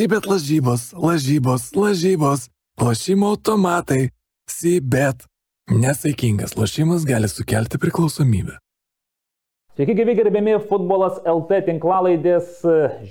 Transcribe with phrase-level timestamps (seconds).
[0.00, 2.48] Sibet lažybos, lažybos, lažybos,
[2.80, 4.08] lošimo automatai,
[4.48, 5.26] Sibet.
[5.70, 8.56] Nesaikingas lošimas gali sukelti priklausomybę.
[9.80, 12.58] Sveiki, gyvi gerbėmi futbolas LT tinklalaidės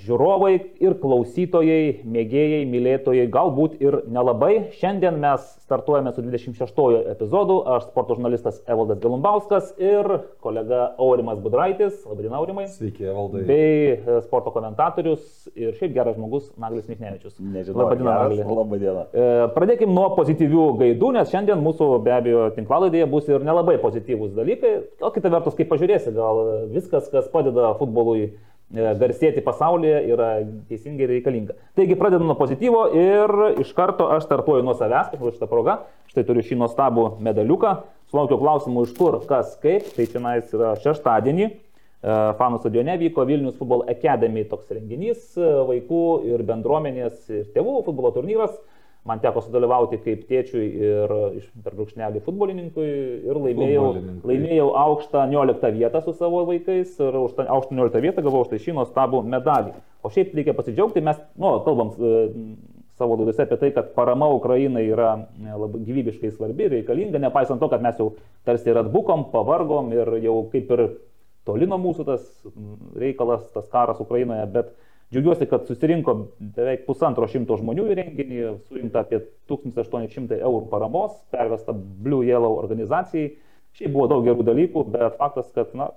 [0.04, 4.52] žiūrovai ir klausytojai, mėgėjai, mylėtojai, galbūt ir nelabai.
[4.78, 7.56] Šiandien mes startuojame su 26 epizodu.
[7.74, 10.06] Aš sporto žurnalistas Evaldas Galumbauskas ir
[10.46, 12.04] kolega Aurimas Budraitis.
[12.06, 12.68] Labadiena, Aurimai.
[12.70, 13.42] Sveiki, Evaldai.
[13.50, 17.34] Bei e, sporto komentatorius ir šiaip geras žmogus Naglis Miknevičius.
[17.38, 18.44] Nežinau, Labadiena, geras.
[18.44, 18.58] Nagli.
[18.60, 19.04] Labadiena.
[19.10, 19.26] E,
[19.58, 24.74] Pradėkime nuo pozityvių gaidų, nes šiandien mūsų be abejo tinklalaidėje bus ir nelabai pozityvūs dalykai.
[25.02, 28.32] O kita vertus, kaip pažiūrėsi, gal viskas, kas padeda futbolui e,
[29.00, 30.28] garsėti pasaulyje, yra
[30.68, 31.56] teisingai reikalinga.
[31.78, 35.80] Taigi pradedu nuo pozityvo ir iš karto aš startuoju nuo savęs, kaip šitą progą.
[36.10, 37.74] Štai turiu šį nuostabų medaliuką.
[38.10, 39.86] Sulaukiau klausimų iš kur, kas, kaip.
[39.94, 41.50] Tai čia yra šeštadienį.
[42.00, 47.82] E, Fanų stadione vyko Vilnius Football Academy toks renginys, e, vaikų ir bendruomenės ir tėvų
[47.84, 48.54] futbolo turnyras.
[49.08, 52.88] Man teko sudalyvauti kaip tėčiui ir iš perbrūkšnelį futbolininkui
[53.30, 53.86] ir laimėjau,
[54.28, 58.60] laimėjau aukštą 19 vietą su savo vaikais ir už tą aukštą 19 vietą gavau štai
[58.60, 59.72] šį nuostabų medalį.
[60.04, 62.12] O šiaip reikia pasidžiaugti, mes, nu, kalbam e,
[63.00, 67.60] savo laidose apie tai, kad parama Ukrainai yra e, labai gyvybiškai svarbi ir reikalinga, nepaisant
[67.62, 68.10] to, kad mes jau
[68.44, 70.84] tarsi ir atbukom, pavargom ir jau kaip ir
[71.48, 72.28] toli nuo mūsų tas
[73.00, 74.76] reikalas, tas karas Ukrainoje, bet
[75.10, 76.14] džiaugiuosi, kad susirinko
[76.56, 83.32] beveik pusantro šimto žmonių į renginį, surinkta apie 1800 eurų paramos, pervesta Blue Yellow organizacijai.
[83.78, 85.90] Šiaip buvo daug gerų dalykų, bet faktas, kad na,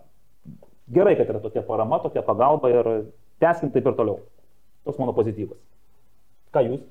[0.94, 2.90] gerai, kad yra tokia parama, tokia pagalba ir
[3.42, 4.20] tęskim taip ir toliau.
[4.86, 5.62] Toks mano pozityvas.
[6.54, 6.82] Ką jūs?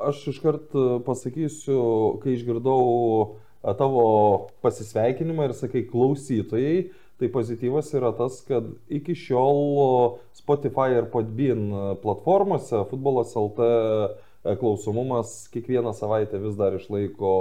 [0.00, 1.80] Aš iškart uh, pasakysiu,
[2.22, 3.34] kai išgirdau uh,
[3.76, 4.06] tavo
[4.64, 6.86] pasisveikinimą ir sakai klausytojai,
[7.20, 14.58] tai pozityvas yra tas, kad iki šiol Spotify ir Podbean uh, platformose futbolas LT uh,
[14.60, 17.32] klausomumas kiekvieną savaitę vis dar išlaiko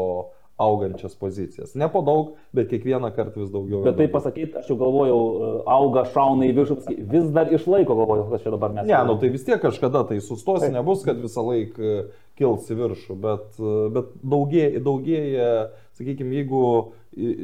[0.58, 1.76] augančias pozicijas.
[1.76, 3.81] Ne po daug, bet kiekvieną kartą vis daugiau.
[3.84, 6.78] Bet tai pasakyti, aš jau galvojau, e, auga, šauna į viršų,
[7.12, 8.88] vis dar išlaiko, galvoju, kas čia dabar mes.
[8.88, 11.97] Ne, nu tai vis tiek kažkada tai sustos, nebus, kad visą laiką
[12.40, 15.50] kils į viršų, bet, e, bet daugėja, daugėja
[15.97, 16.61] sakykime, jeigu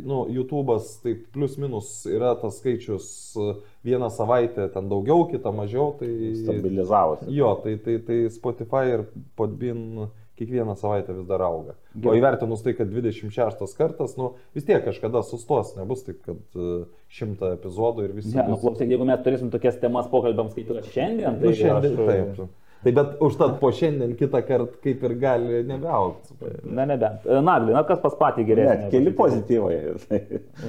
[0.03, 3.06] nu, YouTube'as tai plus minus yra tas skaičius
[3.39, 3.53] e,
[3.88, 6.09] vieną savaitę ten daugiau, kitą mažiau, tai...
[6.44, 7.29] Stabilizavosi.
[7.35, 9.06] Jo, tai, tai, tai Spotify ir
[9.40, 10.09] Podbin
[10.41, 11.75] kiekvieną savaitę vis dar auga.
[11.95, 12.17] O Gerai.
[12.17, 17.53] įvertinus tai, kad 26 kartas, nu vis tiek kažkada sustos, nebus taip, kad e, šimtą
[17.59, 18.34] epizodų ir visi...
[18.35, 21.57] Ne, nu, bus- klausyk, jeigu mes turėsim tokias temas pokalbėms, kaip yra šiandien, tai Nu,
[21.61, 22.41] šiandien aš, taip.
[22.81, 26.34] Tai bet užtat po šiandien kitą kartą kaip ir gali nebeaukti.
[26.66, 27.28] Na, nebent.
[27.30, 28.90] E, Nagli, na kas pas patį Ne, geriausiai?
[28.96, 29.78] keli pozityvai.
[30.09, 30.22] Tai,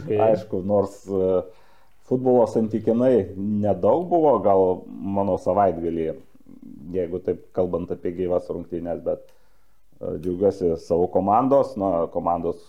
[0.03, 0.19] Okay.
[0.27, 1.31] Aišku, nors e,
[2.11, 6.11] futbolo santykinai nedaug buvo, gal mano savaitgalį,
[6.93, 12.61] jeigu taip kalbant apie gyvas rungtynės, bet e, džiaugiuosi savo komandos, na, komandos,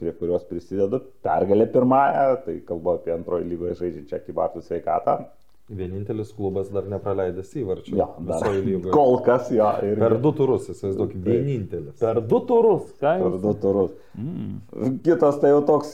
[0.00, 5.22] prie kurios prisidedu, pergalė pirmąją, tai kalbu apie antrojo lygoje žaidžiančią Kybartų sveikatą.
[5.70, 7.92] Vienintelis klubas dar nepraleidęs įvarčių.
[7.94, 8.46] Jo, dar.
[8.90, 9.68] Kol kas jo.
[9.86, 11.94] Ir Per du turus, įsivaizduok, vienintelis.
[12.00, 13.36] Per du turus, ką Per jūs?
[13.44, 13.92] du turus.
[14.18, 14.96] Mm.
[15.06, 15.92] Kitas tai jau toks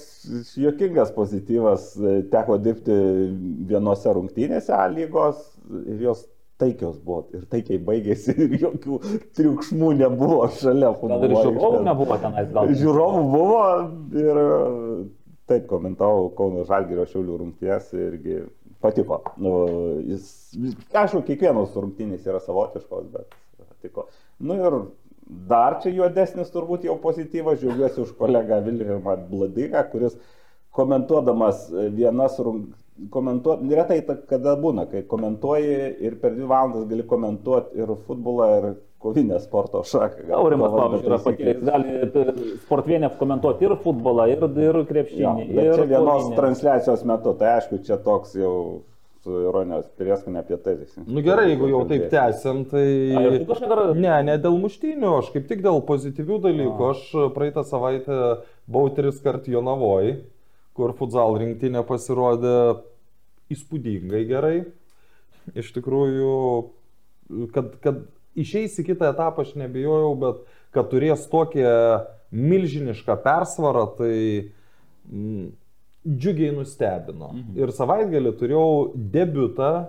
[0.56, 1.90] juokingas pozityvas.
[2.32, 2.96] Teko dirbti
[3.68, 5.44] vienose rungtynėse A lygos
[5.84, 6.24] ir jos
[6.56, 7.26] taikios buvo.
[7.36, 9.00] Ir taikiai baigėsi ir jokių
[9.36, 12.72] triukšmų nebuvo šalia Gal ir žiūrovų nebuvo tenais, gal.
[12.80, 13.62] Žiūrovų buvo
[14.24, 14.42] ir
[15.46, 18.40] taip komentavau Kauno Žalgirio Šiaulių rungtynės irgi
[18.84, 19.20] patiko.
[19.42, 19.56] Nu,
[20.06, 20.30] jis,
[20.92, 24.06] aišku, kiekvienos rungtynės yra savotiškos, bet patiko.
[24.38, 24.78] Nu ir
[25.50, 30.18] dar čia juodesnis turbūt jau pozityvas, džiaugiuosi už kolegą Vilhelmą Bladiką, kuris
[30.76, 35.76] komentuodamas vienas rungtynės komentuoti, retai ta- kada būna, kai komentuoji
[36.06, 38.68] ir per dvi valandas gali komentuoti ir futbolą, ir
[39.06, 40.24] kovinę sporto šaką.
[40.34, 45.46] Aurimas, pavyzdžiui, yra patyręs, gali sportvienę komentuoti ir futbolą, ir, ir Jo, krepšinį.
[45.54, 46.36] bet ir čia vienos kovinę.
[46.40, 48.54] transliacijos metu, tai aišku, čia toks jau
[49.26, 51.00] su ironijos prieskonė apie tai visi.
[51.06, 52.86] Nu gerai, jeigu jau taip tęsiam, tai...
[53.12, 53.92] A.
[53.94, 56.90] Ne, ne dėl muštynių, aš kaip tik dėl pozityvių dalykų.
[56.92, 57.00] Aš
[57.34, 58.18] praeitą savaitę
[58.70, 60.12] buvau tris kart Jonavoj,
[60.76, 62.56] kur futsal rinktinė pasirodė
[63.52, 64.56] įspūdingai gerai.
[65.56, 66.36] Iš tikrųjų,
[67.54, 68.02] kad, kad
[68.38, 70.42] išeis į kitą etapą aš nebijojau, bet
[70.74, 71.76] kad turės tokią
[72.36, 74.16] milžinišką persvarą, tai
[75.08, 75.46] mm,
[76.06, 77.32] džiugiai nustebino.
[77.32, 77.54] Mhm.
[77.60, 79.86] Ir savaitgalį turėjau debutą e,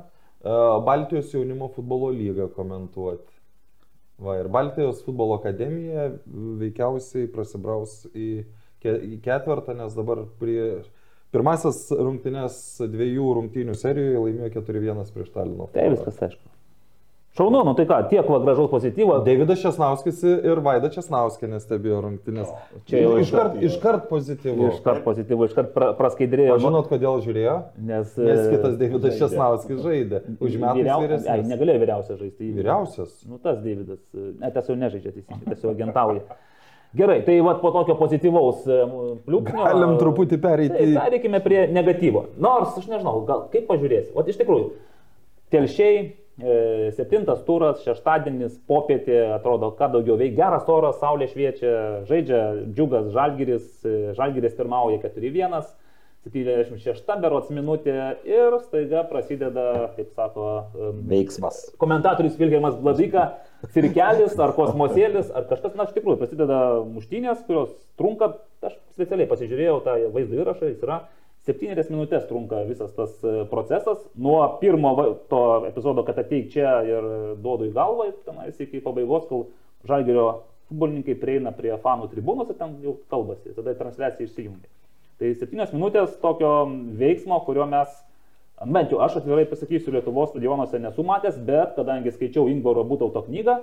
[0.88, 3.34] Baltijos jaunimo futbolo lygą komentuoti.
[4.18, 6.08] Va, ir Baltijos futbolo akademija
[6.62, 8.48] veikiausiai prasibraus į,
[8.84, 10.84] ke, į ketvirtą, nes dabar prie
[11.34, 15.68] pirmasis rungtynės dviejų rungtynių serijoje laimėjo 4-1 prieš Talino.
[15.76, 16.54] Tai viskas aišku.
[17.38, 19.20] Šaunu, nu tai ką, tiek va gražaus pozityvo.
[19.22, 22.48] Davidas Česnauskis ir Vaida Česnauskinė stebėjo rungtynės.
[22.90, 24.72] čia jau iškart, iškart pozityvu.
[24.72, 26.56] Iškart pozityvu, iškart pra, praskaidrėjo.
[26.56, 27.54] O žinot, kodėl žiūrėjo?
[27.78, 29.20] Nes, Nes e, kitas Davidas žaidė.
[29.22, 30.24] Česnauskis žaidė.
[30.40, 31.46] Už metus Vyriau- Ai, vyresnis.
[31.54, 32.50] negalėjo vyriausias žaisti.
[32.58, 33.14] Vyriausias.
[33.30, 34.02] Nu, tas Davidas.
[34.18, 36.26] e, Ne, tas jau nežaidžia teisingai, tas jau agentauja.
[36.98, 38.78] Gerai, tai vat, po tokio pozityvaus e,
[39.28, 39.66] pliūpsnio.
[39.68, 42.24] Galim truputį pereiti Tai pereikime prie negatyvo.
[42.42, 44.14] Nors, aš nežinau, gal kaip pažiūrėsi.
[44.18, 44.72] O iš tikrųjų,
[45.54, 46.00] telšiai,
[46.42, 46.56] e,
[46.98, 50.40] septintas turas, šeštadienis, popietė, atrodo, ką daugiau veikia.
[50.40, 51.74] Geras oras, saulė šviečia,
[52.10, 52.42] žaidžia
[52.72, 55.68] džiugas žalgiris, e, žalgiris pirmauja 4-1.
[56.28, 57.94] 76 berots minutė
[58.28, 60.48] ir staiga prasideda, kaip sako,
[61.08, 61.62] Veiksmas.
[61.80, 63.30] komentatorius Vilhelmas Bladika,
[63.74, 68.34] cirkelis ar kosmosėlis ar kažkas, na, iš tikrųjų, prasideda muštynės, kurios trunka,
[68.66, 71.00] aš specialiai pasižiūrėjau tą vaizdo įrašą, jis yra
[71.48, 74.94] 7 minutės trunka visas tas e, procesas, nuo pirmo
[75.32, 77.08] to epizodo, kad ateik čia ir
[77.40, 79.48] duodu į galvą, tenais iki pabaigos, kol
[79.88, 80.28] žalgerio
[80.68, 84.68] futbolininkai prieina prie fanų tribūnos ir ten jau kalbasi, tada transliacija išsijungia.
[85.18, 86.52] Tai 7 minutės tokio
[87.00, 87.96] veiksmo, kurio mes
[88.66, 93.60] Bent jau aš atvirai pasakysiu, Lietuvos stadionuose nesu matęs, bet kadangi skaičiau Ingvaro Būtauto knygą,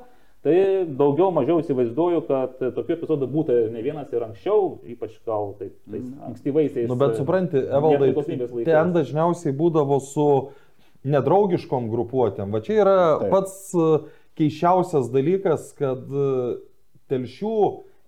[0.47, 5.75] tai daugiau mažiau įsivaizduoju, kad tokių epizodų būtų ne vienas ir anksčiau, ypač gal taip,
[5.91, 6.87] tais ankstyvaisiais.
[6.91, 8.13] Nu, bet supranti, Evaldai,
[8.69, 10.29] ten dažniausiai būdavo su
[11.05, 12.55] nedraugiškom grupuotėm.
[12.55, 13.33] Va čia yra Taip.
[13.35, 13.89] pats e,
[14.39, 16.29] keiščiausias dalykas, kad e,
[17.11, 17.57] telšių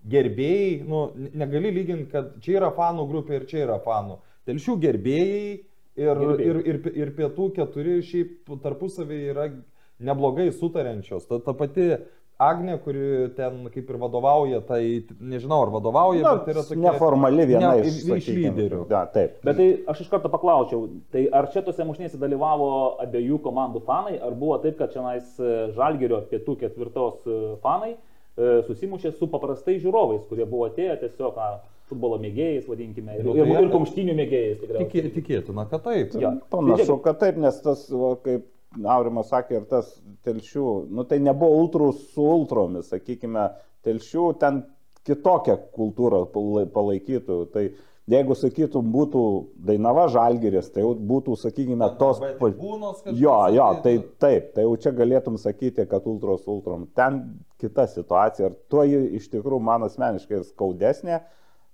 [0.07, 1.07] gerbėjai, nu,
[1.37, 4.21] negali lyginti, kad čia yra fanų grupė ir čia yra fanų.
[4.47, 5.41] Telšių gerbėjai
[5.97, 9.49] ir, ir, ir, ir pietų keturi šiaip tarpusavį yra
[10.03, 11.25] neblogai sutariančios.
[11.29, 11.91] Ta, ta pati
[12.37, 14.81] Agne, kuri ten kaip ir vadovauja, tai
[15.17, 16.83] nežinau, ar vadovauja, Na, bet yra tokia...
[16.83, 18.83] neformali viena ne, iš, iš lyderių.
[18.91, 19.39] Ja, taip.
[19.47, 22.67] Bet tai aš iš karto paklausiau, tai ar čia tose mušnėse dalyvavo
[23.07, 25.17] abiejų komandų fanai, ar buvo taip, kad čia
[25.73, 27.97] Žalgerio pietų ketvirtos e, fanai e,
[28.37, 31.47] susimušė su paprastais žiūrovais, kurie buvo atėję tiesiog na,
[31.89, 34.59] futbolo mėgėjais, vadinkime, ir, Nu, ir, tai- ir kumštinių mėgėjais.
[34.77, 36.13] Tikė, tikėtina, kad taip.
[36.19, 36.33] Jo.
[36.51, 38.45] Panašu, kad taip, nes tas, va, kaip
[38.83, 39.93] Aurimas sakė, ir tas
[40.27, 43.45] telšių, nu tai nebuvo ultrų su ultromis, sakykime,
[43.87, 44.65] telšių ten
[45.07, 47.37] kitokią kultūrą palai- palaikytų.
[47.53, 47.69] Tai
[48.11, 49.21] jeigu sakytum, būtų
[49.67, 52.21] Dainava Žalgiris, tai jau būtų, sakykime, tos...
[52.21, 52.37] Kažkas
[53.19, 56.87] Jo, jo, tai taip, tai jau čia galėtum sakyti, kad ultros ultrom.
[56.97, 57.19] Ten
[57.61, 61.19] kita situacija ir tuo ji iš tikrųjų man asmeniškai ir skaudesnė.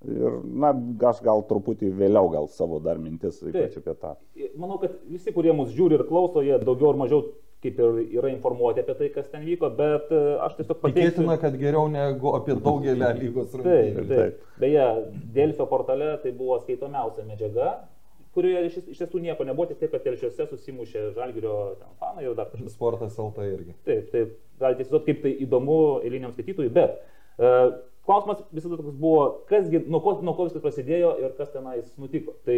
[0.03, 0.73] Ir, na,
[1.07, 4.17] aš gal truputį vėliau gal savo dar mintis, ypač apie tą.
[4.59, 7.21] Manau, kad visi, kurie mus žiūri ir klauso, jie daugiau ar mažiau
[7.63, 11.09] kaip ir yra informuoti apie tai, kas ten vyko, bet e, aš tiesiog pateiksiu.
[11.13, 14.05] Tikėtina, kad geriau negu apie daugelį lygos Taip, rungtynių.
[14.11, 14.43] taip.
[14.61, 14.87] Beje,
[15.35, 17.71] Delfio portale tai buvo skaitomiausia medžiaga,
[18.33, 21.57] kurioje iš, iš tiesų nieko nebuvo, tik tai, kad telšiuose susimušė žalgerio
[22.01, 22.73] fanai ir dar kažkas.
[22.73, 23.75] Sportas LT irgi.
[23.85, 26.97] Taip, taip, galite įsivaizduoti, kaip tai įdomu eiliniam skaitytojui, bet
[27.37, 27.51] e,
[28.07, 32.33] klausimas visada toks buvo, kasgi, nuo ko, nuo ko viskas prasidėjo ir kas tenais nutiko.
[32.47, 32.57] Tai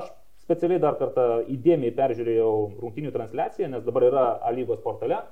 [0.00, 0.08] aš
[0.50, 2.52] specialiai dar kartą įdėmiai peržiūrėjau
[2.82, 5.22] rungtinių transliaciją, nes dabar yra A lygos portale.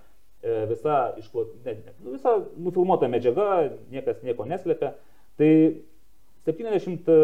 [0.43, 4.94] e, Visa, išklo, ne, ne, nu, visa nufilmuota medžiaga, niekas nieko neslėpia.
[5.38, 5.50] Tai
[6.47, 7.17] 70, e,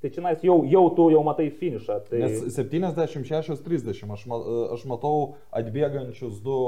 [0.00, 1.96] tai čia jau, jau tu jau matai finišą.
[2.08, 2.20] Tai...
[2.24, 4.38] Nes 76-30 aš, ma,
[4.74, 6.60] aš matau atbėgančius du...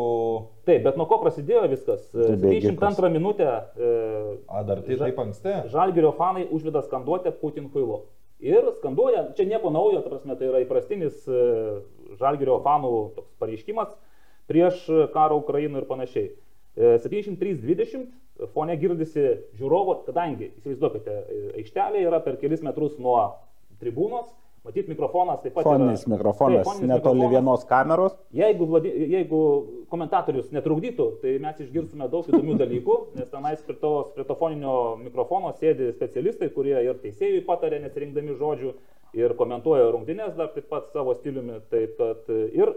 [0.69, 2.05] Taip, bet nuo ko prasidėjo viskas?
[2.13, 2.77] Tai bėgikas.
[2.77, 3.93] 72 minutę e,
[4.47, 5.55] A, dar tai taip anksti.
[5.73, 8.03] Žalgirio fanai užveda skanduotę Putin Huilo.
[8.43, 11.43] Ir skanduoja, čia nieko naujo, ta prasme, tai yra įprastinis e,
[12.19, 13.93] Žalgirio fanų toks pareiškimas
[14.51, 14.83] prieš
[15.15, 16.27] karą Ukrainoje ir panašiai.
[16.75, 19.25] E, 73-20 fone girdisi
[19.59, 23.19] žiūrovo, kadangi, įsivaizduokite, e, aikštelė yra per kelis metrus nuo
[23.83, 24.33] tribūnos,
[24.67, 26.15] matyt mikrofonas taip pat Foninis yra.
[26.15, 28.15] mikrofonas, foninis netoli vienos kameros.
[28.37, 29.41] Jeigu, jeigu
[29.91, 34.77] komentatorius netrukdytų, tai mes išgirstume daug įdomių dalykų, nes tenais prie to, prie to foninio
[35.03, 38.75] mikrofono sėdi specialistai, kurie ir teisėjui patarė, nesirinkdami žodžių,
[39.19, 41.61] ir komentuoja rungtynės dar taip pat savo stiliumi.
[41.73, 42.75] Taip, kad, ir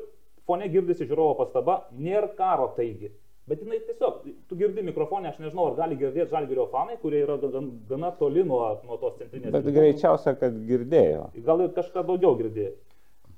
[0.50, 3.13] fone girdisi žiūrovo pastaba, nėra karo taigi.
[3.46, 7.36] Bet jinai tiesiog, tu girdi mikrofonę, aš nežinau, ar gali girdėti žalgerio fanai, kurie yra
[7.44, 9.52] gan, gana toli nuo, nuo tos centrinės.
[9.54, 9.75] Bet tribūnos.
[9.78, 11.28] greičiausia, kad girdėjo.
[11.46, 12.72] Gal ir kažką daugiau girdėjo.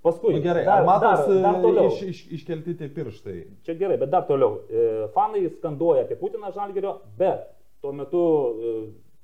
[0.06, 1.90] Paskui, Nu, gerai, dar, ar matosi dar, dar toliau.
[1.92, 3.38] iš, iš, iškelti tie pirštai?
[3.68, 4.62] Čia gerai, bet dar toliau.
[4.70, 4.86] E,
[5.16, 7.50] Fanai skanduoja apie Putiną Žalgerio, bet
[7.84, 8.76] tuo metu e,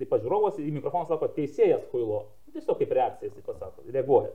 [0.02, 2.26] taip pat žiūrovas į mikrofoną sako teisėjas Huilo.
[2.52, 4.34] Tiesiog kaip reakcija jis pasako, reaguoja.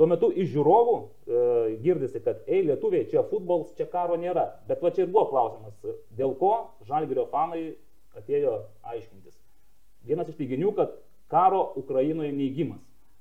[0.00, 1.40] Tuo metu iš žiūrovų e,
[1.84, 4.46] girdisi, kad ei lietuviai, čia futbolas, čia karo nėra.
[4.68, 5.74] Bet va čia ir buvo klausimas,
[6.16, 6.54] dėl ko
[6.88, 7.74] Žalgerio fanai
[8.16, 8.54] atėjo
[8.88, 9.34] aiškintis.
[10.08, 10.94] Vienas iš teiginių, kad
[11.30, 12.80] karo Ukrainoje neįgymas.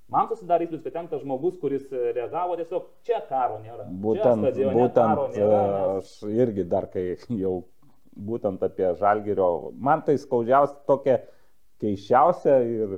[0.10, 3.84] Man susidarė įspūdis, kad ten tas žmogus, kuris reagavo tiesiog, čia karo nėra.
[3.84, 7.04] Čia Būtent, karo būtent nėra, e, nes- aš irgi dar kai
[7.44, 7.58] jau
[8.16, 11.20] būtent apie žalgerio, man tai skaudžiausia tokia
[11.84, 12.96] keiščiausia ir,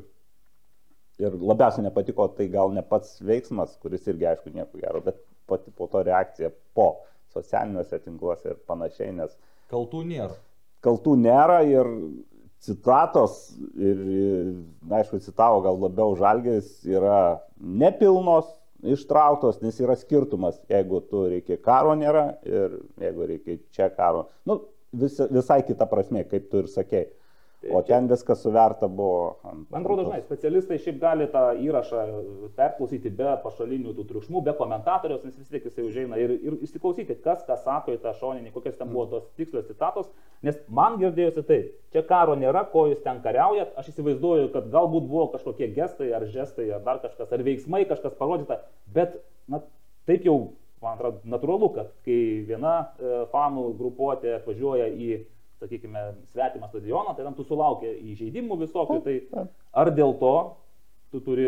[1.22, 5.72] ir labiausiai nepatiko, tai gal ne pats veiksmas, kuris irgi aišku nieko gero, bet pati
[5.76, 6.90] po to reakcija po
[7.34, 9.38] socialiniuose tinkluose ir panašiai, nes
[9.72, 10.34] Kaltų nėra.
[10.84, 11.88] kaltų nėra ir
[12.62, 14.02] citatos, ir,
[14.84, 18.50] na, aišku, citavo gal labiau žalgeris, yra nepilnos,
[18.82, 24.28] ištrauktos, nes yra skirtumas, jeigu tu reikia karo nėra ir jeigu reikia čia karo.
[24.50, 24.60] Nu,
[24.94, 27.08] vis, visai kita prasme, kaip tu ir sakei.
[27.70, 29.36] O ten viskas suverta buvo.
[29.46, 32.06] ant- Man atrodo, žinai, specialistai šiaip gali tą įrašą
[32.58, 37.20] perklausyti be pašalinių tų triukšmų, be komentatoriaus, nes vis tiek jisai užeina ir, ir įsiklausyti,
[37.22, 40.10] kas ką sako į tą šoninį, kokios ten buvo tos tikslios citatos,
[40.42, 45.06] nes man girdėjosi taip, čia karo nėra, ko jūs ten kariaujat, aš įsivaizduoju, kad galbūt
[45.12, 48.58] buvo kažkokie gestai ar žestai ar dar kažkas, ar veiksmai kažkas parodyta,
[48.90, 49.62] bet na,
[50.10, 50.40] taip jau,
[50.82, 52.18] man atrodo, natūralu, kad kai
[52.50, 55.12] viena e, fanų grupuotė atvažiuoja į
[55.62, 56.02] sakykime,
[56.34, 60.36] svetimą stadioną, tai ten tu sulaukia įžeidimų visokių, tai ar dėl to
[61.14, 61.48] tu turi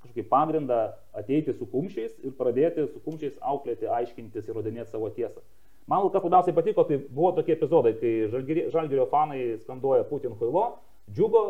[0.00, 0.80] kažkokį pagrindą
[1.12, 5.42] ateiti su kumščiais ir pradėti su kumščiais auklėti, aiškintis ir rodinėti savo tiesą.
[5.90, 10.78] Man kas labiausiai patiko, tai buvo tokie epizodai, kai žalgirio fanai skanduoja Putin Huilo,
[11.10, 11.44] džiugo,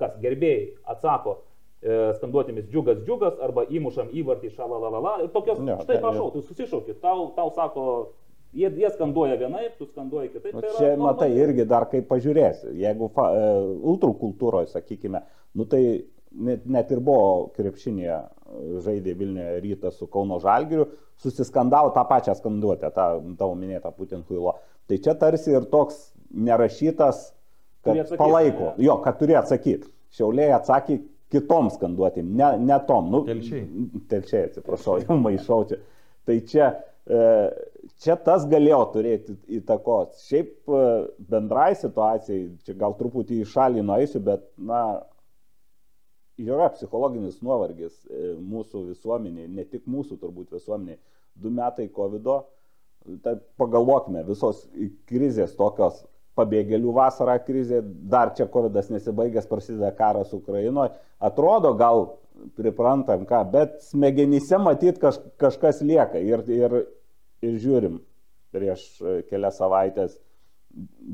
[0.00, 6.00] kas gerbėjai atsako e, skanduotėmis džiugas džiugas arba įmušam įvartį šalalalala ir tokios, Ne, štai
[6.00, 7.86] prašau, tu susišauki, tau, tau sako,
[8.52, 10.54] jie, jie skanduoja vienaip, tu skanduoji kitaip.
[10.54, 11.44] Nu, tai yra čia, matai, normali.
[11.44, 12.72] irgi dar kaip pažiūrėsi.
[12.82, 13.52] Jeigu fa, e,
[13.92, 15.22] ultrakultūroje, sakykime,
[15.58, 15.82] nu tai
[16.32, 18.26] net, net ir buvo krepšinėje e,
[18.84, 20.88] žaidė Vilniuje rytas su Kauno Žalgiriu,
[21.22, 24.56] susiskandavo tą pačią skanduotę, tą tavo minėtą Putin Huilo.
[24.88, 27.30] Tai čia tarsi ir toks nerašytas,
[27.84, 28.72] kad atsakyt, palaiko.
[28.76, 28.86] ne?
[28.86, 29.90] Jo, kad turi atsakyti.
[30.12, 30.98] Šiauliai atsakė
[31.32, 33.08] kitom skanduotėm, ne, ne tom.
[33.12, 33.64] Nu, Telšiai.
[34.10, 35.78] Telšiai, atsiprašau, jau maišau čia.
[36.28, 36.68] Tai čia,
[37.06, 37.22] e,
[38.02, 40.22] čia tas galėjo turėti įtakos.
[40.28, 40.84] Šiaip e,
[41.32, 44.82] bendrai situacijai, čia gal truputį į šalį nueisiu, bet, na,
[46.40, 51.00] yra psichologinis nuovargis e, mūsų visuomeniai, ne tik mūsų turbūt visuomeniai.
[51.38, 52.30] Du metai COVID,
[53.24, 54.66] tai pagalvokime, visos
[55.08, 56.02] krizės tokios,
[56.38, 62.06] pabėgėlių vasarą krizė, dar čia COVID nesibaigęs, prasideda karas Ukrainoje, atrodo gal
[62.56, 66.76] priprantam ką, bet smegenyse matyt kaž, kažkas lieka ir, ir,
[67.42, 68.00] ir žiūrim,
[68.54, 70.18] prieš e, kelias savaitės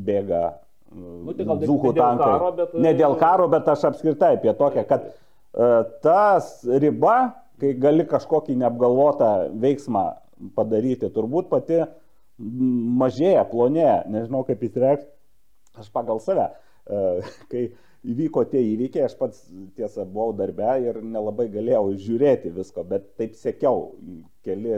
[0.09, 0.47] bėga
[0.89, 2.29] Nu, tai dzūkų ne dėl tankai.
[2.33, 5.67] karo, bet, Ne dėl e, karo, bet aš apskritai apie tokią, kad e,
[6.05, 7.17] tas riba,
[7.61, 9.29] kai gali kažkokį neapgalvotą
[9.61, 10.05] veiksmą
[10.57, 11.83] padaryti, turbūt pati
[12.39, 15.11] mažėja, plonėja, nežinau kaip įsireikšti,
[15.83, 16.49] aš pagal save.
[16.89, 17.03] E,
[17.53, 17.67] Kai
[18.09, 19.43] įvyko tie įvykiai, aš pats
[19.77, 23.91] tiesą buvau darbe ir nelabai galėjau žiūrėti visko, bet taip sekiau
[24.47, 24.73] keli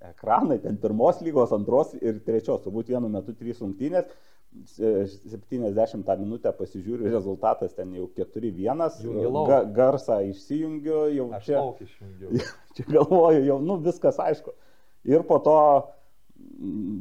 [0.00, 4.10] ekranai, ten pirmos lygos, antros ir trečios, turbūt vienu metu trys rungtynės.
[4.50, 9.46] 70 minutę pasižiūriu, rezultatas ten jau 4-1, Jungi lauk.
[9.46, 11.60] ga, garsą išsijungiu, jau Aš čia,
[12.74, 14.50] čia galvoju, jau nu, viskas aišku.
[15.06, 15.54] Ir po to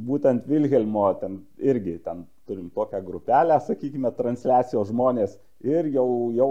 [0.05, 6.49] būtent Vilhelmo, ten irgi ten turim tokią grupelę, sakykime, transliacijos žmonės ir jau, jau,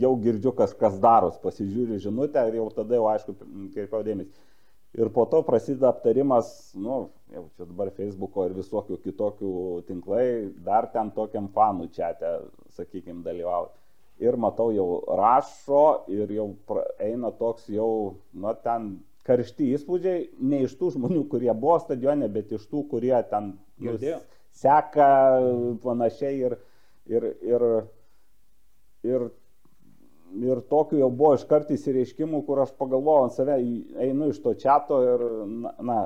[0.00, 3.34] jau girdžiu, kas, kas daros, pasižiūriu žinutę ir jau tada jau aišku,
[3.74, 4.30] kreipiau dėmesį.
[4.96, 6.48] Ir po to prasideda aptarimas,
[6.80, 9.50] nu, jau čia dabar Facebook'o ir visokių kitokių
[9.88, 10.28] tinklai,
[10.64, 12.14] dar ten tokiam fanų čia,
[12.78, 13.76] sakykime, dalyvauti.
[14.24, 16.46] Ir matau jau rašo ir jau
[17.04, 18.94] eina toks jau, na, ten
[19.28, 23.98] karšti įspūdžiai, ne iš tų žmonių, kurie buvo stadione, bet iš tų, kurie ten nu,
[24.56, 25.10] seka
[25.84, 26.56] panašiai ir,
[27.10, 27.66] ir, ir,
[29.04, 29.28] ir
[30.36, 33.56] Ir tokių jau buvo iškart įsireiškimų, kur aš pagalvojau ant save,
[34.04, 35.96] einu iš to čato ir, na, na,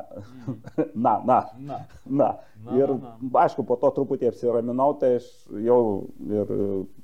[1.07, 2.31] na, na, Na, na.
[2.61, 5.29] Na, Ir na, aišku, po to truputį apsiraminau, tai aš
[5.65, 5.81] jau
[6.29, 6.51] ir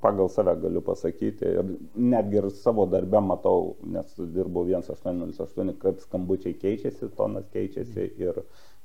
[0.04, 6.58] pagal save galiu pasakyti, ir netgi ir savo darbę matau, nes dirbau 1808, kad skambučiai
[6.60, 8.42] keičiasi, tonas keičiasi ir,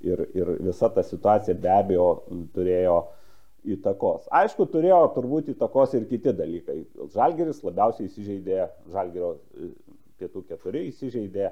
[0.08, 2.08] ir, ir visa ta situacija be abejo
[2.56, 3.02] turėjo
[3.66, 4.26] įtakos.
[4.34, 6.80] Aišku, turėjo turbūt įtakos ir kiti dalykai.
[7.14, 8.64] Žalgeris labiausiai įsižeidė,
[8.94, 9.70] Žalgerio e,
[10.22, 11.52] pietų keturi įsižeidė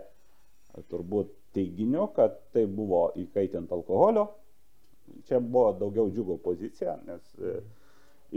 [0.89, 4.27] turbūt teiginiu, kad tai buvo įkaitinti alkoholio.
[5.25, 7.55] Čia buvo daugiau džiugo pozicija, nes e,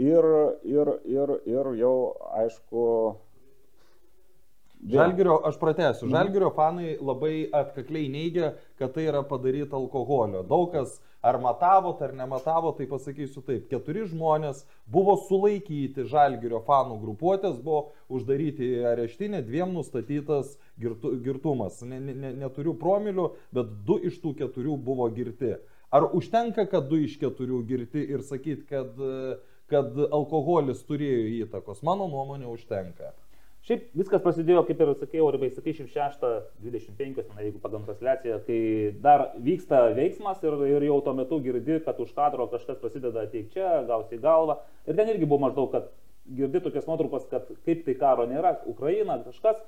[0.01, 0.25] ir,
[0.65, 1.95] ir, ir, ir jau
[2.41, 2.85] aišku.
[4.83, 10.41] vėl- Žalgirio, aš pratęsiu, Žalgirio fanai labai atkakliai neigia, kad tai yra padaryta alkoholio.
[10.43, 13.69] Daug kas Ar matavot, ar nematavot, tai pasakysiu taip.
[13.69, 21.79] Keturi žmonės buvo sulaikyti Žalgirio fanų grupuotės, buvo uždaryti į areštinę, dviem nustatytas girtu, girtumas.
[21.87, 25.55] Ne, ne, neturiu promilių, bet du iš tų keturių buvo girti.
[25.95, 28.99] Ar užtenka, kad du iš keturių girti ir sakyt, kad,
[29.71, 31.85] kad alkoholis turėjo įtakos?
[31.87, 33.13] Mano nuomonė užtenka.
[33.63, 38.57] Šiaip viskas prasidėjo, kaip ir sakiau, arba 76-25, jeigu pagal transliaciją, kai
[39.05, 43.53] dar vyksta veiksmas ir, ir jau tuo metu girdi, kad už kadro kažkas prasideda ateik
[43.53, 44.57] čia, gausi galvą.
[44.83, 45.87] Ir ten irgi buvo maždaug, kad
[46.27, 49.61] girdi tokias nuotrupas, kad kaip tai karo nėra, Ukraina, kažkas.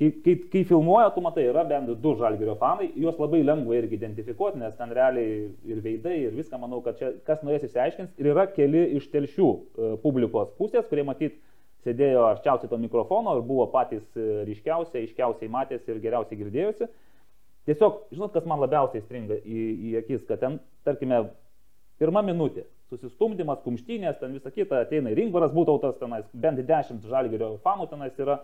[0.00, 3.98] Kai, kai, kai filmuoja, tu matai, yra bent du žalgerio fanai, juos labai lengva irgi
[3.98, 8.16] identifikuoti, nes ten realiai ir veidai, ir viską, manau, kad čia kas norės išsiaiškins.
[8.18, 11.36] Ir yra keli iš telšių e, publikos pusės, kurie matyt
[11.84, 16.88] sėdėjo arčiausiai to mikrofono ir buvo patys e, ryškiausiai, aiškiausiai matėsi ir geriausiai girdėjusi.
[17.68, 21.22] Tiesiog, žinot, kas man labiausiai stringa į, į akis, kad ten, tarkime,
[22.00, 27.52] pirma minutė, susistumdymas, kumštynės, ten visa kita, ateina ir Ringvaras būtautas, tenais bent 10 žalgerio
[27.64, 28.40] fanų tenais yra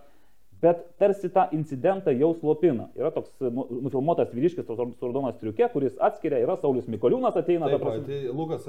[0.67, 2.89] bet tarsi tą incidentą jau slopina.
[2.99, 7.69] Yra toks nu, nufilmuotas vyriškis su raudonas triukė, kuris atskiria, yra Saulis Mikoliūnas ateina.
[7.71, 8.07] Taip, prasme...
[8.09, 8.67] tai Lukas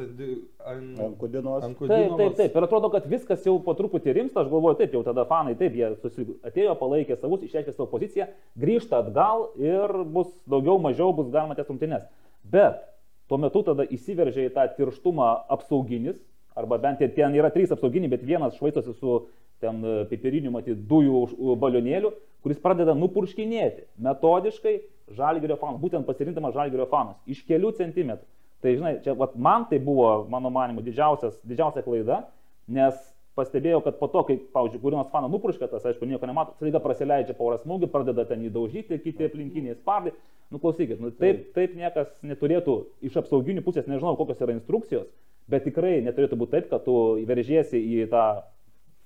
[1.08, 1.66] Ankudinos.
[1.66, 2.58] Ant taip, taip, taip.
[2.60, 5.77] Ir atrodo, kad viskas jau po truputį rimsta, aš galvoju, taip, jau tada fanai, taip,
[5.77, 6.27] jie susi...
[6.48, 8.30] atėjo, palaikė savus, išreiškė savo poziciją,
[8.62, 12.06] grįžta atgal ir bus daugiau, mažiau bus galima ties rungtynės.
[12.48, 12.84] Bet
[13.27, 16.20] tuo metu tada įsiveržia į tą tirštumą apsauginis,
[16.58, 19.20] arba bent ten yra trys apsauginiai, bet vienas švaistosi su
[19.64, 22.14] ten e, pipirinių, matyti, dujų balionėlių,
[22.46, 24.78] kuris pradeda nupurškinėti metodiškai
[25.18, 28.28] žalgerio fanus, būtent pasirinkdamas žalgerio fanus iš kelių centimetrų.
[28.64, 32.24] Tai žinai, čia vat, man tai buvo, mano manimu, didžiausia klaida,
[32.68, 32.98] nes
[33.38, 37.36] pastebėjau, kad po to, kai, pavyzdžiui, kurios faną nupurškia, tas, aišku, nieko nemato, staiga prasileidžia
[37.38, 40.16] porą smūgių, pradeda ten įdaužyti, kiti aplinkiniai spardai.
[40.50, 45.10] Nu, klausykit, nu, taip, taip niekas neturėtų iš apsauginių pusės, nežinau, kokios yra instrukcijos,
[45.52, 46.96] bet tikrai neturėtų būti taip, kad tu
[47.28, 48.24] veržiesi į tą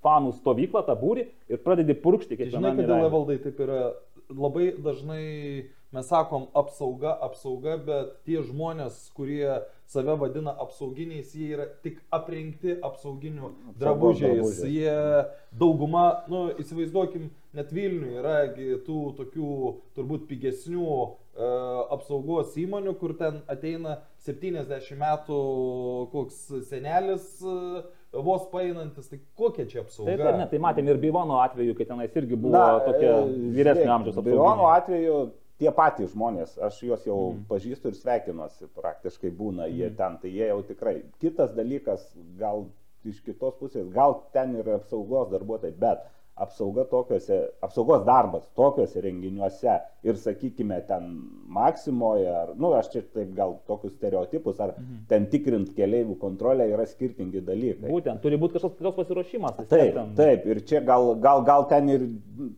[0.05, 2.73] fanų stovyklą, tą būrį ir pradedi purkšti kiekvieną.
[2.73, 3.83] Žinai, kodėl valdai taip yra?
[4.31, 5.25] Labai dažnai
[5.91, 9.59] mes sakom apsauga, apsauga, bet tie žmonės, kurie
[9.91, 14.61] save vadina apsauginiais, jie yra tik aprengti apsauginių drabužiais.
[14.71, 14.95] Jie
[15.51, 18.37] dauguma, nu, įsivaizduokim, net Vilniuje yra
[18.87, 19.55] tų tokių
[19.97, 21.09] turbūt pigesnių e,
[21.97, 25.41] apsaugos įmonių, kur ten ateina 70 metų
[26.15, 27.33] koks senelis.
[27.43, 30.11] E, vos painantis, tai kokia čia apsauga?
[30.11, 33.37] Taip, taip, ne, tai matėm ir Bivono atveju, kai tenais irgi buvo Na, tokia e,
[33.55, 34.33] vyresnio amžiaus apsauga.
[34.33, 35.21] Bivono atveju
[35.61, 37.45] tie patys žmonės, aš juos jau mm.
[37.51, 39.77] pažįstu ir sveikinuosi, praktiškai būna mm.
[39.77, 39.97] jie mhm.
[39.99, 40.95] ten, tai jie jau tikrai.
[41.23, 42.03] Kitas dalykas,
[42.39, 42.65] gal
[43.07, 46.03] iš kitos pusės, gal ten yra apsaugos darbuotojai, bet
[46.35, 49.73] apsauga tokiuose, apsaugos darbas tokiuose renginiuose
[50.07, 51.09] ir, sakykime, ten
[51.51, 55.03] Maksimoje, ar, na, nu, aš čia taip gal tokius stereotipus, ar mhm.
[55.11, 57.91] ten tikrint keliaivių kontrolę yra skirtingi dalykai.
[57.91, 59.59] Būtent, turi būti kažkoks pasiruošimas.
[59.65, 60.15] Taip, ten...
[60.17, 62.07] taip, ir čia gal, gal, gal ten ir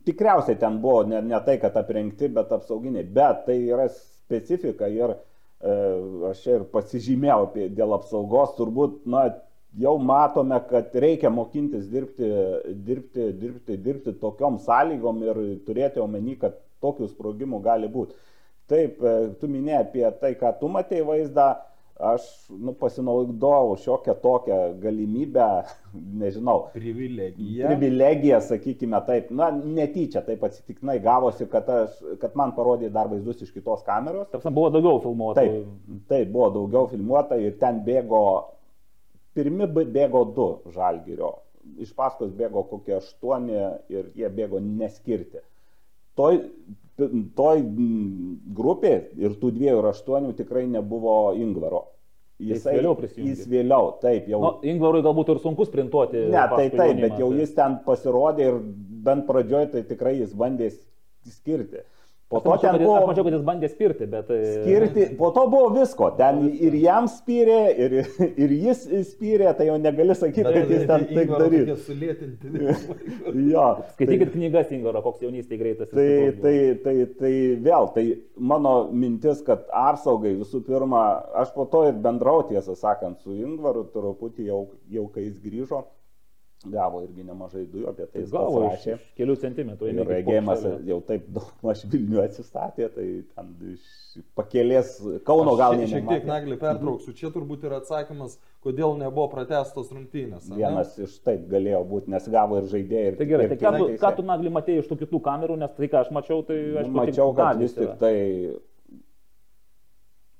[0.06, 5.16] tikriausiai ten buvo ne, ne tai, kad aprengti, bet apsauginiai, bet tai yra specifika ir
[5.16, 5.74] e,
[6.30, 9.26] aš čia ir pasižymėjau apie, dėl apsaugos, turbūt, na,
[9.80, 12.30] jau matome, kad reikia mokintis dirbti,
[12.86, 18.16] dirbti, dirbti, dirbti tokiom sąlygom ir turėti omeny, kad tokių sprogimų gali būti.
[18.70, 21.52] Taip, e, tu minėjai apie tai, ką tu matei vaizdą,
[21.94, 25.48] aš nu, pasinaudojau šiokią tokią galimybę,
[26.22, 26.70] nežinau.
[26.74, 27.68] Privilegiją.
[27.68, 33.44] Privilegiją, sakykime taip, na, netyčia taip atsitiktinai gavosi, kad, aš, kad man parodė dar vaizdus
[33.44, 34.30] iš kitos kameros.
[34.32, 35.44] Taip, buvo daugiau filmuota.
[35.44, 38.24] Taip, taip, buvo daugiau filmuota ir ten bėgo
[39.34, 41.32] Pirmi bėgo du žalgyrio,
[41.82, 43.58] iš paskos bėgo kokie aštuoni
[43.90, 45.42] ir jie bėgo neskirti.
[46.18, 46.38] Toj,
[47.34, 47.64] toj
[48.54, 51.88] grupė ir tų dviejų ir aštuonių tikrai nebuvo Ingvaro.
[52.42, 53.30] Jis vėliau prisijungė.
[53.30, 54.40] Jis vėliau, taip jau.
[54.42, 56.24] Nu, Ingvarui galbūt ir sunku sprintuoti.
[56.34, 57.42] Ne, tai taip, bet jau tai.
[57.44, 58.56] jis ten pasirodė ir
[59.06, 60.72] bent pradžioj tai tikrai jis bandė
[61.30, 61.84] skirti.
[62.28, 62.94] Po to ten buvo...
[62.96, 64.30] Aš mačiau, kad jis bandė spirti, bet...
[64.32, 66.08] E, skirti, po to buvo visko.
[66.18, 67.96] Ten ir jam spyrė, ir,
[68.32, 71.34] ir jis spyrė, tai jau negali sakyti, kad jis ten taip.
[71.84, 72.52] Sulėtinti.
[73.52, 73.66] jo.
[73.92, 75.92] Skaitykit tai, knygas, Ingoro, koks jaunystė greitas.
[75.92, 76.08] Tai,
[76.40, 76.54] tai,
[76.86, 77.34] tai, tai
[77.68, 78.06] vėl, tai
[78.54, 81.04] mano mintis, kad apsaugai visų pirma,
[81.44, 84.64] aš po to ir bendrau tiesą sakant su Ingvaru, truputį jau,
[84.96, 85.84] jau kai jis grįžo
[86.72, 88.96] gavo irgi nemažai dujų, apie tai jis gavo rašė.
[89.18, 89.90] Kelių centimetrų.
[89.92, 93.52] Ir regėjimas jau taip daug maž Vilnių atsistatė, tai ten
[94.38, 94.96] pakėlės
[95.26, 95.88] Kauno gal ne.
[95.90, 100.50] Šiek tiek naglį pertrauksiu, čia turbūt yra atsakymas, kodėl nebuvo pratestos rungtynės.
[100.54, 103.08] Vienas iš taip galėjo būti, nes gavo ir žaidėjai.
[103.12, 105.74] Ir, tai gerai, tai ką tu, ką tu naglį matėjai iš tų kitų kamerų, nes
[105.78, 108.14] tai ką aš mačiau, tai aš mačiau, kad vis tik tai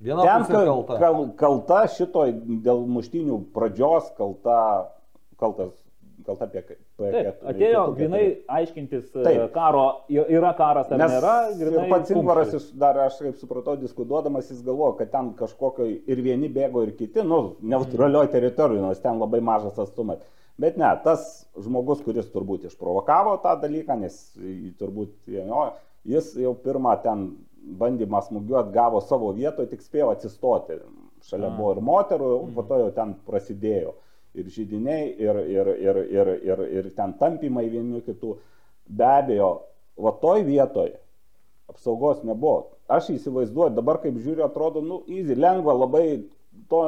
[0.05, 0.97] Viena Ten kalta.
[0.99, 2.33] kal, kalta šitoj
[2.65, 4.57] dėl muštinių pradžios, kalta,
[5.39, 5.71] kaltas,
[6.25, 6.61] kalta apie
[6.99, 8.23] Taip, atėjo grinai
[8.57, 9.41] aiškintis e, Taip.
[9.55, 11.33] karo, yra karas ar Nes nėra.
[11.59, 16.49] ir pats Ingvaras, dar aš kaip supratau, diskutuodamas, jis galvojo, kad ten kažkokio ir vieni
[16.51, 20.23] bėgo, ir kiti, nu, neutralioje teritorijoje, nors ten labai mažas atstumas.
[20.61, 24.15] Bet ne, tas žmogus, kuris turbūt išprovokavo tą dalyką, nes
[24.79, 25.65] turbūt, jo,
[26.07, 27.27] jis jau pirmą ten
[27.79, 30.79] bandymą smūgiuoti gavo savo vietoje, tik spėjo atsistoti.
[31.25, 31.55] Šalia A.
[31.57, 33.95] buvo ir moterų, po to jau ten prasidėjo
[34.35, 38.35] ir žydiniai, ir, ir, ir, ir, ir, ir ten tampimai vieni kitų.
[38.85, 39.51] Be abejo,
[40.01, 40.93] va toj vietoj
[41.71, 42.71] apsaugos nebuvo.
[42.91, 46.05] Aš įsivaizduoju, dabar kaip žiūriu, atrodo, nu, easy, lengva, labai
[46.69, 46.81] to,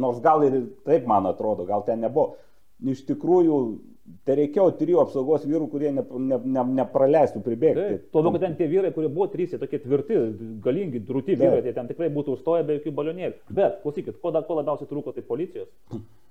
[0.00, 2.38] nors gal ir taip man atrodo, gal ten nebuvo.
[2.82, 3.58] Iš tikrųjų,
[4.26, 7.84] tai reikėjo trijų apsaugos vyrų, kurie ne, ne, ne, nepraleistų pribėgti.
[7.88, 10.18] Taip, Tuo labiau, kad ten tie vyrai, kurie buvo trys, tokie tvirti,
[10.64, 13.38] galingi, drūti vyrai, tai ten tikrai būtų užstoję be jokių balionėlių.
[13.50, 15.70] Bet, klausykit, ko, ko labiausiai trūko, tai policijos.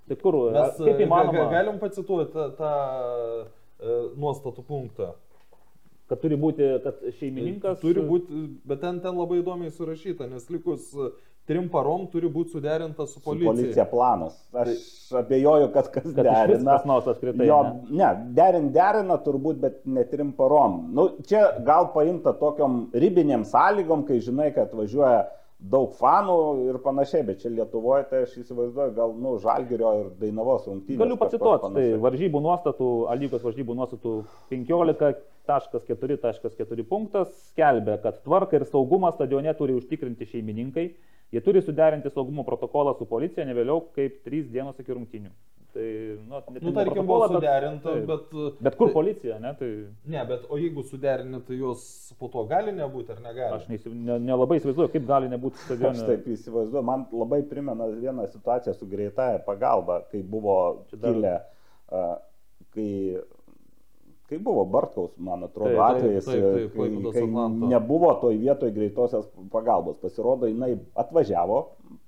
[0.10, 2.72] Tai kur, Mes kaip e, įmanoma, ga- ga- galim pacituoti tą, tą
[3.82, 5.12] e, nuostatų punktą.
[6.12, 10.90] kad turi būti, kad šeimininkas Turi būti, bet ten, ten labai įdomiai surašyta, nes likus
[11.00, 11.08] e,
[11.48, 13.52] trim parom turi būti suderinta su Su policija.
[13.52, 14.36] policija planas.
[14.54, 14.70] Aš
[15.20, 16.78] abejoju, kad kas kad derina.
[16.78, 17.48] kas nors apskritai.
[17.48, 17.98] Jo, ne?
[17.98, 20.90] ne, derin derina turbūt, bet ne trim parom.
[20.96, 25.26] Nu, čia gal paimta tokiom ribinėm sąlygom, kai žinai, kad važiuoja
[25.62, 26.36] daug fanų
[26.72, 31.02] ir panašiai, bet čia Lietuvoje, tai aš įsivaizduoju, gal, nu, Žalgirio ir Dainavos rungtynės.
[31.02, 32.88] Galiu pacituoti, tai varžybų nuostatų,
[33.22, 34.12] lygos varžybų nuostatų
[34.50, 40.86] 15.4.4 punktas skelbia, kad tvarka ir saugumą stadione turi užtikrinti šeimininkai,
[41.32, 45.32] jie turi suderinti saugumo protokolą su policija ne vėliau kaip 3 dienos iki rungtynių.
[45.72, 45.84] Tai,
[46.28, 48.06] nu, Nu, tarkim, buvo suderinta, taip.
[48.10, 48.34] bet...
[48.36, 49.54] e, Bet kur tai- policija, ne?
[49.60, 49.70] Tai
[50.12, 53.56] Ne, bet o jeigu suderinti, tai jos po to gali nebūti ar negali?
[53.56, 56.06] aš neįsi- ne- nelabai įsivaizduoju, kaip gali nebūti Aš stadione.
[56.10, 60.58] taip įsivaizduoju, man labai primena vieną situaciją su greitaja pagalba, kai buvo
[60.92, 61.38] kilę,
[61.92, 62.02] a,
[62.76, 62.90] kai,
[64.28, 67.68] kai buvo Bartkaus, man atrodo, Taip, taip, atvejis, taip, taip, kai, Klaipėdos kai Atlanto.
[67.72, 69.98] nebuvo toj vietoj greitosios pagalbos.
[70.04, 71.62] Pasirodo, jinai atvažiavo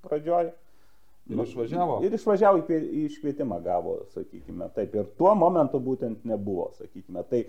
[0.03, 0.51] pradžioj.
[1.31, 2.01] Ir išvažiavo?
[2.03, 4.67] Ir išvažiavo, į į iškvietimą gavo, sakykime.
[4.75, 7.23] Taip, ir tuo momentu būtent nebuvo, sakykime.
[7.29, 7.45] Tai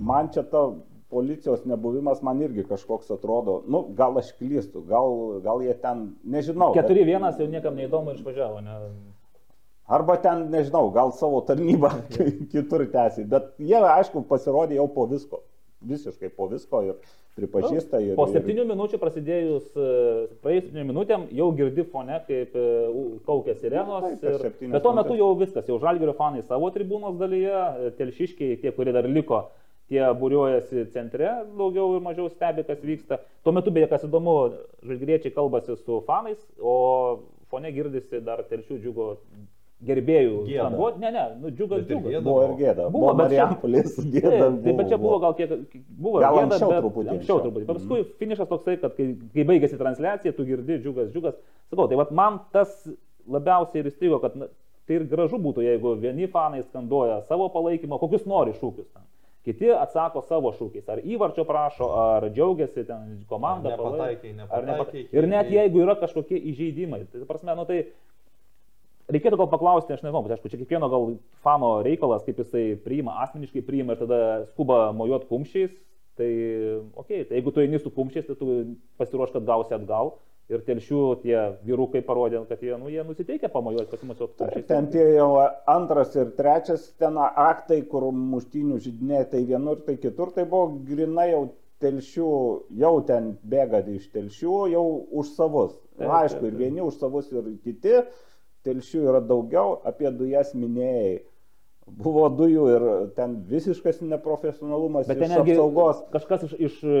[0.00, 0.62] man čia ta
[1.10, 6.70] policijos nebuvimas man irgi kažkoks atrodo, nu, gal aš klystu, gal, gal jie ten, nežinau.
[6.74, 8.60] bet- 4-1 jau niekam neįdomu ir išvažiavo.
[8.64, 8.78] Ne?
[9.90, 11.90] Arba ten, nežinau, gal savo tarnybą
[12.52, 13.26] kitur tęsi.
[13.28, 15.42] Bet jie, aišku, pasirodė jau po visko.
[15.80, 16.94] Visiškai po visko ir
[17.38, 18.00] pripažįsta.
[18.04, 22.64] Ir, Po septynių minučių prasidėjus, e, praėjus septynių minutėm, jau girdi fone, kaip e,
[23.24, 24.02] kaukia sirenos.
[24.04, 27.90] Taip, per ir- Bet tuo metu jau viskas, jau žalgerio fanai savo tribūnos dalyje, e,
[27.96, 29.46] telšiškiai, tie, kurie dar liko,
[29.88, 33.18] tie būriuojasi centre, daugiau ir mažiau stebi, kas vyksta.
[33.42, 34.52] Tuo metu, beje, kas įdomu,
[34.84, 39.16] žalgeriečiai kalbasi su fanais, o fone girdisi dar telšių džiugo
[39.86, 40.40] gerbėjų.
[40.50, 40.98] Skambuot.
[41.00, 42.10] Ne, ne, nu džiugas džiugas.
[42.12, 42.22] gėda.
[42.26, 42.86] Buvo ir gėda.
[42.90, 44.30] Buvo, Buvo Marijampolės gėda.
[44.36, 45.54] Taip, taip, bet čia buvo gal kiek,
[45.88, 47.66] buvo Gal gėda, anksčiau bet- truputį, Anksčiau truputį.
[47.66, 51.38] Bet paskui finišas toksai, kad kai, kai baigėsi transliacija, tu girdi džiugas, džiugas.
[51.72, 52.74] Sakau, tai vat man tas
[53.30, 54.50] labiausiai ir įstrigo, kad na,
[54.88, 58.90] tai ir gražu būtų, jeigu vieni fanai skanduoja savo palaikymą, kokius nori šūkius.
[58.92, 59.06] Ten.
[59.46, 60.84] Kiti atsako savo šūkiais.
[60.92, 63.72] Ar įvarčio prašo, ar džiaugiasi ten komanda.
[63.72, 64.34] Ar nepataikei.
[64.36, 65.06] nepataikei.
[65.16, 67.06] Ir net jeigu yra kažkokie įžeidimai.
[67.08, 67.78] Tai, ta prasme, nu, tai
[69.10, 71.06] Reikėtų gal paklausti, aš nežinau, bet aišku, čia kiekvieno gal
[71.44, 74.20] fano reikalas, kaip jisai priima, asmeniškai priima ir tada
[74.52, 75.76] skuba mojuot kumščiais.
[76.20, 76.30] Tai,
[77.00, 78.58] okei, okay, tai jeigu tu eini su kumščiais, tai tu
[79.00, 80.18] pasiruoš, kad gausi atgal.
[80.50, 84.66] Ir telšių tie vyrukai parodė, kad jie, nu, jie nusiteikia pamojuoti, pasimuosiot kumščiais.
[84.66, 85.28] Ten tie jau
[85.70, 91.28] antras ir trečias ten aktai, kur muštinių žydinė, tai vienur, tai kitur, tai buvo grinai
[91.30, 91.44] jau
[91.80, 92.32] telšių,
[92.82, 94.84] jau ten bėga iš telšių, jau
[95.22, 95.78] už savus.
[95.96, 96.60] Taip, Na, aišku, taip, ir taip.
[96.64, 97.94] vieni už savus, ir kiti.
[98.66, 101.20] Telšių yra daugiau, apie dujas minėjai.
[101.90, 102.84] Buvo dujų ir
[103.16, 106.04] ten visiškas neprofesionalumas Bet ten apsaugos.
[106.12, 106.98] kažkas iš, iš e,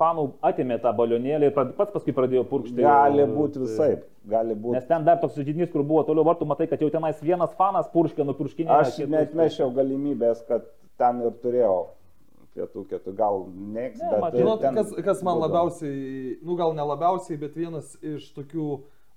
[0.00, 2.82] fanų atimė tą balionėlį ir pats paskui pradėjo purkšti.
[2.82, 3.90] Gali būti visai,
[4.26, 4.80] gali būti.
[4.80, 7.86] Nes ten dar toks žydinys, kur buvo toliau vartų, matai, kad jau tenais vienas fanas
[7.92, 8.72] purškė, nupurškinė.
[8.80, 10.66] Aš net mešiau galimybės, kad
[10.98, 11.76] ten ir turėjau
[12.54, 14.36] pietų ketų, gal neks, Ne, bet...
[14.38, 18.68] Žinot, kas, kas man labiausiai, nu gal ne labiausiai, bet vienas iš tokių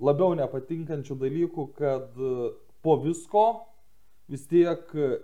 [0.04, 2.52] labiau nepatinkančių dalykų, kad e,
[2.86, 3.48] po visko
[4.32, 5.18] vis tiek, e,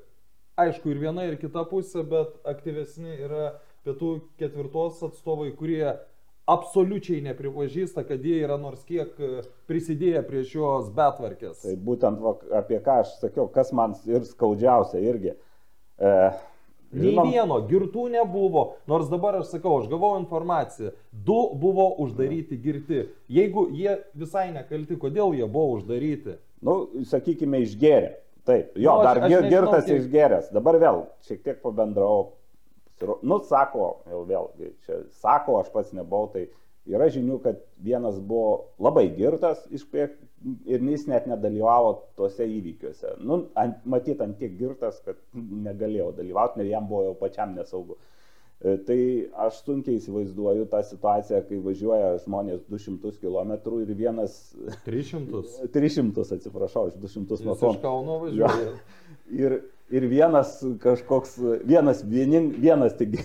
[0.59, 5.93] aišku, ir viena, ir kita pusė, bet aktyvesni yra pietų ketvirtos atstovai, kurie
[6.49, 11.61] absoliučiai nepripažįsta, kad jie yra nors kiek e, prisidėję prie šios betvarkės.
[11.63, 15.35] Tai būtent va, apie ką aš sakiau, kas man ir skaudžiausia irgi.
[15.99, 16.15] E,
[16.93, 23.07] Nei vieno, girtų nebuvo, nors dabar aš sakau, aš gavau informaciją, du buvo uždaryti girti.
[23.29, 26.37] Jeigu jie visai nekalti, kodėl jie buvo uždaryti?
[26.61, 28.13] Nu, sakykime, išgėrė.
[28.45, 30.51] Taip, jo, Nu, aš- dar aš girtas kiek- išgėręs.
[30.53, 32.31] Dabar vėl šiek tiek pabendrau.
[33.21, 34.49] Nu, sako, jau vėl,
[34.85, 36.47] čia sako, aš pats nebuvau, tai
[36.87, 39.83] yra žinių, kad vienas buvo labai girtas iš
[40.65, 43.17] ir jis net nedalyvavo tuose įvykiuose.
[43.23, 47.95] Nu, ant, matyt, ant tiek girtas, kad negalėjo dalyvauti, nes jam buvo jau pačiam nesaugu.
[48.63, 48.97] E, Tai
[49.47, 54.37] aš sunkiai įsivaizduoju tą situaciją, kai važiuoja žmonės 200 km ir vienas
[54.85, 55.43] 300.
[55.73, 57.81] 300, atsiprašau, iš 200 Jis nuo iš Kauno.
[57.83, 58.75] Kauno važiuoja.
[59.33, 59.53] Ir,
[59.89, 63.15] ir vienas kažkoks, vienas, viening, vienas tik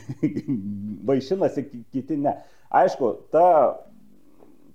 [1.09, 2.37] vaišinasi, ki- kiti ne.
[2.71, 3.45] Aišku, ta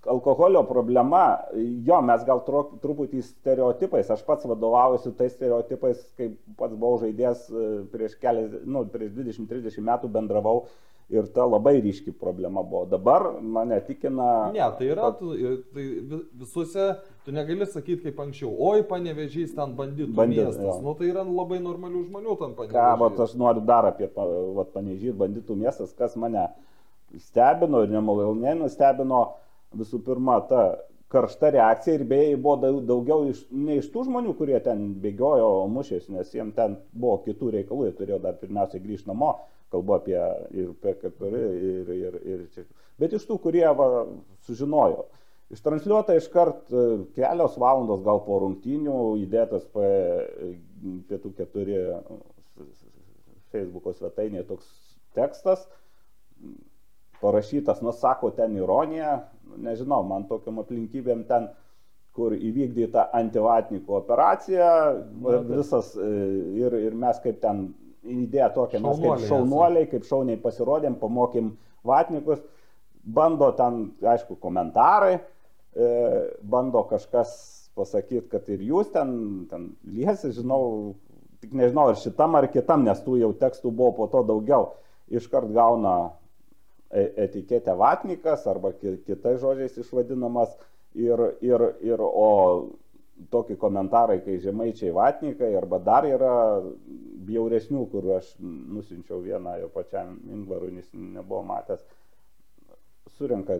[0.10, 1.40] alkoholio problema,
[1.86, 7.46] jo, mes gal tru, truputį stereotipais, aš pats vadovaujuosi tais stereotipais, kai pats buvau žaidėjas
[7.52, 10.66] e, prieš, kelias, nu, prieš 20-30 metų bendravau
[11.14, 12.86] ir ta labai ryški problema buvo.
[12.90, 14.50] Dabar mane tikina...
[14.56, 15.34] Ne, tai yra, tu,
[15.76, 16.86] tai vi- visuose,
[17.26, 20.64] tu negali sakyti kaip anksčiau, oi, panevežys ten banditų Bandit, miestas.
[20.64, 20.78] jo.
[20.84, 23.24] Nu, tai yra labai normalių žmonių ten Ką, vat, panevežys.
[23.28, 24.28] aš noriu dar apie pa-
[24.60, 26.48] vat, panežyti banditų miestas, kas mane
[27.22, 29.24] stebino ir nemaloniai nustebino
[29.78, 30.64] visų pirma ta
[31.14, 35.50] karšta reakcija ir beje buvo daug- daugiau iš, ne iš tų žmonių, kurie ten bėgiojo
[35.70, 39.34] mušės, nes jiems ten buvo kitų reikalų, jie turėjo dar pirmiausia grįžti namo,
[39.74, 40.18] kalbu apie
[40.54, 42.66] ir P4 ir, ir, ir čia.
[43.02, 44.08] Bet iš tų, kurie va,
[44.48, 45.06] sužinojo.
[45.54, 46.84] Ištransliuota iškart e,
[47.14, 49.90] kelios valandos gal po rungtynių įdėtas P,
[51.10, 51.78] pietų keturi
[53.54, 54.70] Facebook'o svetainėje toks
[55.14, 55.68] tekstas,
[57.24, 59.18] parašytas, nu sako, ten ironija,
[59.64, 61.50] nežinau, man tokiam aplinkybėm ten,
[62.14, 65.48] kur įvykdyta antivatnikų operacija, taip.
[65.50, 66.10] visas e,
[66.62, 67.66] ir, ir mes kaip ten
[68.04, 71.56] idėja tokia, mes kaip Šaunuoliai kaip šauniai pasirodėm, pamokėm
[71.88, 72.44] vatnikus,
[73.04, 75.90] bando ten, aišku, komentarai, e,
[76.44, 77.34] bando kažkas
[77.74, 79.16] pasakyti, kad ir jūs ten,
[79.50, 80.94] ten liesi, žinau,
[81.42, 84.76] tik nežinau, ar šitam ar kitam, nes tų jau tekstų buvo po to daugiau,
[85.10, 86.14] iškart gauna
[86.94, 90.54] etiketę vatnikas arba ki- kitais žodžiais išvadinamas
[90.96, 92.30] ir, ir, ir o
[93.32, 96.34] tokie komentarai, kai žemaičiai vatnikai arba dar yra
[97.28, 101.84] bjauresnių, kur aš nusinčiau vieną jo pačiam Ingvarui, nes nebuvo matęs,
[103.18, 103.60] surinka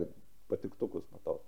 [0.50, 1.38] patiktukus, matau.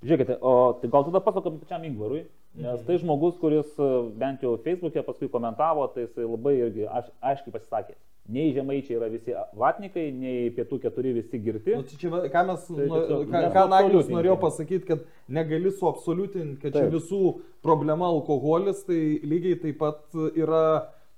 [0.00, 2.24] Žiūrėkite, o tai gal tada pasakom pačiam Ingvarui,
[2.56, 7.12] nes tai žmogus, kuris e, bent jau Facebook'e paskui komentavo, tai jisai labai irgi aš,
[7.20, 7.94] aiškiai pasisakė.
[8.30, 11.74] Nei žemaičiai yra visi vatnikai, nei pietų keturi visi girti.
[11.74, 15.04] Nu, čia, ką mes, Tai tiesiog ką, ką Naglis norėjo pasakyti, kad
[15.40, 16.94] negali suabsoliutinti, kad čia Taip.
[16.94, 17.22] visų
[17.66, 20.64] problema alkoholis, tai lygiai taip pat yra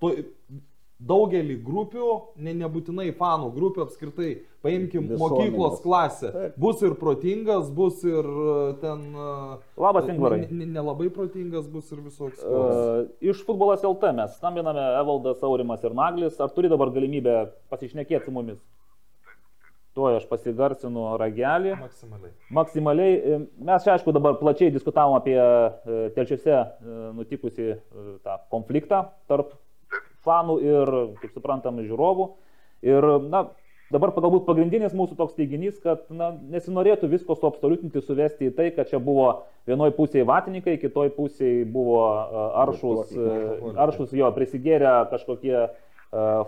[0.01, 0.15] to,
[1.09, 2.09] daugelį grupių,
[2.45, 4.31] ne, nebūtinai fanų grupių apskritai,
[4.63, 5.23] paimkim Visuomenės.
[5.23, 6.31] mokyklos klasę.
[6.35, 6.59] Taip.
[6.63, 9.01] Bus ir protingas, bus ir uh, ten...
[9.15, 10.45] uh, Labas, Ingvarai.
[10.51, 12.43] ne- ne- Nelabai protingas bus ir visoks.
[12.45, 16.39] Uh, iš futbolas LT mes skambiname Evaldas Aurimas ir Naglis.
[16.41, 18.61] Ar turi dabar galimybę pasišnekėti su mumis?
[19.93, 21.75] Tuo aš pasigarsinu ragelį.
[21.77, 22.31] Maksimaliai.
[22.57, 27.77] Maksimaliai, e, mes čia aišku dabar plačiai diskutavom apie e, telčiuose e, nutikusi e,
[28.25, 29.51] tą konfliktą tarp
[30.27, 32.29] fanų ir, kaip suprantam, žiūrovų.
[32.87, 33.45] Ir, na,
[33.95, 38.91] dabar galbūt pagrindinis mūsų toks teiginys, kad na, nesinorėtų visko suabsoliutinti, suvesti į tai, kad
[38.91, 39.29] čia buvo
[39.69, 42.03] vienoje pusėje vatininkai, kitoje pusėje buvo
[42.65, 43.15] aršus,
[43.87, 45.69] aršus jo prisigėrę kažkokie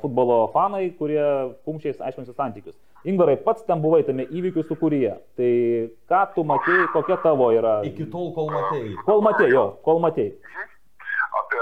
[0.02, 1.24] futbolo fanai, kurie
[1.64, 2.76] kumščiais aiškinasi santykius.
[3.08, 5.14] Ingvarai, pats ten buvai tame įvykių sukūryje.
[5.38, 5.50] Tai
[6.08, 7.78] ką tu matėjai, kokia tavo yra?
[7.88, 8.94] Iki tol, kol matėjai.
[9.08, 10.32] Kol matėjai, jo, kol matėjai.
[11.40, 11.60] apie,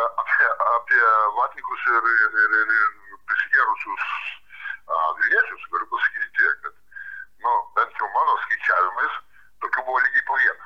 [0.78, 1.04] apie,
[1.46, 4.04] apie vatnikus ir, ir, ir, ir, ir prisigėrusius
[5.18, 6.74] vilniečius galiu pasakyti tiek, kad,
[7.42, 9.14] nu, bent jau mano skaičiavimais,
[9.64, 10.64] tokių buvo lygiai po vieną.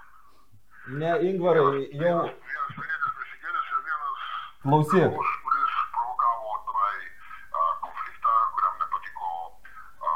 [1.01, 4.27] Ne, Ingvarai, jau Vienas vilnietis prisigėręs ir vienas
[4.63, 5.07] klausyk.
[5.07, 9.33] žmogus, kuris provokavo tenai a, konfliktą, kuriam nepatiko,
[10.11, 10.13] a,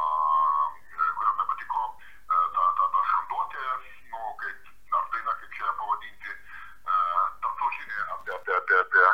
[1.01, 3.67] kuriam nepatiko a, ta, ta, ta skanduotė,
[4.13, 6.39] nu, kaip, ar daina, kaip čia pavadinti,
[6.85, 7.01] a,
[7.43, 9.11] tarptautinė apie, apie, apie, apie,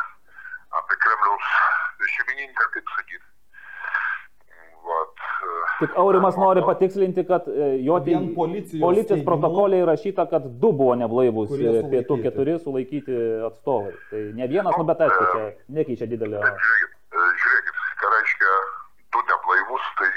[0.83, 1.51] apie Kremliaus
[2.27, 3.25] šeimininką, kaip sakyti.
[4.87, 10.47] Vat, a, Tik Aurimas nori patikslinti, kad e, jo Vien policijos policijos protokolė įrašyta, kad
[10.63, 12.23] du buvo neblaivus e, pietų sulaikyti.
[12.29, 13.17] keturi sulaikyti
[13.49, 13.97] atstovai.
[14.13, 15.49] Tai ne vienas, nu bet aišku, čia
[15.81, 16.39] nekeičia didelio.
[16.39, 18.55] Žiūrėkit, e, žiūrėkit, ką reiškia
[19.17, 20.11] du neblaivus, tai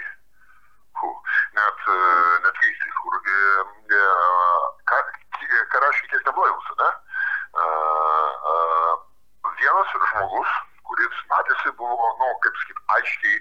[1.01, 1.11] hu,
[1.57, 1.99] net, e,
[2.45, 3.41] net keistai, kur, e,
[3.97, 4.05] e,
[4.93, 5.01] ką,
[5.73, 6.91] ką reiškia kiek neblaivus, ne?
[7.57, 7.69] E,
[8.53, 8.57] e,
[9.59, 10.51] Vienas žmogus,
[11.49, 13.37] matėsi, buvo, nu, kaip sakyti, aiškiai,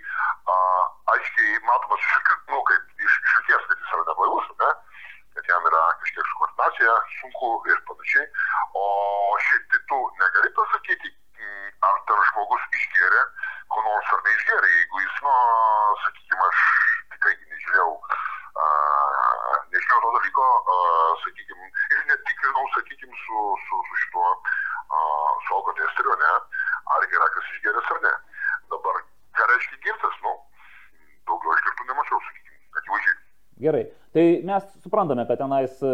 [0.48, 2.00] uh, aiškiai matomas
[2.48, 4.70] nu, kaip iš, iš akies, kad jis yra neblaivus, ne?
[5.34, 8.26] kad jam yra kažkiek su koordinacija sunku ir panašiai.
[8.80, 8.84] O
[9.44, 11.12] šiaip tai tu negali pasakyti,
[11.88, 13.22] ar ten žmogus išgėrė,
[13.74, 14.72] ko nors ar neišgėrė.
[14.78, 15.34] Jeigu jis, nu,
[16.06, 16.64] sakykime, aš
[17.12, 24.32] tikrai nežiūrėjau, uh, nežinau to dalyko, uh, sakykime, ir netikrinau, sakykime, su, su, su šituo,
[24.32, 26.34] uh, su alkotesteriu, ne,
[26.94, 28.12] ar yra kas išgėręs ar ne.
[28.72, 29.00] Dabar,
[29.38, 30.34] ką reiškia girtas, nu,
[31.30, 33.18] daugiau aš girtų nemačiau, sakykime, akivaizdžiai.
[33.66, 33.84] Gerai,
[34.18, 35.90] tai mes suprantame, kad tenais e,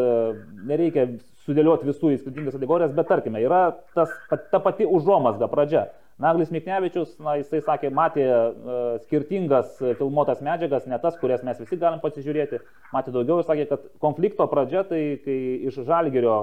[0.65, 1.05] nereikia
[1.45, 5.91] sudėlioti visų į skirtingas kategorijas, bet tarkime, yra tas, ta pati užuomasga pradžia.
[6.25, 11.77] Naglis Miknevičius, na, jisai sakė, matė uh, skirtingas filmuotas medžiagas, ne tas, kurias mes visi
[11.81, 12.61] galim pasižiūrėti,
[12.95, 16.37] matė daugiau ir sakė, kad konflikto pradžia, tai kai iš Žalgerio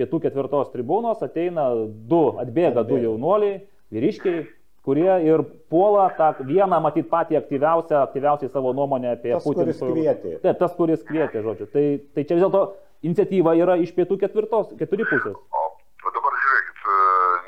[0.00, 3.60] pietų ketvirtos tribūnos ateina du, atbėga du jaunuoliai,
[3.92, 4.46] vyriškiai,
[4.86, 9.66] kurie ir puola tą vieną, matyt, patį aktyviausią, aktyviausiai savo nuomonę apie Tas, Putiną.
[9.66, 10.36] kuris kvietė.
[10.44, 11.68] Taip, tas, kuris kvietė, žodžiu.
[11.74, 11.84] Tai,
[12.16, 12.64] tai čia vis dėlto
[13.06, 15.36] iniciatyva yra iš pietų ketvirtos, keturi pusės.
[15.36, 16.98] O dabar žiūrėkit, e,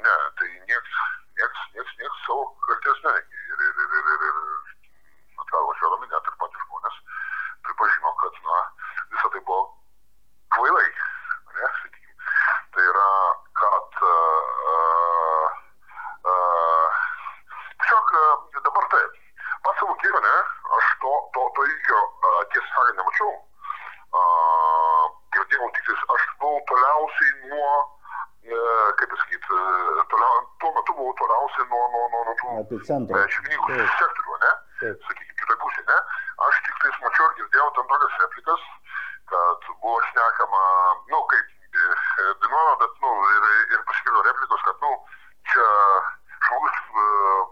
[0.06, 0.94] ne, tai nieks,
[1.40, 3.40] nieks, nieks, nieks savo kalties neneigia.
[3.52, 6.96] Ir, ir, ir, ir, ir, ir atrodo, važiuodami net ir patys žmonės
[7.68, 8.60] pripažino, kad, na,
[9.12, 9.60] visą tai buvo
[10.56, 10.88] kvailai,
[11.58, 12.26] ne, sakykim.
[12.72, 13.08] Tai yra,
[13.60, 15.48] kad uh,
[16.32, 17.00] uh,
[17.84, 19.20] tiesiog uh, dabar taip,
[19.68, 20.36] pats savo gyvenę,
[20.80, 23.34] aš to, to, to įvykio uh, tiesą sakant nemačiau.
[24.12, 24.62] Uh,
[25.32, 27.70] girdėjau tik tais, aš buvau toliausiai nuo,
[28.44, 28.58] e,
[29.00, 29.60] kaip pasakyti,
[30.12, 32.24] toliau, tuo metu buvau toliausiai nuo, nuo,
[32.62, 33.18] nuo, nuo tų Epicentro.
[33.18, 33.96] e, šeimininkų Taip.
[33.98, 34.52] sektorių, ne?
[34.82, 35.04] Taip.
[35.08, 35.98] Sakykime, kitoj pusėje, ne?
[36.46, 38.62] Aš tik tais mačiau ir girdėjau tam tokias replikas,
[39.32, 40.62] kad buvo šnekama,
[41.12, 44.92] nu, kaip e, dainuojama, bet, nu, ir, ir pasigirdo replikos, kad, nu,
[45.52, 45.66] čia
[46.46, 47.06] žmogus e,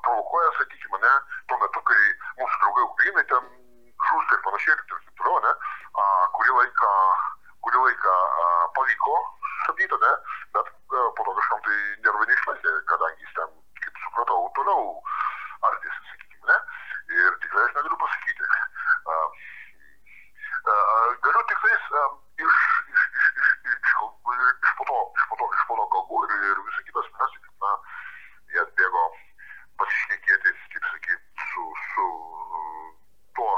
[0.07, 1.15] provokuoja, sakykime, ne,
[1.51, 2.03] tuo metu, kai
[2.41, 3.51] mūsų draugai Ukrainai ten
[4.11, 5.53] žūsta ir panašiai, ir taip toliau, ne,
[6.03, 6.05] a,
[6.37, 6.91] kurį laiką,
[7.67, 8.47] kurį laiką a,
[8.79, 10.13] pavyko sustabdyti, ne,
[10.57, 14.85] bet a, po to kažkam tai nervai neišlaikė, kadangi jis ten, kaip supratau, toliau
[15.69, 16.59] ardėsi, sakykime, ne,
[17.21, 18.51] ir tikrai aš negaliu pasakyti.
[19.11, 19.15] A,
[20.71, 20.77] a,
[21.27, 22.05] galiu tik tais a,
[22.45, 22.61] iš,
[22.95, 26.23] iš, iš, iš, iš, kalbų- iš, po to, iš, po to, iš po to kalbų
[26.27, 27.73] ir, ir visą kitą spręsti, kad, na,
[28.55, 29.05] jie atbėgo
[29.81, 32.07] pasišnekėti, kaip sakyt, su, su
[33.39, 33.51] tuo,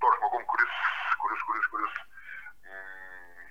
[0.00, 0.76] tuo žmogum, kuris,
[1.22, 1.98] kuris, kuris, kuris
[2.64, 3.50] mm,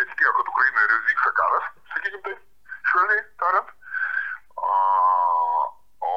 [0.00, 2.42] netikėjo, kad Ukrainoje vyksta karas, sakykim taip,
[2.90, 3.70] švelniai tariant.
[4.64, 4.74] A,
[6.08, 6.12] o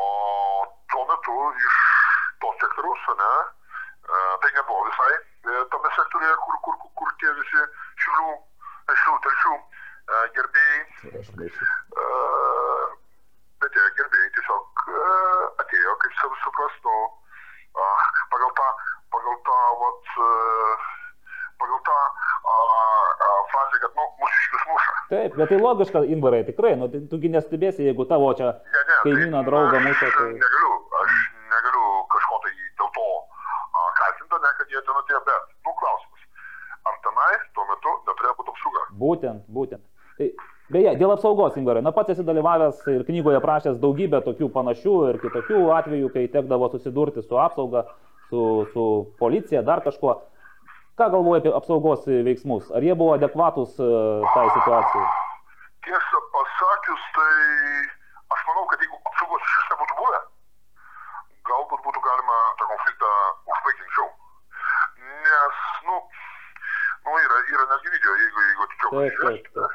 [0.93, 1.79] tuo metu iš
[2.43, 7.33] to sektoriaus, ne, e, tai nebuvo visai e, tame sektoriuje, kur, kur, kur, kur tie
[7.39, 7.65] visi
[8.05, 8.29] šiulių,
[8.93, 10.79] šiulių telšių e, gerbėjai
[13.61, 14.81] bet tie gerbėjai tiesiog
[15.63, 17.07] atėjo, kaip sav supras, uh,
[18.33, 18.67] pagal tą,
[19.13, 20.11] pagal tą, vat,
[21.61, 21.97] pagal tą
[23.51, 24.95] frazę, kad, nu, mūsiškius muša.
[25.09, 28.53] Taip, bet tai logiška, Ingvarai, tikrai, nu, tugi nestebėsi, jeigu tavo čia
[29.03, 30.29] kaimyną, tai draugą muša, tai...
[30.43, 31.17] Negaliu, aš
[31.53, 36.25] negaliu kažko tai dėl to uh, kaltinti, ne, kad jie ten atėjo, bet, nu, klausimas.
[36.87, 38.83] Ar tenai tuo metu neturėjo būti apsauga?
[39.17, 39.83] Būtent, būtent.
[40.17, 40.27] Tai,
[40.73, 45.19] beje, dėl apsaugos, Ingvarai, na pats esi dalyvavęs ir knygoje prašęs daugybę tokių panašių ir
[45.25, 47.85] kitokių atvejų, kai tekdavo susidurti su apsauga,
[48.29, 48.41] su,
[48.73, 48.85] su
[49.19, 50.19] policija, dar kažkuo.
[50.97, 52.71] Ką galvoji apie apsaugos veiksmus?
[52.73, 53.89] Ar jie buvo adekvatus e,
[54.33, 55.09] tai situacijai?
[55.85, 57.33] Tiesą pasakius, tai
[58.33, 60.21] aš manau, kad jeigu apsaugos iš vis nebūtų buvę,
[61.51, 63.11] galbūt būtų galima tą konfliktą
[63.53, 64.09] užbaigti anksčiau.
[65.27, 65.99] Nes, nu,
[67.05, 69.69] nu yra, yra netgi video, jeigu, jeigu atidžiau Taip, taip, pasižiūrėsite,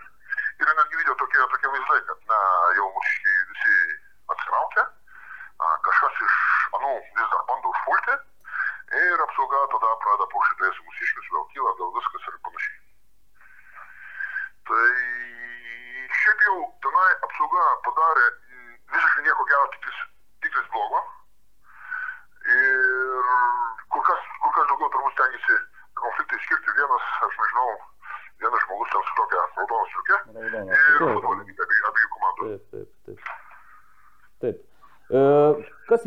[0.66, 2.40] yra netgi video tokie, tokie vaizdai, kad, na,
[2.81, 3.78] jau mūsiškiai visi
[4.35, 4.85] atsitraukia,
[5.62, 6.37] a, kažkas iš
[6.81, 8.18] anų vis dar bando užpulti
[8.92, 12.81] ir apsauga tada pradeda paušytis mūsiškius, vėl kyla, vėl viskas ir panašiai.
[14.68, 14.88] Tai
[16.20, 20.05] šiaip jau tenai apsauga padarė mm, visiškai nieko gero, tik tais-
[20.44, 21.00] tik tais blogo.
[22.52, 23.31] Ir
[23.94, 25.57] kur kas, kur kas daugiau turbūt stengiasi
[26.02, 27.68] konfliktą išskirti vienas, aš nežinau,
[28.42, 30.18] vienas žmogus ten su tokia raudona striukė.
[30.37, 30.83] Raudonas.
[30.83, 31.16] Ir Taip.
[31.16, 32.50] futbolininkai abiejų, abiejų komandų.
[32.50, 33.18] Taip, taip, taip.
[34.42, 34.62] Taip.
[35.12, 35.22] E,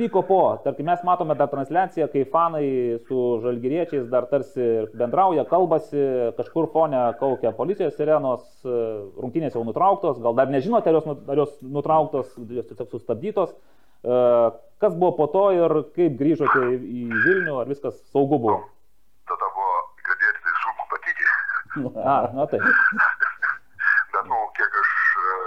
[0.06, 0.62] kas vyko po?
[0.64, 7.14] Tarkim, mes matome tą transliaciją, kai fanai su žalgyriečiais dar tarsi bendrauja, kalbasi, kažkur fone
[7.20, 8.70] kaukia policijos sirenos, e,
[9.22, 13.56] rungtynės jau nutrauktos, gal dar nežinote, ar jos, ar jos nutrauktos, jos tiesiog sustabdytos.
[14.04, 18.62] E, kas buvo po to ir kaip grįžote į Vilnių, ar viskas saugu buvo?
[19.26, 21.32] Tada buvo girdėti tai sunku matyti.
[22.04, 22.62] A, na taip.
[24.14, 25.40] Bet, nu, kiek aš, e,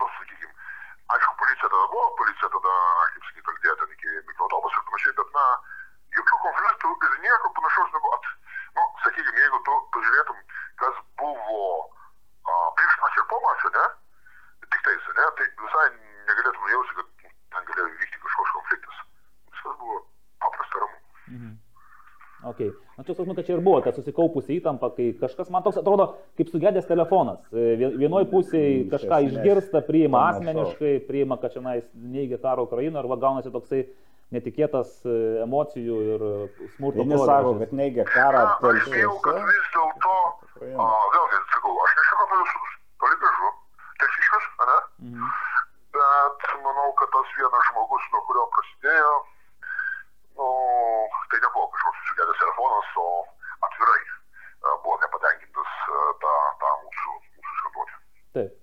[0.00, 0.54] nu, sakykime,
[1.16, 2.08] aišku, policija tada buvo,
[14.88, 15.86] kitais, ne, tai visai
[16.28, 19.00] negalėtum nujausti, kad ten galėjo įvykti kažkoks konfliktas.
[19.52, 19.96] Viskas buvo
[20.44, 20.98] paprasta ramu.
[21.36, 21.56] Mhm.
[22.52, 22.60] Ok.
[23.28, 26.06] Sakau, kad čia ir buvo, kad susikaupusi įtampa, kai kažkas, man toks atrodo,
[26.38, 27.38] kaip sugedęs telefonas.
[27.52, 31.60] E, vie- Vienoj pusėje Iš kažką išgirsta, priima asmeniškai, priima, kad čia
[31.94, 33.84] neigia karo Ukrainą, arba gaunasi toksai
[34.32, 36.24] netikėtas e, emocijų ir
[36.76, 37.04] smurto.
[37.04, 40.16] Vieni sako, kad neigia karą aš bijau, kad vis dėlto,
[40.60, 42.74] vėlgi sakau, aš nežinau apie visus,
[43.04, 43.52] toli gražu,
[44.02, 44.78] telšiškius, ne?
[45.12, 45.30] Mhm.
[45.98, 49.14] Bet manau, kad tas vienas žmogus, nuo kurio prasidėjo,
[50.38, 50.48] nu,
[51.32, 52.08] tai nebuvo kažkoks
[52.96, 53.08] o
[53.66, 54.00] atvirai
[54.84, 55.74] buvo nepatenkintas
[56.22, 56.32] tą,
[56.62, 58.00] tą mūsų, mūsų skanduotę.
[58.38, 58.56] Taip.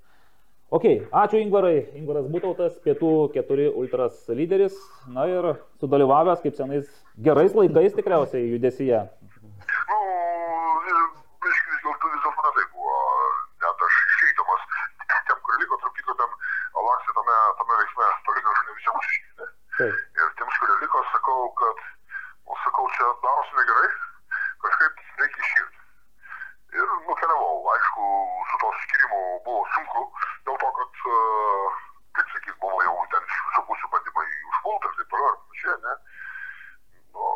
[0.76, 0.86] Ok,
[1.22, 1.76] ačiū Ingvarai.
[2.00, 4.76] Ingvaras Būtautas, pietų keturi ultras lyderis.
[5.14, 5.46] Na ir
[5.80, 6.90] sudalyvavęs kaip senais
[7.28, 9.04] gerais laikais tikriausiai judesyje.
[9.92, 10.00] Nu,
[10.88, 12.98] vis, vis dėlto vis dėlto ne tai buvo,
[13.64, 14.66] net aš išeidamas,
[15.30, 16.36] tiem, kur liko, tarp kitko, ten
[16.90, 19.50] laksė tame, tame veiksme, toli gražu ne visiems išeiti.
[19.78, 20.04] Taip.
[20.20, 21.88] Ir tiems, kurie liko, sakau, kad,
[22.50, 23.90] nu, sakau, čia darosi negerai,
[24.66, 25.82] kažkaip reikia iširti.
[26.76, 28.06] Ir nukeliavau, aišku,
[28.52, 30.02] su to skirimu buvo sunku,
[30.48, 31.20] dėl to, kad, e,
[32.18, 35.78] kaip sakyt, buvo jau ten iš visų pusių bandymai užpulti ir taip toliau ir panašiai,
[35.86, 35.94] ne?
[37.16, 37.30] Nu,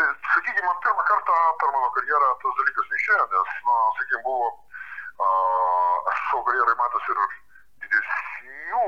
[0.00, 4.50] e, sakykime, man pirmą kartą per mano karjerą tas dalykas neišėjo, nes, na, sakykime, buvo,
[5.22, 5.30] a,
[6.12, 7.22] aš savo karjerai matęs ir
[7.86, 8.82] didesnių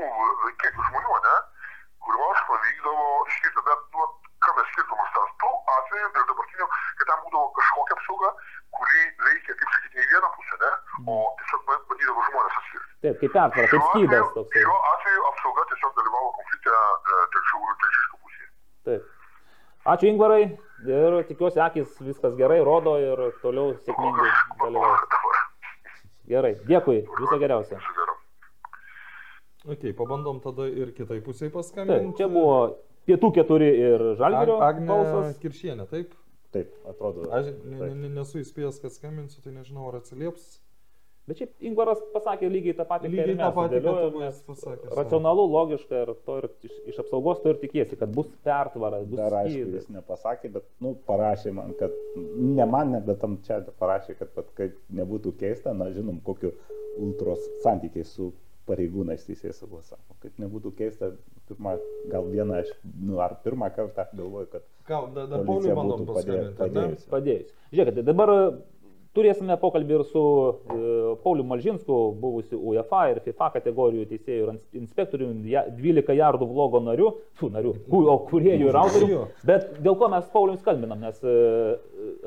[0.63, 1.35] kiekių žmonių, ne?
[2.05, 3.63] kuriuos pavykdavo išskirti.
[3.69, 4.05] Bet, nu,
[4.45, 6.67] kame skirtumas tarp tų atvejų ir dabartinių,
[6.99, 8.29] kad ten būdavo kažkokia apsauga,
[8.77, 10.71] kuri veikia, kaip sakyti, ne į vieną pusę, ne?
[11.09, 12.91] o tiesiog ba- bandydavo žmonės atskirti.
[13.07, 14.61] Taip, kaip pertvara, kaip skydas toksai.
[14.65, 18.49] Šiuo atveju apsauga tiesiog dalyvavo konflikte e, telšiškų pusėje.
[18.89, 19.11] Taip.
[19.95, 20.41] Ačiū Ingvarai
[20.89, 24.31] ir tikiuosi akis viskas gerai rodo ir toliau sėkmingai
[24.63, 25.05] dalyvaus.
[25.13, 25.43] Dabar.
[26.25, 27.77] Gerai, dėkui, viso geriausio.
[29.65, 32.17] Ok, pabandom tada ir kitai pusiai Taip, paskambinti.
[32.19, 32.57] čia buvo
[33.09, 35.37] pietų keturi ir žalgerio Ag- Agnė balsas.
[35.41, 36.13] Kiršienė, taip?
[36.53, 37.25] Taip, atrodo.
[37.33, 40.59] Aš ne, ne, ne, nesu įspėjęs, kad skambinsiu, tai nežinau, ar atsilieps.
[41.25, 44.11] Bet šiaip Ingvaras pasakė lygiai tą patį, ką ir Lygiai tą mes patį, ką sudėliojom,
[44.13, 47.97] tu nes buvai pasakęs, Racionalu, logiška ir, to ir iš, iš apsaugos to ir tikiesi,
[47.97, 49.79] kad bus pertvara, bus Dar aišku, skydas.
[49.79, 51.97] jis nepasakė, bet, nu, parašė man, kad,
[52.37, 56.53] ne man, ne, bet tam čia parašė, kad, kad kaip nebūtų keista, na, žinom, kokiu
[57.01, 58.29] ultros santykiai su
[58.69, 60.15] pareigūnais teisės saugos sako.
[60.21, 61.11] Kad nebūtų keista,
[61.49, 61.75] pirmą,
[62.09, 62.71] gal vieną, aš,
[63.01, 66.61] nu, ar pirmą kartą galvoju, kad Gal, da, dar policija Pauliui bandom būtų padė, paskambinti,
[66.61, 66.73] ar ne?
[66.73, 67.07] padėjusi.
[67.09, 67.53] Padėjus.
[67.73, 68.31] Žiūrėkite, dabar
[69.15, 70.79] turėsime pokalbį ir su e,
[71.23, 76.81] Pauliu Malžinsku, buvusiu UEFA ir FIFA kategorijų teisėjų ir ins- inspektoriumi, ja- 12 jardų vlogo
[76.83, 79.21] nariu, tų narių, o kuriejų ir autorių.
[79.47, 81.35] Bet dėl ko mes Paulius kalbinam, nes e,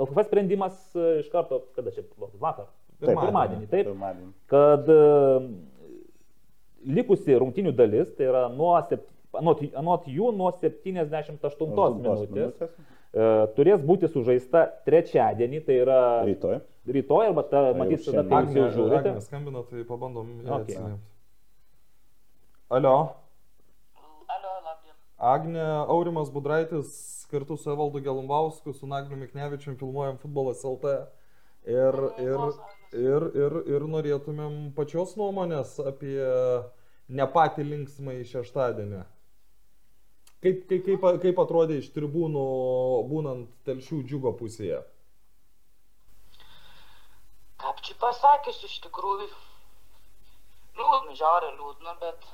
[0.00, 2.06] LKF sprendimas e, iš karto, kada čia
[2.40, 4.32] vakar, Taip, pirmadienį, taip, pirmadienį.
[4.50, 5.02] kad e,
[6.98, 8.72] likusi rungtinių dalis, tai yra nuo,
[9.38, 12.97] anot, anot jų nuo 78 Aštuntos minutės, e,
[13.56, 16.58] turės būti sužaista trečiadienį, tai yra Rytoj.
[16.88, 19.12] rytoj, arba ta, jau matys, tada, kai jūs jau žiūrite.
[19.14, 20.76] Agnė skambina, tai pabandom Okay.
[20.76, 20.98] atsiliepti.
[22.70, 22.96] Alio,
[24.28, 24.94] Alio, labdien.
[25.18, 30.98] Agnė, Aurimas Budraitis kartu su Evaldu Gelumbausku, su Nagniu Miknevičium filmuojam futbolas LT.
[31.68, 32.44] Ir, ir,
[32.96, 36.20] ir, ir, ir norėtumėm pačios nuomonės apie
[37.08, 39.02] ne patį linksmą į šeštadienį.
[40.44, 42.44] Kaip, kaip, kaip, kaip atrodė iš tribūnų
[43.10, 44.78] būnant telšių džiugo pusėje?
[47.58, 49.26] Kaip čia pasakius, iš tikrųjų,
[50.78, 52.28] liūdna, žiauriai liūdna, bet,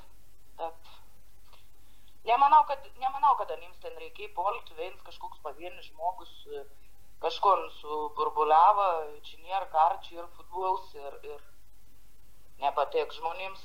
[0.61, 0.93] bet
[2.29, 6.35] nemanau, kad, nemanau, kad anims ten reikia polti, viens kažkoks pavienis žmogus
[7.25, 8.87] kažkur suburbuliavo,
[9.25, 11.41] čia nėra kar, čia yra futbolas ir, ir
[12.61, 13.63] nepatiek žmonėms.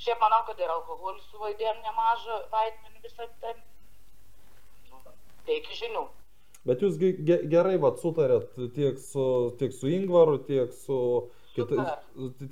[0.00, 3.58] Šiaip manau, kad ir alkoholis suvaidėjo nemažą vaidmenį visą ten.
[4.90, 5.00] Nu,
[5.48, 6.06] Teikia žinių.
[6.68, 9.26] Bet jūs ge- ge- gerai vat, sutarėt tiek su,
[9.60, 10.96] tiek su Ingvaru, tiek su,
[11.56, 11.92] kitais,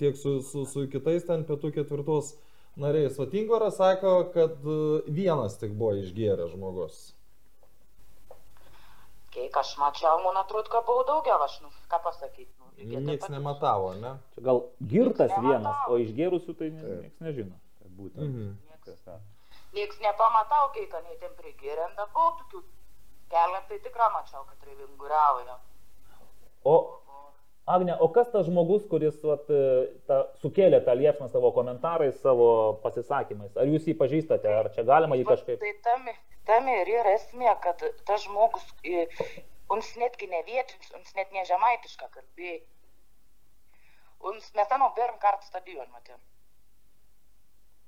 [0.00, 2.34] tiek su, su, su kitais ten pietų ketvirtos
[2.80, 3.18] nariais.
[3.20, 4.78] Vat Ingvaras sako, kad e,
[5.12, 7.00] vienas tik buvo išgėręs žmogus.
[9.32, 12.48] Kiek aš mačiau, man atrodo, kad buvo daugiau, aš, nu, ką pasakyti.
[12.78, 14.14] Niekas nematavo, ne?
[14.34, 14.62] Čia gal
[14.92, 15.48] girtas Nematau.
[15.48, 17.58] vienas, o išgėrusių tai niekas nežino.
[17.98, 18.22] Būtent.
[18.22, 18.78] Mhm.
[18.86, 19.24] Kas ten.
[19.74, 22.62] Nieks nepamatau, kai ten ten prigėrė, bet buvo tokių
[23.32, 25.58] keletą, tai tikrai mačiau, kad revinguriavo.
[26.64, 26.76] O
[27.68, 32.48] Agne, o kas tas žmogus, kuris vat, e, ta, sukėlė tą liepsną savo komentarais, savo
[32.80, 33.52] pasisakymais?
[33.60, 35.60] Ar jūs jį pažįstate, ar čia galima jį kažkaip...
[35.60, 36.08] Tai tam,
[36.48, 39.04] tam ir yra esmė, kad tas žmogus, e,
[39.74, 42.60] uns netgi ne vietinis, uns net ne žemaitišką kalbėjai.
[44.30, 46.18] Uns mes ten pirmą kartą stadioną matėm.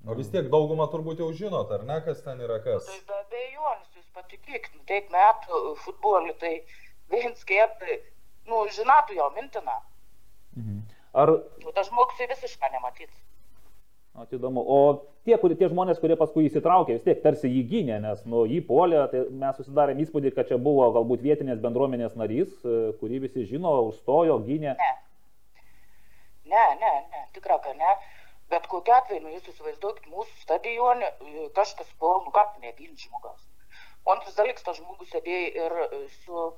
[0.08, 2.86] O vis tiek daugumą turbūt jau žinot, ar ne, kas ten yra kas.
[2.88, 6.52] Tai be abejonės, jūs patikėkit, nu, tiek metų futbolį, tai
[7.12, 7.98] viens kėtai,
[8.48, 9.76] nu, žinotų jo mintina.
[11.12, 13.12] Ar Nu, tas žmogus tai visiškai nematys.
[14.14, 14.62] O, tai įdomu.
[14.66, 14.78] O
[15.24, 18.58] tie, kurie, tie žmonės, kurie paskui įsitraukė, vis tiek tarsi jį gynė, nes nu, jį
[18.66, 23.46] polė, tai mes susidarėm įspūdį, kad čia buvo galbūt vietinės bendruomenės narys, e, kurį visi
[23.52, 24.74] žino, užstojo, gynė.
[24.80, 24.90] Ne.
[26.50, 27.94] Ne, ne, ne, tikra, kad ne.
[28.50, 33.46] Bet kokiu atveju, nu, jūs įsivaizduokit, mūsų stadione e, kažkas po, nu, ką negins žmogus.
[34.02, 36.48] O antras dalykas, tas žmogus sėdėjo ir e, su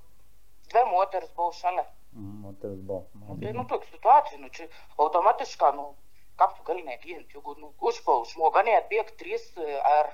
[0.73, 1.85] dvi moteris buvo šalia.
[2.17, 3.03] Mhm, tai buvo.
[3.21, 5.91] Nu, tai, nu, tokia situacija, nu, čia automatiškai, nu,
[6.41, 10.11] tu gali neginti, jeigu, nu, užpaul žmogą neatbėg trys, e, ar,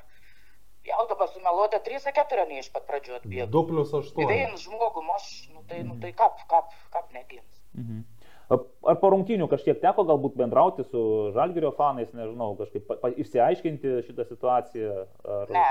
[0.89, 3.49] jau dabar sumeluota, trys ar keturi ne iš pat pradžių atbėg.
[3.55, 4.29] 2 plus 8.
[4.29, 7.65] Vien žmogų, aš, nu, tai, nu, tai kaip, kaip, kaip negins.
[7.79, 8.07] Mhm.
[8.49, 11.01] Ar po rungtynių kažkiek teko galbūt bendrauti su
[11.35, 12.89] Žalgirio fanais, nežinau, kažkaip
[13.21, 14.95] išsiaiškinti šitą situaciją?
[15.35, 15.53] Ar...
[15.53, 15.67] Ne,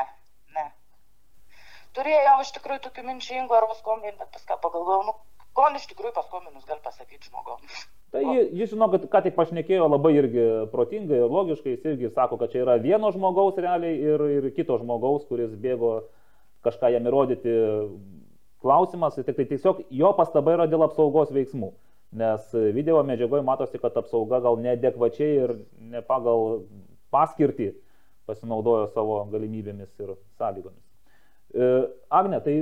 [0.54, 0.66] ne.
[1.98, 5.16] Turėjau iš tikrųjų tokių minčių, ar paskombinti, bet paskui pagalvojau, nu,
[5.58, 7.80] ko iš tikrųjų paskombinus gali pasakyti žmogoms.
[8.14, 12.12] Tai ji- jis žino, kad ką tik pašnekėjo labai irgi protingai ir logiškai, jis irgi
[12.14, 16.04] sako, kad čia yra vieno žmogaus realiai ir, ir kito žmogaus, kuris bėgo
[16.64, 17.58] kažką jam įrodyti.
[18.62, 21.74] Klausimas, tik tai tiesiog jo pastaba yra dėl apsaugos veiksmų.
[22.18, 25.54] Nes video medžiagoje matosi, kad apsauga gal neadekvačiai ir
[25.92, 26.64] ne pagal
[27.14, 27.74] paskirtį
[28.28, 30.82] pasinaudojo savo galimybėmis ir sąlygomis.
[31.54, 31.68] E,
[32.10, 32.56] Agne, tai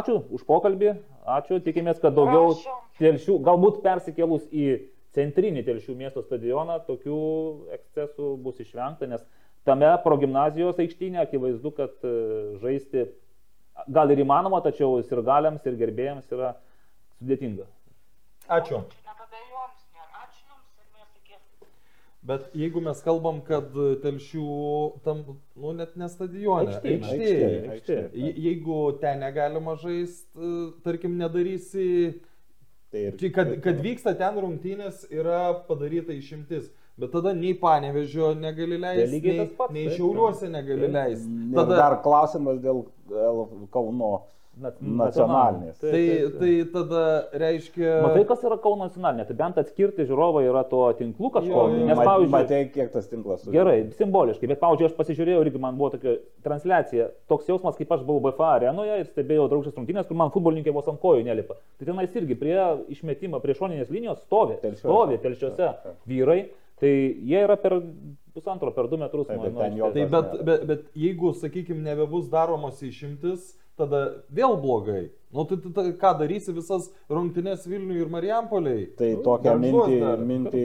[0.00, 0.94] ačiū už pokalbį,
[1.36, 2.82] ačiū, tikimės, kad daugiau Prašom.
[3.00, 4.68] telšių, galbūt persikėlus į
[5.14, 7.18] centrinį telšių miesto stadioną, tokių
[7.78, 9.22] ekscesų bus išvengta, nes
[9.68, 12.14] tame progymnazijos aikštynė akivaizdu, kad e,
[12.62, 13.06] žaisti
[13.94, 16.54] gal ir įmanoma, tačiau ir galiams, ir gerbėjams yra
[17.18, 17.66] sudėtinga.
[18.58, 18.82] Ačiū.
[19.06, 20.04] Nepabejonis, ne.
[20.20, 21.38] Ačiū Jums ir mes iki.
[22.24, 24.44] Bet jeigu mes kalbam, kad telšių
[25.04, 25.18] tam,
[25.60, 27.32] nu, net ne stadione, Aikštėje, aikštėje.
[27.34, 28.04] aikštėje, aikštėje.
[28.16, 30.54] Je- Jeigu ten negalima žaisti,
[30.86, 31.88] tarkim, nedarysi,
[32.94, 36.68] Tai ir, tai kad, kad vyksta ten rungtynės, yra padaryta išimtis.
[36.96, 41.26] Bet tada nei panevežio negali leisti, lygiai nei, nei šiauliuose negali leisti.
[41.56, 42.84] Tada, dar klausimas dėl
[43.74, 44.12] Kauno
[44.62, 45.78] nacionalinės.
[45.80, 46.36] tai, taip.
[46.38, 47.02] tai tada
[47.42, 47.90] reiškia...
[48.04, 51.50] Matai, kas yra Kauno nacionalinė, tai bent atskirti žiūrovą yra to tinklų kažko.
[51.50, 51.88] Jo, jo.
[51.88, 53.56] Nes, pavyzdžiui, Matai, kiek tas tinklas sudėtas.
[53.56, 58.04] Gerai, simboliškai, bet, pavyzdžiui, aš pasižiūrėjau irgi man buvo tokia transliacija, toks jausmas, kaip aš
[58.06, 61.58] buvau BFA arenoje ir stebėjau draugės rungtynės, kur man futbolininkai vos ant kojų nelipa.
[61.80, 62.58] Tai tenais irgi prie
[62.94, 64.86] išmetimo, prie šoninės linijos stovi, Telšiuose.
[64.86, 65.72] stovi telšiuose
[66.10, 66.44] vyrai,
[66.80, 67.80] tai jie yra per
[68.34, 69.28] pusantro, per du metrus.
[69.30, 74.00] Tai bet, bet, bet jeigu, sakykime, nebebus daromos išimtis, tada
[74.34, 75.08] vėl blogai.
[75.34, 78.84] Nu, tai, tai, tai ką darysi visas rungtynės Vilniui ir Marijampoliai?
[78.98, 80.20] Tai Nu, tokią mintį, dar.
[80.28, 80.62] mintį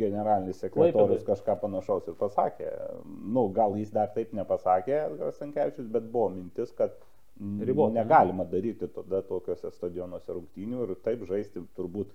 [0.00, 1.24] generalinis sekretorius Klaipėdoj.
[1.30, 2.68] kažką panašaus ir pasakė.
[3.06, 6.92] Nu, gal jis dar taip nepasakė, Edgaras Sankevičius, bet buvo mintis, kad
[7.40, 8.02] Ribot, ne?
[8.02, 12.12] negalima daryti tada tokiuose stadionuose rungtynių ir taip žaisti turbūt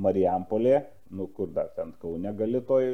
[0.00, 0.84] Marijampolė,
[1.18, 2.84] nu kur dar ten Kaune gali toj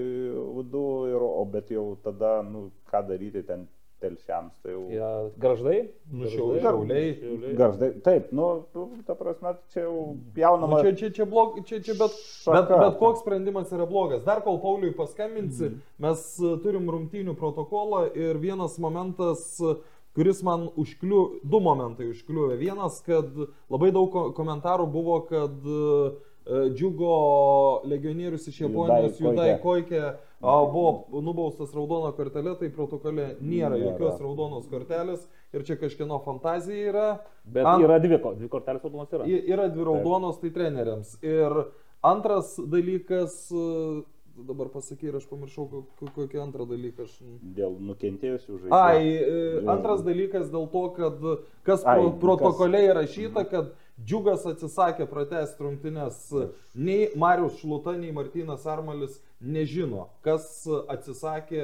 [0.55, 3.67] būdu, ir, o bet jau tada, nu ką daryti ten
[4.01, 4.83] telšiams, tai jau...
[4.93, 5.09] Ja,
[5.41, 5.79] garždai?
[6.13, 6.61] Nu, Gargždai?
[6.61, 7.15] Šiauliai.
[7.17, 7.55] Šiauliai.
[7.57, 10.83] Garždai, taip, nu, tu, ta prasme, čia jau Nu, jaunama.
[10.85, 12.13] čia, čia, čia, blog, čia, čia bet,
[12.45, 12.61] Šaka.
[12.61, 14.23] bet, bet koks sprendimas yra blogas.
[14.27, 15.81] Dar kol Pauliui paskambinsi, Mhm.
[15.99, 19.75] mes e, turim rungtynių protokolą ir vienas momentas, e,
[20.17, 22.55] kuris man užkliu, du momentai užkliuvo.
[22.57, 23.27] Vienas, kad
[23.71, 30.03] labai daug ko- komentarų buvo, kad e, džiugo legionierius iš Japonijos Judai Judai Koikė
[30.41, 35.23] buvo nubaustas raudono kortelė, tai protokole nėra jokios raudonos kortelės
[35.57, 37.07] ir čia kažkieno fantazija yra.
[37.45, 39.25] Bet Ant- yra dvi, dvi kortelės raudonos yra.
[39.27, 41.17] Yra dvi raudonos, tai treneriams.
[41.25, 41.65] Ir
[42.05, 44.03] antras dalykas, e,
[44.47, 47.17] dabar pasakai ir aš pamiršau, ko- ko- kokį antrą dalyką aš.
[47.57, 48.77] Dėl nukentėjusių žaidėjų.
[48.77, 51.17] Ai, e, antras dalykas dėl to, kad
[51.65, 53.73] kas Ai, pro, kas- įrašyta, kad
[54.05, 56.51] Džiugas atsisakė pratesti rungtynes.
[56.75, 61.63] Nei Marius Šluta, nei Martinas Armalis nežino, kas atsisakė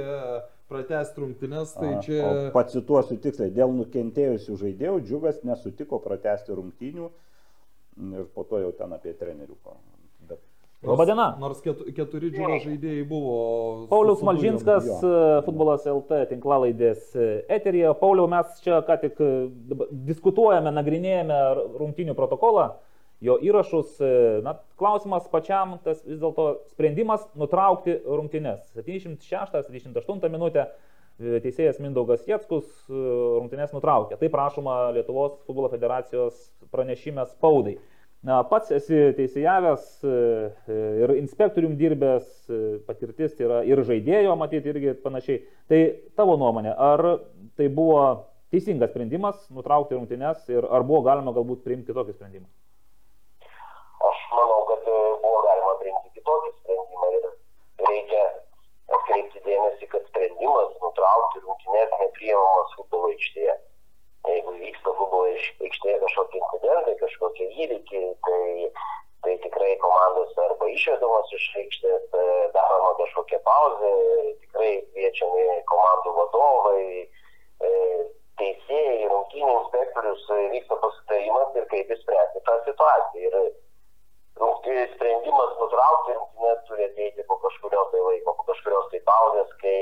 [0.73, 1.75] pratesti rungtynes.
[1.77, 2.21] Tai čia...
[2.25, 7.11] o Pacituosiu tiksliai, dėl nukentėjusių žaidėjų Džiugas nesutiko pratesti rungtynių
[8.17, 9.57] ir po to jau ten apie trenerių.
[9.65, 9.77] ko-
[10.29, 10.41] Bet
[10.83, 11.37] Labadiena.
[11.39, 13.35] Nors ketu- keturi džiugo žaidėjai buvo.
[13.91, 14.23] Paulius.
[14.27, 14.97] Malžinskas, jo.
[15.07, 17.93] e, futbolas LT tinklalaidės e, eteryje.
[18.01, 19.29] Pauliau, mes čia ką tik e,
[20.09, 21.39] diskutuojame, nagrinėjame
[21.79, 22.73] rungtynių protokolą,
[23.23, 24.01] jo įrašus.
[24.01, 28.65] e, Na, klausimas pačiam, tas vis dėlto sprendimas nutraukti rungtynės.
[28.77, 32.99] 76-78 minutę e, teisėjas Mindaugas Jėtskus e,
[33.39, 34.19] rungtynės nutraukė.
[34.21, 37.79] Taip rašoma Lietuvos futbolo federacijos pranešime spaudai.
[38.23, 39.87] Na, pats esi teisėjavęs
[40.71, 42.29] ir inspektorium dirbęs,
[42.87, 45.41] patirtis yra ir žaidėjo, matyti, irgi panašiai.
[45.67, 45.81] Tai
[46.15, 47.03] tavo nuomonė, ar
[47.59, 48.05] tai buvo
[48.55, 52.47] teisingas sprendimas nutraukti rungtynes ir ar buvo galima galbūt priimti kitokį sprendimą?
[54.09, 57.27] Aš manau, kad e, buvo galima priimti kitokį sprendimą ir
[57.87, 58.25] reikia
[58.99, 60.73] atkreipti dėmesį, kad sprendimas
[61.03, 63.55] nutraukti rungtynės nepriimamas futbolo aikštėje.
[64.31, 65.25] Jeigu vyksta futbolo
[65.67, 68.43] aikštėje kažkokie incidentai, kažkokie įvykiai, tai,
[69.27, 73.93] tai tikrai komandos arba išvedamos iš aikštės, e, daroma kažkokia pauzė,
[74.45, 77.73] tikrai kviečiami komandų vadovai, e,
[78.39, 83.43] teisėjai, rungtynių inspektorius, e, vyksta pasitarimas ir kaip išspręsti tą situaciją.
[83.43, 83.51] Ir
[84.41, 89.81] rungtynių sprendimas nutraukti rungtynės turi ateiti po kažkurio tai laiko, po kažkurios tai pauzės, kai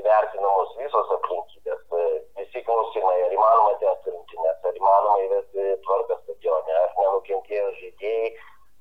[0.00, 2.04] įvertinamos visos aplinkybės, e,
[2.40, 8.30] visi klausimai, ar įmanoma tęsti rungtynės, ar įmanoma įvesti tvarką stadione, ar nenukentėjo žaidėjai,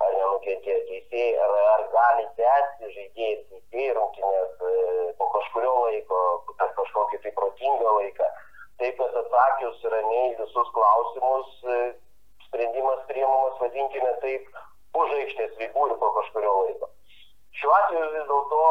[0.05, 4.76] ar nenukentėjo teisėjai, ar, ar gali tęsti žaidėjai ir teisėjai rungtynės e,
[5.20, 6.22] po kažkurio laiko,
[6.61, 8.32] per kažkokį tai protingą laiką.
[8.80, 11.80] Taip, kad atsakius ramiai visus klausimus, e,
[12.47, 14.47] sprendimas priimamas, vadinkime taip,
[14.98, 16.90] už aikštės ribų ir po kažkurio laiko.
[17.60, 18.62] Šiuo atveju vis dėlto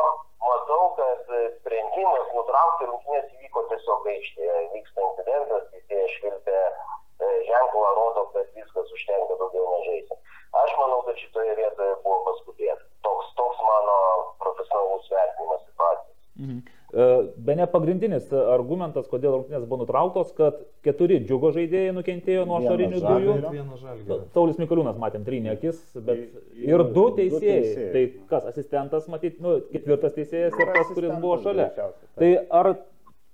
[0.43, 4.57] matau, kad e, sprendimas nutraukti rungtynės įvyko tiesiog aikštėje.
[4.75, 10.19] Vyksta incidentas, teisėjas švilpė e, ženklą, rodo, kad viskas užtenka daugiau nežaisti.
[10.63, 12.83] Aš manau, kad šitoje vietoje buvo paskubėta.
[13.07, 13.99] Toks, toks mano
[14.43, 16.19] profesionalus vertinimas situacijos.
[16.39, 16.78] Mhm.
[16.89, 23.03] Be ne pagrindinis argumentas, kodėl rungtynės buvo nutrauktos, kad keturi džiugo žaidėjai nukentėjo nuo ašarinių
[23.05, 24.23] dujų.
[24.33, 26.23] Saulis Mikoliūnas, matėm, trynė akis, bet
[26.57, 27.59] Ir- ir du du teisėjai.
[27.61, 27.91] teisėjai.
[27.93, 31.69] Tai kas, asistentas, matyt, nu, ketvirtas teisėjas ir tas, kuris buvo šalia.
[32.17, 32.31] Tai
[32.63, 32.73] ar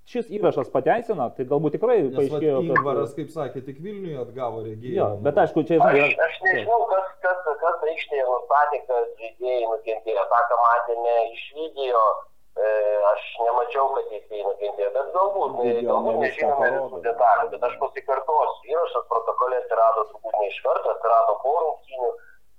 [0.05, 3.23] šis įrašas pateisina, tai galbūt tikrai Nes paaiškėjo, Ingvaras, kad...
[3.23, 4.99] kaip sakė, tik Vilniuje atgavo regėjimą.
[4.99, 9.65] Jo, bet aišku, čia, Aš, žinai, aš nežinau, kas, kas, kas aikštėje nustatė, kad žaidėjai
[9.71, 10.27] nukentėjo.
[10.35, 15.97] Ta, ką matėme iš video, e, aš nemačiau, kad teisėjai nukentėjo, bet galbūt, e, Video
[15.97, 18.69] galbūt nežinome visų detalių, bet aš pasikartosiu.
[18.71, 22.11] Įrašas protokole atsirado turbūt ne iš karto, atsirado po rungtynių,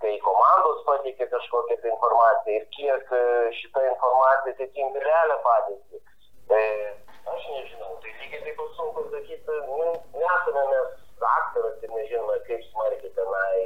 [0.04, 3.24] kai komandos pateikė kažkokią tai informaciją ir kiek e,
[3.62, 6.04] šita informacija atitinka realią padėtį.
[6.60, 6.62] E,
[7.32, 10.92] aš nežinau, tai lygiai taip pat sunku sakyti, nu, nesame mes
[11.24, 13.64] daktaras ir nežinome, kaip smarkiai tenai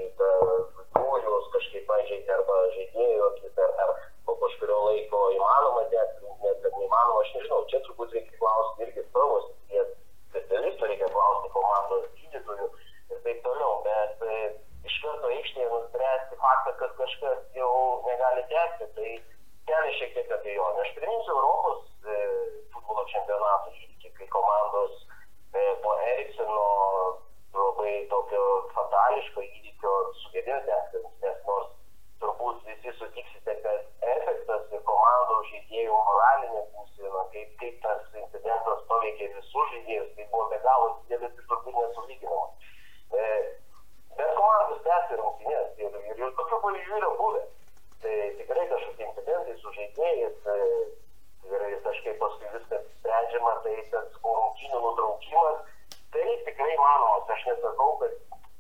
[0.93, 3.97] kojos kažkaip pažeidė arba žaidėjų akis ar, ar
[4.29, 9.05] po kažkurio laiko įmanoma tęsti rungtynes, kad neįmanoma, aš nežinau, čia turbūt reikia klausti irgi
[9.07, 9.95] savo srities
[10.29, 12.67] specialistų, reikia klausti komandos gydytojų
[13.15, 14.37] ir taip toliau, bet e,
[14.89, 17.71] iš karto aikštėje nuspręsti faktą, kad kažkas jau
[18.05, 19.09] negali tęsti, tai
[19.71, 20.85] kelia šiek tiek abejonių.
[20.85, 22.21] Aš priminsiu Europos e,
[22.75, 25.01] futbolo čempionato įvykį, kai komandos
[25.57, 26.69] e, po Erikseno
[27.57, 28.45] labai tokio
[28.77, 31.78] fatališko įvykio sugebėjo tęsti, nes nors
[32.23, 39.29] turbūt visi sutiksite, kad efektas ir komandų žaidėjų moralinė būsena, kaip, kaip tas incidentas paveikė
[39.35, 42.47] visus žaidėjus, tai buvo be galo didelis ir turbūt nesulyginama.
[43.19, 43.27] E,
[44.19, 47.45] bet komandos tęsė rungtynės ir, ir, ir tokių pavyzdžių yra buvę.
[48.03, 50.59] Tai tikrai kažkokie incidentai su žaidėjais e,
[51.51, 55.65] ir, ir kažkaip paskui viskas sprendžiama, tai tas rungtynių nutraukimas,
[56.15, 58.15] tai tikrai manomas, aš nesakau, kad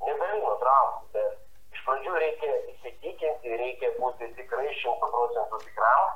[0.07, 1.38] negali nutraukti, bet
[1.89, 6.09] pradžių reikia įsitikinti, reikia būti tikrai šimtų procentų tikram,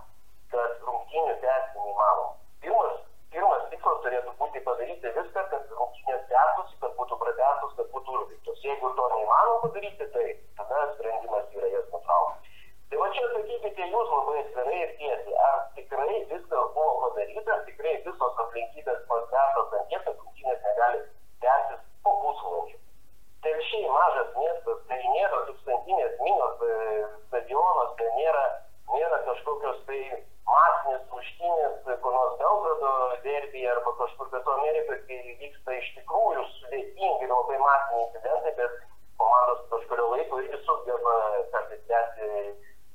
[0.54, 2.28] kad rungtynių tęsti neįmanoma.
[2.66, 3.00] Pirmas,
[3.34, 8.62] pirmas tikslas turėtų būti padaryti viską, kad rungtynės tęstųsi, kad būtų pratęstos, kad būtų užbaigtos.
[8.68, 10.28] Jeigu to neįmanoma padaryti, tai
[10.62, 12.54] tada sprendimas yra jas nutraukti.
[12.92, 17.66] Tai va čia sakykite jūs labai atvirai ir tiesiai, ar tikrai viskas buvo padaryta, ar
[17.72, 21.06] tikrai visos aplinkybės pasvertos ant tiek, kad rungtynės negali
[21.48, 22.83] tęsis po pusvalandžio.
[23.44, 26.62] Telšiai mažas miestas, tai nėra tūkstantinės minos
[27.28, 28.44] stadionas, tai nėra,
[28.94, 30.00] nėra kažkokios tai
[30.48, 32.92] masinės muštynės, e, kur nors Belgrado
[33.26, 38.78] derbyje arba kažkur pietų Amerikoje, kai vyksta iš tikrųjų sudėtingi ir labai masiniai incidentai, bet
[39.22, 41.18] komandos kažkurio laiko irgi sugeba
[41.56, 42.32] kartais tęsti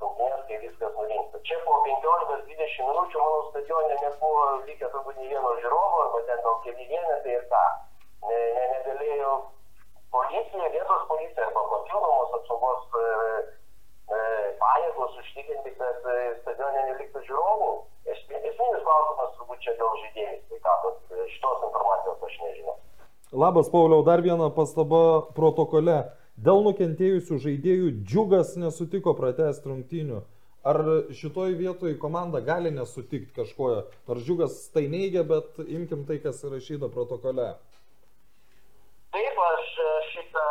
[0.00, 1.42] rungtynės, kai viskas nurimsta.
[1.50, 6.58] Čia po 15-20 minučių, manau, stadione nebuvo likę turbūt nei vieno žiūrovo, arba ten gal
[6.66, 7.64] keli vienetai ir ką.
[8.28, 9.32] Ne, ne, negalėjo
[10.14, 13.06] policija, vietos policija arba papildomos apsaugos e,
[14.16, 14.20] e,
[14.62, 17.70] pajėgos užtikrinti, kad e, stadione neliktų žiūrovų.
[18.14, 20.96] Esmi- Esminis klausimas turbūt čia dėl žaidėjų sveikatos.
[21.12, 22.76] E, Šitos informacijos aš nežinau.
[23.44, 25.02] Labas, Pauliau, dar viena pastaba
[25.36, 25.98] protokole.
[26.38, 30.20] Dėl nukentėjusių žaidėjų džiugas nesutiko pratesti rungtynių.
[30.68, 30.78] Ar
[31.14, 33.68] šitoj vietoj komanda gali nesutikti kažko?
[34.08, 37.52] Nors džiugas tai neigia, bet imkim tai, kas įrašyta protokole.
[39.18, 40.42] Taip, aš e, šitą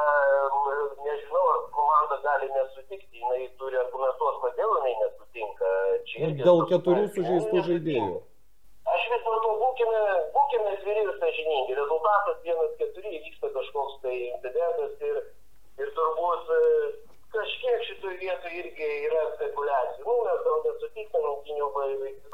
[1.05, 5.70] nežinau, ar komanda gali nesutikti, jinai turi argumentuos, kodėl jinai nesutinka.
[6.09, 8.18] Čia Dėl keturių sužeistų žaidėjų.
[8.95, 10.01] Aš vis dėlto būkime,
[10.36, 11.80] būkime atviri ir sąžiningi.
[11.80, 15.24] Rezultatas 1-4 vyksta kažkoks tai incidentas ir,
[15.86, 16.61] ir turbūt e,
[17.38, 20.03] kažkiek šitoj vietoj irgi yra spekulacijų.
[20.11, 21.72] Nu, mes gal nesutikime rungtinių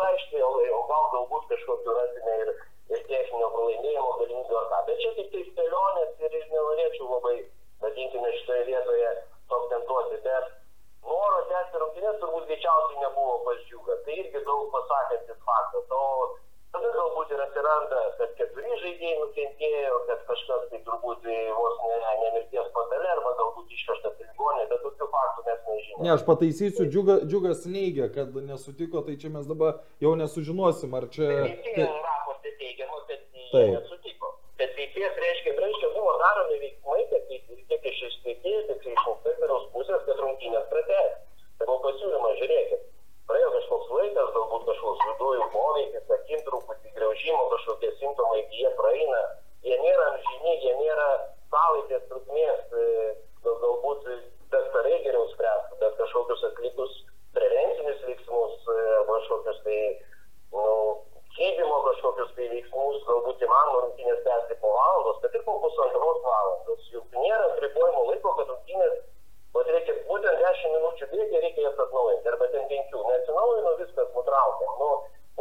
[0.02, 2.56] vaikštėje, o gal galbūt kažkokiu rasime ir,
[2.92, 4.82] ir techninio pralaimėjimo galimybių ar ką.
[4.90, 7.38] Bet čia tik tai spėlionės ir, ir nenorėčiau labai,
[7.86, 9.12] vadinkime, šitoje vietoje
[9.58, 10.22] akcentuoti.
[10.28, 10.52] Bet
[11.08, 14.00] noro tęsti rungtynės turbūt greičiausiai nebuvo pas džiugą.
[14.06, 15.94] Tai irgi daug pasakantis faktas.
[15.98, 16.04] O
[16.74, 21.28] tada galbūt ir atsiranda, kad keturi žaidėjai nukentėjo, kad kažkas tai turbūt
[21.60, 26.08] vos ne, ne mirties patale arba galbūt išvežtas į ligonę, bet tokių faktų mes nežinome.
[26.08, 31.08] Ne, aš pataisysiu, džiuga, džiugas neigia, kad nesutiko, tai čia mes dabar jau nesužinosim, ar
[31.14, 31.30] čia...
[31.30, 31.92] Teisėjai
[32.44, 33.72] raporte teigiama, kad jie Taip.
[33.74, 34.28] nesutiko.
[34.58, 40.04] Bet teisėjas reiškia, reiškia, buvo daromi veiksmai, kad tiek iš teisėjų, tiek iš inspektoriaus pusės,
[40.06, 41.14] kad rungtynės pratęs.
[41.58, 42.82] Tai buvo pasiūlymas, žiūrėkit,
[43.30, 49.22] praėjo kažkoks laikas, galbūt kažkoks vidujų poveikis, sakim, truputį greužimo, kažkokie simptomai, jie praeina,
[49.64, 51.10] jie nėra amžini, jie nėra
[51.54, 53.16] savaitės trukmės, e,
[53.46, 54.10] gal- galbūt
[54.54, 57.00] daktarai geriau spręstų, bet kažkokius atlikus
[57.34, 58.80] prevencinius veiksmus e,
[59.10, 59.80] kažkokius tai
[60.54, 60.66] nu,
[61.38, 66.86] gydymo kažkokius tai veiksmus, galbūt įmanoma rungtynės tęsti po valandos, bet ir po pusantros valandos.
[66.94, 69.00] Juk nėra apribojimo laiko, kad rungtynės,
[69.58, 72.96] vat reikia būtent 10 minučių bėgti, reikia jas atnaujinti, arba ten 5.
[73.10, 74.70] Neatsinaujino, viskas nutraukia.
[74.84, 74.90] Nu,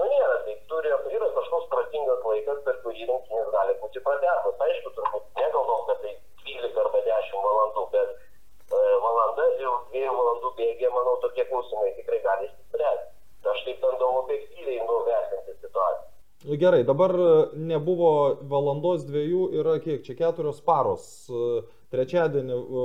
[0.00, 4.66] nu nėra, tai turi, yra kažkoks pratingas laikas, per kurį rungtynės gali būti pratęstas.
[4.68, 6.16] Aišku, turbūt nekalbam, kad tai
[6.48, 12.24] 12 arba 10 valandų, bet e, valanda, jau 2 valandų bėgė, manau, tokie klausimai tikrai
[12.24, 13.11] gali išsispręsti.
[13.50, 16.10] Aš taip bandau objektyviai nuvertinti situaciją.
[16.44, 17.30] Nu, Gerai, dabar e,
[17.70, 18.10] nebuvo
[18.50, 21.04] valandos dviejų, yra kiek čia keturios paros.
[21.30, 21.62] E,
[21.94, 22.84] Trečiadienį e,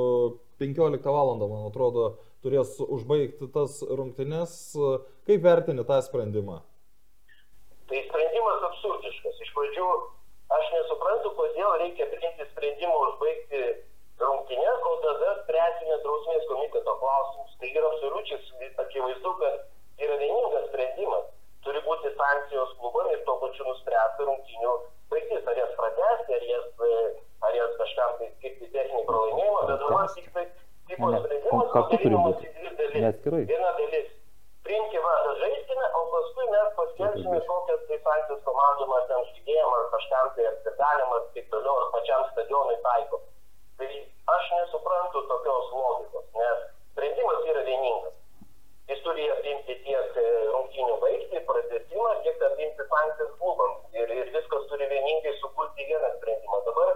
[0.62, 1.36] 15 val.
[1.42, 2.08] man atrodo
[2.46, 4.54] turės užbaigti tas rungtynes.
[4.76, 4.98] E,
[5.30, 6.60] Kaip vertini tą sprendimą?
[7.90, 9.42] Tai sprendimas absurdiškas.
[9.46, 9.88] Iš pradžių
[10.58, 13.64] aš nesuprantu, kodėl reikia priimti sprendimą užbaigti
[14.22, 17.58] rungtynės, o tada spręsime drausmės komiteto klausimus.
[17.62, 19.66] Tai yra absoliučiai akivaizdu, kad
[20.04, 21.26] yra vieningas sprendimas.
[21.66, 24.74] Turi būti sankcijos klubam ir tuo pačiu nuspręsti rungtynių
[25.12, 25.48] baigtis.
[25.52, 27.00] Ar jas pratesti, ar jas, e,
[27.48, 30.46] ar jas kažkam tai skirti techninį pralaimėjimą, bet dabar tik tai
[30.92, 32.48] tipo sprendimas kartu turi būti.
[32.48, 33.02] į dvi dalis.
[33.02, 33.44] Ne atskirai.
[33.52, 34.14] Viena dalis.
[34.68, 39.86] Priimti vadą žaiskime, o paskui mes paskelbsime kokias tai sankcijas komandom ar ten žaidėjim ar
[39.94, 43.22] kažkam tai ar sirgaliam ar taip toliau, ar pačiam stadionui taiko.
[43.80, 43.92] Tai
[44.36, 48.16] aš nesuprantu tokios logikos, nes sprendimas yra vieningas.
[48.88, 53.82] Jis turi apimti tiek e, rungtynių baigti, pratęsimą, tiek apimti sankcijas klubams.
[54.00, 56.60] Ir, ir viskas turi vieningai sukurti vieną sprendimą.
[56.70, 56.94] Dabar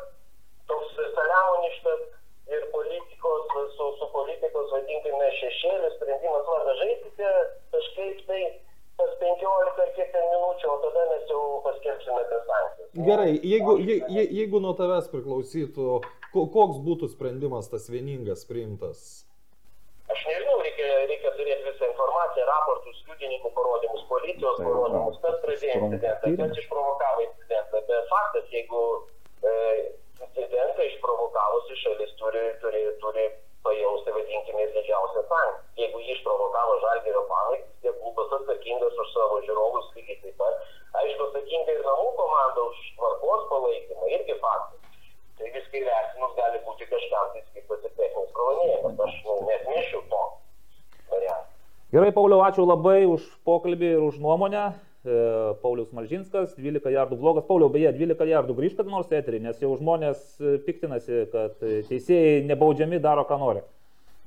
[0.71, 2.01] toks saliamoniškas
[2.55, 3.41] ir politikos,
[3.75, 7.31] su, su politikos, vadinkime, šešėlis sprendimas, varda žaisite
[7.75, 8.41] kažkaip tai
[9.01, 12.89] tas 15 ar kiek ten minučių, o tada mes jau paskelbsime apie sankcijas.
[13.09, 15.99] Gerai, jeigu, je, je, jeigu nuo tavęs priklausytų,
[16.35, 19.03] ko- koks būtų sprendimas tas vieningas priimtas?
[20.11, 25.77] Aš nežinau, reikia, reikia turėti visą informaciją, raportus, liudininkų parodymus, policijos Tai, parodymus, kas pradėjo
[25.85, 27.81] incidentą, kas išprovokavo incidentą.
[27.89, 28.81] Bet faktas, jeigu
[29.43, 29.53] e,
[30.25, 33.27] incidentą išprovokavusi šalis turi, turi, turi
[33.65, 35.69] pajausti, vadinkime, ir didžiausią sankciją.
[35.81, 40.69] Jeigu jį išprovokavo žalgerio panai, vis tiek klubas atsakingas už savo žiūrovus lygiai taip pat.
[41.01, 44.79] Aišku, atsakinga ir namų komanda už tvarkos palaikymą, irgi faktas.
[45.39, 49.01] Tai viską įvertinus gali būti kažkam tai skirtas ir techninis pralaimėjimas.
[49.07, 50.21] Aš nu, nesmėšiu to
[51.11, 51.47] variantą.
[51.91, 54.71] Gerai, Pauliau, ačiū labai už pokalbį ir už nuomonę.
[55.01, 55.13] E,
[55.63, 57.45] Paulius Malžinskas, 12 jardų blogas.
[57.47, 61.81] Pauliau, beje, 12 jardų grįžt kad nors eterį, nes jau žmonės e, piktinasi, kad e,
[61.89, 63.63] teisėjai nebaudžiami daro, ką nori.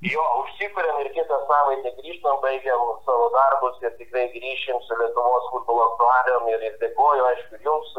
[0.05, 5.87] Jo, užsikuriam ir kitą savaitę grįžtam, baigiam savo darbus ir tikrai grįšim su Lietuvos futbolo
[5.93, 7.95] aktualijom ir, ir dėkoju, aišku, jums,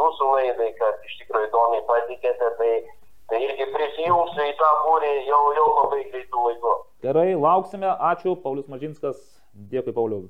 [0.00, 2.72] jūsų laidai, kad iš tikrųjų įdomiai patikėte, tai,
[3.30, 5.68] tai irgi prisijungsiu į tą būrį jau, jau.
[7.08, 7.88] Gerai, lauksime.
[7.88, 9.16] Ačiū, Paulius Malžinskas.
[9.70, 10.26] Dėkui, Pauliau.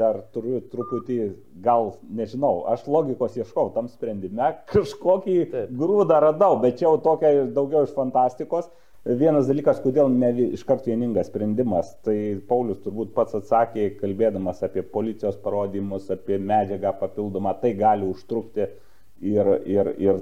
[0.00, 1.18] Dar turiu truputį,
[1.62, 5.70] gal nežinau, aš logikos ieškau tam sprendime, kažkokį Taip.
[5.82, 8.66] grūdą radau, bet čia jau tokia daugiau iš fantastikos.
[9.06, 12.18] Vienas dalykas, kodėl ne iškart vieningas sprendimas, tai
[12.50, 19.54] Paulius turbūt pats atsakė, kalbėdamas apie policijos parodymus, apie medžiagą papildomą, tai gali užtrukti ir,
[19.78, 20.20] ir, ir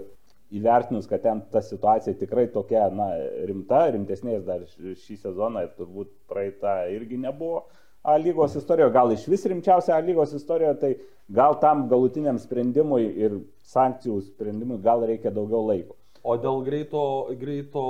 [0.55, 3.11] įvertinus, kad ten ta situacija tikrai tokia, na,
[3.49, 7.67] rimta, rimtesnės dar šį sezoną ir turbūt praeitą irgi nebuvo.
[8.09, 10.93] A lygos istorijoje, gal iš vis rimčiausia A lygos istorijoje, tai
[11.29, 15.99] gal tam galutiniam sprendimui ir sankcijų sprendimui gal reikia daugiau laiko.
[16.25, 17.03] O dėl greito,
[17.39, 17.85] greito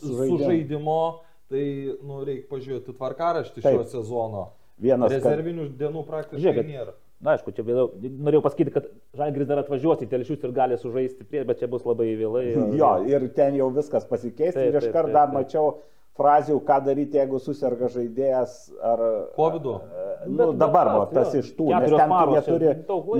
[0.00, 0.38] su žaidimo.
[0.44, 1.00] žaidimo,
[1.52, 1.64] tai,
[2.02, 4.46] nu, reikia pažiūrėti tvarkaraštį šio sezono.
[4.80, 6.72] Vienas, kad Rezervinių dienų praktiškai Žiūrėkit.
[6.72, 6.96] nėra.
[7.24, 11.24] Na, aišku, čia vėliau, norėjau pasakyti, kad Žalgris dar atvažiuos į telšius ir gali sužaisti
[11.24, 12.42] prieš, bet čia bus labai vėlai.
[12.76, 14.52] Jo, ir ten jau viskas pasikeis.
[14.54, 15.70] Taip, Ir iš taip, karto taip, dar mačiau
[16.16, 18.52] frazių, ką daryti, jeigu susirga žaidėjas
[18.84, 19.00] ar...
[19.36, 19.74] Covidu?
[20.28, 22.70] Nu, Bet- dabar, bet va, tas, jo, iš tų, nes ten jie turi,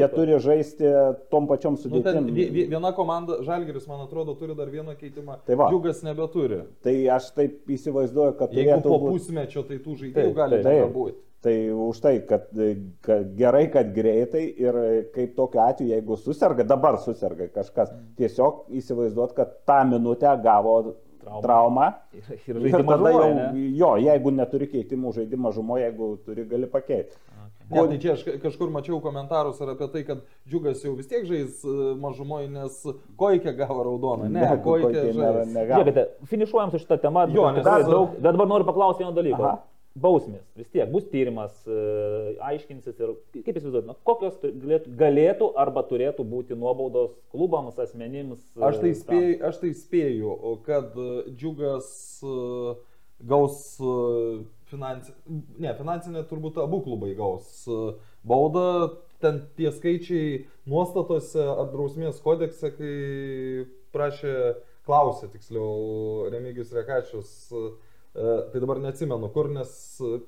[0.00, 0.92] jie turi žaisti
[1.32, 2.30] tom pačiom Nu, sudėtim.
[2.36, 5.40] vi- viena komanda, Žalgiris, man atrodo, turi dar vieną keitimą.
[5.44, 5.68] Tai va.
[5.72, 6.62] Džiugas nebeturi.
[6.84, 10.62] Tai aš taip įsivaizduoju, kad Jeigu turėtų po būt- pusmečio, tai tų žaidėjų Taip, gali
[10.64, 10.84] taip.
[10.88, 11.20] nebūti.
[11.46, 11.54] Tai
[11.86, 12.48] už tai, kad,
[13.06, 14.78] kad gerai, kad greitai ir
[15.14, 20.78] kaip tokiu atveju, jeigu susirga, dabar susirga kažkas, tiesiog įsivaizduot, kad tą minutę gavo
[21.26, 21.42] Traumą.
[21.44, 21.86] traumą.
[22.14, 23.46] Ir, Ir, ir tada jau, ne?
[23.78, 27.14] jo, jeigu neturi keitimų žaidimą žumo, jeigu turi, gali pakeisti.
[27.70, 31.08] Ne, tai čia aš ka- kažkur mačiau komentarus ir apie tai, kad Džiugas jau vis
[31.10, 32.76] tiek žais e, mažumoje, nes
[33.18, 34.28] Koikė gavo raudoną.
[34.30, 35.50] Ne, Koikė Koikė nėra- žais.
[35.54, 35.80] negali.
[35.80, 37.24] Žiūrėkite, finišuojam su šitą temą.
[37.34, 39.42] Jo, nes- daug, bet dabar noriu paklausti vieno dalyko.
[39.42, 39.58] Aha.
[39.96, 45.84] Bausmės, vis tiek bus tyrimas, e, aiškinsis ir kaip įsivaizduojate, na, kokios galėtų, galėtų arba
[45.88, 48.42] turėtų būti nuobaudos klubams, asmenims.
[48.52, 50.34] e, Aš tai, spėju, aš tai spėju,
[50.68, 50.98] kad
[51.32, 51.88] Džiugas
[52.20, 52.76] e,
[53.24, 53.56] gaus
[54.68, 57.64] finansinę, ne, finansinę turbūt abu klubai gaus
[58.26, 58.68] baudą,
[59.22, 62.94] ten tie skaičiai nuostatose ar drausmės kodekse, kai
[63.96, 64.36] prašė,
[64.86, 67.30] klausė tiksliau Remigijus Rekačius,
[68.52, 70.18] tai dabar neatsimenu kur, nes e,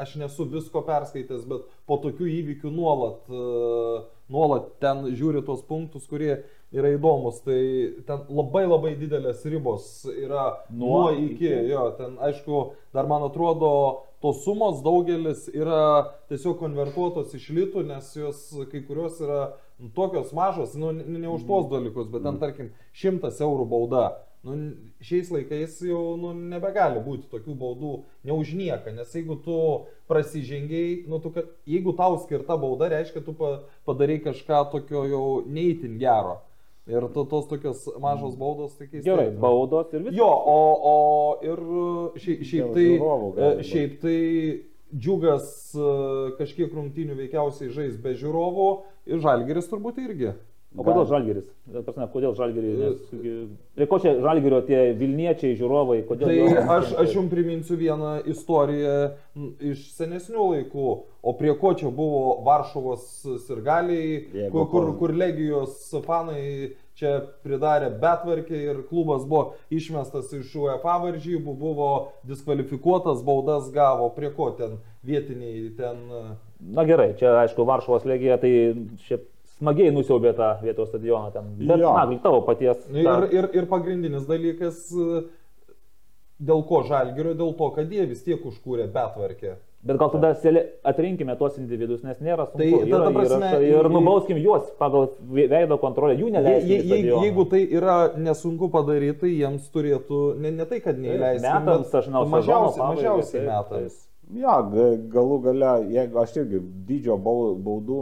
[0.00, 4.00] aš nesu visko perskaitęs, bet po tokių įvykių nuolat, e,
[4.32, 6.40] nuolat ten žiūri tuos punktus, kurie
[6.72, 7.42] yra įdomus.
[7.44, 7.58] Tai
[8.08, 11.34] ten labai labai didelės ribos yra nuo, Nuo iki.
[11.46, 11.52] iki.
[11.72, 12.62] Jo, ten aišku,
[12.96, 13.72] dar man atrodo,
[14.22, 19.52] tos sumos daugelis yra tiesiog konvertuotos iš litų, nes jos kai kurios yra
[19.96, 24.10] tokios mažos, nu, ne, už tuos dalykus, bet ten tarkim 100 eurų bauda.
[24.40, 24.54] Nu,
[25.04, 27.90] šiais laikais jau nu, nebegali būti tokių baudų
[28.24, 29.56] ne už nieką, nes jeigu tu
[30.08, 31.32] prasižengiai, nu, tu,
[31.68, 36.38] jeigu tau skirta bauda, reiškia, tu pa, padarai kažką tokio jau neįtin gero.
[36.88, 39.04] Ir to, tos tokios mažos baudos, tai keistai.
[39.10, 40.16] Gerai, baudos ir viskas.
[40.16, 40.58] Jo, o,
[40.90, 40.96] o
[41.44, 41.60] ir
[42.24, 44.18] šiaip, šiaip Dėl tai, e, šiaip tai
[44.96, 45.90] džiugas e,
[46.40, 48.70] kažkiek rungtynių veikiausiai žais be žiūrovų
[49.12, 50.32] ir žalgeris turbūt irgi.
[50.78, 51.46] O kodėl žalgeris?
[51.66, 53.00] Prasme, kodėl žalgeris?
[53.74, 56.04] Prie ko čia žalgerio tie Vilniečiai, žiūrovai?
[56.06, 58.92] Tai jie- aš, aš jums priminsiu vieną istoriją
[59.58, 60.84] iš senesnių laikų,
[61.26, 63.02] o prie ko čia buvo Varšuvos
[63.48, 64.20] sirgaliai,
[64.52, 71.56] kur, kur, kur Legijos fanai čia pridarė betvarkį ir klubas buvo išmestas iš UEFA varžybų,
[71.58, 71.90] buvo
[72.30, 76.06] diskvalifikuotas, baudas gavo, prie ko ten vietiniai ten...
[76.60, 78.50] Na gerai, čia aišku, Varšuvos legija, tai
[79.08, 79.26] šiaip
[79.60, 81.52] smagiai nusiaubė tą vietos stadioną ten.
[81.60, 81.92] Bet, Jo.
[81.94, 82.82] na, tavo paties.
[82.90, 85.22] Ir, ir, ir pagrindinis dalykas, e,
[86.40, 89.58] dėl ko žalgerio, dėl to, kad jie vis tiek užkūrė betvarkę.
[89.80, 90.34] Bet gal tada
[90.84, 92.58] atrinkime tuos individus, nes nėra sunku.
[92.60, 96.82] Tai, ta- ta Yra prasme, į- ir nubauskim juos pagal ve- veido kontrolę, jų neleiskime.
[96.84, 101.46] je, je, jeigu tai yra nesunku padaryti, tai jiems turėtų, ne, ne tai, kad neįleisti,
[101.48, 103.96] metams, aš žinau, mažiausiai, mažiausiai taip, metams.
[104.36, 108.00] Jo, ga- galų gale, jeigu aš irgi dydžio bau- baudų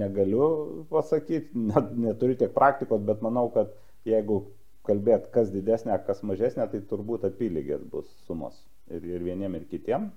[0.00, 3.70] negaliu pasakyti, net, neturiu tiek praktikos, bet manau, kad
[4.08, 4.40] jeigu
[4.88, 8.56] kalbėt, kas didesnė, kas mažesnė, tai turbūt apylygės bus sumos.
[8.90, 10.08] Ir, ir vieniem, ir kitiem.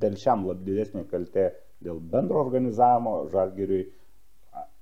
[0.00, 1.50] Dėl šiam lab didesnė kaltė
[1.82, 3.88] dėl bendro organizavimo, žalgiriui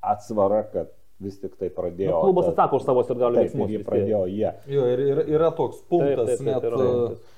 [0.02, 2.14] atsvara, kad vis tik tai pradėjo.
[2.16, 3.70] Nu, klubas atsako už savo ir galių Taip, veiksmus.
[3.74, 4.52] jie pradėjo jie.
[4.72, 6.64] Jo, ir, ir yra toks Taip, punktas, taip, taip, net.
[6.70, 7.36] yra e, punktas.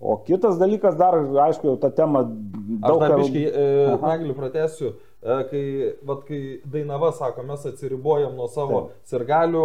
[0.00, 4.12] O kitas dalykas dar, aišku, jau ta tema Aš daug dar kar- biškai, e, Aha.
[4.12, 4.92] Nagliu pratesiu,
[5.22, 5.62] e, kai,
[6.06, 9.64] vat, kai Dainava sako, mes atsiribojam nuo savo sirgalių,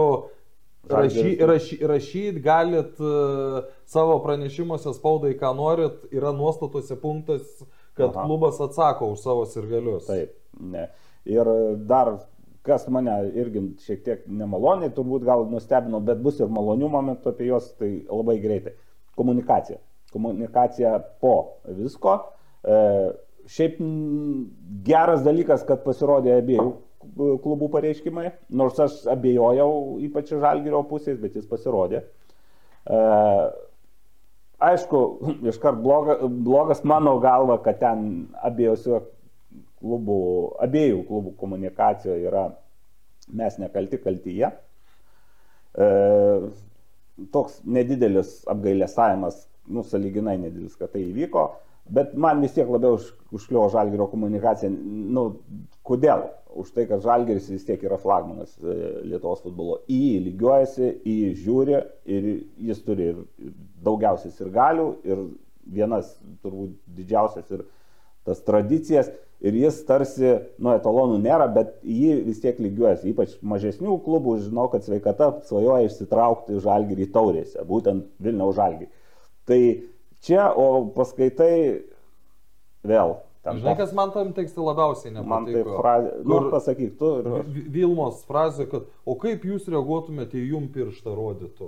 [0.89, 7.45] rašy, rašy, rašyt galit e, savo pranešimuose spaudai, ką norit, yra nuostatose punktas,
[7.93, 8.25] kad Aha.
[8.25, 10.09] klubas atsako už savo sirgalius.
[10.09, 10.87] Taip, ne.
[11.29, 11.45] Ir
[11.85, 12.15] dar,
[12.65, 17.51] kas mane irgi šiek tiek nemaloniai, turbūt gal nustebino, bet bus ir malonių momentų apie
[17.53, 18.73] juos, tai labai greitai.
[19.15, 19.77] Komunikacija.
[20.13, 21.35] Komunikacija po
[21.67, 22.15] visko.
[22.63, 22.79] E,
[23.49, 23.79] šiaip
[24.87, 26.71] geras dalykas, kad pasirodė abiejų
[27.43, 32.03] klubų pareiškimai, nors aš abejojau ypač žalgyrio pusės, bet jis pasirodė.
[32.87, 32.99] E,
[34.63, 35.03] aišku,
[35.51, 39.03] iškart bloga, blogas mano galva, kad ten abiejose
[39.83, 40.19] klubų,
[40.63, 42.47] abiejų klubų komunikacijoje yra
[43.35, 44.51] mes nekalti, kalti jie.
[45.73, 45.87] E,
[47.33, 51.47] toks nedidelis apgailėsavimas, nu, saliginai nedidelis, kad tai įvyko,
[51.93, 54.71] bet man vis tiek labiau už, užkliuvo žalgerio komunikacija.
[54.73, 55.29] Nu,
[55.87, 56.27] kodėl?
[56.55, 58.75] už tai, kad Žalgeris vis tiek yra flagmanas e,
[59.09, 59.79] Lietuvos futbolo.
[59.89, 61.79] Į jį lygiuojasi, į jį žiūri
[62.13, 62.29] ir
[62.69, 63.21] jis turi ir
[63.85, 65.23] daugiausiai ir galių, ir
[65.73, 67.65] vienas turbūt didžiausias ir
[68.27, 69.11] tas tradicijas.
[69.43, 73.09] Ir jis tarsi, nu, etalonų nėra, bet jį vis tiek lygiuojasi.
[73.11, 78.87] Ypač mažesnių klubų, žinau, kad sveikata svajoja išsitraukti žalgyrį taurėse, būtent Vilniaus žalgyrį.
[79.49, 79.59] Tai
[80.23, 81.53] čia, o paskaitai
[82.87, 85.29] vėl Ten Žinai, kas man tam tekste labiausiai nepatiko?
[85.33, 87.09] Man tai frazė, nu, pasakyk tu.
[87.19, 87.65] Ir...
[87.75, 91.67] Vilmos frazė, kad o kaip jūs reaguotumėte, jei jum pirštą rodytų?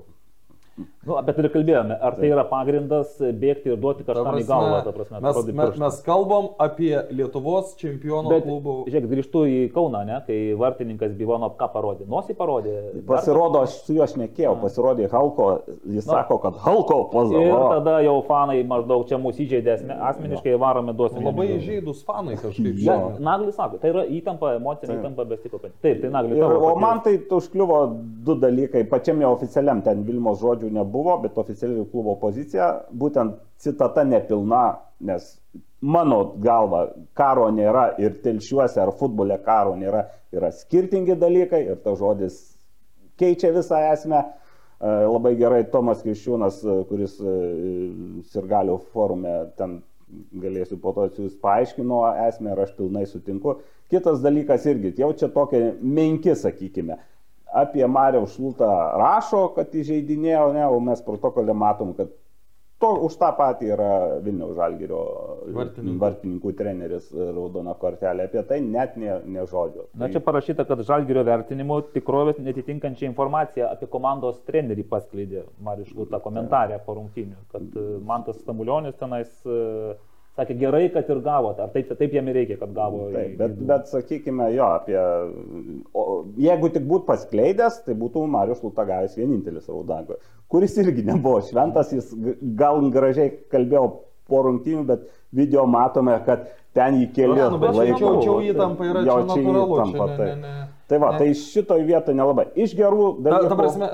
[0.76, 4.92] Nu, bet ir kalbėjome, ar tai yra pagrindas bėgti ir duoti kažkam į galvą, ta
[4.92, 5.22] prasme.
[5.24, 8.74] Mes, mes, mes kalbam apie Lietuvos čempionų bet, klubų.
[8.90, 12.08] Žiūrėk, grįžtu į Kauną, ne, kai vartininkas Bivonov ką parodė.
[12.12, 12.74] Nosį parodė.
[13.08, 15.48] Pasirodo, aš su juo aš nekėjau, pasirodė Halko,
[15.86, 17.46] jis Na, sako, kad Halko pozavo.
[17.46, 19.78] Ir tada jau fanai maždaug čia mūsų įžeidė
[20.10, 21.24] asmeniškai varome duosime.
[21.30, 22.82] Labai įžeidus fanai kažkaip.
[22.84, 25.78] Ja, Naglis sako, tai yra įtampa, emocinė įtampa bestikopinti.
[25.86, 26.44] Taip, tai Naglis.
[26.44, 27.82] O man tai užkliuvo
[28.26, 33.38] du dalykai, pačiam jau oficialiam ten Vilmos žodžiu žodžių nebuvo, bet oficialiai klubo pozicija, būtent
[33.60, 35.40] citata nepilna, nes
[35.82, 42.00] mano galva karo nėra ir telšiuose ar futbole karo nėra, yra skirtingi dalykai ir tas
[42.00, 42.58] žodis
[43.18, 44.24] keičia visą esmę.
[44.82, 47.36] E, labai gerai Tomas Kriščiūnas, e, kuris e,
[48.32, 49.82] Sirgalių forume ten
[50.36, 53.60] galėsiu po to jūs paaiškino esmę ir aš pilnai sutinku.
[53.90, 56.98] Kitas dalykas irgi, jau čia tokie menki, sakykime
[57.56, 62.12] apie Mariau Šlutą rašo, kad įžeidinėjo, ne, o mes protokolė matom, kad
[62.84, 63.92] to, už tą patį yra
[64.24, 65.02] Vilniaus Žalgirio
[65.56, 68.28] vartininkų, vartininkų treneris raudona kortelė.
[68.28, 69.88] Apie tai net ne, ne žodžio.
[69.96, 76.20] Na čia parašyta, kad Žalgirio vertinimo tikrovės netitinkančią informaciją apie komandos trenerį paskleidė Marius Šluta
[76.24, 79.96] komentarė po rungtynių, kad e, Mantas Stamulionis tenais uh,
[80.36, 83.06] sakė, gerai, kad ir gavote, ar taip, taip jam reikia, kad gavo.
[83.14, 84.98] Taip, bet, bet sakykime, jo, apie,
[85.96, 86.06] o,
[86.48, 90.20] jeigu tik būtų paskleidęs, tai būtų Marius Lutagavęs vienintelis Raudanko,
[90.52, 92.12] kuris irgi nebuvo šventas, jis
[92.60, 93.88] gal gražiai kalbėjo
[94.30, 97.44] po rungtynių, bet video matome, kad ten jį kėlė.
[97.54, 99.78] Nu, bet čia jau įtampa yra, jo, čia natūralu.
[99.78, 100.75] Įtampa, čia ne, ne, ne.
[100.86, 101.18] Tai va, ne.
[101.18, 102.46] tai šitoj vietoje nelabai.
[102.62, 103.48] Iš gerų dalykų.
[103.48, 103.88] Ta, ta prasme,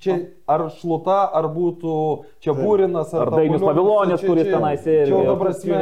[0.00, 0.14] čia
[0.48, 1.96] ar šluta, ar būtų
[2.40, 2.62] čia tai.
[2.62, 3.28] būrinas, ar...
[3.28, 5.12] Ar Dainis Pavilonis, kuris tenais ir...
[5.12, 5.80] Ta prasme,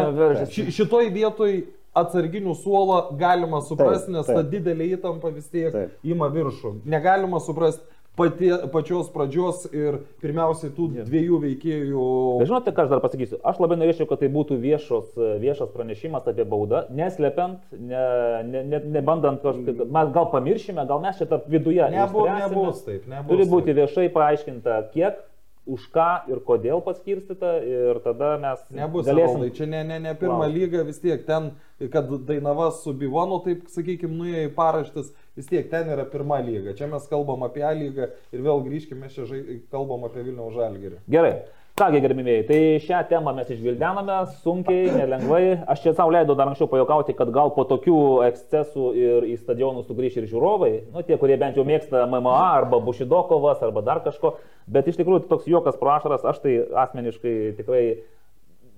[0.75, 1.61] šitoj vietoj
[1.99, 5.95] atsarginių suolą galima suprasti, nes ta didelė įtampa vis tiek taip.
[6.07, 6.75] ima viršų.
[6.91, 7.87] Negalima suprasti
[8.19, 11.09] pati, pačios pradžios ir pirmiausiai tų yeah.
[11.09, 12.09] dviejų veikėjų.
[12.45, 13.41] Žinote, ką aš dar pasakysiu?
[13.47, 19.63] Aš labai norėčiau, kad tai būtų viešos, viešas pranešimas apie baudą, neslepiant, nebandant ne, ne,
[19.63, 21.85] ne, ne kažkaip, mes gal pamiršime, gal mes čia tarp viduje.
[21.95, 23.31] Nebus, nebus taip, nebus.
[23.31, 23.83] Turi būti taip.
[23.83, 25.25] viešai paaiškinta, kiek
[25.69, 28.63] už ką ir kodėl paskirstyta ir tada mes...
[28.73, 29.43] Nebus, galėsim...
[29.43, 30.53] Valdai, čia ne, ne, ne pirmą wow.
[30.55, 31.51] lygą, vis tiek ten,
[31.93, 36.75] kad Dainava su Bivonu, taip sakykime, nuėjo į paraštis, vis tiek ten yra pirma lyga.
[36.75, 40.99] Čia mes kalbam apie A lygą ir vėl grįžkime, čia žai, kalbam apie Vilniaus žalgerį.
[41.07, 41.39] Gerai.
[41.79, 45.61] Kągi, gerbimieji, tai šią temą mes išvildename sunkiai, nelengvai.
[45.71, 49.87] Aš čia savo leidau dar anksčiau pajokauti, kad gal po tokių ekscesų ir į stadionus
[49.87, 54.35] sugrįž ir žiūrovai, nu tie, kurie bent jau mėgsta MMA arba Bušidokovas arba dar kažko,
[54.67, 57.85] bet iš tikrųjų toks juokas prašaras, aš tai asmeniškai tikrai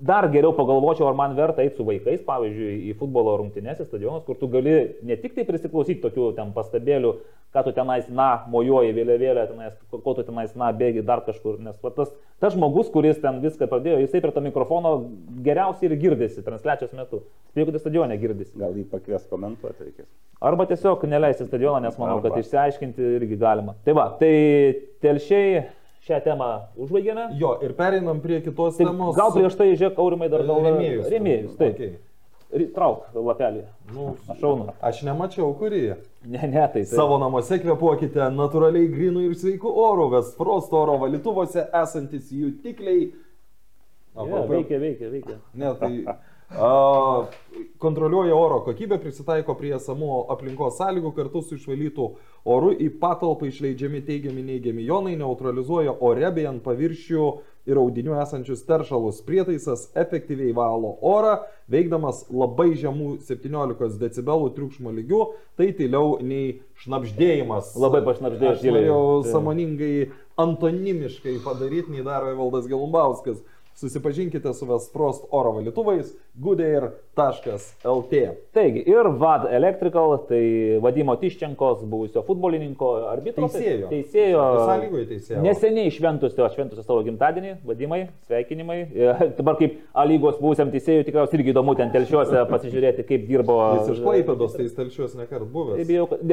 [0.01, 4.24] dar geriau pagalvočiau, ar man verta eiti su vaikais, pavyzdžiui, į futbolo rungtynės, į stadionus,
[4.24, 4.74] kur tu gali
[5.07, 7.12] ne tik tai prisiklausyti tokių ten pastabėlių,
[7.55, 11.76] ką tu tenais, na, mojuoji vėliavėlę, tenais, ko tu tenais, na, bėgi dar kažkur, nes
[11.82, 14.94] va, tas, tas žmogus, kuris ten viską pradėjo, jisai prie to mikrofono
[15.44, 17.24] geriausiai ir girdisi transliacijos metu.
[17.59, 18.55] Jeigu tai stadione girdisi.
[18.61, 20.09] Gal jį pakvies komentuoti reikės.
[20.40, 22.30] Arba tiesiog neleisti stadioną, nes manau, Arba.
[22.30, 23.74] kad išsiaiškinti irgi galima.
[23.84, 24.30] Tai va, tai
[25.03, 25.64] telšiai
[26.11, 26.50] šią temą
[26.80, 27.30] užbaigėme.
[27.38, 29.16] Jo, ir pereinam prie kitos taip, temos.
[29.18, 31.11] Gal prieš tai, žiūrėk, aurimai dar gal rėmėjus.
[31.12, 31.76] Rėmėjus, taip.
[31.78, 31.98] Okay.
[32.74, 33.61] Trauk lapelį.
[33.94, 34.72] Nu, aš šaunu.
[34.82, 35.82] Aš nemačiau, kurį.
[36.26, 36.82] Ne, ne, tai.
[36.82, 36.84] tai.
[36.90, 43.12] Savo namuose kvepuokite natūraliai grinų ir sveikų oro, Vestfrost oro valytuvose esantis jutikliai.
[44.18, 45.38] Ja, veikia, veikia, veikia.
[45.54, 45.92] Ne, tai
[47.78, 52.09] kontroliuoja oro kokybę, prisitaiko prie esamų aplinkos sąlygų, kartu su išvalytų
[52.51, 57.28] oru į patalpą išleidžiami teigiami neigiami jonai, neutralizuoja ore bei ant paviršių
[57.70, 59.20] ir audinių esančius teršalus.
[59.26, 61.36] Prietaisas efektyviai valo orą,
[61.70, 65.22] veikdamas labai žemų 17 dB triukšmo lygių,
[65.61, 67.76] tai tyliau nei šnapždėjimas.
[67.78, 68.59] Labai pašnapždėjęs.
[68.59, 73.44] Aš norėjau samoningai antonimiškai padaryti, nei daro Evaldas Gelumbauskas.
[73.81, 76.91] Susipažinkite su Vestfrost oro valytuvais, Good Air
[77.85, 78.23] LT.
[78.55, 80.43] Taigi, ir VAD Electrical, tai
[80.83, 83.49] Vadimo Tiščenkos, buvusio futbolininko arbitro.
[83.51, 83.91] Teisėjo.
[83.91, 84.45] Teisėjo.
[84.68, 85.43] Sąlygoje teisėjo.
[85.45, 88.79] Neseniai šventusio, šventusio savo gimtadienį, vadimai, sveikinimai.
[88.89, 93.59] E, Dabar kaip A lygos buvusiam teisėjui tikriausiai irgi įdomu ten telšiuose pasižiūrėti, kaip dirbo.
[93.79, 95.85] Jis iš Klaipėdos, tai jis telšiuos nekart buvęs.
[95.89, 96.25] Bijau, kad,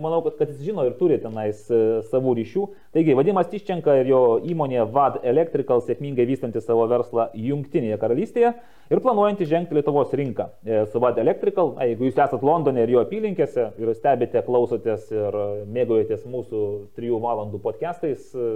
[0.00, 2.66] manau, kad, kad jis žino ir turi tenais e, savų ryšių.
[2.96, 8.54] Taigi, Vadimas Tiščenka ir jo įmonė VAD Electrical sėkmingai vystanti savo verslą Junktinėje karalystėje
[8.90, 10.48] ir planuojanti žengti Lietuvos rinką.
[10.64, 15.10] E, Su VAD Electrical, na, jeigu jūs esate Londone ir jo apylinkėse ir stebite, klausotės
[15.12, 16.62] ir e, mėgaujatės mūsų
[16.96, 18.52] trijų valandų podcastais, e,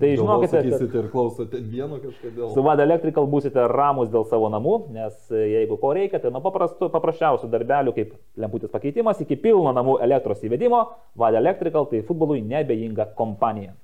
[0.00, 2.52] tai žinokite, kad ir klausote vieno kažkodėl.
[2.54, 6.90] Su VAD Electrical būsite ramus dėl savo namų, nes jeigu ko reikia, tai nuo paprastų,
[6.94, 10.84] paprasčiausių darbelių kaip lemputės pakeitimas iki pilno namų elektros įvedimo,
[11.18, 13.74] VAD Electrical tai futbolui nebejinga kompanija.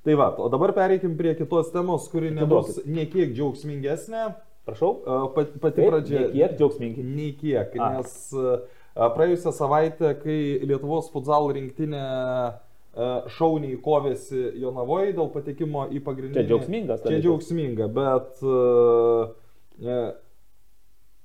[0.00, 4.30] Tai va, o dabar pereikim prie kitos temos, kuri nebus niekiek džiaugsmingesnė.
[4.70, 4.92] Prašau.
[5.34, 6.20] Pat- Pati Taip, pradžia.
[6.24, 7.02] nei kiek džiaugsmingi.
[7.04, 7.90] Nei kiek, A.
[7.98, 8.14] nes
[8.94, 12.04] praėjusią savaitę, kai Lietuvos futsal rinktinė
[13.36, 16.34] šauniai kovėsi Jonavoje dėl patekimo į pagrindinį.
[16.40, 17.22] Čia džiaugsmingas Čia dalykas.
[17.22, 18.40] džiaugsminga, bet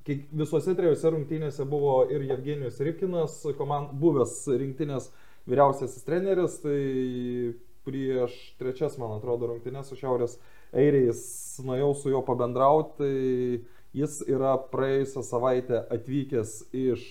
[0.06, 5.10] kiek- visose trijose rungtynėse buvo ir Evgenijus Ripkinas, komand, buvęs rinktinės
[5.50, 7.54] vyriausiasis treneris, tai
[7.86, 10.38] prieš trečias, man atrodo, rungtynės su Šiaurės
[10.74, 11.22] Airiais
[11.66, 17.06] nuėjau su juo pabendrauti, tai jis yra praėjusią savaitę atvykęs iš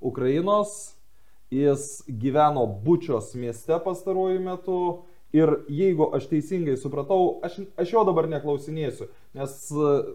[0.00, 0.96] Ukrainos,
[1.50, 4.80] jis gyveno Bučios mieste pastaruoju metu.
[5.34, 9.56] Ir jeigu aš teisingai supratau, aš, aš jo dabar neklausinėsiu, nes,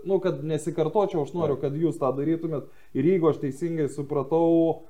[0.07, 2.71] nu, kad nesikartočiau, aš noriu, kad jūs tą darytumėt.
[2.97, 4.87] Ir jeigu aš teisingai supratau,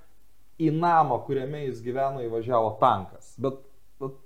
[0.62, 3.34] į namą, kuriame jis gyveno, įvažiavo tankas.
[3.42, 3.60] Bet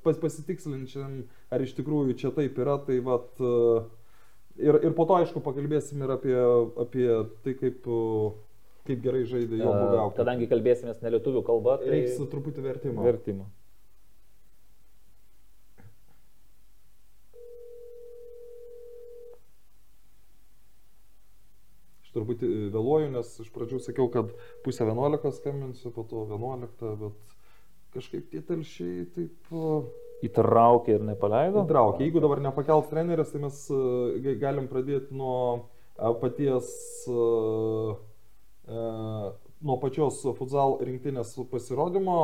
[0.04, 1.24] pas, pasitikslinčiam,
[1.54, 3.84] ar iš tikrųjų čia taip yra, tai vat, e,
[4.66, 6.38] ir, ir po to, aišku, pakalbėsim ir apie,
[6.86, 7.10] apie
[7.46, 8.32] tai, kaip, e,
[8.90, 10.18] kaip gerai žaidė jo buvę auklėtiniai.
[10.22, 13.06] Kadangi kalbėsime ne lietuvių kalba, tai Reiks truputį vertimo.
[13.06, 13.52] vertimo.
[22.16, 24.30] Truputį vėluoju, nes iš pradžių sakiau, kad
[24.64, 27.34] pusę 11 skambinsiu, po to 11, bet
[27.92, 29.72] kažkaip tie telšiai taip e,
[30.26, 31.64] Įtraukė ir nepaleido.
[31.66, 32.06] įtraukė.
[32.08, 33.80] Jeigu dabar nepakels treneris, tai mes e,
[34.26, 35.38] ga- galim pradėti nuo
[35.98, 36.70] e, paties,
[37.08, 38.84] e,
[39.66, 42.20] nuo pačios futsal rinktinės pasirodymo.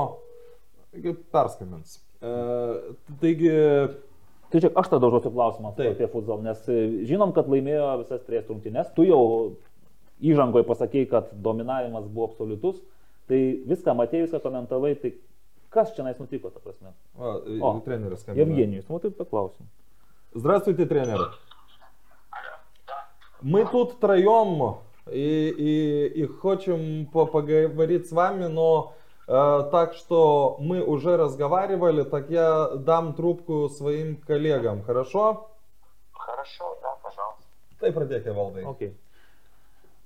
[1.32, 2.00] Perskambins.
[3.22, 3.52] Taigi,
[4.52, 5.94] Tai čia aš tada užduosiu klausimą Taip.
[5.96, 6.60] apie futsal, nes
[7.08, 9.22] žinom, kad laimėjo visas trijas rungtynes, tu jau
[10.20, 12.82] įžangoje pasakėjai, kad dominavimas buvo absoliutus,
[13.32, 13.40] tai
[13.70, 15.14] viską matėjai, viską komentavai, tai
[15.72, 16.92] kas čia nutiko, ta prasme?
[17.16, 18.44] va, О, treneris skambina.
[18.44, 19.66] Евгенijus, ну ты поклausim.
[20.34, 21.34] Здравствуйте, тренер.
[23.42, 24.78] Мы тут втроем
[25.10, 28.94] и, и, и хотим по- поговорить с вами, но
[29.28, 35.50] э, так что мы уже разговаривали, так я дам трубку своим коллегам, хорошо?
[36.14, 37.44] Хорошо, да, пожалуйста.
[37.82, 38.64] Tai pradėkite valdai.
[38.64, 38.94] Окей.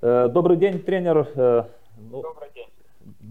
[0.01, 1.27] Э, Добрый день, тренер.
[1.35, 1.63] Э,
[1.97, 2.69] ну, Добрый день.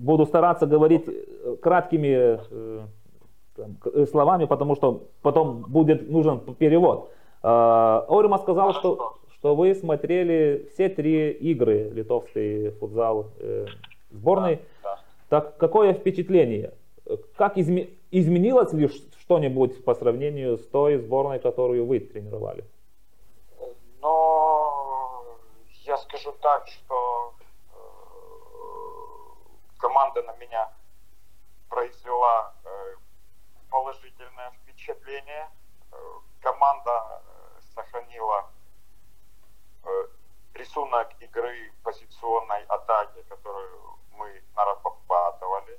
[0.02, 2.86] Буду стараться говорить э, краткими э,
[3.56, 7.10] э, словами, потому что потом будет нужен перевод.
[7.42, 13.26] Э, Орима сказал, что, что вы смотрели все три игры литовской футзал
[14.10, 14.60] сборной.
[14.82, 14.98] Да.
[15.28, 16.72] Так какое впечатление?
[17.36, 18.88] Как изме- изменилось ли
[19.20, 22.64] что-нибудь по сравнению с той сборной, которую вы тренировали?
[24.00, 25.24] Но
[25.84, 27.32] я скажу так, что
[27.72, 27.74] э,
[30.14, 30.72] команда на меня
[31.68, 32.96] произвела э,
[33.70, 35.50] положительное впечатление.
[35.92, 35.96] Э,
[36.40, 38.50] команда э, сохранила
[40.54, 45.78] рисунок игры позиционной атаки, которую мы нарабатывали.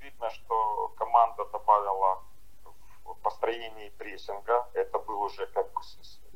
[0.00, 2.22] Видно, что команда добавила
[3.04, 4.68] в построении прессинга.
[4.74, 5.66] Это был уже как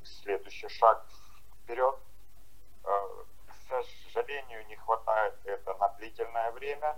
[0.05, 1.05] следующий шаг
[1.64, 1.97] вперед.
[2.82, 3.52] К
[4.20, 6.97] сожалению, не хватает это на длительное время,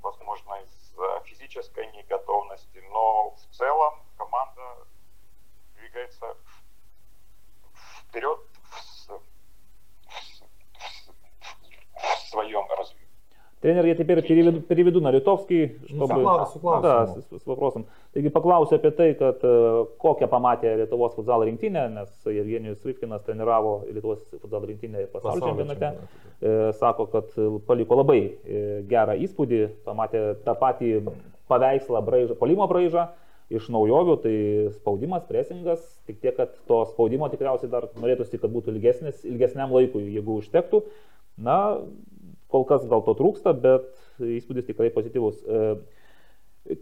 [0.00, 4.86] возможно, из-за физической неготовности, но в целом команда
[5.74, 9.10] двигается в- вперед в, в с-
[11.94, 12.95] в своем развитии.
[13.61, 16.23] Тренер, я теперь переведу, переведу на литовский, Ну, чтобы...
[16.23, 16.81] su klau- su klausimu.
[16.81, 17.85] da, su, su vопросом.
[18.11, 19.51] Taigi paklausiu apie tai, kad e,
[20.01, 25.79] kokią pamatė Lietuvos futsal rinktinę, nes Evgenijus Ripkinas treniravo Lietuvos futsal rinktinę pasaulio Pasaulio čempionate.
[25.79, 30.89] čempionate, E, Sako, kad e, paliko labai e, gerą įspūdį, pamatė tą patį
[31.47, 33.09] paveikslą, braižą, polimo braižą
[33.53, 34.35] iš naujovių, tai
[34.73, 40.01] spaudimas, presingas, tik tiek, kad to spaudimo tikriausiai dar norėtųsi, kad būtų ilgesnis, ilgesniam laikui,
[40.15, 40.81] jeigu užtektų.
[41.37, 41.77] Na,
[42.48, 43.88] kol kas gal to trūksta, bet
[44.22, 45.42] įspūdis tikrai pozityvus.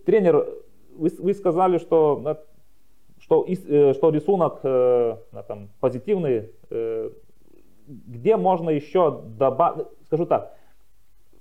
[0.07, 0.47] Тренер,
[0.97, 2.39] вы, вы сказали, что,
[3.19, 6.51] что, что рисунок на, там, позитивный.
[7.87, 10.57] Где можно еще добавить, скажу так,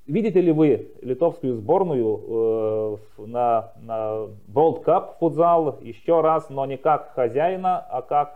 [0.05, 7.13] видите ли вы литовскую сборную на, на World Cup футзал еще раз, но не как
[7.13, 8.35] хозяина, а как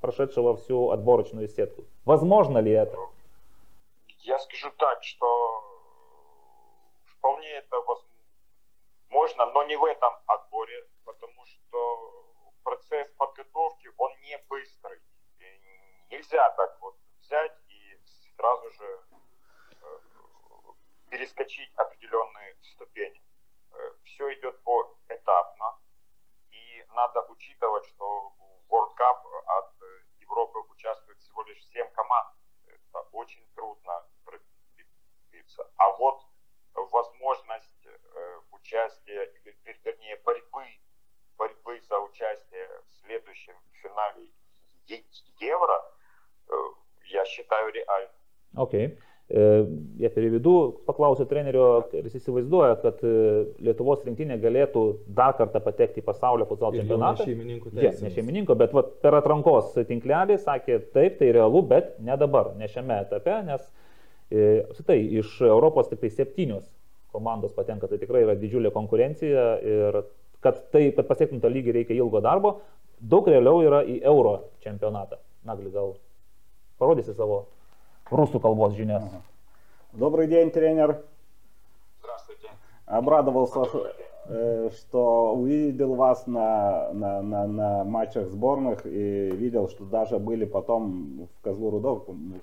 [0.00, 1.82] прошедшего всю отборочную сетку?
[2.04, 2.96] Возможно ли это?
[4.28, 5.26] Я скажу так, что
[7.06, 12.24] вполне это возможно, но не в этом отборе, потому что
[12.62, 13.57] процесс подготовки,
[48.68, 48.96] Okay.
[49.28, 49.40] E,
[50.00, 50.52] jie per vidų
[50.88, 53.10] paklausė trenerio, ar jis įsivaizduoja, kad e,
[53.60, 54.84] Lietuvos rinktinė galėtų
[55.18, 57.26] dar kartą patekti į pasaulio futbolo čempionatą.
[57.26, 61.60] Ne šeimininko, yeah, ja, ne šeimininko, bet va, per atrankos tinklelį sakė, taip, tai realu,
[61.68, 63.66] bet ne dabar, ne šiame etape, nes
[64.32, 66.64] e, tai iš Europos tik tai septynios
[67.12, 70.00] komandos patenka, tai tikrai yra didžiulė konkurencija ir
[70.40, 72.62] kad, tai, kad pasiektum tą lygį reikia ilgo darbo,
[72.96, 75.20] daug realiau yra į Euro čempionatą.
[75.44, 75.98] Nagli gal
[76.80, 77.44] parodysi savo
[78.10, 79.04] rusų kalбos žinias.
[79.92, 81.02] Добрый день, тренер.
[82.00, 82.48] Здравствуйте.
[82.86, 83.64] Обрадовался,
[84.28, 90.44] э, что увидел вас на, на, на, на матчах сборных и видел, что даже были
[90.44, 91.88] потом в Козлу-Руде,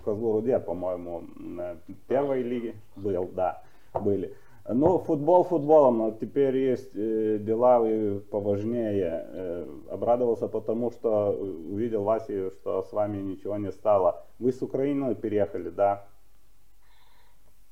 [0.01, 1.77] в Козлу-Руде, по-моему, на
[2.07, 3.61] первой лиге был, да,
[3.93, 4.35] были.
[4.67, 9.23] Ну, футбол футболом, но теперь есть э, дела и поважнее.
[9.27, 14.25] Э, обрадовался потому, что увидел вас что с вами ничего не стало.
[14.39, 16.07] Вы с Украины переехали, да?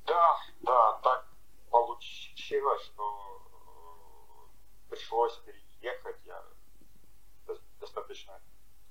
[0.06, 1.26] Да, да, так
[1.68, 3.02] получилось, что
[3.50, 6.16] э, пришлось переехать.
[6.24, 6.40] Я
[7.80, 8.40] достаточно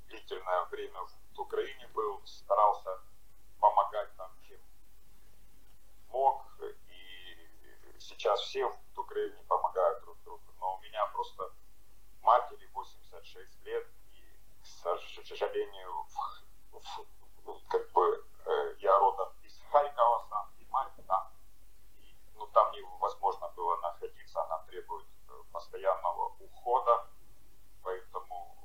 [0.09, 0.99] длительное время
[1.35, 2.99] в Украине был, старался
[3.61, 4.59] помогать там, чем
[6.11, 6.45] мог.
[6.89, 10.43] И сейчас все в Украине помогают друг другу.
[10.57, 11.51] Но у меня просто
[12.21, 16.05] матери 86 лет, и, к сожалению,
[16.71, 16.79] в,
[17.43, 21.33] в, как бы э, я родом из Харькова сам, и мать там.
[21.97, 25.05] И, ну, там невозможно было находиться, она требует
[25.51, 27.09] постоянного ухода.
[27.83, 28.55] Поэтому,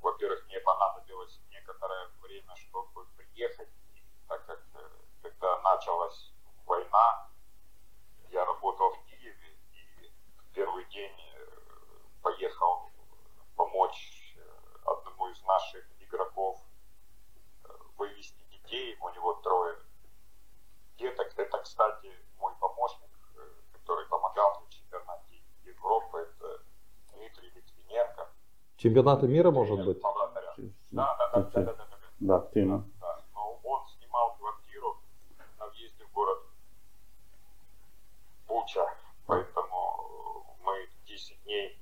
[0.00, 3.70] во-первых, мне понадобилось некоторое время, чтобы приехать,
[4.26, 4.60] так как
[5.22, 6.32] когда началась
[28.82, 30.02] Чемпионаты мира, может быть?
[30.90, 31.86] Да, да, да, да, да, да, да.
[32.18, 32.84] Да, Тима.
[33.00, 34.98] Да, но он снимал квартиру
[35.60, 36.38] на въезде в город
[38.48, 38.84] Буча,
[39.26, 41.78] поэтому мы 10 дней,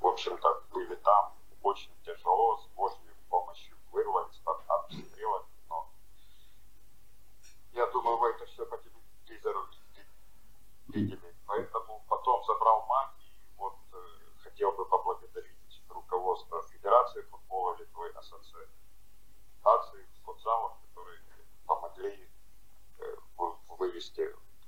[0.00, 1.32] в общем-то, были там,
[1.62, 5.88] очень тяжело, с Божьей помощью вырвались под обстрелами, но
[7.72, 9.66] я думаю, вы это все по телевизору
[10.86, 11.23] видели,
[16.33, 21.19] руководство Федерации футбола Литвы, ассоциации футзалов, которые
[21.67, 22.27] помогли
[22.99, 23.03] э,
[23.77, 24.23] вывести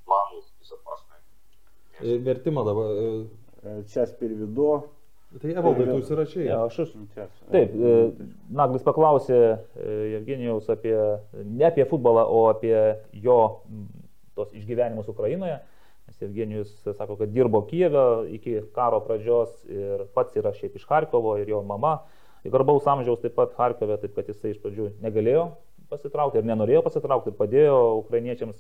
[0.06, 1.20] планы в безопасное
[2.00, 2.24] место.
[2.24, 2.86] Vertimą dabar.
[3.64, 4.90] e, Сейчас переведу.
[5.42, 6.46] Tai evaldai, tu užsirašai.
[6.46, 6.90] Ja, aš iš...
[6.92, 7.30] Сейчас.
[7.52, 7.92] Taip, e,
[8.52, 9.38] Naglis paklausė
[9.80, 10.98] e, Evgenijaus apie,
[11.32, 12.76] ne apie futbolą, o apie
[13.14, 13.38] jo
[13.70, 13.86] m,
[14.36, 15.62] tos išgyvenimus Ukrainoje.
[16.07, 18.03] Nes Evgenijus sako, kad dirbo Kijeve
[18.37, 21.97] iki karo pradžios ir pats yra šiaip iš Harkovo ir jo mama.
[22.47, 25.49] Garbaus amžiaus taip pat Harkove, taip kad jisai iš pradžių negalėjo
[25.91, 27.75] pasitraukti ir nenorėjo pasitraukti ir padėjo
[28.05, 28.57] ukrainiečiams,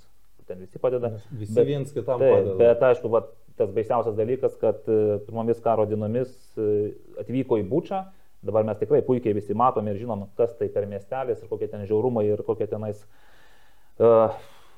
[0.46, 1.12] ten visi padeda.
[1.34, 2.56] Visi Bet- viens kitam Taip, padeda.
[2.60, 3.20] bet aišku, va,
[3.58, 6.92] tas baisiausias dalykas, kad e, pirmomis karo dienomis e,
[7.22, 8.04] atvyko į Bučą,
[8.46, 11.82] dabar mes tikrai puikiai visi matome ir žinom, kas tai per miestelis ir kokie ten
[11.86, 13.00] žiaurumai ir kokie tenais
[13.98, 14.30] uh,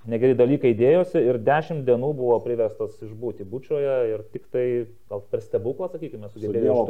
[0.06, 4.64] negeri dalykai dėjosi ir dešimt dienų buvo priverstas išbūti bučioje ir tik tai
[5.10, 6.86] gal per stebuklą, sakykime, sugebėjo su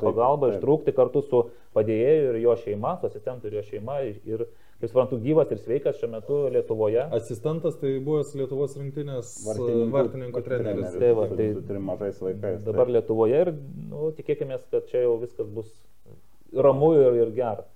[0.00, 0.58] taip, pagalba taip.
[0.58, 1.42] ištrūkti kartu su
[1.76, 4.46] padėjėju ir jo šeima, su asistentu ir jo šeima ir,
[4.80, 7.04] kaip suprantu, gyvas ir sveikas šiuo metu Lietuvoje.
[7.18, 10.96] Asistentas tai buvęs Lietuvos rinktinės e, vartininkų treneris.
[10.98, 12.64] Tai va, tai- su trim mažais vaikais.
[12.66, 13.52] Dabar Lietuvoje ir
[13.90, 15.70] nu, tikėkime, kad čia jau viskas bus
[16.54, 17.66] ramu ir, ir gera.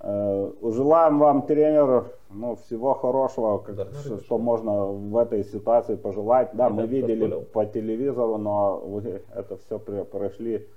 [0.00, 5.96] Э, Желаем вам, тренер, ну, всего хорошего, как, Да, что, что можно в этой ситуации
[5.96, 6.50] пожелать.
[6.52, 10.68] Да, мы видели по телевизору, но вы это все прошли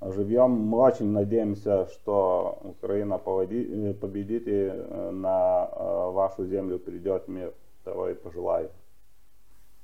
[0.00, 0.50] живьем.
[0.50, 5.66] Мы очень надеемся, что Украина э, победит и э, на
[6.10, 7.54] вашу землю придет мир.
[7.84, 8.68] Того и пожелаю.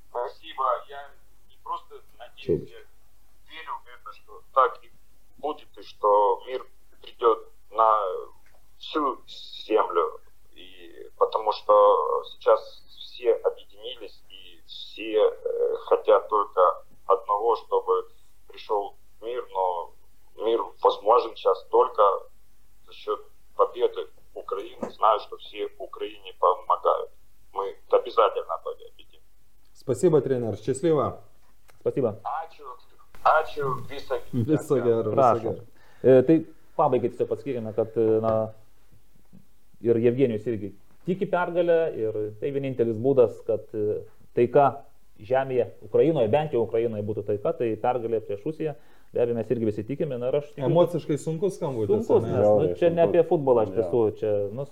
[0.09, 0.63] Спасибо.
[0.89, 1.09] Я
[1.49, 2.79] не просто надеюсь, я
[3.49, 4.91] верю в это, что так и
[5.37, 6.67] будет, и что мир
[7.01, 7.97] придет на
[8.93, 9.17] всю
[9.65, 10.19] землю.
[10.55, 18.07] И потому что сейчас все объединились, и все э, хотят только одного, чтобы
[18.47, 19.93] пришел мир, но
[20.35, 22.03] мир возможен сейчас только
[22.85, 23.19] за счет
[23.55, 24.91] победы Украины.
[24.91, 27.11] Знаю, что все Украине помогают.
[27.53, 29.21] Мы обязательно победим.
[29.73, 31.19] Spasiba, trener, ščiaslyva.
[31.81, 32.15] Spasiba.
[32.23, 32.63] Ačiū.
[33.23, 35.41] Ačiū visą Prašom.
[35.41, 35.65] gero.
[36.03, 36.45] E, tai
[36.75, 38.53] pabaigai tiesiog pasakykime, kad na,
[39.83, 40.71] ir Jevgenijus irgi
[41.05, 43.99] tiki pergalę ir tai vienintelis būdas, kad e,
[44.37, 44.69] taika
[45.23, 48.73] žemėje, Ukrainoje, bent jau Ukrainoje būtų taika, tai pergalė prieš Rusiją.
[49.13, 52.07] Be abejo, mes irgi visi tikime, na ir aš tikiu, Emociškai sunkus skambutis.
[52.07, 53.73] sunkus, nes nu, čia ne apie futbolą Jo.
[53.75, 54.65] tiesų, čia nu,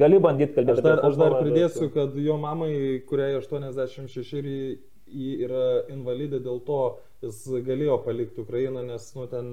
[0.00, 2.72] gali bandyti kalbėti Aš dar, apie aš dar futbolą, pridėsiu, bet- kad jo mamai,
[3.06, 4.78] kuriai 86 ir ji-
[5.14, 6.80] ji yra invalidė, dėl to
[7.22, 7.38] jis
[7.68, 9.46] galėjo palikti Ukrainą, nes nu ten...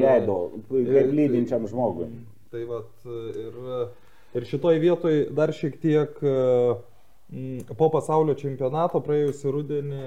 [0.00, 0.38] Leido,
[0.72, 2.08] ir- kaip lydinčiam žmogui.
[2.50, 3.60] Tai vat, ir,
[4.34, 6.34] ir šitoj vietoj dar šiek tiek e,
[7.32, 10.02] mm, po pasaulio čempionato praėjusią rudenį,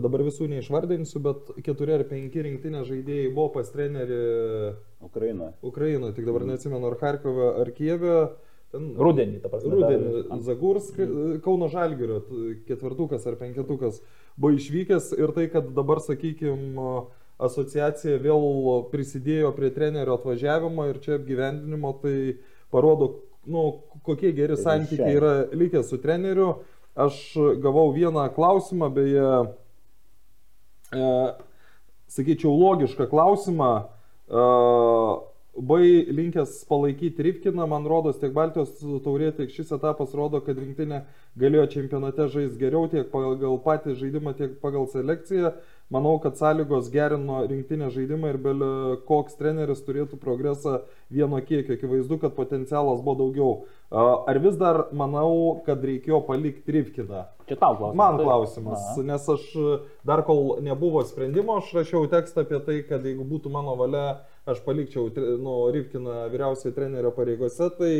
[0.00, 4.22] dabar visų neišvardinsiu, bet keturi ar penki rinktinės žaidėjai buvo pas trenerį
[5.04, 5.52] Ukrainoje.
[5.68, 8.16] Ukrainoje, tik dabar neatsimenu ar Harkove, ar Kieve.
[8.72, 9.74] Ten, Rudenį, ta prasme.
[9.76, 10.96] Rudenį Zagursk,
[11.44, 12.22] Kauno Žalgirio
[12.64, 13.98] ketvirtukas ar penketukas
[14.40, 17.02] buvo išvykęs ir tai, kad dabar, sakykime,
[17.42, 22.16] asociacija vėl prisidėjo prie trenerio atvažiavimo ir čia apgyvendinimo, tai
[22.72, 23.12] parodo,
[23.46, 26.54] nu, kokie geri santykiai yra likę su treneriu.
[26.92, 27.16] Aš
[27.62, 29.28] gavau vieną klausimą, beje,
[30.92, 31.10] e,
[32.12, 33.70] sakyčiau, logišką klausimą.
[34.28, 34.48] E,
[35.52, 38.70] Bai linkęs palaikyti Rivkiną, man rodos, tiek Baltijos
[39.04, 41.02] taurė, tiek šis etapas rodo, kad rinktinė
[41.36, 45.52] galėjo čempionate žaisti geriau tiek pagal patį žaidimą, tiek pagal selekciją.
[45.92, 48.62] Manau, kad sąlygos gerino rinktinę žaidimą ir bel
[49.04, 50.78] koks treneris turėtų progresą
[51.12, 51.76] vieno kiekio.
[51.76, 53.50] Akivaizdu, kad potencialas buvo daugiau.
[53.92, 57.26] Ar vis dar manau, kad reikėjo palikti Rivkiną?
[57.44, 58.00] Čia tau klausimas.
[58.00, 59.06] Man klausimas, Na.
[59.12, 59.44] nes aš
[60.08, 64.64] dar kol nebuvo sprendimo, aš rašiau tekstą apie tai, kad jeigu būtų mano valia, aš
[64.64, 65.10] palikčiau
[65.44, 67.94] nu, Rivkiną vyriausiojo trenerio pareigose, tai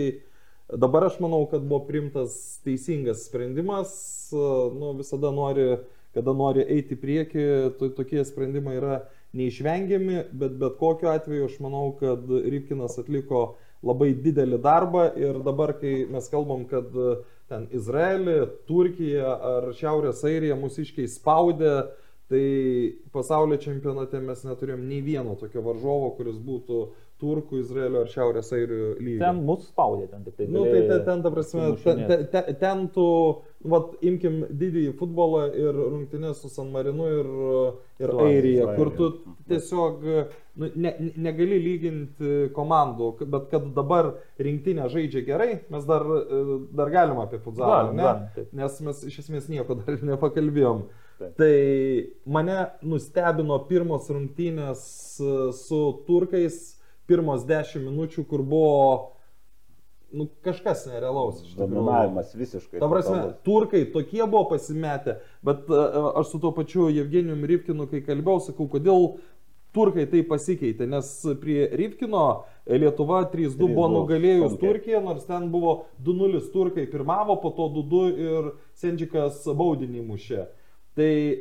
[0.72, 3.92] dabar aš manau, kad buvo primtas teisingas sprendimas,
[4.32, 5.74] nu, visada nori,
[6.14, 7.44] kada nori eiti į priekį,
[7.78, 9.02] to, tokie sprendimai yra
[9.36, 13.44] neišvengiami, bet bet kokiu atveju aš manau, kad Rivkinas atliko
[13.82, 17.16] labai didelį darbą ir dabar, kai mes kalbam, kad e,
[17.50, 21.74] ten Izraelį, Turkiją ar Šiaurės Airiją mūsiškiai spaudė,
[22.32, 22.44] tai
[23.12, 26.84] pasaulio čempionate mes neturėjom nei vieno tokio varžovo, kuris būtų
[27.22, 29.22] Turkų, Izraelio ar Šiaurės Airijų lygio.
[29.22, 30.50] Ten mus spaudė, ten tik tai.
[30.50, 32.04] Nu, tai ten, ten, ta prasme, ten,
[32.34, 33.06] ten, ten tu,
[33.72, 37.28] vat, imkim didįjį futbolą ir rungtynės su San Marinu ir,
[38.02, 38.72] ir Su Airija, Airija.
[38.76, 39.10] kur tu
[39.50, 40.02] tiesiog
[40.56, 44.10] nu, ne, ne- negali lyginti komandų, bet kad dabar
[44.42, 46.42] rinktinė žaidžia gerai, mes dar, e,
[46.76, 48.10] dar galim apie futbolą, ne?
[48.34, 48.50] taip.
[48.52, 50.82] Nes mes iš esmės nieko dar nepakalbėjom.
[51.22, 51.34] Taip.
[51.38, 51.54] Tai
[52.34, 54.82] mane nustebino pirmos rungtynės
[55.22, 56.56] e, su turkais,
[57.10, 58.78] pirmos 10 minučių, kur buvo
[60.12, 61.42] nu, kažkas nerealaus.
[61.56, 62.80] Dominavimas visiškai.
[62.80, 63.36] Ta prasme, totalus.
[63.46, 68.68] turkai tokie buvo pasimetę, bet uh, aš su tuo pačiu Evgenijum Rivkinu, kai kalbėjau, sakau,
[68.72, 69.14] kodėl
[69.72, 71.10] turkai tai pasikeitė, nes
[71.40, 72.24] prie Rivkino
[72.68, 74.56] Lietuva 3-2 buvo 3:2 nugalėjus.
[74.60, 80.44] Turkiją, nors ten buvo 2-0 turkai pirmavo, po to 2-2 ir Sendžikas baudinį mušė.
[80.92, 81.12] Tai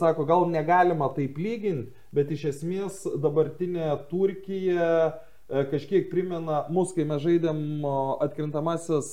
[0.00, 7.08] sako, gal negalima taip lyginti, bet iš esmės dabartinė Turkija e, kažkiek primena mus, kai
[7.08, 7.84] mes žaidėm
[8.24, 9.10] atkrintamasis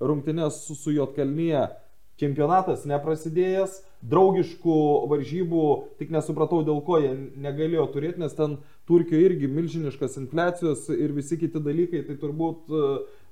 [0.00, 1.68] rungtynės su, su Jotkalnyje.
[2.20, 4.76] Čempionatas neprasidėjęs, draugiškų
[5.10, 5.64] varžybų,
[5.98, 11.38] tik nesupratau dėl ko jie negalėjo turėti, nes ten Turkijoje irgi milžiniškas infliacijos ir visi
[11.38, 12.80] kiti dalykai, tai turbūt e,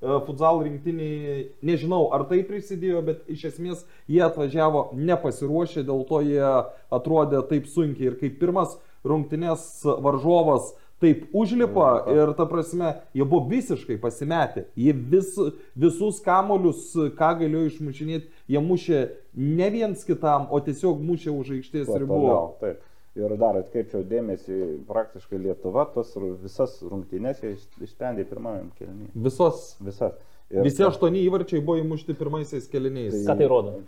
[0.01, 6.23] e, futsal rinktiniai, nežinau ar tai prisidėjo, bet iš esmės jie atvažiavo nepasiruošę, dėl to
[6.25, 6.53] jie
[6.91, 9.67] atrodė taip sunkiai ir kaip pirmas rungtynės
[10.03, 14.67] varžovas taip užlipa ir ta prasme, jie buvo visiškai pasimetę.
[14.77, 15.33] Jie vis,
[15.73, 19.01] visus kamolius, ką galėjo išmušinėti, jie mušė
[19.33, 22.23] ne viens kitam, o tiesiog mušė už aikštės ribų.
[22.61, 22.87] Taip.
[23.19, 24.57] Ir dar atkreipčiau dėmesį,
[24.87, 29.09] praktiškai Lietuva tos visas rungtynės išsprendė pirmajam kelniui.
[29.25, 29.73] Visos.
[29.83, 30.15] Visas.
[30.51, 33.17] Ir Visi aštuoni įvarčiai buvo įmušti pirmaisiais keliniais.
[33.27, 33.81] Ką tai rodo?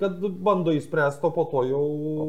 [0.00, 1.82] Kad bando įspręsti, o po to jau...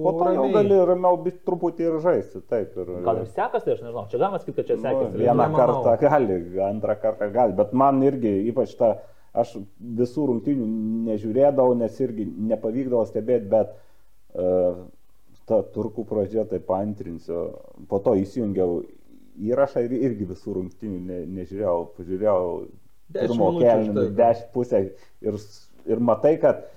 [0.03, 2.73] Po to jau gali ramiau bit truputį ir žaisti, taip.
[2.75, 4.03] Ir, Gal ir sekasi, aš nežinau.
[4.11, 5.21] Čia galima sakyti, kad čia nu, sekasi.
[5.21, 5.61] vieną Nemanau.
[5.61, 8.91] kartą gali, antrą kartą gali, bet man irgi ypač ta,
[9.31, 9.53] aš
[10.01, 10.67] visų rungtynių
[11.07, 14.83] nežiūrėdavau, nes irgi nepavykdavo stebėti, bet uh,
[15.47, 17.45] ta turkų pradžia, tai paantrinsiu,
[17.87, 18.81] po to įsijungiau
[19.41, 22.43] įrašą ir irgi visų rungtynių ne, nežiūrėjau, pažiūrėjau
[23.11, 24.83] Dešimt pirmo minučių kelnių, dešimt pusę
[25.23, 25.39] ir,
[25.91, 26.67] ir matai, kad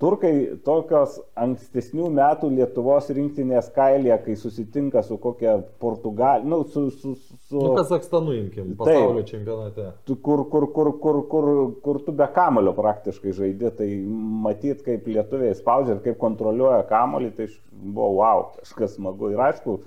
[0.00, 0.32] Turkai
[0.64, 7.62] tokios ankstesnių metų Lietuvos rinktinės kailė, kai susitinka su kokia Portugalija, nu, su, su, su,
[7.62, 9.88] Nu, Kazakstanu imkim, pasaulio čempionate.
[10.08, 11.48] tu, kur, kur, kur, kur, kur,
[11.84, 13.88] kur tu be kamulio praktiškai žaidži, tai
[14.46, 19.32] matyt, kaip lietuviai spaudžia ir kaip kontroliuoja kamulį, tai buvo wow, kažkas smagu.
[19.32, 19.80] Ir aišku,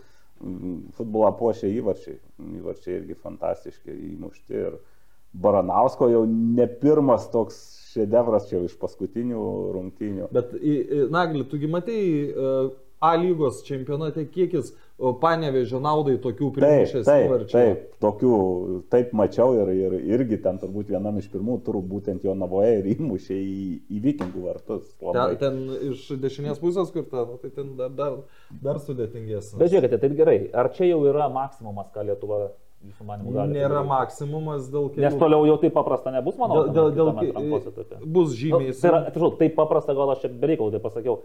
[0.98, 2.20] futbolą puošia įvarčiai.
[2.60, 4.60] Įvarčiai irgi fantastiški įmušti.
[4.60, 4.78] Ir
[5.36, 7.58] Baranausko jau ne pirmas toks
[7.96, 9.44] šedevras čia iš paskutinių
[9.76, 10.32] rungtynių.
[10.36, 10.54] Bet,
[11.14, 12.56] Nagli, tugi matei e,
[13.00, 17.52] A lygos čempionate kiekis o, panevežė naudai tokių taip, įvarčių.
[17.52, 18.38] taip, tokių,
[18.94, 22.90] taip mačiau ir, ir irgi ten turbūt vienam iš pirmų turų būtent jo navoje ir
[22.96, 24.88] įmušė į, į vikingų vartus.
[25.04, 25.62] Ten, ten
[25.92, 28.20] iš dešinės pusės, kur ten, nu, tai ten dar, dar,
[28.64, 29.60] dar sudėtingesnis.
[29.60, 30.38] Bet žiūrėkite, tai gerai.
[30.56, 32.46] Ar čia jau yra maksimumas, ką Lietuva
[32.90, 33.56] jūsų manimų gali?
[33.56, 33.90] Nėra padaryt?
[33.92, 35.04] maksimumas dėl kelių.
[35.06, 36.66] Nes toliau jau taip paprasta nebus, manau.
[36.70, 37.34] Dėl, dėl, dėl,
[38.06, 38.76] bus Nu, žymiai.
[38.78, 41.20] tai yra, atsiprašau, taip paprasta, gal aš čia bereikalų tai pasakiau.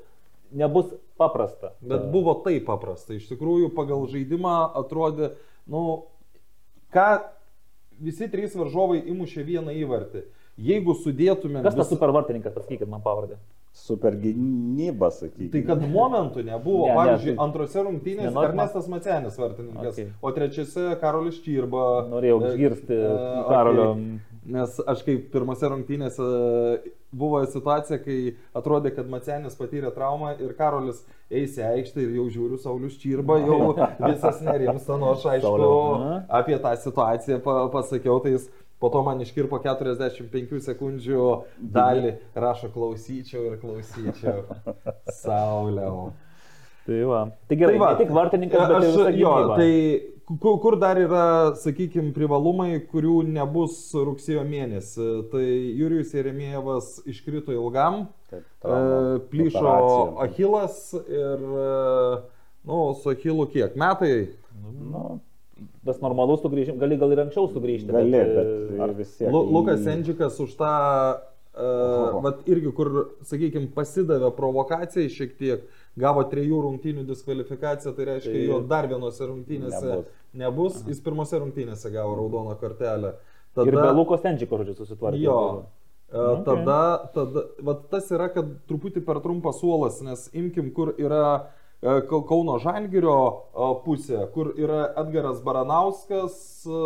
[0.51, 1.75] Nebus paprasta.
[1.81, 3.15] Bet buvo taip paprasta.
[3.15, 5.35] Iš tikrųjų, pagal žaidimą atrodė,
[5.71, 5.85] nu,
[6.95, 7.09] ką
[8.01, 10.25] visi trys varžovai įmušė vieną įvartį.
[10.59, 11.63] Jeigu sudėtume...
[11.65, 13.37] Kas tas supervartininkas, pasakykit man pavardę.
[13.73, 15.51] Super gynyba, sakykime.
[15.55, 19.39] Tai kad momentų nebuvo, Ne, ne, ne, pavyzdžiui, tai- antrose rungtynėse Nenorit man- Ernestas Macenis
[19.39, 20.05] vartininkas, Okay.
[20.05, 20.13] okay.
[20.21, 21.85] o trečiose Karolis Čirba.
[22.11, 23.91] Norėjau E, išgirsti e, Karolio.
[23.93, 24.19] okei.
[24.51, 26.27] Nes aš kaip pirmose rungtynėse
[27.13, 32.27] buvo situacija, kai atrodė, kad Macenis patyrė traumą ir Karolis eis į aikštę ir jau
[32.33, 33.75] žiūriu Saulis Čirba, jau
[34.11, 36.17] visas nerimsta, nors aišku Sauliau, aha.
[36.41, 38.49] apie tą situaciją pa, pasakiau, tai jis
[38.81, 41.29] po to man iškirpo 45 sekundžių
[41.77, 44.47] dalį, rašo klausyčiau ir klausyčiau.
[45.23, 46.11] Sauliau.
[46.87, 47.21] Tai va.
[47.47, 49.73] Tai gerai, tai va, ne tik vartininkas, bet ir Aš, visa jo, tai
[50.41, 51.25] kur, kur dar yra,
[51.61, 55.09] sakykime, privalumai, kurių nebus rugsėjo mėnesį.
[55.33, 60.13] Tai Jurijus Jeremievas iškrito ilgam, Taip, e, trauma, plyšo operacija.
[60.27, 61.71] Achilas ir, e,
[62.71, 63.77] nu, su Achilu kiek?
[63.79, 64.15] Metai?
[64.65, 65.21] Nu,
[65.85, 67.89] Tas normalus sugrįžimas, gali gal ir anksčiau sugrįžti.
[67.89, 69.31] gali, e, bet ar- vis tiek.
[69.33, 70.73] Lu, Lukas Endžikas už tą,
[71.57, 72.91] uh, vat irgi kur,
[73.25, 75.65] sakykime, pasidavė provokacijai šiek tiek,
[75.99, 80.05] gavo trejų rungtynių diskvalifikaciją, tai reiškia, Tai- jo dar vienose rungtynėse nebus.
[80.35, 80.75] Nebus.
[80.77, 80.83] nebus.
[80.87, 83.15] Jis pirmose rungtynėse gavo raudoną kortelę.
[83.57, 85.21] Ir be Lukos Tenčiko, žodžiu, susitvarkė.
[85.25, 85.65] Jo.
[86.13, 86.45] E, Okay.
[86.45, 91.47] Tada, tada vat tas yra, kad truputį per trumpas suolas, nes imkim, kur yra
[91.81, 93.17] Kauno Žalgirio
[93.57, 96.37] e, pusė, kur yra Edgaras Baranauskas
[96.69, 96.83] e,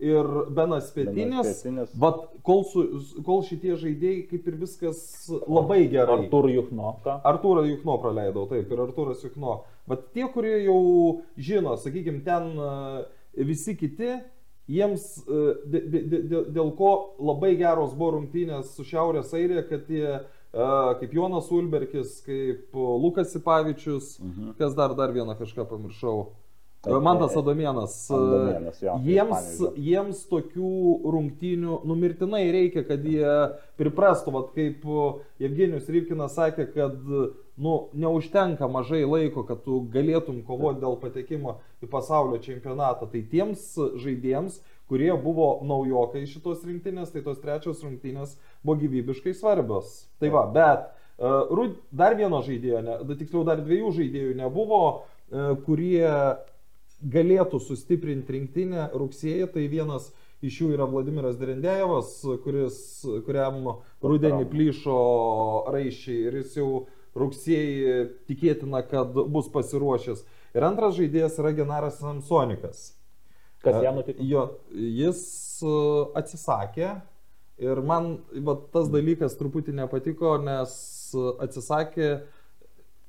[0.00, 0.24] ir
[0.56, 0.88] Benas.
[0.96, 1.60] Pietinis.
[2.00, 2.86] Vat kol, su,
[3.26, 5.02] kol šitie žaidėjai kaip ir viskas
[5.44, 6.22] labai gerai.
[6.24, 6.94] Artur Juchno.
[7.04, 9.58] Artūrą Jukno praleidau, taip, ir Artūras Jukno.
[9.90, 10.80] Bet tie, kurie jau
[11.36, 14.14] žino, sakykime, ten e, visi kiti,
[14.70, 19.88] jiems e, dė- dė- dė- dėl, ko labai geros buvo rungtynės su Šiaurės Airija, kad
[19.90, 20.20] jie, e,
[20.52, 24.52] kaip Jonas Ulberkis, kaip Lukas Sipavičius, Mhm.
[24.58, 26.26] kas dar, dar vieną kažką pamiršau.
[26.82, 28.08] Taip, Mantas e, Adomėnas.
[28.10, 29.72] e, jo, Jiems, Panevėžio.
[29.76, 33.34] jiems tokių rungtynių numirtinai reikia, kad jie
[33.76, 34.80] priprastų, vat kaip
[35.38, 36.96] Evgenijus Ryvkinas sakė, kad
[37.58, 43.10] nu, neužtenka mažai laiko, kad tu galėtum kovoti dėl patekimo į pasaulio čempionatą.
[43.12, 48.36] Tai tiems žaidėjams, kurie buvo naujokai šitos rinktinės, tai tos trečios rungtynės
[48.66, 50.08] buvo gyvybiškai svarbios.
[50.20, 50.88] Tai va, bet
[51.22, 56.10] uh, dar vieno žaidėjo, ne, tiksliau dar dviejų žaidėjų nebuvo, uh, kurie
[57.00, 60.10] galėtų sustiprinti rinktinę rugsėjį, tai vienas
[60.44, 62.12] iš jų yra Vladimiras Derendėjevas,
[62.44, 62.78] kuris,
[63.26, 65.00] kuriam rudenį plyšo
[65.72, 66.70] raiščiai ir jis jau
[67.18, 67.96] rugsėjį
[68.30, 70.24] tikėtina, kad bus pasiruošęs.
[70.56, 72.90] Ir antras žaidėjas yra Genaras Samsonikas.
[73.60, 74.24] Kas jam nutiko?
[74.24, 75.22] Jo, jis
[75.62, 75.76] e,
[76.16, 76.94] atsisakė
[77.60, 78.14] ir man
[78.46, 80.72] va, tas dalykas truputį nepatiko, nes
[81.44, 82.10] atsisakė,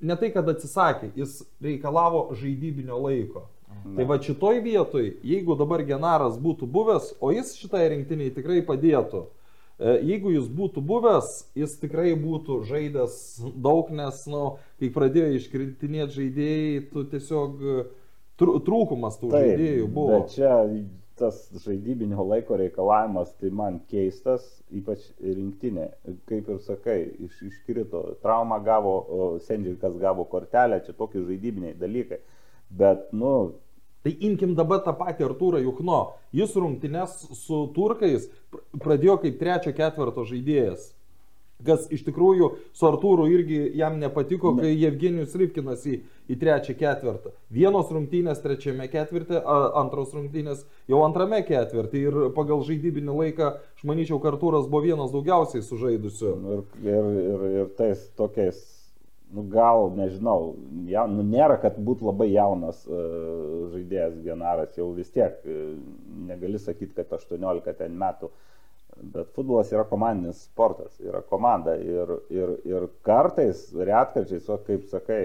[0.04, 3.48] ne tai, kad atsisakė, jis reikalavo žaidybinio laiko.
[3.72, 3.96] Na.
[3.96, 9.24] Tai va šitoj vietoj, jeigu dabar Genaras būtų buvęs, o jis šitai rinktiniai tikrai padėtų,
[9.80, 13.16] e, jeigu jis būtų buvęs, jis tikrai būtų žaidęs
[13.56, 18.01] daug, nes, na, nu, kai pradėjo iškritinėti žaidėjai, tu tiesiog tr
[18.42, 20.20] trūkumas tų Taip, žaidėjų buvo.
[20.20, 20.52] Bet čia
[21.22, 25.92] tas žaidybinio laiko reikalavimas, tai man keistas, ypač rinktinė.
[26.30, 28.96] Kaip ir sakai, iš, iškrito, traumą gavo,
[29.46, 32.24] Sendžikas gavo kortelę, čia tokie žaidybiniai dalykai.
[32.72, 33.54] Bet, nu,
[34.02, 36.00] Tai imkim dabar tą patį Artūrą Jukno.
[36.34, 38.24] Jis rungtynes su turkais
[38.82, 40.88] pradėjo kaip trečio ketvirto žaidėjas.
[41.66, 46.02] Kas iš tikrųjų su Artūru irgi jam nepatiko, kai Jevgenijus Ripkinas į,
[46.32, 47.34] į trečią ketvirtą.
[47.54, 49.40] Vienos rungtynės trečiame ketvirtė,
[49.82, 52.04] antros rungtynės jau antrame ketvirtį.
[52.10, 56.36] Ir pagal žaidybinį laiką, aš manyčiau, Artūras buvo vienas daugiausiai sužaidusių.
[56.56, 58.62] Ir, ir, ir, ir tais tokiais
[59.32, 60.56] nu, gal, nežinau,
[60.92, 65.62] ja, nu, nėra, kad būtų labai jaunas uh, žaidėjas Genaras, jau vis tiek uh,
[66.28, 68.32] negali sakyti, kad 18 ten metų,
[69.02, 75.22] bet futbolas yra komandinis sportas, yra komanda ir, ir, ir kartais, retkarčiais, o kaip sakai,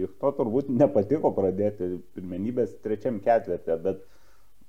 [0.00, 4.02] juk to turbūt nepatiko pradėti pirmenybės trečiam ketvirtė, bet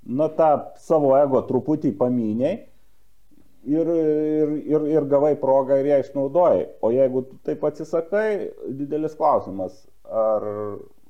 [0.06, 0.52] nu tą
[0.82, 2.56] savo ego truputį paminėjai
[3.66, 6.66] ir, ir, ir, ir gavai progą ir ją išnaudojai.
[6.86, 10.46] O jeigu taip atsisakai, didelis klausimas, ar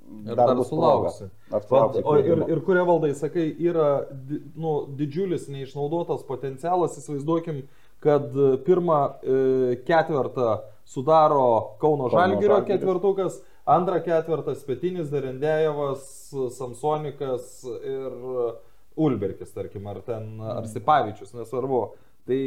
[0.05, 1.27] Ir dar, dar sulauksi.
[1.67, 4.05] sulauksi o ir, ir kurie valdai, sakai, yra
[4.53, 7.63] nu, didžiulis neišnaudotas potencialas, įsivaizduokim,
[8.05, 8.29] kad
[8.67, 9.39] pirmą e,
[9.87, 16.05] ketvirtą sudaro Kauno, Kauno Žalgirio ketvirtukas, antrą ketvirtą Spetinis, Derendėjevas,
[16.57, 18.15] Samsonikas ir
[18.95, 21.81] Ulberkis, tarkim, ar ten Arsipavičius, nesvarbu.
[22.25, 22.41] Tai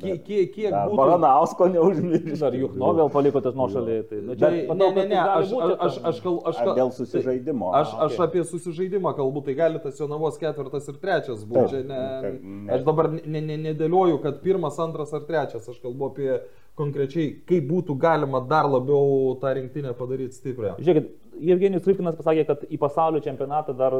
[0.00, 0.96] kiek, kiek, kiek būtų...
[0.98, 2.36] Baranausko neužmiršti.
[2.46, 3.96] Ar juk nu vėl paliko tas nuošalį.
[4.10, 6.92] Tai, nu, čia, Bet, manau, ne, ne, ne, aš, aš, aš, aš, kal, aš, dėl
[6.98, 7.70] susižaidimo.
[7.80, 8.24] Aš, aš okay.
[8.26, 11.82] apie susižaidimą kalbu, tai gali tas Jonavos ketvirtas ir trečias būti.
[11.88, 12.04] Ne,
[12.36, 12.62] ne.
[12.76, 16.30] Aš dabar ne, ne, nedėlioju, kad pirmas, antras ar trečias, aš kalbu apie
[16.76, 20.76] konkrečiai, kaip būtų galima dar labiau tą rinktinę padaryti stiprią.
[20.80, 23.96] Žiūrėkit, Evgenijus Lipinas pasakė, kad į pasaulio čempionatą dar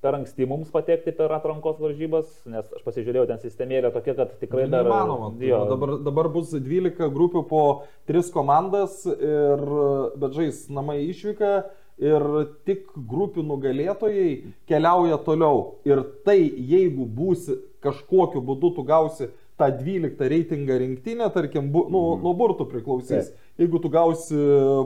[0.00, 4.64] per anksti mums patekti per atrankos varžybas, nes aš pasižiūrėjau, ten sistemėlė tokia, kad tikrai
[4.72, 4.86] dar...
[4.88, 5.32] Neįmanoma.
[5.44, 5.60] Jo.
[5.68, 7.64] Dabar, dabar bus 12 grupių po
[8.08, 9.66] 3 komandas, ir,
[10.22, 11.52] bet žais namai išvyka
[12.00, 12.24] ir
[12.64, 14.30] tik grupių nugalėtojai
[14.70, 15.76] keliauja toliau.
[15.84, 19.28] Ir tai, jeigu būsi kažkokiu būdu, tu gausi
[19.60, 22.24] tą 12 reitingą rinktinę, tarkim, bu, nu, mm.
[22.24, 23.28] nuo burtų priklausys.
[23.28, 23.46] Taip.
[23.60, 24.40] Jeigu tu gausi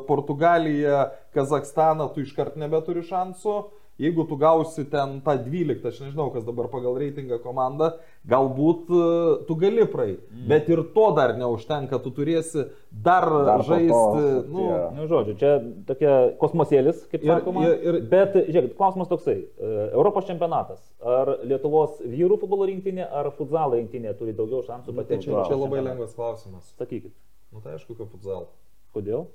[0.09, 1.05] Portugaliją,
[1.37, 3.61] Kazakstaną, tu iškart nebeturi šansų
[3.99, 7.93] jeigu tu gausi ten tą 12, aš nežinau, kas dabar pagal reitingą komanda,
[8.29, 9.03] galbūt e,
[9.49, 10.25] tu gali praeiti.
[10.33, 10.47] Mm.
[10.51, 13.93] Bet ir to dar neužtenka, tu turėsi dar, dar žaisti.
[13.93, 14.89] To, nu, yeah.
[14.97, 15.53] nu, žodžiu, čia
[15.91, 17.69] tokia kosmosėlis, kaip ir, sakoma.
[17.69, 19.39] Ir, ir, bet, žiūrėkit, klausimas toksai.
[19.45, 20.83] E, Europos čempionatas.
[21.05, 25.29] Ar Lietuvos vyrų futbolo rinktinė, ar futzalo rinktinė turi daugiau šansų nu, patekti?
[25.29, 26.75] Čia, čia labai lengvas klausimas.
[26.81, 27.15] Sakykit.
[27.55, 28.49] Nu tai aišku, kad futzalo.
[28.95, 29.29] Kodėl?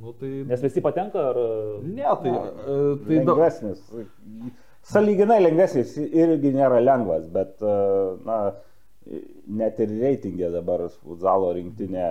[0.00, 0.30] Nu, tai...
[0.48, 1.38] Nes visi patenka ar...
[1.84, 2.30] Ne, tai...
[2.30, 2.76] Na, e,
[3.06, 3.82] tai lengvesnis.
[4.90, 7.74] Saliginai lengvesnis irgi nėra lengvas, bet, e,
[8.24, 8.38] na,
[9.60, 12.06] net ir reitingė dabar futzalo rinktinė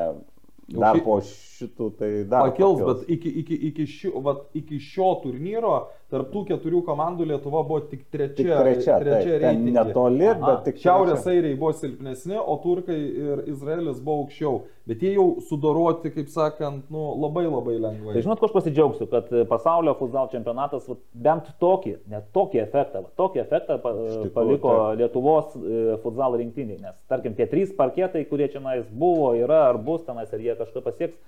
[0.69, 2.49] dar po šitų tai dar.
[2.51, 3.01] Pakils, pakils.
[3.01, 5.73] bet iki, iki, iki, šio, vat, iki šio turnyro
[6.10, 8.34] Tarptų keturių komandų Lietuva buvo tik trečia.
[8.34, 9.73] Tik trečia, trečia reitingė.
[9.76, 10.40] Netoli, Aha.
[10.41, 14.56] bet tik Šiaurės airiai buvo silpnesni, o turkai ir Izraelis buvo aukščiau.
[14.90, 18.15] Bet jie jau sudoroti, kaip sakant, nu, labai labai lengvai.
[18.15, 23.03] Tai žinot, ko aš pasidžiaugsiu, kad pasaulio futsal čempionatas vat, bent tokį, net tokį efektą,
[23.06, 24.99] vat, tokį efektą pa, tikrųjų, paliko tai.
[25.03, 26.81] Lietuvos e, futsal rinktiniai.
[26.88, 30.90] Nes, tarkim, tie trys parketai, kurie čia buvo, yra ar bus tenais, ar jie kažką
[30.90, 31.22] pasieks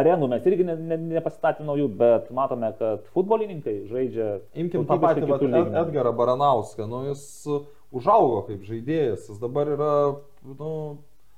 [0.00, 4.30] arenų mes irgi ne, ne, nepasistatė naujų, bet matome, kad futbolininkai žaidžia.
[4.58, 7.26] Imkim tą patį vat, Ed, Edgarą Baranauską, nu, jis
[7.94, 9.92] užaugo kaip žaidėjas, jis dabar yra
[10.46, 10.72] nu,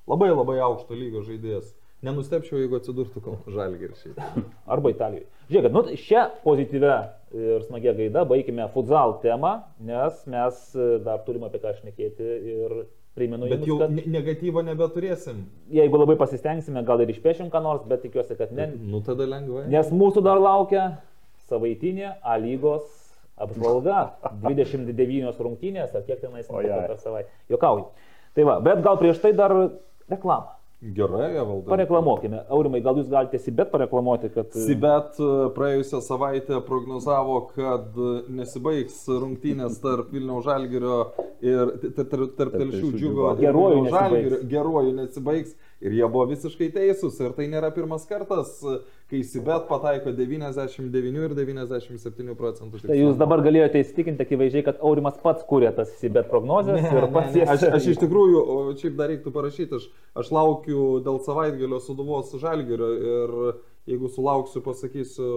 [0.09, 1.75] labai labai aukšto lygio žaidėjas.
[2.07, 4.13] Nenustepčiau, jeigu atsidurtų Kauno Žalgiršiai.
[4.75, 5.27] Arba Italijoje.
[5.51, 6.99] Žiūrėkit, nu, šią pozityvę
[7.35, 10.61] ir smagią gaidą baigime futsal temą, nes mes
[11.05, 12.77] dar turime apie ką šnekėti ir
[13.19, 14.11] Primenu bet jums, jau kad...
[14.15, 15.43] negatyvo nebeturėsim.
[15.75, 18.71] Jeigu labai pasistengsime, gal ir išpešim ką nors, bet tikiuosi, kad ne.
[18.79, 19.67] Nu tada lengvai.
[19.73, 20.87] Nes mūsų dar laukia
[21.51, 22.87] savaitinė A lygos
[23.39, 24.05] apžvalga.
[24.45, 27.33] 29 rungtynės, ar kiek tenais per savaitę.
[27.51, 27.91] Jokauju.
[28.39, 29.55] Tai va, bet gal prieš tai dar
[30.11, 30.58] reklama.
[30.81, 31.67] Gerai, valdai.
[31.73, 32.45] Pareklamuokime.
[32.55, 34.53] Aurimai, gal jūs galite Sibet pareklamuoti, kad...
[34.55, 41.01] Sibet e, praėjusią savaitę prognozavo, kad e, nesibaigs rungtynės tarp Vilniaus Žalgirio
[41.43, 44.47] ir tarp, Telšių džiugo ir Geruoju nesibaigs.
[44.55, 45.59] Geruoju nesibaigs.
[45.79, 47.21] Ir jie buvo visiškai teisūs.
[47.23, 48.57] Ir tai nėra pirmas kartas,
[49.11, 52.83] kai Sibet pataiko 99 ir 97 procentų.
[52.89, 57.07] Tai jūs dabar galėjote įsitikinti akivaizdžiai, kad Aurimas pats kūrė tas Sibet prognozes Ne, ir
[57.15, 57.55] pats jas...
[57.55, 58.43] aš, aš iš tikrųjų,
[58.83, 59.87] šiaip dar reiktų parašyti, aš,
[60.19, 63.37] aš laukiu dėl savaitgalio suduvos žalgerio ir
[63.89, 65.29] jeigu sulauksiu, pasakysiu,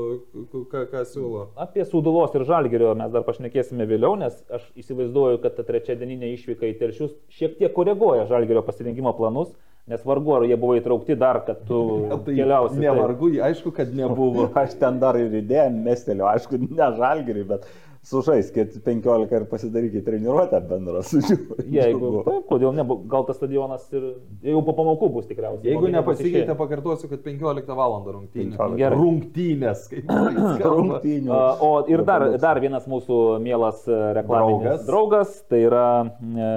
[0.51, 1.47] ką, ką siūlo.
[1.61, 6.33] Apie Sūduvos ir Žalgerio mes dar pašnekėsime vėliau, nes aš įsivaizduoju, kad ta trečia dieninė
[6.35, 9.53] išvyka į Telšius šiek tiek koreguoja Žalgerio pasirinkimo planus,
[9.89, 11.79] nes vargu ar jie buvo įtraukti dar, kad tu
[12.27, 12.75] keliausi.
[12.75, 12.83] taip.
[12.85, 14.49] Nevargu, aišku, kad nebuvo.
[14.61, 17.69] Aš ten dar ir idėją mestelėjau, aišku, ne žalgerį, bet
[18.01, 21.55] sužaiskit 15 ir pasidarykit treniruotę bendrą su džiugu.
[21.69, 24.07] Jeigu, taip, kodėl ne, gal tas stadionas ir
[24.49, 25.69] jau po pamokų bus tikriausiai.
[25.69, 27.93] Jeigu nepasikeitė, pakartosiu, kad 15 val.
[28.07, 28.55] rungtynės.
[28.57, 28.79] 15.
[28.81, 28.97] Gerai.
[28.97, 30.71] Rungtynės, kaip skamba.
[30.73, 31.31] rungtynių.
[31.37, 34.87] A, O ir dar, dar vienas mūsų mielas e, reklaminis Draugas.
[34.89, 36.51] draugas, tai yra e,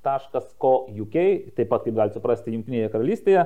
[0.00, 1.16] darv.co.uk,
[1.56, 3.44] taip pat, kaip galite suprasti, Junktinėje karalystėje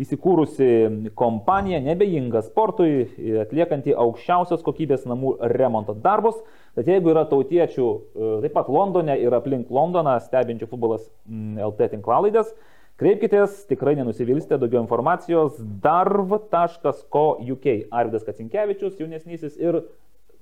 [0.00, 0.68] įsikūrusi
[1.16, 6.36] kompanija, nebejinga sportui, e, atliekanti aukščiausios kokybės namų remonto darbus.
[6.76, 11.80] Tad jeigu yra tautiečių e, taip pat Londone ir aplink Londoną stebinčių futbolas mm, LT
[11.96, 12.52] tinklalaidės,
[13.00, 15.52] kreipkitės, tikrai nenusivilsite, daugiau informacijos
[15.84, 17.66] darv.co.uk.
[17.90, 19.80] Arvidas Kacinkievičius, jaunesnysis ir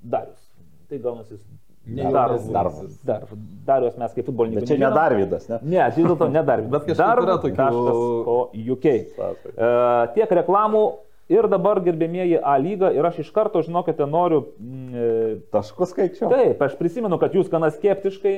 [0.03, 0.43] Darius.
[0.91, 1.39] Tai gaunasi
[1.87, 2.39] Ne Darv.
[2.49, 3.03] jaunesnysis.
[3.05, 3.29] Darv.
[3.67, 4.65] Darius mes kaip futbolininkai.
[4.65, 4.91] Bet čia ne.
[4.95, 5.59] Darvydas, ne?
[5.63, 6.71] Ne, vis dėlto ne Darvis.
[6.73, 8.87] Bet kažkaip yra tokių- UK.
[8.89, 10.85] E, tiek reklamų
[11.29, 14.47] ir dabar gerbėmieji A lyga ir aš iš karto, žinokite, noriu...
[14.61, 16.29] Mm, e, Taškus skaičiu.
[16.33, 18.37] taip, aš prisimenu, kad jūs gana skeptiškai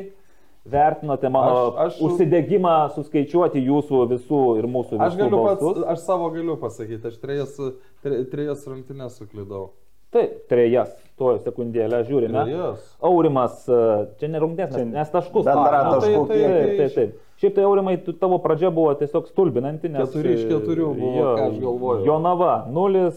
[0.67, 5.85] vertinote mano Aš- aš- užsidėgymą suskaičiuoti jūsų visų ir mūsų visų Aš galiu pats, balsus.
[5.87, 7.55] aš savo galiu pasakyti, aš trejas,
[8.03, 9.69] tre, trejas rungtynės suklydau.
[10.15, 12.45] Taip, trejas, tuo sekundėlę žiūrime.
[12.47, 12.83] Trejas.
[13.05, 13.79] Aurimas, e,
[14.21, 15.45] čia ne rungtynės, Čia nes- nes taškus.
[15.45, 16.57] bendra nu, tai- taškų tai- kiekis.
[16.57, 17.23] Taip, taip, taip.
[17.37, 20.09] Šiaip tai Aurimai, tavo pradžia buvo tiesiog stulbinanti, nes...
[20.09, 22.05] Keturi iš keturių buvo, jo, ką aš galvojau.
[22.07, 23.11] Jonava 0,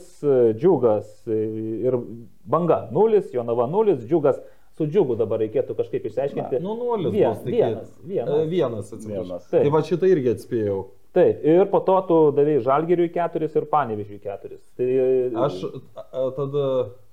[0.60, 1.38] Džiugas e,
[1.88, 1.96] ir
[2.44, 4.42] Banga 0, Jonava 0, Džiugas.
[4.80, 6.60] Su Džiugu dabar reikėtų kažkaip išsiaiškinti.
[6.64, 7.12] Nu, nulis.
[7.12, 8.30] Vien, vienas, vienas.
[8.30, 9.40] E, Vienas, atsiprašau.
[9.52, 9.64] Taip.
[9.64, 10.86] Tai va šitą irgi atspėjau.
[11.14, 14.58] Taip, ir po to tu davėjai Žalgiriui 4 ir Panevižiui 4.
[14.78, 14.90] Tai
[15.48, 15.62] Aš
[16.38, 16.66] tada...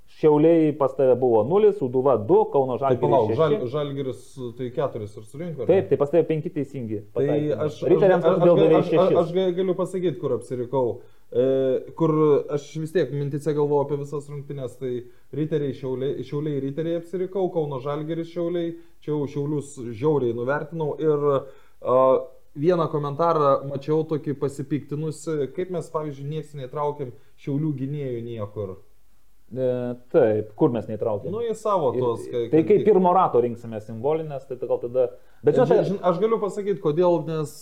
[0.07, 3.73] Šiauliai pas tave buvo 0, Suduva 2, Kauno Tai palauk, Žalgiris žal, 6.
[3.73, 4.21] žalgeris
[4.57, 5.67] tai keturis ir surinko.
[5.67, 7.01] Taip, tai pas tave 5 teisingi.
[7.13, 7.25] Tai
[7.67, 9.19] aš, Riteriams aš, aš aš, aš, aš, 6.
[9.25, 10.85] aš ga- galiu pasakyti, kur apsirikau.
[11.27, 11.47] E,
[11.99, 12.15] kur
[12.55, 14.93] aš vis tiek mintice galvoju apie visas rungtynes, tai
[15.35, 21.99] riteriai, šiauliai, šiauliai riteriai apsirikau, Kauno žalgeris šiauliai, čia jau šiaulius žiauriai nuvertinau ir a,
[22.57, 27.13] vieną komentarą mačiau tokį pasipiktinusi, kaip mes, pavyzdžiui, nieks neįtraukėm
[27.45, 28.77] šiaulių gynėjų niekur.
[29.55, 29.67] E,
[30.11, 31.31] taip, kur mes neįtraukėme?
[31.31, 32.25] Nu, į savo tos.
[32.27, 35.11] Ir- Tai kai pirmo rato rinksime simbolinės, tai gal tada...
[35.47, 37.53] Bet Žin, žinote, žin, aš galiu pasakyti, kodėl, nes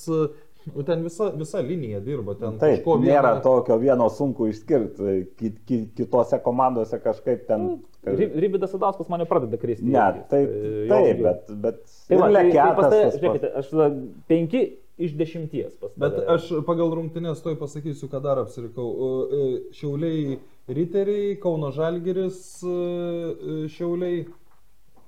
[0.73, 2.33] nu, ten visa, visa linija dirba.
[2.41, 5.19] Ten Taip, kažko nėra vieno- tokio vieno sunku išskirti.
[5.37, 7.67] Ki, ki, kitose komandose kažkaip ten.
[8.05, 9.85] Ry- Rybidas Sadauskas mane pradeda kristi.
[9.85, 13.19] Ne, tai, E, taip, jo- bet, bet Tai va, tai, tai tas pats.
[13.21, 13.91] žiūrėkite, aš tada
[14.33, 14.65] 5
[14.99, 15.49] iš 10
[15.81, 16.27] pas Bet tave.
[16.37, 18.89] aš pagal rungtynės toj pasakysiu, ką dar apsirikau.
[18.95, 20.39] E, Šiauliai
[20.69, 24.25] Riteriai, Kauno Žalgeris, e, e, Šiauliai.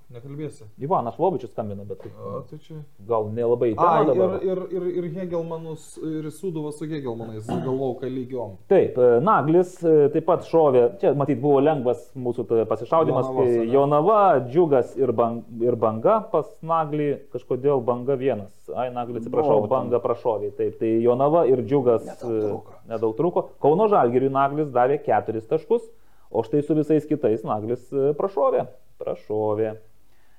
[0.06, 0.62] Nekalbėsi.
[0.78, 2.76] Ivanas Lobičius skambina, bet tai O, tai čia.
[3.08, 7.74] gal nelabai į A, temą ir, ir, ir, ir Hegelmanus, ir Suduvas su Hegelmanais, gal
[7.74, 8.52] lauka lygiom.
[8.70, 13.64] Taip, e, Naglis e, taip pat šovė, čia matyt buvo lengvas mūsų pasišaudimas, kai ane?
[13.72, 18.54] Jonava, Džiugas ir, bang, ir Banga pas Naglį, kažkodėl Banga vienas.
[18.78, 20.52] Ai, Naglį atsiprašau, Nu, Banga prašovė.
[20.54, 22.54] Taip, tai Jonava ir Džiugas e,
[22.94, 23.48] nedaug truko.
[23.58, 25.82] Kauno Žalgiriui Naglis davė keturis taškus,
[26.30, 27.90] o štai su visais kitais Naglis
[28.22, 28.68] prašovė.
[29.02, 29.74] Prašovė.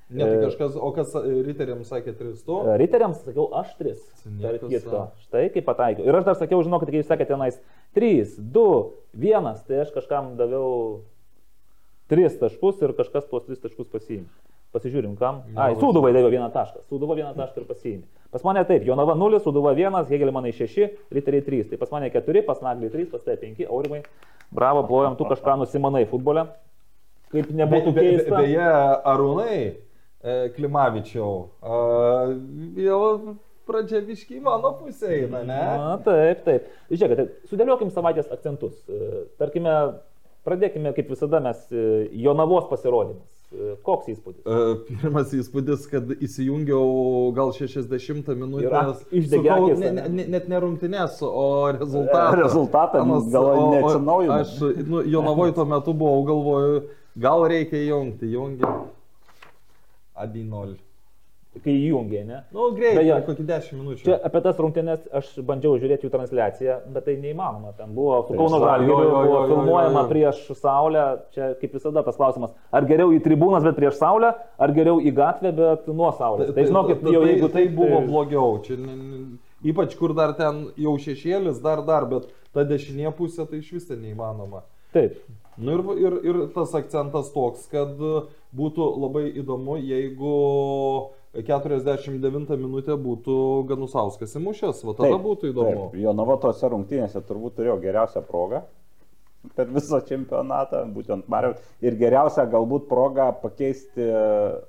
[0.10, 2.58] Ne, tai E, kažkas, o kas e, Riteriams sakė 300?
[2.64, 3.96] E, Riteriams sakiau aš 3.
[4.38, 5.00] Niekas, Tarp kitko.
[5.26, 6.06] Štai kaip pataikiau.
[6.08, 7.58] Ir aš dar sakiau, žinokit, kai jūs sakėte tenais
[7.98, 8.68] 3, 2,
[9.20, 11.02] 1, tai aš kažkam daviau
[12.14, 14.30] 3 taškus ir kažkas tuos 3 taškus pasiėmė.
[14.76, 15.42] Pasižiūrim, kam.
[15.60, 15.74] Ai.
[15.80, 16.86] Sūduvai daviau vieną tašką.
[16.88, 18.08] Sūduva vieną tašką ir pasiėmė.
[18.32, 21.68] Pas mane taip, Jonava 0, Sūduva 1, Hegelmanai 6, Riteriai 3.
[21.72, 24.02] Tai pas mane 4, pas Naglį 3, pas tai 5, Aurimai.
[24.56, 26.46] Bravo, plojam, tu kažką nusimanai futbole.
[27.32, 28.40] Kaip nebūtų be, be, keista.
[28.40, 28.68] beje,
[29.08, 29.58] Arūnai
[30.56, 31.78] Klimavičiau, a,
[32.82, 33.36] jau
[33.68, 35.58] pradžia viški į mano pusę eina, ne?
[35.78, 36.68] Na, taip, taip.
[36.90, 38.78] Žiūrėkite, sudėliokim savaitės akcentus.
[38.88, 39.74] E, Tarkime,
[40.48, 43.28] pradėkime, kaip visada, mes e, Jonavos pasirodymas.
[43.52, 44.42] E, Koks įspūdis?
[44.48, 48.66] E, Pirmas įspūdis, kad įsijungiau gal 60 minutę.
[49.68, 51.46] Akys, ne, ne, net ne rungtynės, o
[51.76, 52.40] rezultatą.
[52.42, 53.08] Rezultatą, o-
[53.68, 54.40] o- neatsinaujino.
[54.42, 54.58] Aš
[54.88, 56.82] nu, Jonavoj tuo metu buvau, galvoju,
[57.20, 58.32] gal reikia jungti,
[60.18, 60.28] jungi.
[60.28, 60.78] Adinol.
[61.64, 62.40] Kai įjungė, ne?
[62.54, 64.04] Nu, greitai, Beje, kokį 10 minučių.
[64.06, 67.72] Čia apie tas rungtynės aš bandžiau žiūrėti jų transliaciją, bet tai neįmanoma.
[67.78, 70.12] Ten buvo su Kauno Žalgiriu, jo, jo, jo, buvo jo, filmuojama jo, jo.
[70.12, 71.06] prieš Saulę.
[71.34, 75.16] Čia kaip visada tas klausimas, ar geriau į tribūnas, bet prieš Saulę, ar geriau į
[75.18, 76.54] gatvę, bet nuo Saulės.
[76.54, 78.62] Tai žinokit, tai, jau tai, jeigu tai buvo blogiau.
[78.68, 78.78] Čia,
[79.74, 83.90] ypač kur dar ten jau šešėlis, dar dar, bet ta dešinė pusė tai iš vis
[83.90, 84.66] ten neįmanoma.
[84.94, 85.18] Taip.
[85.58, 87.98] Nu ir, ir, ir tas akcentas toks, kad
[88.58, 90.34] būtų labai įdomu, jeigu
[91.38, 93.38] 49 minutė būtų
[93.70, 95.88] Ganusauskas įmušęs, va tada būtų įdomu.
[95.92, 98.66] Taip, Jonava tose rungtynėse turbūt turėjo geriausią progą
[99.56, 101.56] per visą čempionatą, būtent Mariau.
[101.84, 104.08] Ir geriausia galbūt proga pakeisti,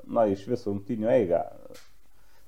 [0.06, 1.42] na, iš visų rungtynių eigą.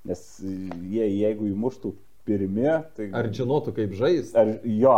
[0.08, 1.92] Nes jie, jeigu įmuštų
[2.28, 3.10] pirmi, tai...
[3.16, 4.36] Ar žinotų, kaip žaisti?
[4.38, 4.96] Ar, jo,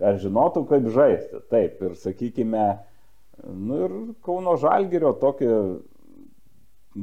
[0.00, 1.42] ar žinotų, kaip žaisti.
[1.52, 2.66] Taip, ir sakykime,
[3.48, 5.50] nu ir Kauno Žalgirio tokį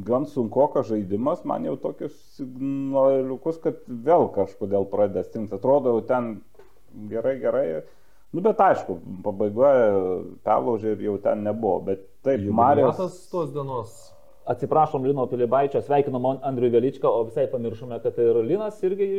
[0.06, 5.58] gan sunkokas žaidimas, man jau tokius signaliukus, kad vėl kažkodėl pradeda stingti.
[5.58, 6.36] Atrodo, jau ten
[7.10, 7.66] gerai, gerai.
[8.30, 9.88] Nu, bet aišku, pabaigoje
[10.46, 11.80] perlaužė ir jau ten nebuvo.
[11.90, 12.94] Bet taip, Marijos.
[13.00, 13.98] Matas tos dienos.
[14.50, 19.10] Atsiprašom Lino Pilibaičio, sveikinom Andriu Veličką, o visai pamiršome, kad ir Linas irgi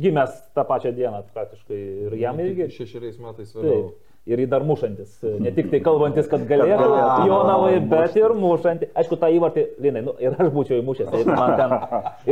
[0.00, 1.78] gimęs tą pačią dieną praktiškai.
[2.08, 2.68] Ir jam irgi.
[2.72, 3.86] Šešeriais metais vėliau.
[3.92, 4.13] Taip.
[4.24, 5.18] Ir jį dar mušantis.
[5.44, 6.84] Ne tik tai kalbantis, kad galėtų
[7.28, 8.88] Jonavai, bet ir mušantis.
[8.96, 11.10] Aišku, tą įvartį, Linai, nu, ir aš būčiau įmušęs.
[11.12, 11.74] Tai man ten.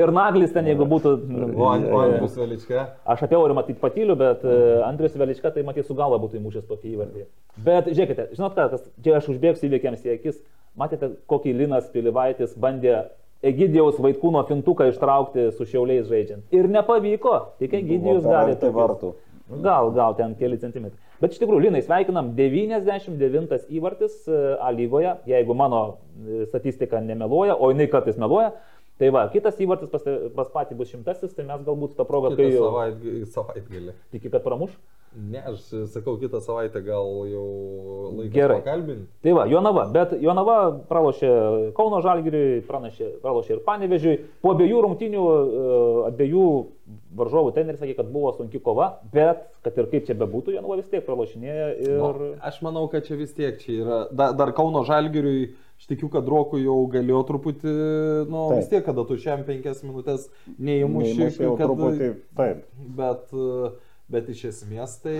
[0.01, 1.13] Ir naglis ten, jeigu būtų.
[1.53, 2.87] O, An- o Andrius Velička?
[3.05, 6.65] Aš apie Aurį matyt patyliu, bet uh, Andrius Velička tai matyt su galva būtų įmušęs
[6.71, 7.27] tokį įvartį.
[7.69, 10.41] Bet žiūrėkite, žinot ką, kas, čia aš užbėgsiu įveikiams į akis.
[10.81, 13.03] Matėte, kokį Linas Pilivaitis bandė
[13.45, 16.47] Egidijaus vaikūno fintuką ištraukti su šiauliais žaidžiant.
[16.57, 18.55] Ir nepavyko, tik Egidijus gali.
[18.57, 19.13] tokius- vartų.
[19.61, 21.02] Gal, gal ten keli centimetrai.
[21.23, 27.55] Bet iš tikrųjų, Linai, sveikinam 99 įvartis e, A lygoje, jeigu mano e, statistika nemeluoja,
[27.55, 28.51] o jinai kartais meluoja.
[28.99, 30.03] Tai va, kitas įvartis pas,
[30.35, 33.95] pas patį bus šimtasis, tai mes galbūt tą progą, kai savaitgalį.
[34.15, 34.75] tiki, kad pramuš.
[35.17, 37.47] Ne, aš sakau, kitą savaitę gal jau
[38.17, 38.61] laikas Gerai.
[38.63, 39.05] pakalbinti.
[39.21, 40.57] Tai va, Jonava, bet Jonava
[40.89, 41.33] pralošė
[41.77, 44.15] Kauno Žalgiriui, pralošė ir Panevežiui.
[44.41, 45.75] Po abiejų rungtinių, e,
[46.09, 46.47] abiejų
[47.19, 50.89] varžovų treneris sakė, kad buvo sunki kova, bet kad ir kaip čia bebūtų, Jonava vis
[50.89, 52.01] tiek pralošinėja ir...
[52.01, 54.01] Nu, aš manau, kad čia vis tiek čia yra.
[54.09, 57.79] Da, dar Kauno Žalgiriui, aš tikiu, kad Rokui jau galėjo truputį,
[58.33, 58.59] nu Taip.
[58.63, 62.69] vis tiek, kada tu šiam penkias minutės neįmuši, jau truputį, taip.
[62.97, 63.73] Bet, e,
[64.13, 65.19] bet iš esmės tai,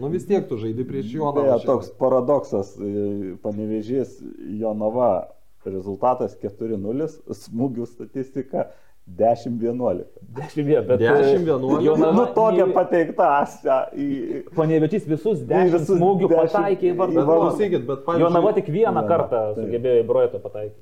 [0.00, 1.58] nu vis tiek tu žaidži prieš Jonavą.
[1.66, 4.18] toks paradoksas, e, panevežys
[4.60, 5.10] Jonava
[5.68, 8.70] rezultatas 4-0, smūgių statistika
[9.18, 10.04] 10-11.
[10.34, 11.00] 10 bet...
[11.00, 11.82] 10-11.
[11.82, 14.44] Jonava- Nu, tokia pateikta asja į...
[14.56, 17.24] Panevėčys visus 10 visus smūgių 10 pataikė į vardą.
[17.26, 18.26] klausykit, bet pavyzdžiui...
[18.28, 19.64] Jonava tik vieną Jonava, kartą taip.
[19.66, 20.80] sugebėjo į brojetą pataikyti.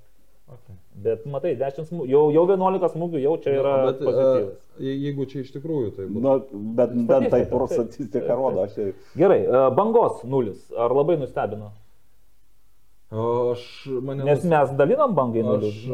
[1.04, 4.48] Bet matai, 10 smūgių, jau, jau 11 smūgių, jau čia yra bet, pozityvas.
[4.80, 6.20] e, je- jeigu čia iš tikrųjų tai būtų.
[6.24, 6.32] Nu,
[6.76, 7.70] bet bent Statistika, taip.
[7.76, 8.88] statistika rodo, aš jau...
[9.16, 10.66] Gerai, e, bangos nulis.
[10.76, 11.70] Ar labai nustebino?
[13.10, 13.62] Aš
[14.06, 15.74] mane Nes nus- mes dalinam bangai nulis.
[15.74, 15.86] Aš,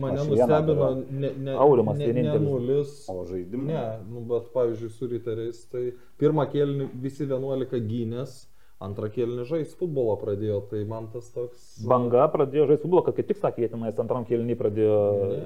[0.00, 2.94] mane Aš nustebino ne, ne, Aurimas ne, ne nulis.
[3.12, 3.66] O žaidimai?
[3.74, 8.46] Ne, nu, bet pavyzdžiui, su riteriais, tai pirmą kėlinį visi 11 gynės,
[8.84, 11.62] antrą kėlinį žais futbolą pradėjo, tai man tas toks...
[11.88, 14.98] Banga pradėjo žaisti futbolą, kad kaip tik sakė, jie tenais antram kėlinį pradėjo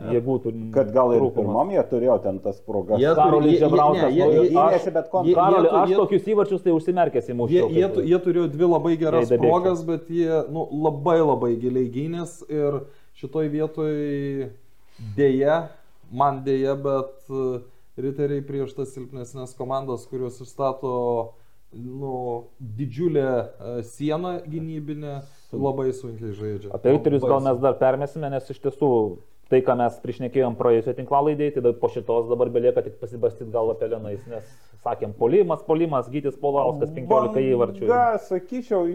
[0.08, 0.14] Ne.
[0.16, 0.34] jėgų.
[0.42, 2.98] tur- Kad gal ir pirmam jie turėjo ten tas progas.
[2.98, 4.84] Jie turi- Karolis jie- jie- Žebrauskas, jie- nu, jie- aš-
[5.30, 7.50] jie- tu- aš jie- tokius įvarčius tai užsimerkęs į mūsų.
[7.54, 11.86] Jie, jie, tu- jie turėjo dvi labai geras progas, bet jie nu, labai labai giliai
[11.88, 12.80] gynės ir
[13.14, 14.50] šitoj vietoj
[15.16, 15.68] dėja,
[16.10, 17.60] man dėja, bet e,
[18.00, 21.30] riteriai prieš tas silpnesnės komandas, kurios išstato
[21.72, 25.20] nu, didžiulę e, sieną gynybinę,
[25.52, 26.72] labai sunkiai žaidžia.
[26.74, 28.90] Apie riterius gal Labai mes dar permesime, nes iš tiesų
[29.50, 34.22] tai, ką mes priešnekėjom praėjusio tinklalaidėje, tai po šitos dabar belieka tik pasibastyti galvą pelenais,
[34.30, 34.46] nes
[34.84, 37.88] sakėm, polimas, polimas, Gytis Polauskas 15 įvarčių.
[37.90, 38.86] Gal, sakyčiau,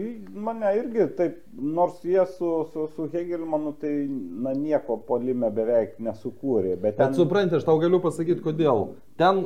[0.46, 6.74] mane irgi taip, nors jie su, su, su Hegelmanu tai na, nieko polime beveik nesukūrė.
[6.80, 8.88] Bet, ten, Bet suprantate, aš tau galiu pasakyti, kodėl.
[9.20, 9.44] Ten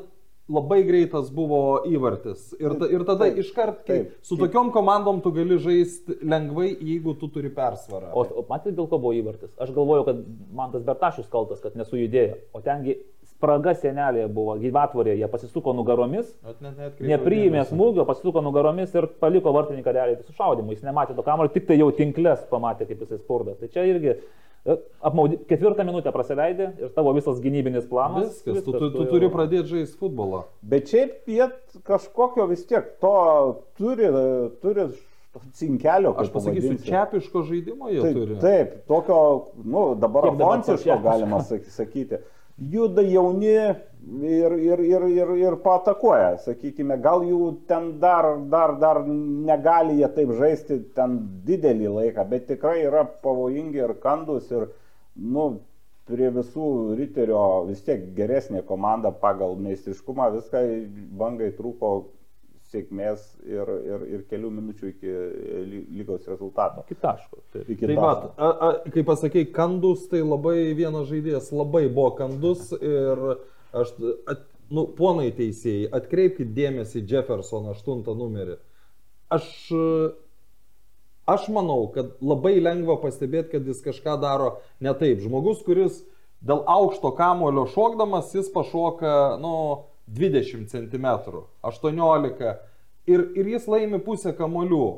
[0.51, 2.51] labai greitas buvo įvartis.
[2.59, 4.17] Ir, ta, ir tada Taip, iškart, kai taip.
[4.27, 8.11] su tokiom komandom tu gali žaisti lengvai, jeigu tu turi persvarą.
[8.13, 9.53] O, o matėte, dėl ko buvo įvartis?
[9.63, 10.21] Aš galvoju, kad
[10.57, 12.41] man tas Bertašius kaltas, kad nesujudėjo.
[12.57, 12.99] O tengi
[13.41, 19.55] spraga senelėje buvo, gyvatvorėje, jie pasisuko nugaromis, net neatkreipiau nepriėmė smūgio, pasisuko nugaromis ir paliko
[19.57, 20.75] vartininką realiai su šaudimu.
[20.75, 23.57] Jis nematė to kamulio, tik tai jau tinklės pamatė, kaip jisai spurda.
[23.57, 24.19] Tai čia irgi
[25.03, 28.43] apmaudi, ketvirtą minutę prasileidė ir tavo visas gynybinis planas.
[28.45, 30.43] Viskas, tu, tu, tu jau- turi pradėti žaisti futbolą.
[30.63, 31.47] Bet šiaip jie
[31.89, 33.15] kažkokio vis tiek to
[33.79, 34.11] turi,
[34.61, 34.89] turi
[35.57, 36.13] cinkelio.
[36.19, 36.89] Aš kaip pasakysiu, pavadinsi.
[36.91, 38.37] čiapiško žaidimo jie Taip, turi.
[38.43, 39.21] taip, tokio,
[39.65, 40.37] nu, dabar to
[41.03, 42.19] galima sak- sakyti.
[42.61, 43.55] Juda jauni
[44.23, 50.09] ir, ir, ir, ir, ir patakuoja, sakykime, gal jų ten dar, dar, dar negali jie
[50.15, 54.71] taip žaisti ten didelį laiką, bet tikrai yra pavojingi ir kandus ir,
[55.17, 55.51] nu,
[56.11, 60.65] prie visų riterio vis tiek geresnė komanda pagal meistriškumą, viską
[61.21, 61.93] bangai trūko
[62.71, 65.15] sėkmės ir, ir, ir kelių minučių iki
[65.67, 66.85] ly- lygos rezultato.
[66.87, 67.41] Iki taško.
[67.55, 67.71] taip.
[67.75, 72.71] Iki Tai va, a, a, kai pasakei, kandus, tai labai vienas žaidėjas labai buvo kandus
[72.79, 73.25] ir
[73.77, 73.93] aš,
[74.31, 78.57] at, nu, ponai teisėjai, atkreipkite dėmesį į Jeffersoną 8 numerį.
[79.31, 79.47] Aš,
[81.31, 85.23] aš manau, kad labai lengva pastebėti, kad jis kažką daro ne taip.
[85.23, 86.03] Žmogus, kuris
[86.43, 89.55] dėl aukšto kamulio šokdamas, jis pašoka, nu,
[90.11, 91.07] 20 cm,
[91.63, 92.57] 18
[93.07, 94.89] ir, ir jis laimi pusę kamolių.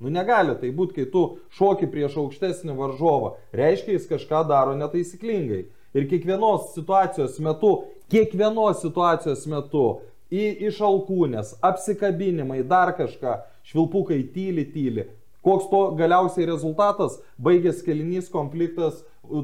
[0.00, 1.24] Nu negali tai būti, kai tu
[1.58, 3.34] šoki prieš aukštesnį varžovą.
[3.56, 5.66] Reiškia, jis kažką daro netaisyklingai.
[5.92, 7.72] Ir kiekvienos situacijos metu,
[8.10, 9.84] kiekvienos situacijos metu,
[10.30, 13.38] į, iš alkūnės, apsikabinimai, dar kažką,
[13.70, 15.08] švilpukai tyli, tyli.
[15.40, 17.14] Koks to galiausiai rezultatas?
[17.40, 18.98] Baigės kelinys konfliktas,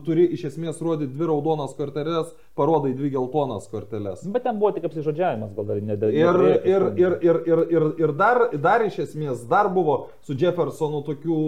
[0.05, 4.21] turi iš esmės rodyti dvi raudonas korteles, parodai dvi geltonas korteles.
[4.35, 6.39] Bet ten buvo tik apsižodžiavimas, gal dar ne dėl Ir,
[6.69, 11.41] ir, ir, ir, ir, ir, ir dar, dar iš esmės, dar buvo su Jeffersonu tokių,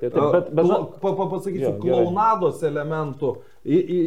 [0.00, 2.02] Taip, taip, bet- bet- kla- pa, pa, pasakysiu, Jo, gerai.
[2.02, 3.36] klaunados elementų.
[3.66, 4.00] Į, į,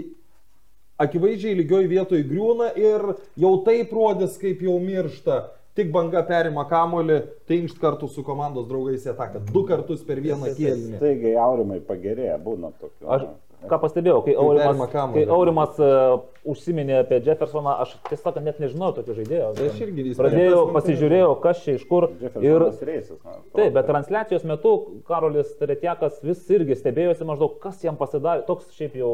[1.05, 3.05] akivaizdžiai lygioj vietoj griūna ir
[3.39, 5.41] jau taip rodys, kaip jau miršta.
[5.77, 9.45] Tik banga perima kamolį, tai inkšt kartu su komandos draugais į ataką.
[9.53, 10.97] Du kartus per vieną kėlinį.
[10.99, 13.05] Taigi aurimai pagerėja, būna tokių.
[13.15, 13.29] Aš
[13.67, 19.15] ką pastebėjau, kai Aurimas, kai Aurimas uh, užsiminė apie Jeffersoną, aš tiesiog net nežinojau tokio
[19.17, 19.49] žaidėjo.
[19.57, 22.09] Tai aš irgi jis Pradėjau, pradėjo pasižiūrėjau, kas čia iš kur.
[22.23, 23.37] Ir, atrodo.
[23.57, 24.73] taip, bet transliacijos metu
[25.09, 28.45] Karolis Teretiakas vis irgi stebėjosi maždaug, kas jam pasidarė.
[28.47, 29.13] Toks šiaip jau,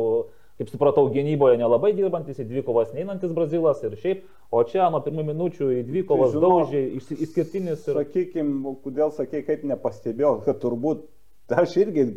[0.59, 4.23] kaip supratau, gynyboje nelabai dirbantis, į dvikovas neinantis Brazilas ir šiaip.
[4.55, 7.99] O čia nuo pirmų minučių į dvikovas Tai žinok, daužė, išsi- išskirtinis ir...
[7.99, 11.03] Sakykime, kodėl sakai, kaip nepastebėjau, kad turbūt
[11.53, 12.07] aš irgi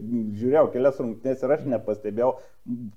[0.41, 2.31] žiūrėjau kelias rungtynės ir aš nepastebėjau.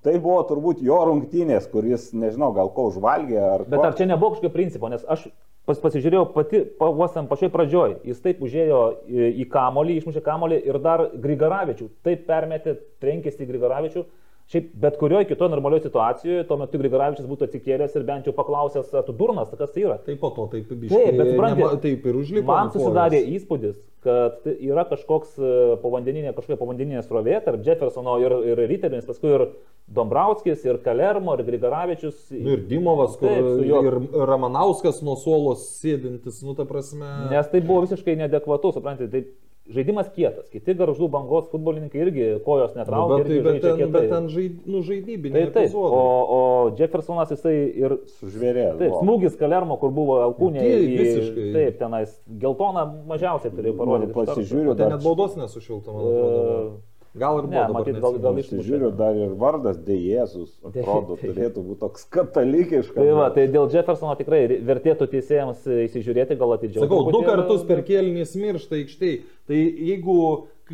[0.05, 3.88] Tai buvo turbūt jo rungtynės, kuris, nežinau, gal ko užvalgė ar Bet ko.
[3.89, 5.26] ar čia nebuvo kažkokio principo, nes aš
[5.68, 10.61] pas, pasižiūrėjau pati, vos ten pačioj pradžioj, jis taip užėjo į, į kamolį, išmušė kamolį
[10.72, 14.05] ir dar Grigaravičių, taip permetė, trenkėsi į Grigaravičių.
[14.51, 18.89] Šiaip bet kurioje kitoje normalioje situacijoje, tuo metu Grigaravičius būtų atsikėlęs ir bent jau paklausęs,
[19.07, 19.95] tu durnas, tai kas tai yra.
[20.03, 21.05] Tai po to taip biškai.
[21.05, 22.47] Taip, bet supranti, nema- taip ir užlipo.
[22.49, 25.53] Man susidarė įspūdis, kad tai yra kažkoks e,
[25.85, 29.45] povandeninė, kažkokia povandeninė srovė tarp Jeffersono ir, ir Riterinis, paskui ir
[29.91, 32.19] Dombrovskis, ir Kalermo, ir Grigaravičius.
[32.35, 37.07] Nu ir Dimovas, kur Taip, juo- ir Ramanauskas nuo suolos sėdintis, nu ta prasme.
[37.31, 39.23] Nes tai buvo visiškai neadekvatu, suprantate, tai
[39.69, 40.49] žaidimas kietas.
[40.51, 43.17] Kiti garžų bangos futbolininkai irgi kojos Nu, netraukia.
[43.21, 45.45] bet, tai, irgi bet, žaidžia ten, bet ten žaid, nu, žaidybiniai.
[45.51, 46.03] Tai taip, o,
[46.38, 46.39] o
[46.79, 47.97] Jeffersonas jisai ir...
[48.19, 48.73] Sužvėrėjo.
[48.81, 50.59] Taip, smūgis Kalermo, kur buvo alkūnė.
[50.65, 51.49] Taip, į- visiškai.
[51.55, 54.11] Taip, tenais geltoną mažiausiai turėjo parodyti.
[54.11, 54.31] iš karto.
[54.33, 56.41] Pasižiūriu, Tai dar, net baudos nesušilta, man atrodo.
[56.41, 57.51] E, Gal ir buvo.
[57.51, 58.39] ne, dabar matyt, gal- gal neatsimenu.
[58.39, 62.95] iš- pasižiūriu, dar ir vardas Dejėzus, atrodo, turėtų būti toks katalikiškas.
[62.95, 66.85] Tai va, tai dėl Jeffersono tikrai vertėtų teisėjams įsižiūrėti, gal atidžiau.
[66.85, 69.17] Sakau, du kartus per kėlinį miršta aikštėj.
[69.51, 70.17] Tai jeigu,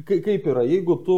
[0.05, 1.17] kaip yra, jeigu tu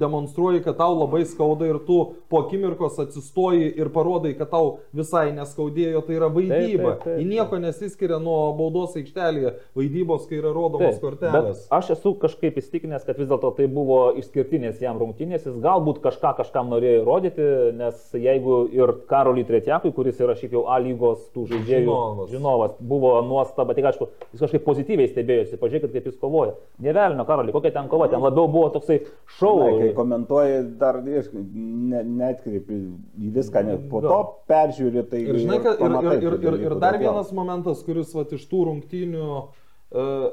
[0.00, 1.98] demonstruoji, kad tau labai skauda ir tu
[2.30, 6.94] po akimirkos atsistoji ir parodai, kad tau visai neskaudėjo, tai yra vaidyba.
[6.94, 7.18] taip, taip.
[7.20, 11.64] Ji nieko nesiskiria nuo baudos aikštelėje, vaidybos, kai yra rodomos Taip, kortelės.
[11.74, 16.34] Aš esu kažkaip įstikinęs, kad vis dėlto tai buvo išskirtinės jam rungtynės, jis galbūt kažką
[16.40, 17.48] kažkam norėjo įrodyti,
[17.78, 22.30] nes jeigu ir Karolį Tretiakui, kuris yra šiaip jau A lygos tų žaidėjų Žinovas.
[22.32, 26.54] žinovas, buvo nuostaba, tik aišku, jis kažkaip pozityviai stebėjosi, pažiūrėkit, kaip jis kovoja.
[26.82, 29.00] Nevelnio Karolį, kokia ten kova, ten labiau buvo toksai
[29.36, 29.58] šau.
[29.60, 32.78] Na, kai komentuoji, dar ne, netkreipi
[33.26, 34.20] į viską, net po to
[34.50, 38.14] peržiūri, tai Ir, žinai, kad, ir, ir, ir, tų ir, ir dar vienas momentas, kuris
[38.14, 39.48] vat, iš tų rungtynių uh,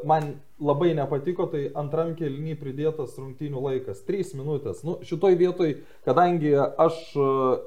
[0.08, 4.84] man labai nepatiko, tai antram kelnį pridėtas rungtynių laikas- 3 minutės.
[4.88, 5.76] Nu, šitoj vietoj,
[6.06, 7.64] kadangi aš uh,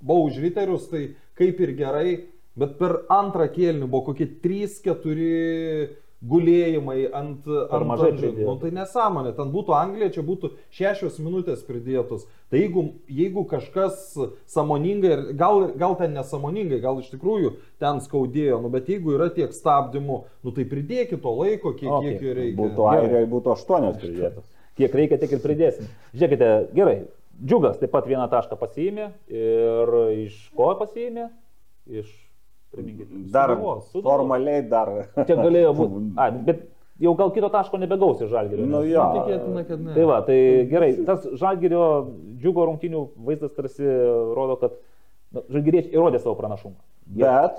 [0.00, 2.10] buvau už riterius, tai kaip ir gerai,
[2.58, 5.88] bet per antrą kelnį buvo kokie 3-4
[6.20, 7.46] gulėjimai ant...
[7.48, 8.46] ant mažai ant žai- pridėjo.
[8.48, 12.26] Nu, tai nesąmonė, ten būtų Anglija, čia būtų šešios minutės pridėtos.
[12.52, 14.02] Tai jeigu, jeigu kažkas
[14.50, 19.30] samoningai, ir gal, gal ten nesamoningai, gal iš tikrųjų ten skaudėjo, nu, bet jeigu yra
[19.32, 22.18] tiek stabdymų, nu tai pridėkit to laiko, kiek, Okei.
[22.18, 22.58] kiek reikia.
[22.60, 24.50] Būtų Airijoje, būtų aštuonios pridėtos.
[24.80, 25.88] Kiek reikia, tiek ir pridėsim.
[26.14, 26.98] Žiūrėkite, gerai.
[27.40, 29.94] Džiugas taip pat vieną tašką pasiėmė ir
[30.26, 31.30] iš ko pasiėmė?
[31.88, 32.10] Iš,
[32.74, 33.08] priminkit.
[33.34, 34.04] Dar Sūduvos, Sūduvos.
[34.10, 34.92] formaliai dar.
[35.26, 36.02] Čia galėjo būti.
[36.20, 36.62] A, bet
[37.00, 38.66] jau gal kito taško nebegaus iš žalgerio.
[38.68, 39.06] Nu jo.
[39.16, 39.94] Tikėtina, kad ne.
[39.96, 40.38] Tai va, tai
[40.70, 41.84] gerai, tas žalgerio
[42.42, 43.84] džiugo rungtinių vaizdas tarsi
[44.36, 44.76] rodo, kad
[45.32, 46.76] nu, žalgeriečiai įrodė savo pranašumą.
[47.10, 47.58] Jie- Bet,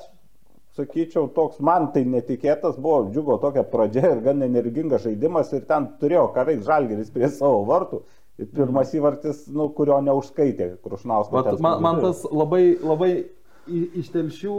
[0.78, 5.90] sakyčiau, toks man tai netikėtas buvo, džiugo tokia pradžia ir gan energingas žaidimas ir ten
[6.00, 8.02] turėjo ką veikti žalgeris prie savo vartų.
[8.40, 11.60] Ir pirmas įvartis, nu, kurio neužskaitė Krušnauskas.
[11.62, 13.10] Man, man tas labai, labai
[13.70, 14.58] iš telšių,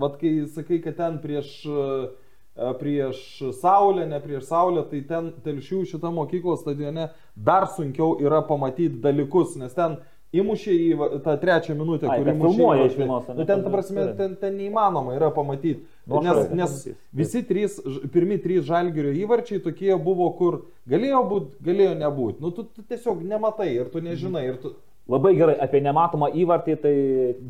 [0.00, 3.20] vat, kai sakai, kad ten prieš, e, prieš
[3.60, 9.56] Saulę, ne prieš Saulę, tai ten telšių šitą mokyklos stadione dar sunkiau yra pamatyti dalykus,
[9.60, 9.98] nes ten
[10.34, 13.72] įmušė į tą trečią minutę, Ai, kur kad įmušė filmuoja iš vienos, Nu, ten, ta
[13.72, 15.84] prasme, ten, ten neįmanoma yra pamatyti.
[16.10, 16.74] Nu, Nes, nes
[17.14, 17.78] visi trys,
[18.12, 22.42] pirmi trys žalgerio įvarčiai tokie buvo, kur galėjo būti, galėjo nebūti.
[22.44, 24.48] Nu, tu, tu tiesiog nematai ir tu nežinai.
[24.50, 24.74] Ir tu...
[25.04, 26.92] Labai gerai apie nematomą įvartį, tai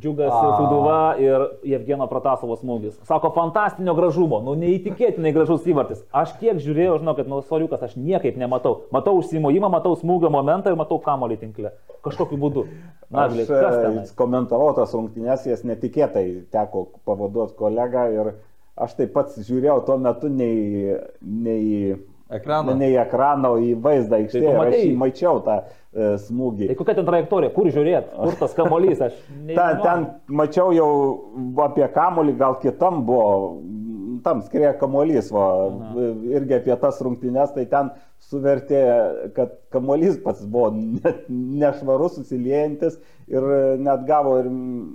[0.02, 0.32] džiugas.
[0.59, 2.97] Suduva ir Jevgeno Pratasovo smūgis.
[3.06, 6.01] Sako, fantastinio gražumo, nu neįtikėtinai gražus įvartis.
[6.10, 8.89] Aš kiek žiūrėjau, žinau, kad nu soriukas aš niekaip nematau.
[8.94, 11.70] Matau užsimojimą, matau smūgio momentą ir matau kamolį tinkle.
[12.02, 12.64] Kažkokiu būdu.
[13.06, 18.32] Na, Aš kas e, komentavau tas rungtynės, jas netikėtai teko pavaduoti kolegą ir
[18.74, 21.94] aš taip pat žiūrėjau tuo metu nei, nei,
[22.35, 22.74] Ekraną.
[22.78, 24.43] nei ekraną, o į vaizdą aikštėje.
[24.43, 24.82] ir Aš pamatei?
[24.89, 26.70] jį mačiau tą e, smūgį.
[26.70, 29.19] Tai kokia ten trajektorija, kur žiūrėt, kur tas kamolys, aš
[29.59, 30.09] Ten, ten
[30.43, 30.90] mačiau jau
[31.66, 33.28] apie kamolį, gal kitam buvo,
[34.24, 35.47] tam skrėja kamolys, va,
[36.32, 37.93] irgi apie tas rungtynes, tai ten
[38.30, 38.80] suvertė,
[39.36, 42.96] kad kamolys pats buvo ne- nešvarus, susiliejantis
[43.28, 43.44] ir
[43.80, 44.48] net gavo ir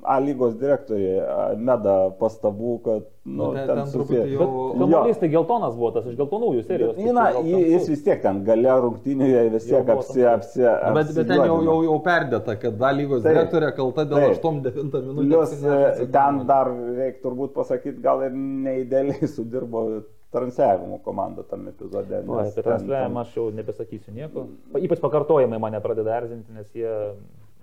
[0.06, 5.20] A lygos direktoriai a, Meda pastabų, kad Nu, nu, ten- ten susie- jau- Bet kamolys
[5.22, 6.96] tai geltonas buvo, tas iš geltonųjų serijos.
[6.98, 7.90] Bet, na, jis tamsus.
[7.90, 11.60] vis tiek ten gale rungtynėje vis Jau tiek apsi, apsi, Na, Bet, bet ten jau,
[11.64, 13.36] jau, jau perdėta, kad dalygos Taip.
[13.36, 14.42] direktorė kalta dėl Taip.
[14.42, 15.28] 8-9 minučių.
[15.30, 19.86] Plius apsinešusi e, ten dar reikia turbūt pasakyti, gal ir neįdėliai sudirbo
[20.32, 22.22] transliavimo komanda tam epizode.
[22.28, 24.48] Nes apie transliavimą aš jau nebesakysiu nieko.
[24.80, 26.92] Ypač pakartojimai mane pradeda erzinti, nes jie...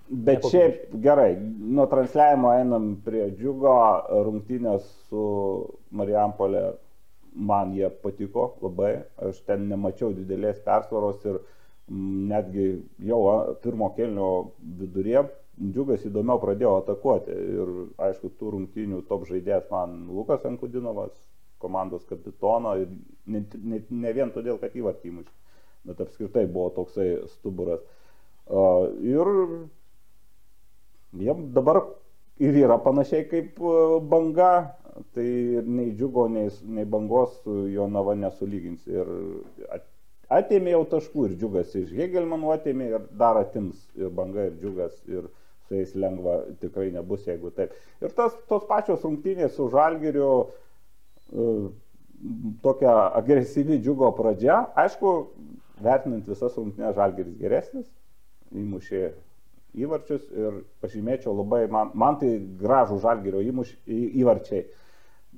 [0.07, 0.51] Bet nekokybiški.
[0.53, 1.31] šiaip gerai,
[1.77, 3.73] nuo transliavimo einam prie džiugo
[4.27, 5.23] rungtynės su
[5.91, 6.67] Marijampolė.
[7.37, 12.69] Man jie patiko labai, aš ten nemačiau didelės persvaros ir mm, netgi
[13.05, 13.19] jau
[13.61, 14.29] pirmo kelnio
[14.79, 15.27] viduryje
[15.57, 17.33] džiugas įdomiau pradėjo atakuoti.
[17.33, 17.71] Ir
[18.07, 21.13] aišku, tų rungtynių top žaidėjas man Lukas Ankudinovas,
[21.61, 25.33] komandos kapitono ne, ne, ne vien todėl, kad įvartį įmušė,
[25.89, 27.81] bet apskritai buvo toksai stuburas.
[28.47, 29.31] Uh, ir
[31.19, 31.81] jiem dabar
[32.39, 33.59] ir yra panašiai kaip
[34.09, 34.51] banga,
[35.13, 35.27] tai
[35.65, 38.87] nei džiugo, nei, nei bangos su Jonava nesulygins.
[38.89, 39.11] Ir
[39.73, 39.89] at-
[40.39, 44.95] atėmė jau taškų ir džiugas iš Hegelmanų atėmė ir dar atims ir banga ir džiugas
[45.07, 45.27] ir
[45.67, 47.73] su jais lengva tikrai nebus, jeigu taip.
[48.01, 50.66] Ir tas, tos pačios rungtynės su Žalgiriu, e,
[52.63, 55.13] tokia agresyvi džiugo pradžia, aišku,
[55.83, 57.87] vertinant visas rungtynės Žalgiris geresnis,
[58.55, 59.05] įmušė
[59.77, 64.63] įvarčius ir pažymėčiau labai, man, man tai gražų žalgerio įmuš, į, įvarčiai.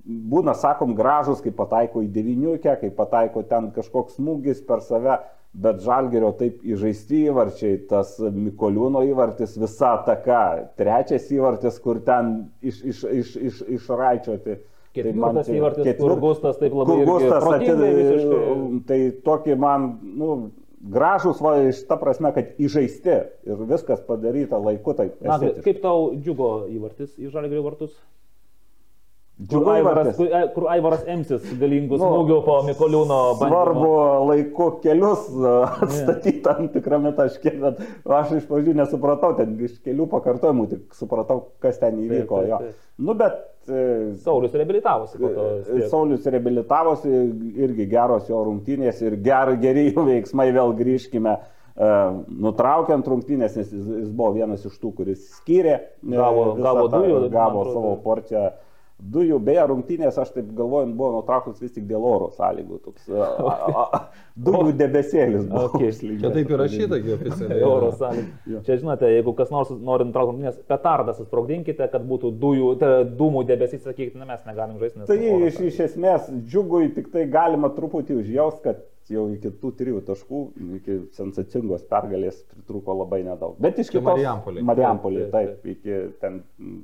[0.06, 5.18] Būna, sakom, gražus, kai pataiko į deviniukę, kai pataiko ten kažkoks smūgis per save,
[5.60, 12.84] bet žalgerio taip įžaisti įvarčiai, tas Mikoliūno įvartis, visa ataka, trečias įvartis, kur ten iš,
[12.94, 14.60] iš, iš, iš, išraičioti.
[14.90, 18.86] Tai Ketvirtas čia- įvartis, kur ketvirt- Gustas taip labai kur Gustas protingai atid- visiškai.
[18.88, 20.52] Tai tokį man, nu,
[20.82, 26.16] gražus, va, iš ta prasme, kad įžaisti ir viskas padaryta laiku, tai Na, kaip tau
[26.16, 27.92] džiugo įvartis į žalgerio vartus?
[29.48, 33.92] Kur Aivaras, kur, e, kur Aivaras Emsis galingų Nu, smūgių po Mikoliūno Svarbu
[34.28, 35.30] laiku kelius
[35.80, 37.80] atstatyti tam tikrame taške, bet
[38.20, 42.42] aš iš pradžių nesupratau, ten iš kelių pakartojimų tik supratau, kas ten įvyko.
[42.42, 42.60] taip, jo.
[42.66, 42.76] taip.
[43.00, 43.40] Nu, bet
[43.72, 45.22] e, Saulis reabilitavosi.
[45.88, 47.16] Saulis reabilitavosi,
[47.64, 51.38] irgi geros jo rungtynės ir ger, geri jų veiksmai, vėl grįžkime.
[51.80, 51.98] e,
[52.44, 57.30] Nutraukiant rungtynės, nes jis, jis buvo vienas iš tų, kuris skyrė, e, Gavo- gavo dujų,
[57.32, 58.50] gavo savo porciją
[59.00, 62.80] Dujų, beje, rungtynės, aš taip galvoju, buvo nutrauktas vis tik dėl oro sąlygų.
[62.84, 64.00] Toks, a, a, a,
[64.36, 65.70] dujų debesėlis buvo.
[65.70, 65.94] Okay.
[66.20, 67.64] Čia taip įrašyta, gi oficialiai.
[67.64, 68.60] Oro sąlygų.
[68.68, 73.46] Čia žinote, jeigu kas nors nori nutraukti rungtynės, petardą susprogdinkite, kad būtų dujų, tai, dūmų
[73.48, 75.08] debesys, sakykite, na, mes negalim žaisti.
[75.08, 80.04] Tai iš, iš esmės džiugui tik tai galima truputį užjaus, kad jau iki tų trijų
[80.08, 80.42] taškų,
[80.80, 83.56] iki sensacingos pergalės pritrūko labai nedaug.
[83.62, 84.12] Bet iš kitos...
[84.12, 84.66] Marijampolėj.
[84.70, 86.44] Marijampolė, Taip, taip, iki ten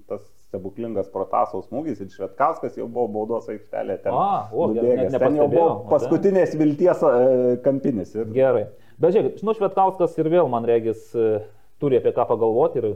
[0.10, 0.24] tas
[0.56, 4.16] stebuklingas protasaus smūgis ir Švetkauskas jau buvo baudos aikštelė ten.
[4.16, 5.18] A, o, net nubėgęs.
[5.20, 8.16] ten jau buvo paskutinės vilties e, kampinis.
[8.16, 8.66] Ir Gerai.
[9.02, 11.44] Bet žiūrėk, žinau, Švetkauskas ir vėl, man regis, e,
[11.84, 12.82] turi apie ką pagalvoti.
[12.82, 12.96] Ir...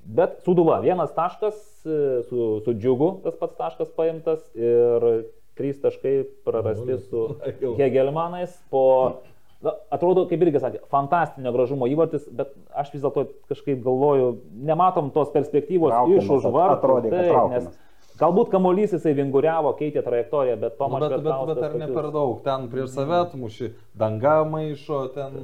[0.00, 1.98] Bet Suduva, vienas taškas e,
[2.30, 5.10] su, su džiugu, tas pats taškas paimtas ir
[5.58, 6.14] trys taškai
[6.46, 7.26] prarasti su
[7.80, 9.20] Hegelmanais po,
[9.64, 14.32] na, atrodo, kaip irgi sakė, fantastinio gražumo įvartis, bet aš vis dėlto kažkaip galvoju,
[14.70, 16.76] nematom tos perspektyvos Traukiamas, iš už vartų.
[16.78, 17.70] atrodė, kad Taip, traukiamas.
[17.70, 17.86] nes
[18.20, 22.08] Galbūt kamuolys jisai vinguriavo, keitė trajektoriją, bet Nu, Tomas bet, bet, bet ar ne per
[22.12, 25.38] daug, ten prieš save atmuši, danga maišo, ten...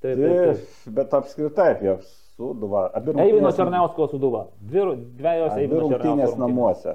[0.00, 0.62] Taip, taip, taip.
[0.62, 1.98] Taip, bet apskritai apie
[2.38, 2.86] Suduvą.
[3.18, 4.44] Eivino Černiausko suduva.
[4.62, 4.84] Dvi,
[5.18, 6.94] dviejos Abi Eivino rungtynės namuose.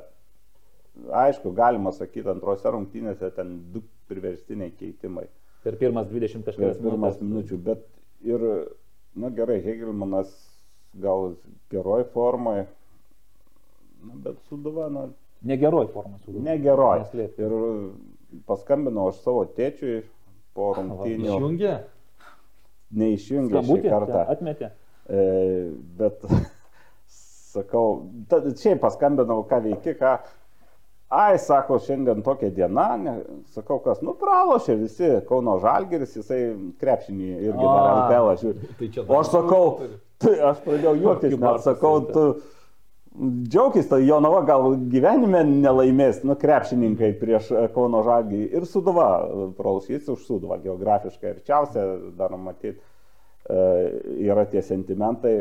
[1.22, 5.28] Aišku, galima sakyti, antrose rungtynėse ten du priverstiniai keitimai.
[5.64, 7.84] Per pirmas 20 Per kažkurias pirmas minučių, bet
[8.28, 8.42] ir,
[9.16, 10.32] na gerai, Hegelmanas
[11.00, 11.36] gal
[11.72, 12.66] geroj formai,
[14.04, 15.08] na, bet Suduva, na,
[15.44, 16.44] Negeroj formai suduva.
[16.46, 17.02] negeroj.
[17.20, 17.56] Ir
[18.48, 20.04] paskambinau aš savo tėčiui
[20.56, 21.74] po rungtynių, Išjungia?
[22.94, 24.22] neišjungė Skambutį kartą.
[24.36, 24.70] atmetė.
[25.10, 25.24] E,
[26.00, 26.24] bet
[27.54, 30.14] sakau, ta, šiaip paskambinau, ką veiki, ką.
[31.14, 33.14] Ai, sako, šiandien tokia diena, ne,
[33.54, 36.40] sakau, kas, nu, pralošė visi, Kauno Žalgeris, jisai
[36.82, 37.92] krepšinį irgi dar.
[38.00, 38.72] LKL žiūri.
[38.80, 39.68] Tai O aš sakau,
[40.24, 42.24] tai aš pradėjau juoktis, Markusą sakau, tu
[43.54, 49.52] džiaugis, tai Jonava gal gyvenime nelaimės, nu, krepšininkai prieš e, Kauno Žalgį ir Suduva, e,
[49.60, 51.86] pralašys už Suduvą, geografiškai arčiausia,
[52.18, 52.80] dar matyti,
[53.44, 55.34] yra tie sentimentai.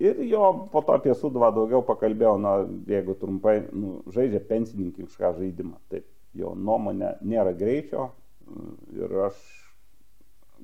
[0.00, 2.54] Ir jo po to apie Suduvą daugiau pakalbėjau, na,
[2.88, 5.76] jeigu trumpai, nu, žaidžia pensininkišką žaidimą.
[5.92, 6.06] Taip,
[6.40, 8.08] jo nuomonė nėra greičio
[8.96, 9.36] ir aš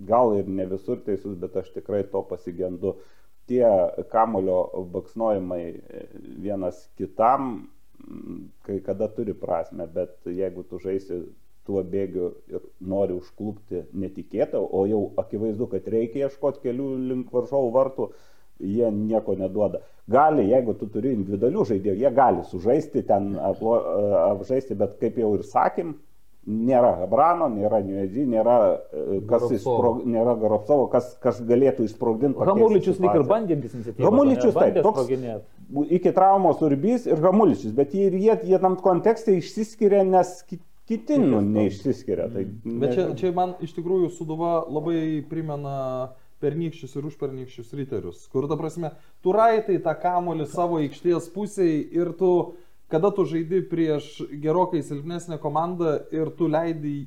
[0.08, 2.96] gal ir ne visur teisus, bet aš tikrai to pasigendu.
[3.46, 3.66] Tie
[4.10, 6.04] kamulio baksnojimai e,
[6.42, 7.68] vienas kitam,
[8.66, 11.20] kai kada turi prasme, bet jeigu tu žaisi
[11.66, 17.72] tuo bėgiu ir nori užklupti netikėtą, o jau akivaizdu, kad reikia ieškoti kelių link varžovų
[17.74, 18.08] vartų,
[18.60, 19.82] jie nieko neduoda.
[20.08, 23.78] Gali, jeigu tu turi individualių žaidėjų, jie gali sužaisti, ten aplo,
[24.32, 25.96] apžaisti, bet kaip jau ir sakėm,
[26.46, 28.56] nėra Hebrano, nėra Niuedži, nėra,
[28.94, 32.38] e, kas išsprog, nėra Gorovcovo, kas, kas galėtų išsprogdinti.
[32.46, 34.04] Hamuličius lyg ir bandėm iniciatyvą.
[34.06, 35.42] Hamuličius, taip, toks Sproginėt.
[35.98, 41.18] iki traumos urbys ir Hamuličius, bet jie, jie, jie tam kontekste išsiskiria, nes ki- kiti
[41.18, 42.28] nu, neišsiskiria.
[42.30, 46.12] Tai, Bet čia, čia man iš tikrųjų Suduva labai primena
[46.42, 48.92] pernykščius ir užpernykščius riterius, kur ta prasme,
[49.24, 52.32] tu raitai tą kamolį savo aikštės pusėje ir tu,
[52.92, 56.98] kada tu žaidi prieš gerokai silpnesnę komandą ir tu leidai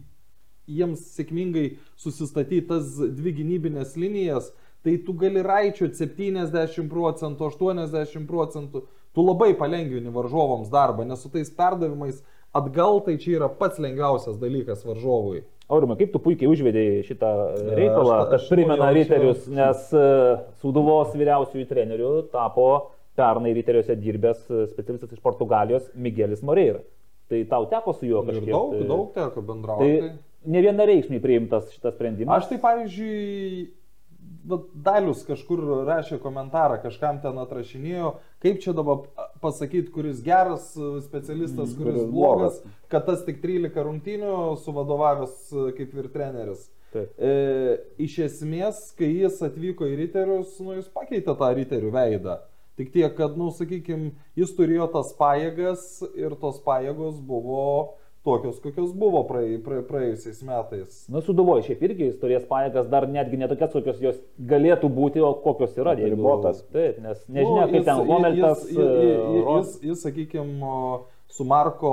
[0.70, 4.52] jiems sėkmingai susistatyti tas dvi gynybinės linijas,
[4.86, 8.84] tai tu gali raičiuoti 70 procentų, 80 procentų,
[9.16, 12.22] tu labai palengvini varžovams darbą, nes su tais perdavimais
[12.54, 15.44] atgal tai čia yra pats lengviausias dalykas varžovui.
[15.70, 18.96] Aurimai, kaip tu puikiai užvedėjai šitą e, reikalą, aš- aš primena nujaučiau.
[18.98, 20.06] riterius, nes e,
[20.64, 22.66] Suduvos vyriausiųjų trenerių tapo
[23.20, 26.82] pernai riteriuose dirbęs e, specialistas iš Portugalijos Miguelis Moreira.
[27.30, 28.50] Tai tau teko su juo Ir kažkiek.
[28.50, 30.00] daug, tai- daug teko bendrauti.
[30.00, 30.10] Tai
[30.50, 32.42] ne vienareikšmiai priimtas šitas sprendimas.
[32.42, 33.68] Aš tai pavyzdžiui,
[34.46, 38.14] Dalius kažkur rašė komentarą, kažkam ten atrašinėjo,
[38.44, 39.04] kaip čia dabar
[39.44, 42.62] pasakyti, kuris geras e, specialistas, kuris blogas.
[42.90, 46.70] kad tas tik 13 rungtynių suvadovavęs e, kaip ir treneris.
[46.94, 47.12] Taip.
[47.22, 47.34] E,
[48.02, 52.40] iš esmės, kai jis atvyko į riterius, nu, jis pakeitė tą riterių veidą.
[52.80, 55.86] Tik tiek, kad, nu, sakykime, jis turėjo tas pajėgas
[56.18, 58.00] ir tos pajėgos buvo
[58.30, 61.04] tokios, kokios buvo praėj, praėj, praėjusiais metais.
[61.12, 64.20] Nu, Suduvoje šiaip irgi jis turės pajėgas dar netgi ne tokias, kokios jos
[64.52, 65.98] galėtų būti, o kokios yra.
[65.98, 66.62] Apribotas.
[66.74, 68.68] Taip, nes nežinia, Nu, kaip ten Homeltas.
[68.70, 70.76] Jis, jis, jis, jis sakykime,
[71.30, 71.92] su Marko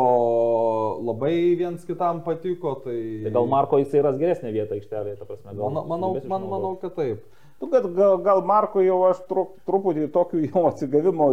[1.04, 2.98] labai viens kitam patiko, tai...
[3.26, 5.52] Tai gal Marko jisai ras geresnę vietą aikštelėje, ta prasme.
[5.52, 7.24] Gal Manau, manau, man, manau, kad taip.
[7.60, 11.30] Nu, kad gal, gal Marko jau aš tru, truputį tokių jau atsigavimo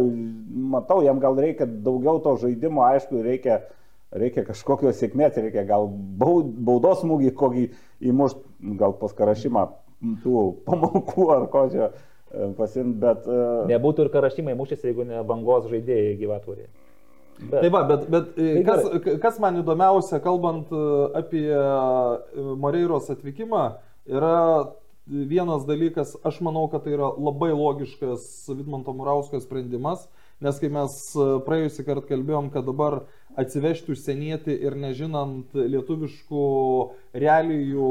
[0.72, 3.60] matau, jam gal reikia daugiau to žaidimo, aišku, reikia,
[4.14, 5.88] reikia kažkokios sėkmės, reikia gal
[6.20, 7.64] baud, baudos smūgį kokį
[8.12, 8.40] įmušt,
[8.80, 9.66] gal paskarašymą
[10.24, 11.90] tų pamokų ar ko čia
[12.58, 13.26] pasimti, bet...
[13.30, 16.66] e, Nebūtų ir karašymai mušęs, jeigu ne bangos žaidėjai gyvatvorė.
[17.50, 20.82] Bet- Tai va, bet, bet e, Tai kas, k- kas man įdomiausia, kalbant e,
[21.18, 21.62] apie e,
[22.62, 23.62] Moreiros atvykimą,
[24.10, 24.34] yra
[25.06, 28.22] vienas dalykas, aš manau, kad tai yra labai logiškas
[28.54, 30.06] Vidmanto Murausko sprendimas,
[30.42, 33.00] nes kai mes e, praėjusį kartą kalbėjom, kad dabar
[33.40, 36.44] atsivežti užsienietį ir nežinant lietuviškų
[37.18, 37.90] realijų,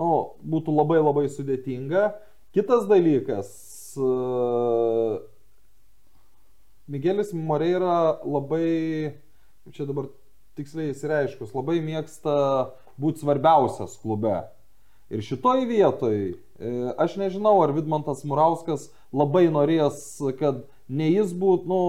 [0.00, 0.10] nu,
[0.54, 2.10] būtų labai labai sudėtinga.
[2.56, 3.50] Kitas dalykas,
[4.00, 4.12] e,
[6.90, 9.14] Miguelis Moreira labai,
[9.64, 10.08] kaip čia dabar
[10.58, 12.34] tiksliai įsireiškus, labai mėgsta
[13.00, 14.40] būti svarbiausias klube.
[15.10, 21.66] Ir šitoj vietoj, e, aš nežinau, ar Vidmantas Murauskas labai norės, kad ne jis būtų,
[21.70, 21.82] nu,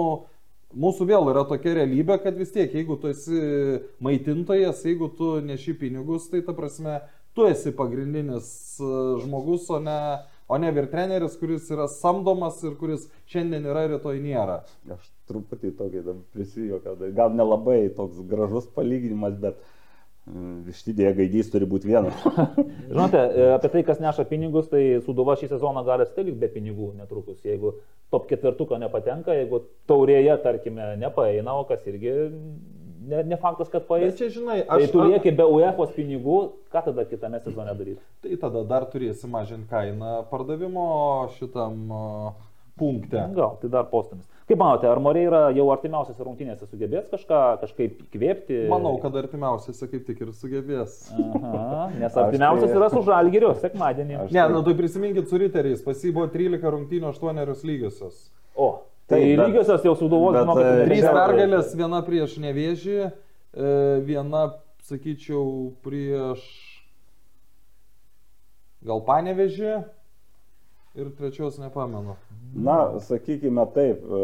[0.77, 3.41] mūsų vėl yra tokia realybė, kad vis tiek, jeigu tu esi
[4.03, 6.99] maitintojas, jeigu tu neši pinigus, tai ta prasme,
[7.38, 8.48] tu esi pagrindinis
[8.80, 8.91] e,
[9.23, 9.98] žmogus, o ne,
[10.52, 14.61] o ne vyr treneris, kuris yra samdomas ir kuris šiandien yra, rytoj nėra.
[14.91, 16.06] Aš truputį tokį
[16.88, 19.81] tai gal nelabai toks gražus palyginimas, bet mm,
[20.27, 22.18] vištidėje gaidys turi būti vienas.
[22.91, 26.91] Žinote, e, apie tai, kas neša pinigus, tai Suduva šį sezoną gali stilikti be pinigų
[26.99, 27.39] netrukus.
[27.45, 27.73] Jeigu
[28.14, 32.14] top ketvirtuko nepatenka, jeigu taurėje, tarkime, nepaeina, o kas irgi
[33.02, 34.14] ne, ne faktas, kad paeis.
[34.19, 34.91] čia, žinai, Tai aš...
[34.93, 36.38] tu lieki be UEFA pinigų,
[36.73, 38.02] ką tada kitame sezone daryti?
[38.22, 40.85] Tai tada dar turėsi mažinti kainą pardavimo
[41.39, 41.81] šitam
[42.77, 43.26] punkte.
[43.35, 44.30] Gal, tai dar postumis.
[44.52, 48.57] Kaip manote, ar Moreira jau artimiausiose rungtynėse sugebės kažką kažkaip įkvėpti?
[48.68, 50.98] Manau, kad artimiausiasia kaip tik ir sugebės.
[51.15, 54.18] Aha, nes Aš artimiausias tai- yra su Žalgiriu, sekmadienį.
[54.26, 58.26] Aš- Ne, nu tai prisiminkit su riteriais, pas jį buvo 13 rungtynių 8 lygiosios.
[58.60, 58.68] O,
[59.07, 61.15] tai bet- lygiosios jau suduvos, ne Trys geriausiai.
[61.15, 63.72] pergalės, viena prieš nevėžį, e,
[64.03, 64.44] viena,
[64.84, 66.44] sakyčiau, prieš
[68.84, 69.78] gal panevežį
[70.96, 72.16] ir trečios nepamenu.
[72.56, 74.22] Na, sakykime taip, e,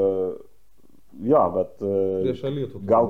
[1.30, 2.82] jo, bet e, Prieš alytų.
[2.90, 3.10] gal,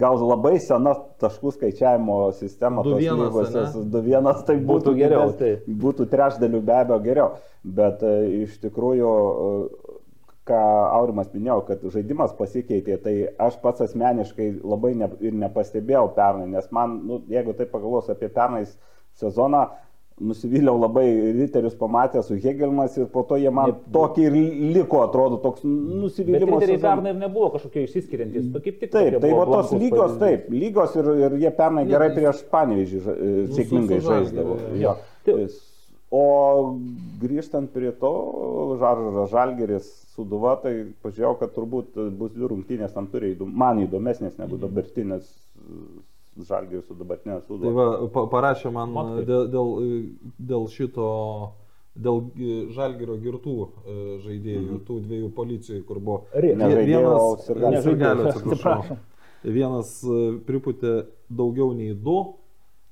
[0.00, 2.84] gal labai sena taškų skaičiavimo sistema.
[2.86, 5.66] Du vienas, lygos, Du vienas tai būtų, Būtų geriau, taip.
[5.68, 7.28] Būtų trečdalių be abejo geriau.
[7.62, 8.14] Bet e,
[8.46, 9.12] iš tikrųjų,
[10.48, 10.62] ką
[10.96, 16.66] Aurimas minėjo, kad žaidimas pasikeitė, tai aš pats asmeniškai labai ne, ir nepastebėjau pernai, nes
[16.74, 18.64] man, nu, jeigu tai pagalvos apie pernai
[19.20, 19.68] sezoną,
[20.22, 24.32] nusivyliau labai riterius pamatę su Hegelmas ir po to jie man Ne- tokį ir
[24.76, 25.72] liko, atrodo, toks Bet
[26.02, 26.60] nusivylimas.
[26.62, 28.52] riteriai pernai ir nebuvo kažkokie išsiskiriantys.
[28.62, 30.18] Kaip tik Taip, tokie tai va tos lygos, pavyzdys.
[30.18, 33.18] taip, lygos ir, ir jie pernai Ne, gerai tai- prieš panevižį su-
[33.58, 34.56] sėkmingai su žaisdavo.
[34.80, 34.96] Jo.
[35.24, 35.48] Tai-
[36.14, 36.76] O
[37.22, 43.34] grįžtant prie to, Žaržas Žalgeris suduva, tai pažiūrėjau, kad turbūt bus dvi rungtynės, tam turi
[43.40, 45.24] man įdomesnės negu dabartinės
[46.40, 47.72] Žalgeris su dabartinė Tai suduva.
[47.76, 49.26] va, pa, parašė man Mat kaip.
[49.28, 49.68] dėl, dėl,
[50.52, 51.08] dėl šito,
[51.94, 56.22] dėl e, žalgerio girtų e, žaidėjų, tų dviejų policijų, kur buvo.
[56.32, 57.12] Ri- Ne žaidėjo.
[59.44, 62.16] Vienas e, priputė daugiau nei du,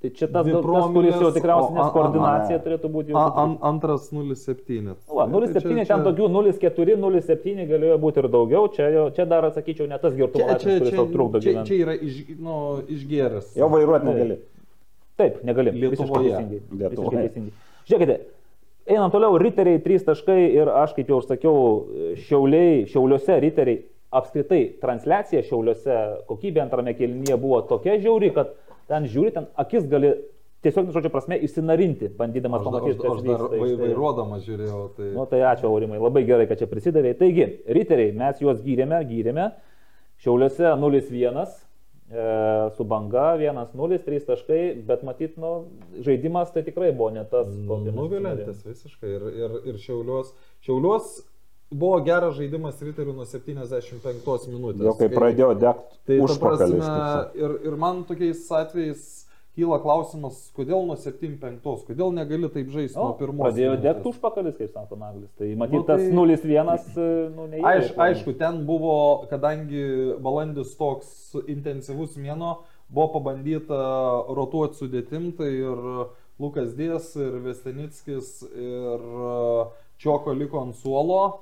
[0.00, 3.24] Tai čia tas, tas kuris jau tikriausiai, nes a- a- koordinacija a- turėtų būti a,
[3.42, 4.80] an, antras 0,7.
[4.80, 9.44] Nu Va, 0,7 ten tokių 0,4, 0,7 galėjo būti ir daugiau, čia, jau- čia dar
[9.50, 11.66] atsakyčiau ne tas Čia, čia, kuris čia, tau trukdo čia, gyventi.
[11.68, 12.54] čia yra iš, nu,
[12.88, 13.50] išgėręs.
[13.60, 14.38] Jau vairuoti negali.
[15.20, 15.70] Taip, negali.
[15.76, 15.92] Lietuvoje.
[15.92, 16.60] Visiškai teisingai.
[16.72, 17.52] Visiškai teisingai.
[17.90, 18.16] Žiūrėkite,
[18.88, 21.60] einant toliau, riteriai 3 taškai ir aš, kaip jau ir sakiau,
[22.24, 23.82] šiauliai, šiauliuose riteriai,
[24.16, 28.56] apskritai transliacija šiauliuose, kokybė antrame kelnyje buvo tokia žiauri, kad
[28.90, 30.12] ten žiūri, ten akis gali
[30.64, 34.82] tiesiog, žodžio prasme, išsinarinti, bandydamas pamatyti, aš, aš dar Tai- vairuodamas žiūrėjau.
[34.96, 35.08] Tai...
[35.16, 37.18] Nu tai ačiū Aurimai, labai gerai, kad čia prisidavėjai.
[37.22, 37.48] Taigi,
[37.78, 39.50] riteriai, mes juos gyrėme, gyrėme.
[40.20, 41.38] Šiauliuose 0-1,
[42.12, 42.24] e,
[42.76, 45.54] su banga 1-0, 3 taškai, bet matyt, nu,
[46.04, 49.14] žaidimas tai tikrai buvo ne tas, Nuvilintis visiškai.
[49.16, 50.34] Ir, ir, ir šiauliuos,
[50.66, 51.14] šiauliuos
[51.70, 54.84] buvo geras žaidimas riterių nuo 75 minutės.
[54.88, 56.76] Jau kai pradėjo degti Tai ta užpakalis.
[56.84, 59.02] prasme, ir, ir man tokiais atvejais
[59.54, 63.42] kyla klausimas, kodėl nuo 75, kodėl negali taip žaisti Nu, nuo pirmos.
[63.44, 65.30] pradėjo degti užpakalis, kaip sako Naglis.
[65.38, 67.66] Tai matyt, Nu, nu, tas tai- 0-1, e, nu, neįėjo.
[67.66, 73.80] Aiš, aišku, ten buvo, kadangi balandis toks intensyvus mėno, buvo pabandyta
[74.34, 76.06] rotuoti sudėtim, tai ir
[76.40, 78.98] Lukas Dės, ir Vestenickis, ir
[80.00, 81.40] Čioko liko ant suolo.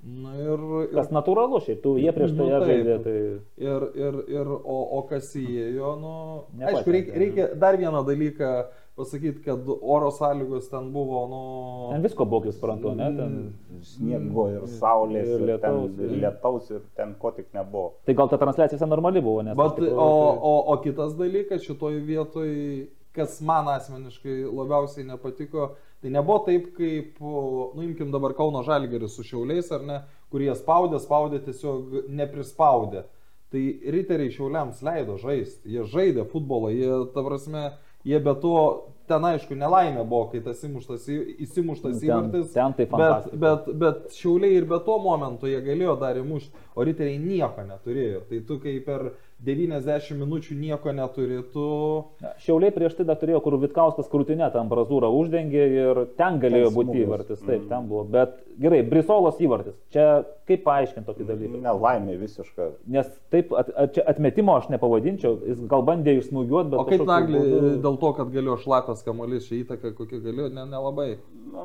[0.00, 3.16] Na ir, ir, Kas natūralu, šiaip, tu, jie prieš tai Nu, žaidė, tai...
[3.60, 6.12] ir, ir, ir o, o kas įėjo, nu,
[6.54, 8.52] Nepatenka, aišku, reikia, reikia dar vieną dalyką
[8.96, 11.40] pasakyti, kad oro sąlygos ten buvo, nu...
[11.92, 13.10] Ten visko buvo, kaip suprantu, ne?
[13.18, 13.34] Ten...
[13.90, 17.92] Sniego ir saulės, Ir ir, ir lietaus, lietaus, ir, lietaus, ir ten ko tik nebuvo.
[18.08, 19.56] Tai gal ta transliacija normali buvo, nes...
[19.60, 22.50] Bet, tikrųjų o, tai- o, o kitas dalykas, šitoj vietoj
[23.16, 27.18] kas man asmeniškai labiausiai nepatiko, tai nebuvo taip, kaip,
[27.76, 29.98] nuimkim dabar Kauno Žalgeris su Šiauliais, ar ne,
[30.32, 33.04] kurie spaudė, spaudė, tiesiog neprispaudė.
[33.50, 33.62] Tai
[33.96, 37.64] riteriai Šiauliams leido žaisti, jie žaidė futbolą, jie, ta prasme,
[38.06, 38.52] jie be to,
[39.10, 41.08] ten aišku, nelaimė buvo, kai tas įmuštas,
[41.42, 42.52] įsimuštas Ten- įvartis.
[42.54, 46.86] ten tai bet, bet, bet Šiauliai ir be to momento jie galėjo dar įmušti, o
[46.86, 48.22] riteriai nieko neturėjo.
[48.30, 49.10] Tai tu, kai per
[49.44, 51.62] 90 minučių nieko neturi, tu...
[52.44, 56.76] Šiauliai prieš tai dar turėjo, kur Vitkauskas krūtinę tam brazūrą uždengė ir ten galėjo Ten
[56.76, 57.40] būti įvartis.
[57.40, 57.68] Taip, Mm.
[57.70, 58.02] ten buvo.
[58.04, 59.76] Bet gerai, Brisolos įvartis.
[59.94, 60.06] Čia
[60.50, 61.60] kaip paaiškinti tokį dalyką?
[61.64, 62.68] Nelaimė visiška.
[62.86, 66.80] Nes taip, at, at, atmetimo aš nepavadinčiau, jis gal bandė išsmūgiuoti, bet...
[66.80, 70.66] O kaip Nagli būdu- dėl to, kad galėjo šlapias kamuolys, čia įtaka kokia galėjo, ne,
[70.68, 71.10] nelabai.
[71.52, 71.64] Nu,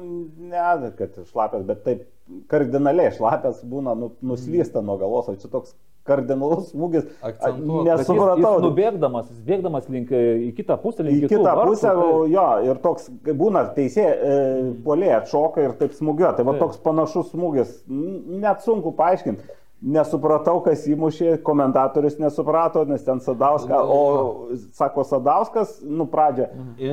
[0.51, 2.07] ne, kad šlapės, bet taip
[2.51, 5.75] kardinaliai šlapės būna, nu, nuslysta nuo galos, o čia toks
[6.05, 7.07] kardinalus smūgis.
[7.21, 7.83] Akcentuot.
[7.85, 8.61] Bet jis, jis Nesupratau.
[8.63, 12.47] nubėgdamas, jis bėgdamas link, e, į kitą pusę, link Į kitą vartų, pusę, tai- jo,
[12.69, 16.35] ir toks būna teisė, e, polė atšoka ir taip smūgiuoja.
[16.37, 19.43] Tai va toks panašus smūgis, net sunku paaiškinti.
[19.85, 26.47] Nesupratau, kas įmušė, komentatorius nesuprato, nes ten Sadauskas, o sako Sadauskas, nu pradžią.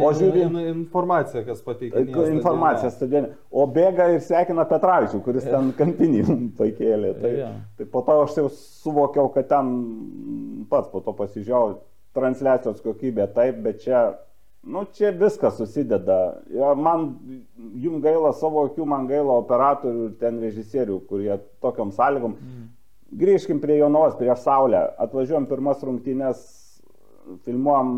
[0.05, 2.02] O žiūri, In- Informacija, kas pateikė.
[2.35, 3.31] informacija stadione.
[3.51, 6.20] O bėga ir sveikina Petravičių, kuris ten kampinį
[6.60, 7.14] pakėlė.
[7.23, 7.31] Tai,
[7.78, 9.73] tai po to aš jau suvokiau, kad ten
[10.69, 11.78] pats po to pasižiūrėjau
[12.12, 14.02] transliacijos kokybė taip, bet čia,
[14.69, 16.19] nu, čia viskas susideda.
[16.52, 17.14] Ja, man,
[17.81, 22.36] jum gaila savo akių, man gaila operatorių ir ten režisierių, kurie tokiam sąlygom.
[22.36, 22.61] Mm.
[23.12, 24.80] Grįžkim prie Jonovos, prieš Saulę.
[25.05, 26.40] Atvažiuojam pirmas rungtynės,
[27.44, 27.93] filmuojam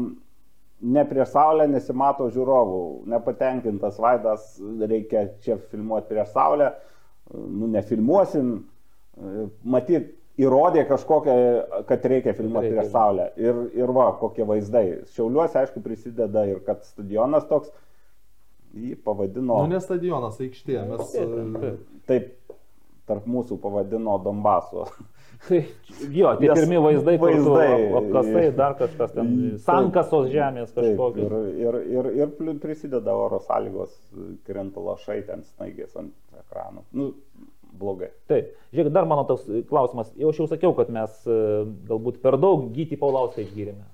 [0.94, 2.80] ne prieš Saulę, nesimato žiūrovų.
[3.12, 4.48] Nepatenkintas vaidas,
[4.90, 6.72] reikia čia filmuoti prieš Saulę.
[7.30, 8.50] Nu, nefilmuosim.
[9.62, 10.10] Matyt,
[10.42, 11.34] įrodė kažkokią,
[11.86, 12.80] kad reikia filmuoti Reikia.
[12.82, 13.28] prieš Saulę.
[13.38, 14.84] Ir, ir va, kokie vaizdai.
[15.14, 17.70] Šiauliuose, aišku, prisideda ir kad stadionas toks,
[18.74, 20.80] jį pavadino, Nu, ne stadionas, aikštė.
[20.90, 21.74] Mes, Taip, e,
[22.10, 22.53] taip,
[23.08, 24.86] tarp mūsų pavadino Donbaso.
[25.44, 25.58] Tai,
[26.14, 31.26] jo, tie Nes pirmi vaizdai, vaizdai- ap- apkasai, dar kažkas ten, sankasos žemės kažkokios.
[31.26, 31.34] ir,
[31.66, 33.92] ir, ir, ir prisideda oro sąlygos,
[34.46, 36.84] krenta lašai, ten snaigės ant ekranų.
[36.96, 37.10] Nu,
[37.76, 38.08] blogai.
[38.30, 40.14] Taip, žiūrėk, dar mano toks klausimas.
[40.16, 41.36] Jau aš jau sakiau, kad mes e,
[41.90, 43.84] galbūt per daug gyti Paulauską išgyrėme.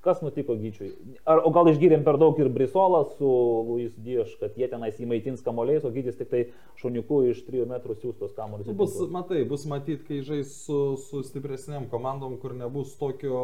[0.00, 0.94] Kas nutiko gyčiui?
[1.28, 3.28] Ar, o gal išgyrėm per daug ir Brisolą su
[3.68, 6.40] Luis Dieš, kad jie tenais įmaitins kamoliais, o gytis tik tai
[6.80, 8.70] šuniuku iš 3 metrų siūstos kamolius.
[8.72, 13.42] į Bus, matai, bus matyti, kai žais su, su stipresniam komandom, kur nebus tokio,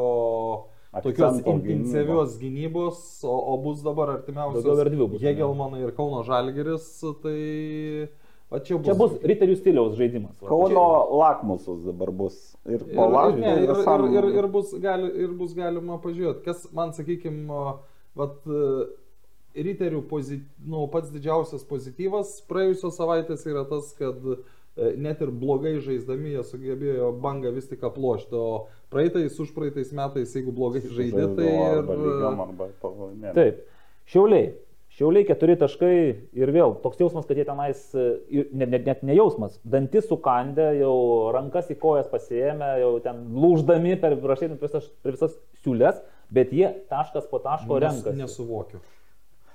[1.05, 4.17] tokios intensyvios gynybos, o, o bus dabar
[5.21, 5.29] ne?
[5.29, 6.89] Hegelmanai ir Kauno Žalgeris,
[7.21, 7.37] tai
[8.51, 8.87] va čia bus.
[8.87, 10.37] Čia bus riterių stiliaus žaidimas.
[10.43, 10.49] va.
[10.51, 10.85] Kauno
[11.19, 12.37] lakmusus dabar bus.
[12.67, 13.41] Ir Ir, po ir, lakmusų.
[13.43, 17.79] ne, ir, visam- ir, ir, ir, bus gali, ir bus galima pažiūrėti, kas man, sakykime,
[18.17, 18.87] vat, e,
[19.57, 24.17] riterių pozit, nu, pats didžiausias pozityvas praėjusios savaitės yra tas, kad
[24.77, 29.93] e, net ir blogai žaisdami jie sugebėjo bangą vis tik aplošti, o praeitais, už praeitais
[29.97, 31.79] metais, jeigu blogai žaidė, tai ir...
[31.81, 32.69] Arba lygiom, arba.
[33.35, 33.63] Taip.
[34.07, 34.53] Šiauliai.
[34.97, 35.97] Šiauliai keturi taškai
[36.41, 40.95] ir vėl toks jausmas, kad jie tenais, net, net, net ne jausmas, dantis sukandę, jau
[41.37, 46.01] rankas į kojas pasiemę, jau ten lūždami per, rašydami per visas, per visas siūlės,
[46.33, 48.23] bet jie taškas po taško Nes, renkasi.
[48.23, 48.81] nesuvokiu.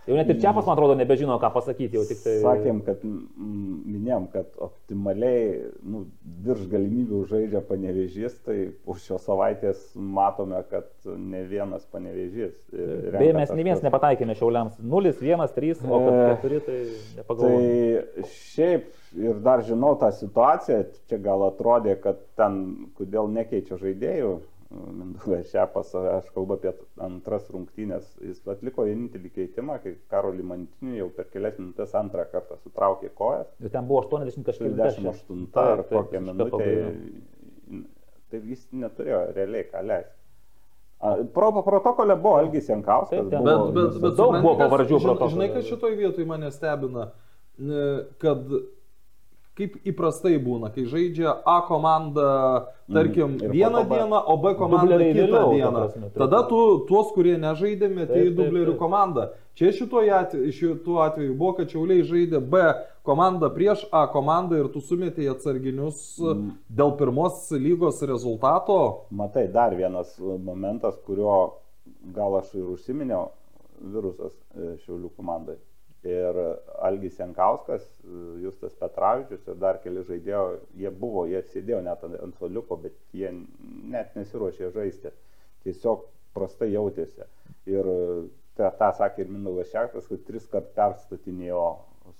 [0.07, 2.37] Jau net ir čia pas man atrodo nebežino, ką pasakyti, tai...
[2.41, 6.05] Sakėm, kad mm, minėjom, kad optimaliai nu,
[6.45, 8.57] virš galimybių žaidžia panevežys, tai
[8.89, 12.55] už šios savaitės matome, kad ne vienas panevežys.
[12.71, 14.79] Beje, mes nei vienas nepataikėme šiauliams.
[14.81, 16.79] 0, 1, 3, o kad E, 4, tai
[17.17, 18.01] nepagalvojau.
[18.15, 18.89] Tai šiaip
[19.21, 22.57] ir dar žinau tą situaciją, čia gal atrodė, kad ten,
[22.97, 24.33] kodėl nekeičia žaidėjų,
[24.71, 26.71] Mindaugas Šepas, aš kalbu apie
[27.03, 32.55] antras rungtynės, jis atliko vienintelį keitimą, kai Karolį Mantinį jau per kelias minutės antrą kartą
[32.61, 33.49] sutraukė kojas.
[33.59, 36.71] Ir ten buvo 80 kažkiek 48 ar kokią minutę.
[38.31, 40.15] Tai jis neturėjo realiai ką leisti.
[41.01, 43.25] A, Pro protokolė buvo Algis Jankauskas.
[43.25, 45.31] Taip, Bet, buvo bet, visas- bet Daug buvo pavardžių protokole.
[45.33, 47.07] Žinai, kas šitoj vietoj mane stebina,
[48.21, 48.45] kad
[49.61, 53.43] kaip įprastai būna, kai žaidžia A komanda, tarkim, Mhm.
[53.43, 55.71] Ir po vieną dieną, o B komanda kitą vėliau, ta dieną.
[55.77, 59.29] prasme, taip, Tada tu tuos, kurie nežaidė, metė į dublerių komandą.
[59.55, 62.57] Čia šituo atveju, atveju buvo, kad Čiauliai žaidė B
[63.05, 66.51] komandą prieš A komandą ir tu sumetė į atsarginius Mhm.
[66.73, 69.05] dėl pirmos lygos rezultato.
[69.11, 71.51] Matai, dar vienas momentas, kurio
[72.13, 73.29] gal aš ir užsiminiau,
[73.81, 75.55] virusas e, Šiaulių komandai.
[76.07, 76.37] Ir
[76.81, 77.83] Algis Jankauskas,
[78.41, 80.45] Justas Petravičius ir dar keli žaidėjo,
[80.81, 83.29] jie buvo, jie sėdėjo net ant suoliuko, bet jie
[83.93, 85.11] net nesiruošė žaisti.
[85.61, 87.27] Tiesiog prastai jautėsi.
[87.69, 87.85] Ir
[88.61, 91.65] apie tą sakė ir Mindaugas Šektas, kad tris kart perstatinėjo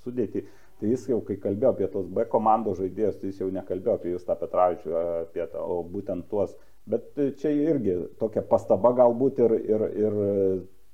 [0.04, 0.46] sudėti.
[0.80, 4.14] Tai jis jau, kai kalbėjo apie tos B komandos žaidėjus, tai jis jau nekalbėjo apie
[4.16, 4.94] Justą Petravičių,
[5.26, 6.56] apie tą, o būtent tuos.
[6.90, 10.16] Bet čia irgi tokia pastaba galbūt ir, ir, ir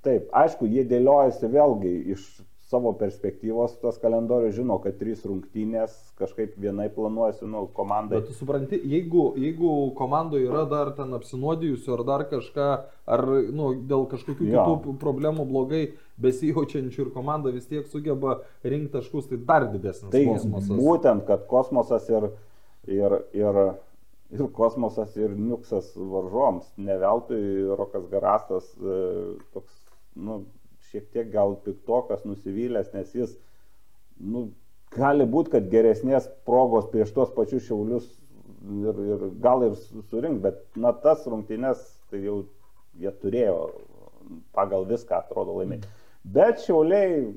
[0.03, 2.25] taip, aišku, jie dėliojasi vėlgi iš
[2.67, 8.19] savo perspektyvos tos kalendorius žino, kad trys rungtynės kažkaip vienai planuojasi, nu, komandai.
[8.19, 12.67] Bet tu supranti, jeigu, jeigu komandoje yra dar ten apsinuodijusių ar dar kažką,
[13.07, 13.23] ar
[13.55, 14.65] nu, dėl kažkokių Jo.
[14.67, 15.85] kitų problemų blogai
[16.19, 20.75] besijaučiančių ir komanda vis tiek sugeba rinkti taškus, tai dar didesnis Tai kosmosas.
[20.75, 22.29] būtent, kad kosmosas ir,
[22.91, 23.61] ir, ir,
[24.35, 26.67] ir kosmosas ir niuksas varžoms.
[26.83, 27.41] Ne veltui
[27.79, 28.99] Rokas Garastas e,
[29.55, 29.71] toks,
[30.19, 30.41] nu,
[30.91, 33.35] šiek tiek gal piktokas, nusivylęs, nes jis,
[34.19, 34.47] nu,
[34.95, 38.07] gali būti, kad geresnės progos prieš tuos pačius šiaulius
[38.83, 42.41] ir, ir gal ir su- surinkt, bet, na, tas rungtynes, tai jau
[42.97, 43.59] jie turėjo
[44.57, 45.91] pagal viską, atrodo, laimėti.
[46.27, 47.27] Bet šiauliai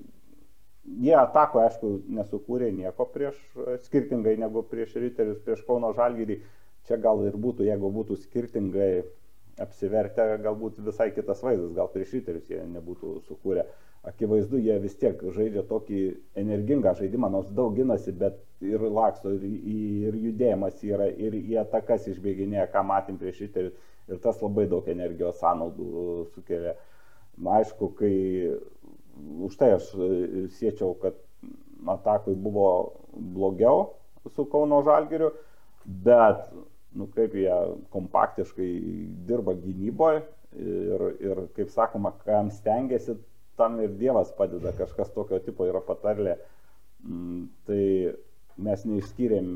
[0.98, 3.36] Jie atako, aišku, nesukūrė nieko prieš,
[3.86, 6.40] skirtingai negu prieš Riterius, prieš Kauno Žalgyrį.
[6.88, 9.04] Čia gal ir būtų, jeigu būtų skirtingai
[9.60, 13.66] apsivertę, galbūt visai kitas vaizdas, gal prieš Riterius jie nebūtų sukūrę.
[14.08, 16.00] Akivaizdu, jie vis tiek žaidžia tokį
[16.40, 22.08] energingą žaidimą, nors daug ginasi, bet ir laksto, ir, ir judėjimas yra, ir į atakas
[22.08, 23.76] išbėginėja, ką matėm prieš Riterius.
[24.10, 26.72] Ir tas labai daug energijos sąnaudų sukelia.
[27.38, 28.14] Na, aišku, kai
[29.46, 29.92] už tai aš
[30.56, 31.18] siečiau, kad
[31.88, 32.70] atakui buvo
[33.12, 33.90] blogiau
[34.34, 35.30] su Kauno Žalgiriu,
[35.86, 36.42] bet,
[36.96, 37.56] nu, kaip jie
[37.94, 38.70] kompaktiškai
[39.28, 40.22] dirba gynyboje
[40.58, 43.14] ir, ir, kaip sakoma, kam stengiasi,
[43.60, 46.38] tam ir Dievas padeda, kažkas tokio tipo yra patarlė.
[47.04, 47.84] Mm, Tai
[48.60, 49.46] mes neišskyrėm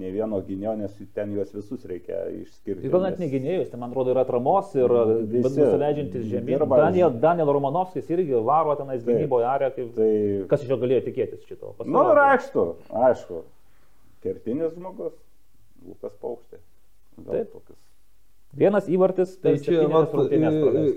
[0.00, 2.86] ne vieno gynėjo, nes ten juos visus reikia išskirti.
[2.86, 4.94] Ir gal net nes- negynėjus, tai man atrodo yra atramos ir
[5.28, 6.64] Visi nusileidžiantis žemyn.
[6.70, 9.90] Daniel, Daniel Romanovskis irgi varo tenais gynyboje arę, kaip...
[9.98, 10.10] Tai
[10.48, 11.74] Kas iš jo galėjo tikėtis šito?
[11.82, 12.64] Na, nu, ir aišku,
[13.04, 13.42] aišku.
[14.24, 15.12] Kertinis žmogus,
[15.86, 16.58] Lukas Paukštė.
[17.24, 17.52] Gal Taip.
[17.52, 17.78] tokius.
[18.58, 20.92] Vienas įvartis, Tai per čia vat, e,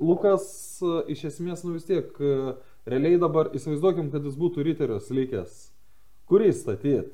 [0.00, 0.46] Lukas
[0.82, 2.54] e, iš esmės, nu vis tiek, e,
[2.88, 5.58] realiai dabar įsivaizduokim, kad jis būtų ryteris likęs.
[6.30, 7.04] Kurį statyti?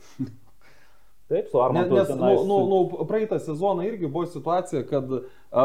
[1.31, 1.95] Taip, su Ne, Armantu.
[1.95, 5.11] nes tenais- nu, nu, nu, praeitą sezoną irgi buvo situacija, kad
[5.53, 5.65] a,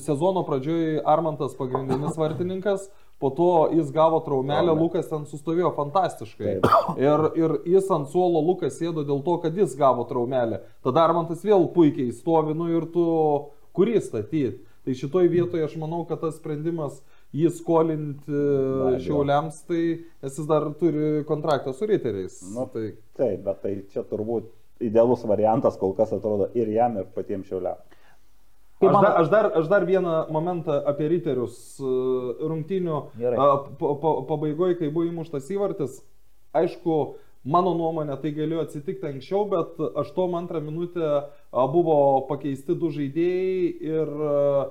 [0.00, 4.82] sezono pradžioje Armantas pagrindinis vartininkas, po to jis gavo traumelę, Traumę.
[4.82, 6.58] Lukas ten sustovėjo fantastiškai.
[7.00, 10.60] Ir, ir jis ant suolo Lukas sėdo dėl to, kad jis gavo traumelę.
[10.84, 13.04] Tada Armantas vėl puikiai stovi, nu ir tu
[13.76, 14.60] kurį statyti.
[14.84, 16.98] Tai šitoj vietoje aš manau, kad tas sprendimas
[17.34, 18.98] jį skolinti abejo.
[19.06, 19.80] šiauliams, tai
[20.22, 22.42] nes jis dar turi kontraktą su riteriais.
[22.52, 24.50] Nu, tai Taip, bet tai čia turbūt
[24.84, 27.80] idealus variantas kol kas atrodo ir jam, ir patiems šiauliam.
[28.84, 31.90] Kaip Aš manot- dar, aš, dar, aš dar vieną momentą apie riterius e,
[33.40, 33.48] a,
[33.80, 35.98] pa- pabaigoje, kai buvo įmuštas įvartis.
[36.54, 36.98] Aišku,
[37.44, 41.96] mano nuomonė tai galėjo atsitikti anksčiau, bet 8-2 minutę a, buvo
[42.28, 44.68] pakeisti du žaidėjai ir, a,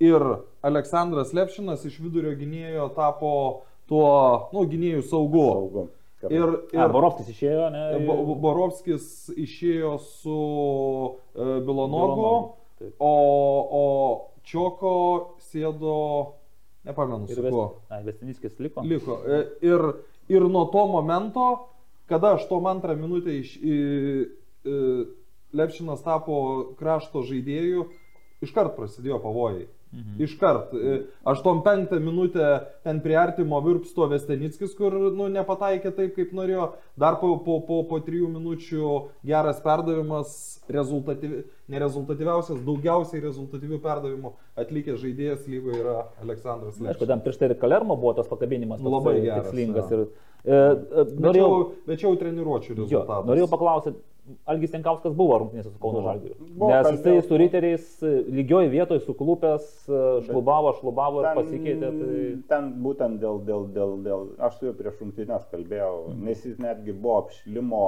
[0.00, 0.24] ir
[0.66, 3.34] Aleksandras Lepšinas iš vidurio gynėjo tapo
[3.90, 5.46] tuo, nu, gynėjų saugu.
[5.54, 5.88] Saugu.
[6.20, 6.34] Ir,
[6.76, 7.82] Ir ir Borovskis išėjo, ne?
[8.04, 9.04] Bo- Bo- Borovskis
[9.40, 11.14] išėjo su uh,
[11.64, 12.32] Bilonogu, Bilonogu,
[12.80, 12.96] taip.
[12.98, 13.14] o,
[13.70, 13.84] o
[14.50, 14.92] Čioko
[15.50, 15.94] sėdo,
[16.88, 17.64] nepamenu, Ir su kuo.
[18.06, 18.82] Vestiniskis liko.
[18.88, 19.20] Liko.
[19.28, 19.84] E, Ir,
[20.32, 21.46] ir nuo to momento,
[22.10, 23.76] kada 8-2 minutę iš, į,
[24.64, 24.76] į,
[25.50, 26.36] Lepšinas tapo
[26.78, 27.84] krašto žaidėjų,
[28.46, 29.64] iškart prasidėjo pavojai.
[29.92, 30.22] Mhm.
[30.22, 30.70] Iškart.
[30.74, 36.68] E, 8-5 minutę ten prie artimo virpsto Vestenickis, kur nu, nepataikė taip, kaip norėjo.
[36.96, 38.92] Dar po, po, po, po 3 minučių
[39.26, 40.30] geras perdavimas,
[40.70, 41.42] rezultatyvi,
[41.74, 47.08] nerezultatyviausias, daugiausiai rezultatyvių perdavimų atlikęs žaidėjas lygoje yra Aleksandras Aišku, Lepšinas.
[47.10, 49.90] ten prieš tai ir Kalermo buvo tas pakabinimas labai geras, tikslingas.
[49.90, 49.98] jo.
[49.98, 50.06] Ir,
[50.44, 53.26] e, e, Bet norėjau, jau, bet jau treniruočio jo, rezultatas.
[53.26, 53.98] norėjau paklausyti,
[54.46, 56.02] Algis Tenkauskas buvo rungtynėse su Kauno.
[56.04, 56.36] Žalgiriu.
[56.70, 61.90] Nes jisai su riteriais e, lygioj vietoje suklupęs, e, šlubavo, šlubavo ir pasikeitė.
[62.00, 62.20] Tai...
[62.52, 66.24] ten būtent dėl, dėl, dėl, dėl, aš su juo prieš rungtynės kalbėjau, Mhm.
[66.28, 67.82] nes jis netgi buvo apšilimo,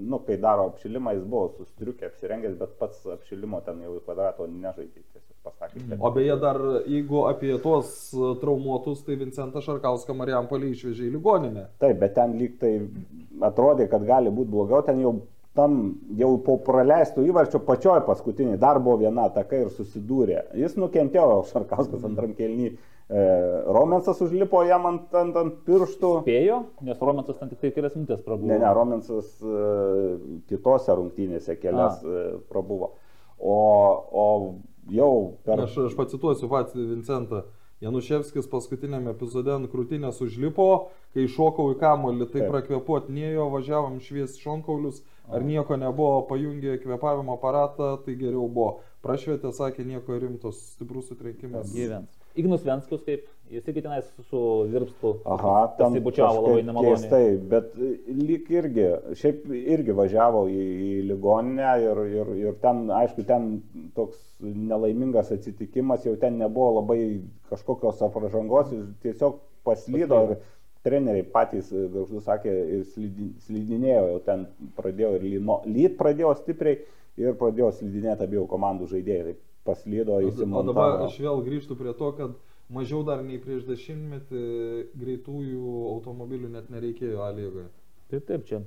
[0.00, 4.46] nu, kai daro apšilimą, jis buvo sustriukė apsirengęs, bet pats apšilimo ten jau į kvadrato
[4.48, 5.02] nežaidė,
[5.44, 5.80] pasakė.
[5.88, 6.56] kad- O beje, dar
[6.86, 11.66] jeigu apie tuos e, traumuotus, tai Vincentas Šarkauską Marijampolį išvežė į ligoninę.
[11.78, 12.72] Taip, bet ten lyg tai
[13.40, 15.12] atrodė, kad gali būti blogiau, ten jau
[15.58, 15.78] tam
[16.18, 20.44] jau po praleistų įvarčio pačioj paskutiniai dar buvo viena ataka ir susidūrė.
[20.58, 22.70] Jis nukentėjo, Šarkauskas antram kelnį.
[23.08, 23.20] E,
[23.72, 26.12] Romensas užlipo jam ant, ant, ant pirštų.
[26.26, 28.50] Spėjo, nes Romensas ten tik tai kelias minutės prabuvo.
[28.52, 29.68] Ne, ne, Romensas e,
[30.50, 32.92] kitose rungtynėse kelias e, prabuvo.
[33.38, 33.56] O,
[34.12, 34.26] o
[34.92, 35.12] jau
[35.46, 35.64] per...
[35.64, 37.46] Aš, aš pacituosiu patį Vincentą.
[37.78, 44.34] Januševskis paskutinėme epizode ant krūtinės užlipo, kai šokau į kamolį, tai prakvepuot nėjo, važiavom švies
[44.42, 48.78] šonkaulius, ar nieko nebuvo, pajungė kvepavimo aparatą, tai geriau buvo.
[49.04, 51.68] Prašvietė, sakė, nieko rimtos, stiprus sutrenkimas.
[51.70, 52.10] Gyvens.
[52.38, 54.40] Ignus Venskius kaip, jis irgi tenais su
[54.70, 55.12] virpstu.
[55.34, 56.96] Aha, ten pasibučiavo labai nemaloniai.
[56.96, 58.86] Keistai, bet e, lyg irgi,
[59.18, 63.48] šiaip irgi važiavo į, į ligoninę ir, ir, ir ten, aišku, ten
[63.96, 67.00] toks nelaimingas atsitikimas, jau ten nebuvo labai
[67.50, 70.38] kažkokios apražangos, jis tiesiog paslydo ir
[70.86, 74.46] treneriai patys, e, garždu sakė, ir slidi- slidinėjo, jau ten
[74.76, 76.78] pradėjo ir lyno, lyt pradėjo stipriai
[77.18, 79.34] ir pradėjo slidinėti abiejų komandų žaidėjai.
[79.34, 79.36] Tai
[79.74, 82.36] paslydo O dabar aš vėl grįžtu prie to, kad
[82.72, 84.42] mažiau dar nei prieš dešimtmetį
[84.96, 87.68] greitųjų automobilių net nereikėjo A lygoje.
[88.08, 88.62] Taip, taip, čia.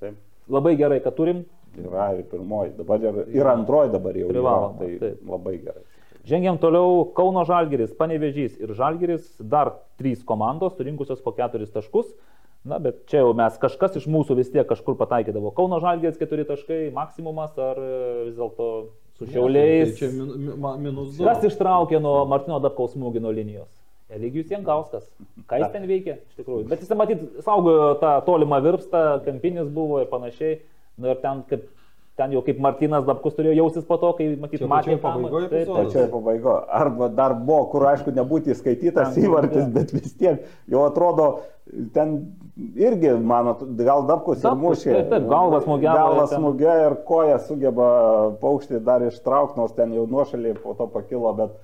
[0.00, 0.16] Taip.
[0.50, 1.44] Labai gerai, kad turim.
[1.78, 5.20] Yra ir pirmoji, dabar ir, ir antroji dabar jau Privaloma, yra, tai taip.
[5.30, 5.84] labai gerai.
[6.28, 12.10] Žengiam toliau Kauno Žalgeris, Panevežys ir Žalgeris, dar trys komandos surinkusios po keturis taškus.
[12.68, 15.54] Na, bet čia jau mes kažkas iš mūsų vis tiek kažkur pataikydavo.
[15.56, 18.66] Kauno Žalgeris keturi taškai maksimumas ar e, vis dėlto
[19.16, 19.94] su šiauliais.
[19.94, 20.50] Tai čia min,
[20.84, 21.24] minus du.
[21.24, 23.70] Kas ištraukė nuo Martino Dabkaus smūgį nuo linijos?
[24.12, 25.06] Eligijus Jankauskas.
[25.48, 26.66] Ką jis ten veikia, iš tikrųjų.
[26.68, 30.58] Bet jis, matyt, saugojo tą tolimą virpstą, kampinis buvo ir panašiai.
[31.00, 31.64] Na ir ten, kaip,
[32.20, 35.70] ten jau kaip Martinas Dabkus turėjo jausis po to, kai, matyt, matė pačioj pabaigoj Taip.
[35.72, 36.60] Pačioje pabaigoje.
[36.80, 39.70] Arba dar buvo, kur aišku nebūti įskaitytas Ten, įvartis, jo.
[39.78, 41.30] bet vis tiek jau atrodo,
[41.96, 42.14] ten
[42.76, 44.92] irgi, mano, gal Dabkus ir mušė.
[44.98, 45.64] taip, taip, Galvą ir
[46.28, 47.88] ten- smūgiavo ir koją sugeba
[48.42, 51.54] paukštį dar ištraukti, nors ten jau nuošaliai po to pakilo, bet,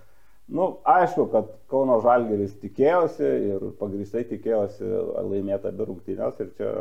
[0.49, 4.87] na, nu, aišku, kad Kauno Žalgeris tikėjosi ir pagristai tikėjosi
[5.27, 6.73] laimėti abi rungtynės ir čia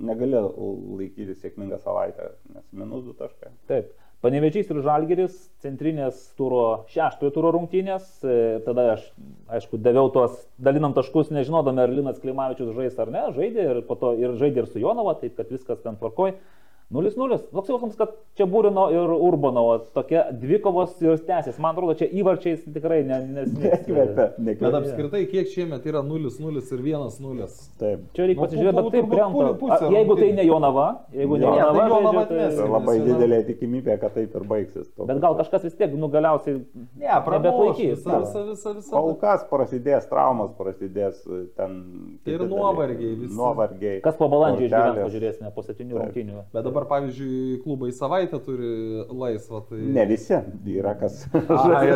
[0.00, 0.38] negali
[1.00, 3.52] laikyti sėkmingą savaitę, nes minus du taškai.
[3.70, 3.90] Taip.
[4.20, 8.08] Panevežys ir Žalgeris, centrinės turo, šeštojo turo rungtynės.
[8.20, 9.06] e, Tada aš,
[9.48, 13.96] aišku, daviau tuos, dalinam taškus, nežinodami, ar Linas Klimavičius žais ar ne, žaidė ir po
[13.96, 16.34] to ir žaidė ir su Jonava, taip kad viskas ten tvarkoj.
[16.90, 17.38] 0-0.
[17.52, 21.58] Toks jausmas, kad čia Būrino ir Urbanovo tokia dvikovos ir tęsis.
[21.62, 23.86] Man atrodo, čia įvarčiais tikrai ne, nesnieks.
[23.90, 27.48] Nekvepia, Bet apskritai, kiek šiemet yra 0-0 ir 1-0?
[27.80, 28.06] Taip.
[28.16, 29.90] Čia reikia Nu, pasižiūrėti, bet taip krenta.
[29.94, 32.68] Jeigu tai ne Jonava, jeigu ne Ne, Jonava, tai Jonava tai...
[32.70, 34.90] Labai didelė tikimybė, kad taip ir baigsis.
[34.98, 36.60] Bet gal kažkas vis tiek, nu galiausiai
[37.00, 37.08] Ne,
[38.76, 38.90] visa.
[38.90, 41.76] Kol kas prasidės traumas, prasidės e, ten...
[42.24, 43.34] Tai ir nuovargiai visi.
[43.36, 44.00] Nuovargiai.
[44.04, 46.44] Kas po balandžio išgyvens, pažiūrėsime po septynių rungtynių.
[46.54, 48.70] Bet dabar, pavyzdžiui, klubai savaitę turi
[49.08, 49.60] laisvą.
[49.68, 49.80] Tai...
[49.96, 50.36] Ne visi,
[50.72, 51.24] yra kas.
[51.76, 51.90] Ai.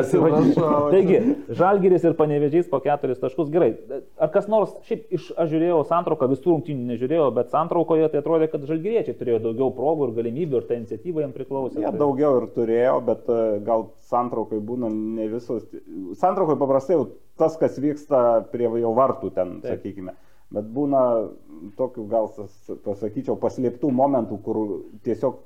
[0.95, 1.21] Taigi,
[1.55, 3.51] Žalgiris ir Panevežys po keturis taškus.
[3.55, 3.73] Gerai.
[4.21, 8.51] Ar kas nors, šiaip iš, aš žiūrėjau santrauką, visų rungtynių nežiūrėjau, bet santraukoje tai atrodė,
[8.53, 11.81] kad žalgiriečiai turėjo daugiau progų ir galimybių ir ta iniciatyva jiems priklausė.
[11.83, 15.67] Jie Tai- daugiau ir turėjo, bet e, gal santraukai būna ne visos.
[16.21, 17.09] Santraukai paprastai jau
[17.41, 19.79] tas, kas vyksta prie jau vartų ten, Taip.
[19.79, 20.15] sakykime.
[20.53, 21.01] Bet būna
[21.79, 22.29] tokių, gal
[22.85, 24.59] pasakyčiau, paslėptų momentų, kur
[25.07, 25.41] tiesiog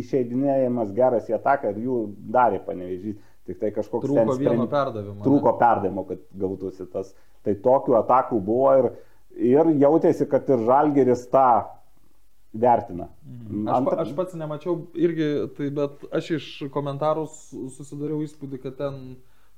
[0.00, 1.98] išeidinėjimas geras į ataką ir jų
[2.32, 3.18] darė panevežys.
[3.48, 5.22] Tik tai kažkoks Trūko vieno perdavimo.
[5.24, 7.14] trūko perdavimo, kad gautųsi tas.
[7.42, 8.88] Tai tokių atakų buvo ir,
[9.34, 11.46] ir jautėsi, kad ir Žalgeris tą
[12.52, 13.08] vertina.
[13.24, 13.68] Mhm.
[13.70, 18.76] Aš, pa, aš pats nemačiau irgi, tai, bet aš iš komentarų su- susidariau įspūdį, kad
[18.78, 19.00] ten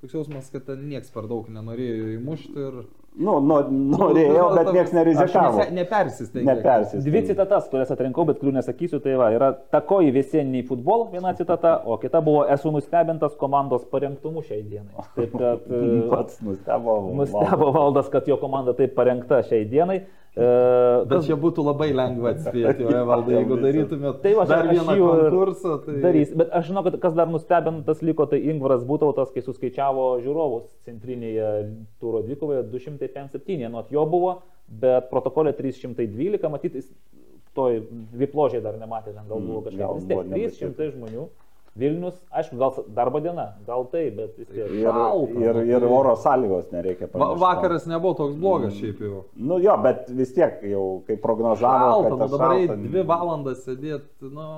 [0.00, 2.82] toks jausmas, kad ten nieks per daug nenorėjo įmušti ir...
[3.12, 3.58] Nu, nu,
[3.92, 5.66] norėjau, bet niekas nerizikavo.
[5.76, 6.46] Nepersistengė.
[6.48, 7.02] Nepersis.
[7.04, 11.74] Dvi citatas, kurias atrinkau, bet kurių nesakysiu, tai va, yra takoji visieniai futbol, viena citata,
[11.84, 15.04] o kita buvo esu nustebintas komandos parengtumu šiai dienai.
[15.18, 16.96] Taip kad e, Pats nustebo.
[17.20, 20.00] nustebo valdas, kad jo komanda taip parengta šiai dienai.
[20.32, 20.44] E,
[21.04, 24.94] Bet kas- čia būtų labai lengva atspėti, o valdai, jeigu darytumėt Tai va, dar vieną
[24.96, 25.96] ir konkursą, tai...
[26.00, 26.30] Darys.
[26.40, 31.50] Bet aš žinau, kad kas dar nustebintas liko, tai Ingvaras Būtautas, kai suskaičiavo žiūrovus centrinėje
[32.00, 32.64] turo dvikovoje
[33.02, 34.36] 257, nuot jo buvo,
[34.68, 36.88] bet protokolė 312, matyt, jis
[37.56, 37.82] toj
[38.16, 39.78] vipložiai dar nematė, ten gal buvo Mm, kažkas.
[39.82, 41.28] gal Vis buvo, tiek 300 žmonių.
[41.72, 44.58] Vilnius, aišku, gal darbo diena, gal tai, bet vis tiek.
[44.68, 47.40] Ir, Šalta, ir, ir oro sąlygos nereikia Va, pamiršti.
[47.40, 49.22] vakaras nebuvo toks blogas šiaip jau.
[49.40, 53.62] Nu jo, bet vis tiek jau, kai prognozavo, Šalta, kad nu dabar šalta, dvi valandas
[53.64, 54.48] sėdėti, nu...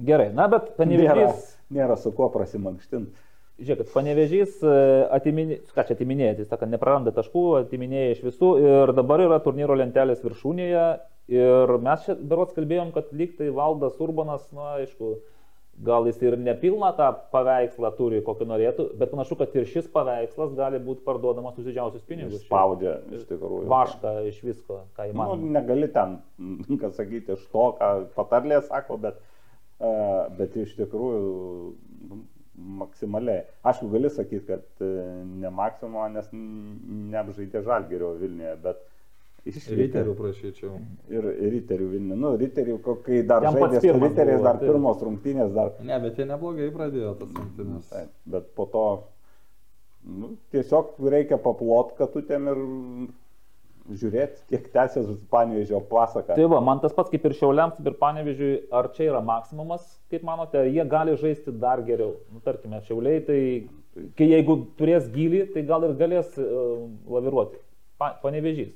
[0.00, 1.44] Gerai, na bet nėra, panevežys.
[1.76, 3.12] nėra su kuo prasimankštinti.
[3.62, 4.58] Žiūrėkit, panevežys
[5.14, 9.76] atiminė, ką čia atiminėja, jis sako, nepraranda taškų, atiminėja iš visų ir dabar yra turnyro
[9.78, 10.86] lentelės viršūnėje
[11.32, 15.12] ir mes čia berots kalbėjom, kad lyg tai valdas Urbanas, na aišku,
[15.86, 20.52] gal jis ir nepilną tą paveikslą turi, kokį norėtų, bet panašu, kad ir šis paveikslas
[20.58, 22.42] gali būti parduodamas už didžiausius pinigus.
[22.44, 23.64] Spaudžia iš tikrųjų.
[23.72, 25.54] Vašką iš visko, ką Nu, įmanoma.
[25.60, 26.18] negali ten,
[26.82, 29.22] ką sakyti, iš to, ką patarlė sako, bet,
[29.80, 29.94] e,
[30.38, 31.72] bet iš tikrųjų nu,
[32.56, 33.44] maksimaliai.
[33.64, 34.88] Aišku, gali sakyti, kad e,
[35.42, 38.82] ne maksimumą, nes neapžaidė žalgerio Vilniuje, bet
[39.48, 39.78] išvyko.
[39.80, 40.74] Riterių prašyčiau.
[41.12, 42.20] Ir riterių Vilniuje.
[42.24, 42.76] Nu, riterių,
[43.06, 44.68] kai dar Jam žaidė su riteriais, dar taip.
[44.68, 47.88] pirmos rungtynės, dar Ne, bet jie neblogai pradėjo tas rungtynes.
[47.90, 48.86] Taip, bet po to
[50.04, 52.62] nu, tiesiog reikia paplot, kad tu ten ir
[53.90, 56.36] žiūrėti, kiek tęsės Panevežio pasaka.
[56.36, 60.24] Tai va, man tas pats kaip ir Šiauliams, ir Panevižiui, ar čia yra maksimumas, kaip
[60.26, 62.16] manote, jie gali žaisti dar geriau.
[62.32, 63.40] Nu, tarkime, Šiauliai, tai
[64.18, 67.60] kai jeigu turės gilį, tai gal ir galės uh, laviruoti.
[68.00, 68.72] Pa, Panevižys.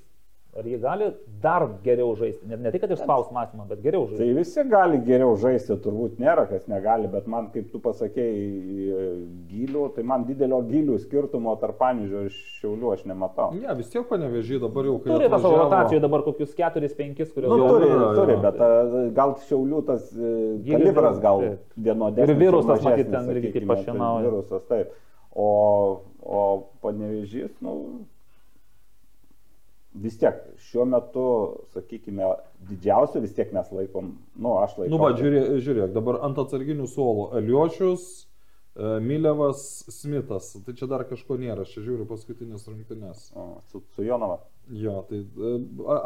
[0.56, 1.10] Ar jie gali
[1.42, 2.46] dar geriau žaisti?
[2.48, 4.22] Ne, ne tik, kad išspaus maksimumą, bet geriau žaisti.
[4.22, 9.10] Tai visi gali geriau žaisti, turbūt nėra, kas negali, bet man, kaip tu pasakėjai,
[9.50, 13.50] gilių, tai man didelio gilių skirtumo tarp Panevežio ir Šiaulių aš nematau.
[13.58, 15.12] Ne, vis tiek panevežį dabar jau kai...
[15.12, 18.60] Turi tą savo atvažiavo- rotacijoje dabar kokius 4-5, kuriuos Nu, Jo, turi, yra, turi, bet
[19.20, 20.32] gal Šiaulių tas e,
[20.64, 21.44] Gilis kalibras gal
[21.76, 22.32] vienodesnis.
[22.32, 24.30] Ir virusas, matyt, ten irgi kaip tai pašienauja.
[24.30, 24.96] Virusas, taip.
[25.36, 25.50] O,
[26.24, 26.42] o
[26.80, 27.76] panevežys, nu,
[30.02, 31.26] vis tiek šiuo metu,
[31.74, 32.28] sakykime,
[32.68, 34.92] didžiausiu vis tiek mes laikom, nu, aš laikau.
[34.92, 38.26] Nu, va, žiūrėk, žiūrėk, dabar ant atsarginių suolų Aliošius,
[39.00, 40.52] Milevas, Smithas.
[40.64, 43.30] Tai čia dar kažko nėra, aš čia žiūriu paskutinės rungtynės.
[43.32, 44.42] O, Su, su Jonava.
[44.68, 45.20] Jo, tai...
[45.22, 45.50] e,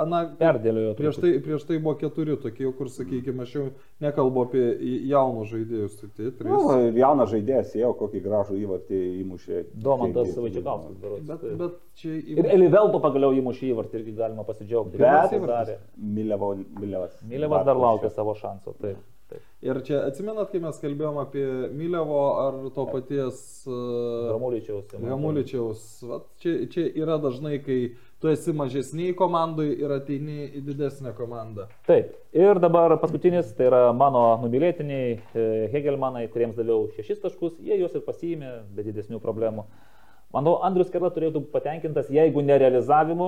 [0.02, 0.92] Ana, Perdėliojo.
[0.98, 3.62] Prieš tai, prieš tai buvo keturi tokie, kur, sakykime, aš jau
[4.04, 4.64] nekalbu apie
[5.08, 6.50] jaunus žaidėjus, tai tai trys.
[6.52, 9.62] Nu, jaunas žaidėjas jau kokį gražų įvartį įmušė.
[9.86, 11.24] Domantas Taigi, Vaičiakauskas, berods.
[11.30, 11.56] Bet, taip.
[11.62, 15.00] bet čia Ir Elivelto pagaliau įmušė įvartį irgi galima pasidžiaugti.
[15.00, 15.72] Bet-.
[16.20, 17.16] Milevo, Milevas.
[17.32, 18.76] Milevas dar laukia savo šanso.
[18.82, 19.00] Taip,
[19.30, 19.46] taip.
[19.64, 21.46] Ir čia atsimenat, kai mes kalbėjom apie
[21.76, 24.94] Milevo ar to paties uh, Ramuličiaus.
[24.98, 25.88] Gamuličiaus.
[26.42, 27.80] Čia, čia yra dažnai, kai
[28.20, 31.70] tu esi mažesniai komandai ir ateini į didesnę komandą.
[31.88, 32.12] Taip.
[32.36, 37.96] Ir dabar paskutinis, tai yra mano numylėtiniai e, Hegelmanai, kuriems daviau šešis taškus, jie juos
[37.96, 39.64] ir pasiėmė be didesnių problemų.
[40.30, 43.26] Manau, Andrius Kerla turėtų būti patenkintas, jeigu nerealizavimu,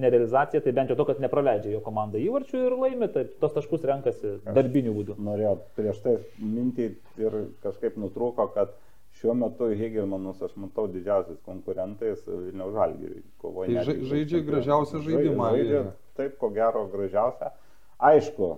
[0.00, 3.84] nerealizacija, tai bent jau to, kad nepraleidžia jo komanda įvarčių ir laimi, tai tos taškus
[3.90, 5.18] renkasi darbiniu būdu.
[5.20, 6.86] norėjau prieš tai mintį
[7.20, 8.72] ir kažkaip nutrūko, kad
[9.20, 13.22] šiuo metu Hegelmanus aš matau didžiausiais konkurentais Vilniaus Žalgiriui.
[13.42, 15.84] Tai ža- žaidžia gražiausią žaidimą Žaidžia,
[16.16, 17.52] taip, ko gero, gražiausią.
[18.00, 18.54] Aišku,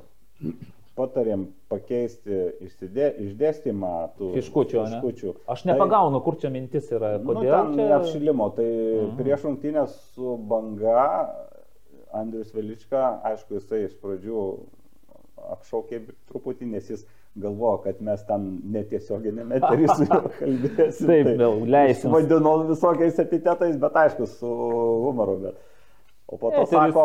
[0.99, 4.99] patarėm pakeisti išsidė, išdėstymą tų Fiškučių, ane?
[4.99, 5.35] fiškučių.
[5.55, 7.95] Aš nepagaunu, kur čia mintis yra, Nu, kodėl ten čia...
[8.01, 8.67] apšilimo, tai
[9.21, 11.05] prieš rungtynės su banga
[12.13, 14.45] Andrius Velička, aišku, jisai iš pradžių
[15.55, 17.05] apšaukė truputį, nes jis
[17.41, 21.07] galvojo, kad mes ten netiesioginėme eterį su juo kalbėsime.
[21.07, 22.11] Taip, vėl leisim.
[22.13, 24.51] Vadino visokiais epitetais, bet aišku, su
[25.07, 25.39] humoru.
[25.47, 25.61] Bet.
[26.31, 27.05] O po to Eteris- sako,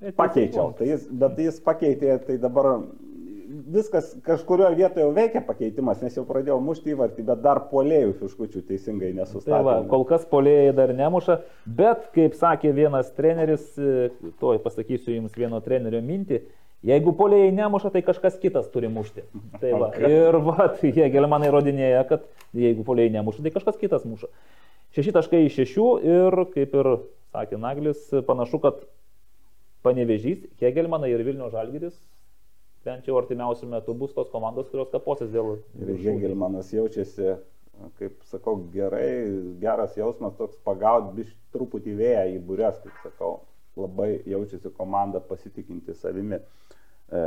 [0.00, 0.70] eteris pakeičiau.
[0.78, 2.70] Tai jis, bet jis pakeitė, tai dabar
[3.74, 8.62] viskas kažkurioje vietoje jau veikia pakeitimas, nes jau pradėjau mušti įvartį, bet dar polėjų fiškučių
[8.68, 9.74] teisingai Tai va, nesustatė.
[9.90, 11.38] kol kas polėjai dar nemuša,
[11.80, 14.10] bet kaip sakė vienas treneris, e,
[14.42, 16.40] tuoj pasakysiu jums vieno trenerio mintį,
[16.84, 19.26] jeigu polėjai nemuša, tai kažkas kitas turi mušti.
[19.60, 22.26] Tai va, ir va, tai jie gelmanai rodinėja, kad
[22.56, 24.30] jeigu polėjai nemuša, tai kažkas kitas muša.
[24.94, 26.90] Šeši taškai iš šešių ir, kaip ir
[27.34, 28.84] sakė Naglis, panašu, kad
[29.84, 31.96] panevežys, Kegelmanai ir Vilnių Žalgiris
[32.84, 35.56] bent jau artimiausių metų bus tos komandos, kurios kaposis dėl...
[35.80, 37.34] Ir Hegelmanas jaučiasi,
[38.00, 39.08] kaip sakau, gerai,
[39.62, 43.32] geras jausmas toks pagauti biš truputį vėją į būrės, kaip sakau,
[43.80, 46.38] labai jaučiasi komanda pasitikinti savimi.
[46.38, 47.24] E,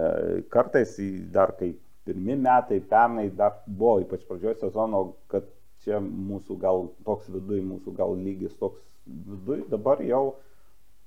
[0.54, 0.96] Kartais
[1.34, 1.74] dar kai
[2.08, 5.48] pirmi metai, pernai dar buvo, ypač pradžioje sezono, kad
[5.84, 10.38] čia mūsų gal toks viduj, mūsų gal lygis toks viduj, dabar jau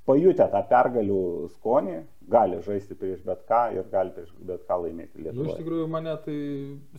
[0.08, 1.22] pajutę tą pergalių
[1.56, 1.96] skonį,
[2.30, 5.56] gali žaisti prieš bet ką ir gali prieš bet ką laimėti Nu, iš Lietuvoje.
[5.58, 6.38] tikrųjų mane tai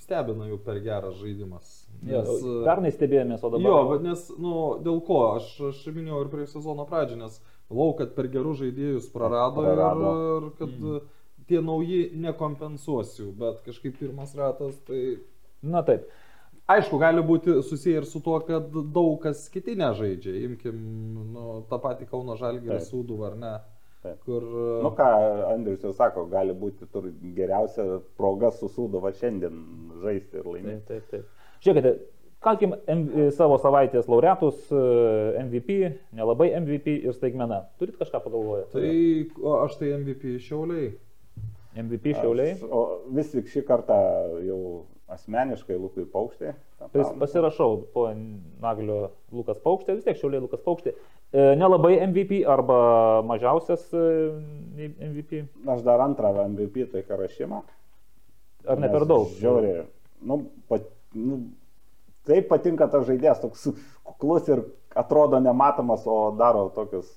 [0.04, 1.72] stebina jau per geras žaidimas.
[2.04, 2.30] Nes,
[2.68, 3.66] pernai stebėjomės, o dabar...
[3.70, 7.98] Jo, bet nes, nu, dėl ko, aš, aš minėjau ir prieš sezono pradžią, nes galvojau,
[8.04, 10.14] kad per gerus žaidėjus prarado, Prarado.
[10.14, 11.12] ir, ir kad mm.
[11.52, 15.20] tie nauji nekompensuosiu, bet kažkaip pirmas ratas, tai
[15.62, 16.08] Na taip.
[16.76, 20.34] Aišku, gali būti susiję ir su tuo, kad daug kas kiti nežaidžia.
[20.48, 20.78] Imkim
[21.34, 22.88] nu, tą patį Kauno Žalgirį Taip.
[22.90, 23.54] Sūdų ar ne.
[24.02, 24.18] Taip.
[24.26, 24.42] Kur,
[24.82, 25.08] Nu ką,
[25.52, 29.60] Andrius jau sako, gali būti tur geriausia proga su Sūduva šiandien
[30.02, 30.82] žaisti ir Taip, laimėti.
[30.88, 31.28] taip, taip.
[31.62, 31.92] Žiūrėkite,
[32.42, 34.82] kalkim M- savo savaitės laureatus, e,
[35.44, 35.78] MVP,
[36.18, 37.60] nelabai MVP ir staigmena.
[37.78, 38.66] Turit kažką pagalvoję?
[38.74, 40.96] tai o, aš tai MVP šiauliai.
[41.78, 42.56] MVP šiauliai.
[42.58, 42.82] Aš- O
[43.16, 44.00] vis tik šį kartą
[44.48, 46.54] jau asmeniškai Lukui Paukštį.
[46.92, 48.08] Pas, pasirašau po
[48.64, 50.94] Naglio Lukas Paukštė, vis tiek šiauliai Lukas Paukštė.
[51.32, 54.04] E, nelabai MVP arba mažiausias e,
[55.08, 55.46] MVP.
[55.76, 57.62] Aš dar antrą MVP tai Karašymą.
[58.70, 59.32] Ar ne per daug?
[59.40, 59.86] Žiauriai.
[60.28, 60.86] Nu, pat,
[61.18, 61.40] nu,
[62.30, 63.72] taip patinka tas žaidėjas, toks
[64.06, 64.64] kuklus ir
[64.98, 67.10] atrodo nematomas, o daro tokius...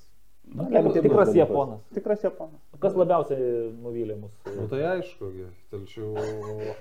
[0.45, 1.39] Nu, lemtingus tikras dalykus.
[1.41, 1.85] japonas.
[1.97, 2.61] Tikras japonas.
[2.81, 3.45] Kas labiausiai
[3.81, 4.33] nuvylė mus?
[4.53, 6.75] Nu tai aišku, e,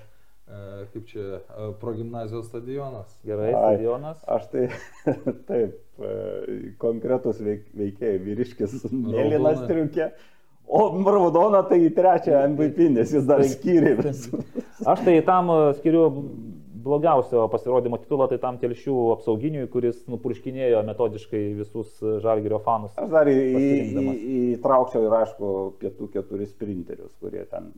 [0.92, 3.18] kaip čia, e, progymnazijos stadionas.
[3.24, 3.76] Gerai, Ai.
[3.76, 4.24] stadionas.
[4.26, 4.68] Aš tai
[5.48, 6.14] taip, e,
[6.78, 8.76] konkretus veik, veikėjai, vyriškis,
[9.14, 10.10] mėlynas triukė,
[10.64, 13.96] o raudona tai į trečią MVP, nes jis dar skyrė.
[14.92, 16.06] Aš tai tam e, skiriu
[16.84, 22.92] blogiausio pasirodymo titulą, tai tam telšių apsauginiui, kuris nupurškinėjo metodiškai visus e, žalgerio fanus.
[23.00, 27.72] Aš dar įtraukčiau ir aišku pietų keturi sprinterius, kurie ten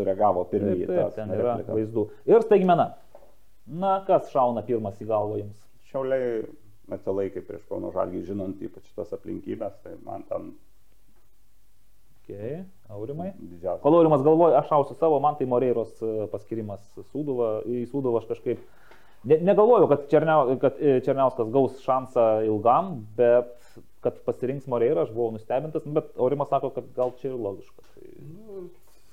[0.00, 0.88] sureagavo pirmieji.
[0.88, 2.08] Taip, taip, ten yra vaizdų.
[2.32, 2.88] Ir staigmena.
[3.70, 5.68] Na, kas šauna pirmas į galvą jums?
[5.92, 6.40] Šiauliai
[6.90, 10.50] atsilaikė prieš Kauno Žalgį, žinant ypač šitas aplinkybės, tai man ten
[12.30, 12.64] Okay.
[12.90, 13.32] Aurimai.
[13.38, 13.82] didžiausia.
[13.82, 18.28] Kol Aurimas galvoja, aš šausiu savo, man tai Moreiros e, paskirimas Sūduva, į Sūduvą aš
[18.28, 18.60] kažkaip
[19.26, 23.56] ne, negalvoju, kad, Černiau, kad e, Černiauskas gaus šansą ilgam, bet
[24.04, 27.82] kad pasirinks Moreirą, aš buvau nustebintas, bet Aurimas sako, kad gal čia ir logiška.
[27.94, 28.06] Tai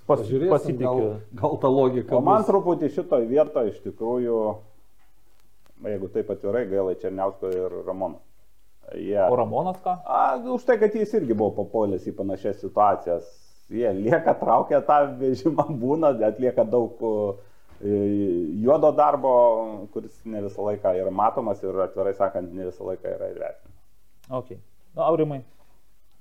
[0.08, 1.10] pas, pasitikiu.
[1.10, 2.16] Gal, gal ta logika.
[2.18, 2.48] O man bus.
[2.50, 4.38] truputį šitoje vietoje iš tikrųjų,
[5.88, 8.22] jeigu taip atvirai, gaila Černiausko ir Ramono.
[8.96, 9.98] Jie, O Ramonas ką?
[10.08, 13.28] a, už tai, kad jis irgi buvo papuolęs į panašias situacijas.
[13.68, 16.96] Jie lieka, traukia tą vežimą, būna, atlieka daug
[17.84, 17.98] e,
[18.64, 19.34] juodo darbo,
[19.92, 23.76] kuris ne visą laiką yra matomas ir atvirai sakant, ne visą laiką yra įvertinamas.
[24.40, 24.54] Ok.
[24.96, 25.42] Na, Aurimai,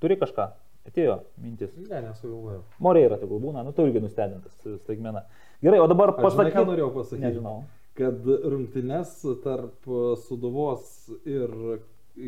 [0.03, 0.49] turi kažką?
[0.87, 1.73] Atėjo mintis.
[1.89, 2.61] Ne, nesugalvojau.
[2.79, 5.25] Moreira tegul būna, nu tu irgi nustebintas, staigmena.
[5.63, 6.67] Gerai, o dabar žinai, ką pasakyk.
[6.69, 7.23] norėjau pasakyti.
[7.25, 7.57] Nežinau.
[7.97, 9.87] Kad rungtynes tarp
[10.27, 11.49] Suduvos ir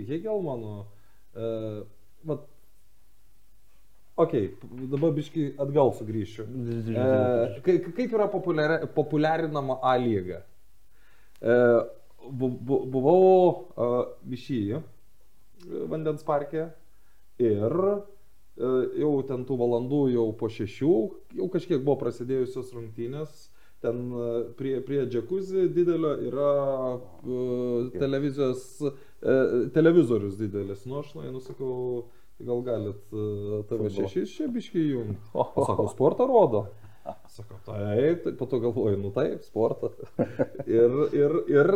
[0.10, 0.88] Hegelmano,
[1.38, 1.84] uh,
[2.26, 2.44] vat,
[4.20, 4.34] ok,
[4.92, 6.46] dabar biškai atgal sugrįšiu.
[6.90, 10.42] E, kai- kaip yra populiari, populiarinama A lyga?
[11.40, 11.56] E,
[12.28, 13.90] bu, buvau e,
[14.34, 14.82] Višyje
[15.88, 16.66] vandens parke
[17.40, 17.96] ir e,
[19.00, 20.96] jau ten tų valandų jau po šešių,
[21.40, 23.48] jau kažkiek buvo prasidėjusios rungtynės.
[23.80, 26.50] Ten e, prie, prie džekuzi didelio yra
[27.00, 27.38] e,
[27.96, 29.36] televizijos, e,
[29.76, 30.84] televizorius didelis.
[30.84, 31.78] Nu, aš nuėjau, nusakau,
[32.44, 34.84] gal galit e, TV6 čia biškai.
[35.32, 36.66] O sako, sportą rodo.
[37.32, 39.94] Sako, taip, tai po to galvoju, nu taip, sportą.
[40.80, 41.72] ir, ir, ir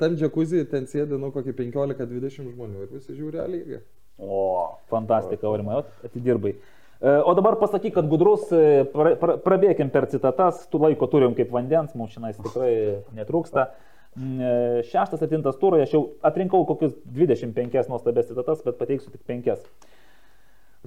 [0.00, 3.82] tam džekuzį ten sėdi, nu, kokį 15-20 žmonių ir visi žiūri A lygą.
[4.18, 6.54] O, Fantastika, Aurimai, atidirbai.
[7.00, 11.34] E, O dabar pasakyk, kad gudrus, e, pra, pra, prabėkim per citatas, tų laiko turim
[11.34, 12.74] kaip vandens, mums šiandien tikrai
[13.18, 13.66] netrūksta.
[14.14, 19.26] Mm, e, Šeštas, septintas turai, aš jau atrinkau kokius 25 nuostabės citatas, bet pateiksiu tik
[19.26, 19.66] 5.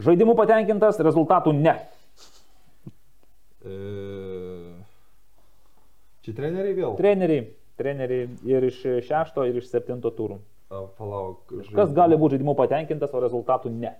[0.07, 1.75] Žaidimu patenkintas, rezultatų ne.
[6.23, 6.93] Čia treneriai vėl.
[6.99, 7.47] Treneriai,
[7.79, 10.39] treneriai ir iš šešto, ir iš septinto turų.
[10.69, 11.53] A, palauk.
[11.75, 13.93] Kas gali būti žaidimu patenkintas, o rezultatų ne.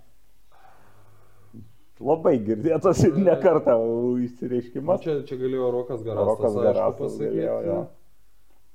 [2.00, 5.00] labai girdėtas ir nekartą Man įsireiškimas.
[5.02, 7.30] čia, čia galėjo Rokas Garastas, Rokas aišku, Garastas pasakyti.
[7.32, 7.78] galėjo, jo.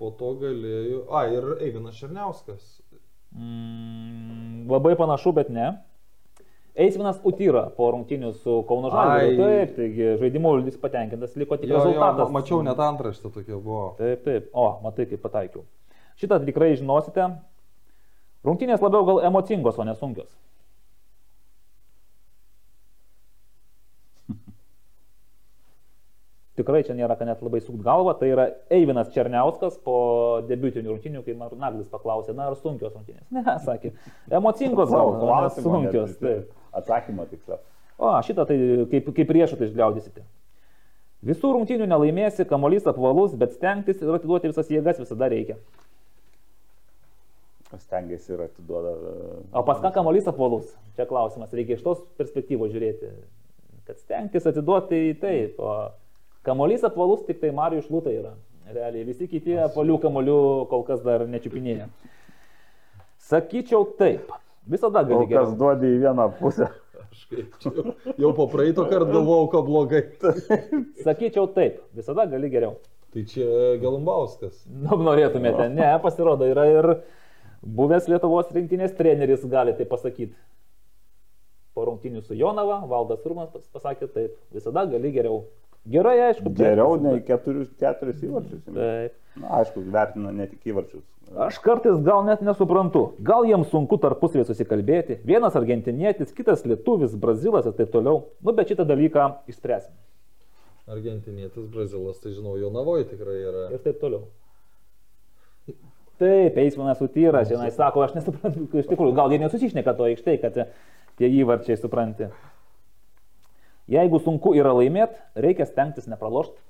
[0.01, 1.03] Po to galėjo.
[1.15, 2.65] A, ir Eivinas Černiauskas.
[3.37, 5.69] Mm, labai panašu, bet ne.
[6.75, 8.91] Eisvinas Utyra po rungtinių su Kauno.
[8.91, 9.39] Žalgiriu.
[9.45, 12.27] Taip, taigi žaidimu jis patenkintas, liko tik Jo, jo, rezultatas.
[12.33, 13.95] ma- mačiau net antraštę tokia buvo.
[14.01, 14.49] Taip, taip.
[14.53, 15.63] O, matai, kaip pataikiau.
[16.19, 17.29] Šitą tikrai žinosite.
[18.47, 20.31] Rungtinės labiau gal emocingos, o nesunkios.
[26.59, 28.13] Tikrai čia nėra, ką net labai sukt galvą.
[28.19, 29.97] Tai yra Eivinas Černiauskas po
[30.49, 33.27] debutinių rungtinių, kai man Naglis paklausė, na ar sunkios rungtinės.
[33.37, 33.89] Ne, sakė.
[34.41, 36.19] Emocingos gal, o sunkios.
[36.19, 36.51] Taip.
[36.73, 37.61] Atsakymą tiksliau.
[38.03, 38.57] O, šitą tai
[38.91, 40.23] kaip, kaip riešutą išgliaudysite.
[41.23, 45.55] Visų rungtynių nelaimėsi, kamolys apvalus, bet stengtis ir atiduoti visas jėgas visada reikia.
[47.81, 48.93] Stengiasi ir atiduoda.
[49.57, 50.69] O pas ką kamolys apvalus?
[50.97, 53.13] Čia klausimas, reikia iš tos perspektyvos žiūrėti.
[53.89, 55.89] Kad stengtis atiduoti tai taip, o
[56.47, 58.35] kamolys apvalus tik tai Marijų šlutai yra.
[58.73, 60.39] Realiai visi kiti apvalių kamolių
[60.71, 61.89] kol kas dar nečiupinėja.
[63.33, 64.31] Sakyčiau taip.
[64.69, 66.69] Visada gali Kol kas duodi į vieną pusę.
[67.03, 67.67] Aš kaip
[68.21, 70.05] jau, po praeito karto galvojau, ko blogai.
[71.05, 71.83] Sakyčiau taip.
[71.97, 72.77] Visada gali geriau.
[73.13, 74.63] Tai čia Galumbauskas.
[74.73, 75.67] Nu, norėtumėte.
[75.75, 76.89] Ne, pasirodo, yra ir
[77.63, 80.35] buvęs Lietuvos rinktinės treneris, gali tai pasakyti.
[81.75, 84.37] Po rungtinių su Jonava, Valdas pas- pasakė taip.
[84.53, 85.45] Visada gali geriau.
[85.89, 86.53] Gerai, aišku.
[86.55, 88.63] Geriau visada- nei keturis, keturis įvarčius.
[88.67, 89.15] Taip.
[89.41, 91.03] Na, aišku, vertina ne tik įvarčius.
[91.35, 93.15] Aš kartais gal net nesuprantu.
[93.23, 95.25] Gal jiems sunku tarpusavį susikalbėti.
[95.25, 98.25] Vienas argentinietis, kitas lietuvis, brazilas ir taip toliau.
[98.43, 99.97] Nu, bet šitą dalyką išspręsime.
[100.89, 103.71] Argentinietis, Brazilas, tai žinau, Jonavoje tikrai yra.
[103.73, 104.25] Ir taip toliau.
[106.23, 110.59] Taip, eismanas sutyra, žinai, sako, aš nesuprantu, iš tikrųjų, gal jie nesusišneka to aikštai, kad
[111.19, 112.29] tie įvarčiai supranti.
[113.91, 116.61] Jeigu sunku yra laimėti, reikia stengtis nepralošti.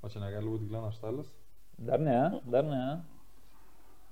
[0.00, 1.28] O čia negali būti Glenas Štalis?
[1.80, 2.18] Dar ne,
[2.50, 2.82] dar ne.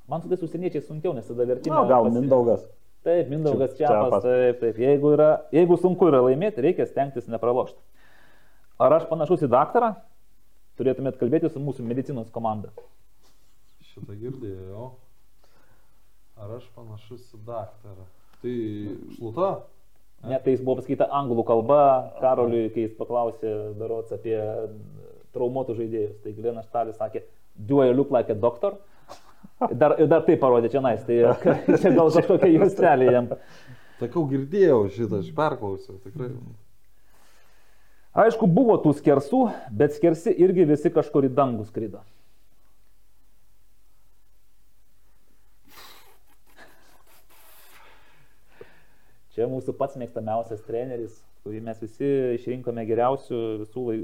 [0.09, 1.83] Man su tais užsieniečiais sunkiau, nes tada vertimai.
[1.83, 2.63] Na, gal Mindaugas.
[3.05, 4.23] Taip, Mindaugas Čia- Čiapas, Čiapas.
[4.25, 4.79] taip, taip.
[4.81, 7.81] Jeigu, yra, jeigu sunku yra laimėti, reikia stengtis nepralošti.
[8.81, 9.95] Ar aš panašus į daktarą?
[10.79, 12.71] Turėtumėt kalbėti su mūsų medicinos komanda.
[13.91, 14.93] Šitą girdėjau.
[16.39, 18.07] Ar aš panašus į daktarą?
[18.43, 18.55] Tai
[19.17, 19.49] šluta?
[20.27, 21.81] Net tai jis buvo pasakyta anglų kalba
[22.19, 24.37] Karoliui, kai jis paklausė Darots apie
[25.35, 26.15] traumuotų žaidėjus.
[26.23, 27.25] Tai Glenas Štalis sakė,
[27.55, 28.79] do I look like a doctor?
[29.59, 31.19] Dar, dar tai parodė čia nais, tai
[31.83, 33.29] čia gal kažkokia juostelė jam.
[33.99, 36.31] Sakau, girdėjau šitą, aš perklausiau, tikrai.
[38.19, 39.41] Aišku, buvo tų skersų,
[39.79, 42.01] bet skersi irgi visi kažkur į dangų skrido.
[49.37, 51.15] Čia mūsų pats mėgstamiausias treneris,
[51.47, 52.09] kurį mes visi
[52.41, 54.01] išrinkome geriausių visų lai-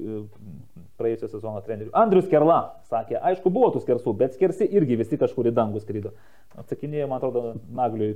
[1.00, 1.90] praėjusio sezono trenerių.
[2.04, 6.14] Andrius Kerla sakė, aišku, buvo tų skersų, bet skersi irgi visi kažkur į dangų skrido.
[6.54, 8.14] Atsakinėjo, man atrodo, Nagliui.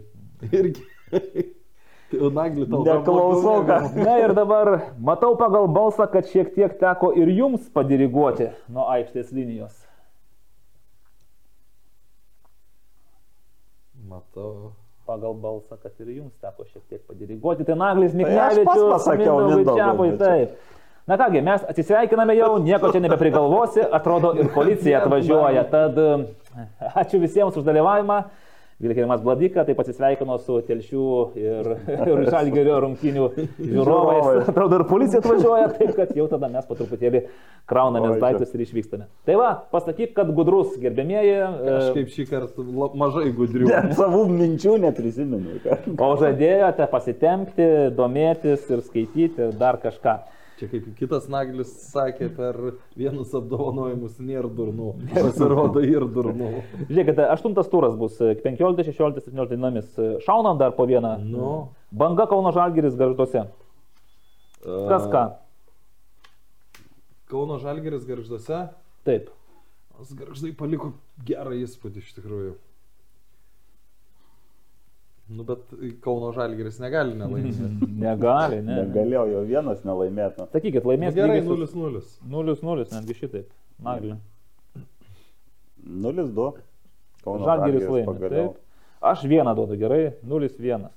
[0.53, 0.87] Irgi.
[2.13, 2.85] Naglį tau.
[2.87, 3.79] Neklausau, ką.
[4.01, 9.29] Na ir dabar matau pagal balsą, kad šiek tiek teko ir jums padiriguoti nuo aikštės
[9.37, 9.75] linijos.
[14.09, 14.73] Matau.
[15.09, 17.65] Pagal balsą, kad ir jums teko šiek tiek padiriguoti.
[17.65, 18.83] Tai Naglis Tai Miknevičius.
[18.93, 20.51] pasakiau Čiapui, bet čia- taip.
[21.09, 25.63] Na kągi, mes atsisveikiname jau, nieko čia nebeprigalvosi, atrodo ir policija atvažiuoja.
[25.73, 25.97] Tad
[26.95, 28.19] ačiū visiems už dalyvavimą.
[28.79, 31.07] Vilkėjimas Bladika taip atsisveikino su Telšių
[31.41, 31.71] ir,
[32.13, 33.25] ir Žalgerio rungtynių
[33.59, 34.51] žiūrovais.
[34.53, 37.25] Atrodo ir policija atvažiuoja, taip kad jau tada mes po truputėlį
[37.69, 39.09] kraunamės daiktus ir išvykstame.
[39.27, 41.35] Tai va, pasakyk, kad gudrus gerbėmieji.
[41.43, 42.69] e, Kažkaip šį kartą
[43.03, 43.67] mažai gudrių.
[43.73, 45.59] Net savų minčių neprisimenu.
[46.09, 47.67] O žadėjote pasitempti,
[47.99, 50.21] domėtis ir skaityti dar kažką.
[50.59, 52.57] Čia kaip kitas naglis sakė per
[52.99, 54.89] vienus apdovanojimus, nėra durnų.
[55.13, 56.49] Pasirodo ir durnų.
[56.89, 59.93] Žiūrėkite, aštuntas turas bus e, 15, 16, 17 dienomis.
[60.27, 61.15] Šaunam dar po vieną.
[61.23, 61.53] Nu.
[61.95, 63.47] Banga Kauno Žalgiris garžduose.
[64.67, 65.25] Kas ką?
[67.31, 68.65] Kauno Žalgeris garžduose.
[69.07, 69.31] Taip.
[70.19, 70.93] Garždai paliko
[71.27, 72.57] gerą įspūdį iš tikrųjų.
[75.29, 75.59] Nu, bet
[76.01, 77.67] Kauno Žalgeris negali nelaimėti.
[78.01, 78.79] Negali, ne.
[78.83, 80.47] Negalėjau jo vienas nelaimėti.
[80.55, 82.01] Sakykit, Nu, laimės gerai, lygiai su- 0-0.
[82.33, 83.51] 0-0, netgi šitaip.
[83.85, 84.15] Nagli.
[85.85, 86.53] 0-2.
[87.25, 88.31] Kauno Žalgiris Žalgiris laimė.
[88.33, 88.57] Taip.
[89.13, 90.01] Aš vieną duodu, gerai.
[90.27, 90.89] 0-1.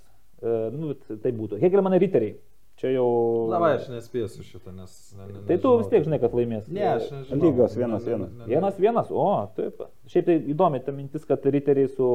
[0.41, 1.59] E, nu, tai būtų.
[1.61, 2.37] Hegelmanai riteriai.
[2.81, 3.09] Čia jau...
[3.51, 4.93] Na, va, aš nespėsiu šitą, nes...
[5.13, 6.65] Ne, ne, Tai tu vis tiek žinai, kad laimės.
[6.71, 7.43] Ne, aš nežinau.
[7.43, 8.31] Lygos Ne, vienas, ne, vienas.
[8.31, 8.47] ne, ne.
[8.49, 9.25] Vienas vienas, o,
[9.59, 9.83] taip.
[10.09, 12.07] Šiaip tai įdomi ta mintis, kad riteriai su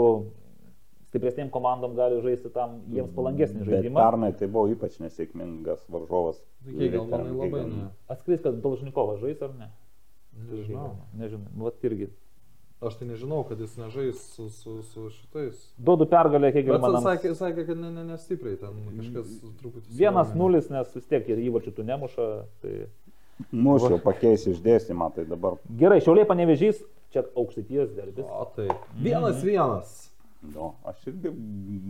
[1.10, 4.02] stipresniem komandom gali žaisti tam jiems palankesnį žaidimą.
[4.02, 6.43] pernai tai buvo ypač nesėkmingas varžovas.
[6.67, 7.89] Tai gal manai labai ne.
[8.12, 9.73] Atskris, kad Dolžnikovas žais ar ne?
[10.51, 10.94] Nežinau.
[11.17, 11.51] Nežinau.
[11.55, 12.10] Nu, Vat irgi.
[12.85, 15.60] Aš tai nežinau, kad jis nežais su, su, su šitais.
[15.81, 17.07] Duodu pergalę Bet jis Hegelmanams.
[17.07, 19.31] sakė, sakė, kad ne, ne, nestipriai ten kažkas
[19.62, 19.94] truputį.
[19.97, 22.26] Vienas nulis, nes vis tiek ir įvarčių tu nemuša.
[22.60, 22.75] Tai...
[23.52, 25.57] Mušiau, pakeisiu išdėstymą, tai dabar.
[25.81, 28.28] Gerai, šiauliai panevežys, čia aukštyties derbis.
[28.28, 28.86] O taip.
[29.01, 29.97] Vienas vienas.
[30.55, 31.33] Nu, aš irgi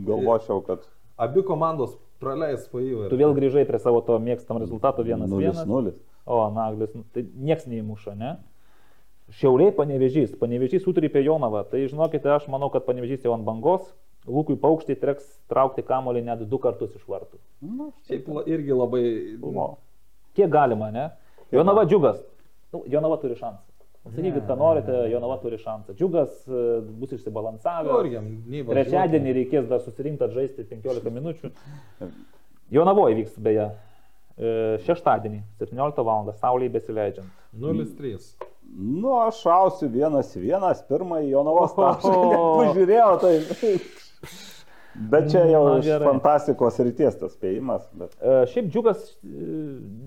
[0.07, 0.85] galvočiau, kad
[1.17, 3.09] Abi komandos praleis po įvartį.
[3.12, 5.31] Tu vėl grįžai prie savo to mėgstamo rezultato 1-1.
[5.65, 5.94] 0-0.
[6.26, 8.35] O, Naglis, nu, tai nieks neįmuša, ne?
[9.36, 11.65] Šiauliai panevežys, panevežys sutrypė Jonavą.
[11.70, 13.89] Tai žinokite, aš manau, kad panevežys jau ant bangos.
[14.26, 17.39] Lūkui paukštį teks traukti kamolį net du kartus iš vartų.
[17.65, 19.05] Nu, Šiaip irgi labai...
[19.41, 19.68] buvo.
[20.36, 21.09] Kiek galima, ne?
[21.55, 22.20] Jonava džiugas.
[22.75, 23.62] Nu, Jonava turi šansą.
[24.15, 25.94] Sakykit, ką norite, Jonava turi šansą.
[25.99, 26.60] Džiugas e,
[27.01, 27.91] bus išsibalansavęs.
[28.70, 31.51] Trečiadienį reikės dar susirinkti atžaisti 15 minučių.
[32.76, 33.67] Jonavoje vyks beje.
[34.39, 34.52] e,
[34.86, 36.31] Šeštadienį, 17 val.
[36.41, 37.31] Saulėje besileidžiant.
[37.57, 38.18] 0-3.
[38.76, 42.17] Nu, aš šausiu vienas vienas, pirmąjį Jonavos tašką.
[42.60, 43.35] Pažiūrėjau, tai.
[44.97, 46.08] Bet čia jau Na, iš gerai.
[46.08, 47.84] fantastikos ryties tas spėjimas.
[47.97, 48.15] Bet...
[48.16, 49.49] E, Šiaip džiugas e,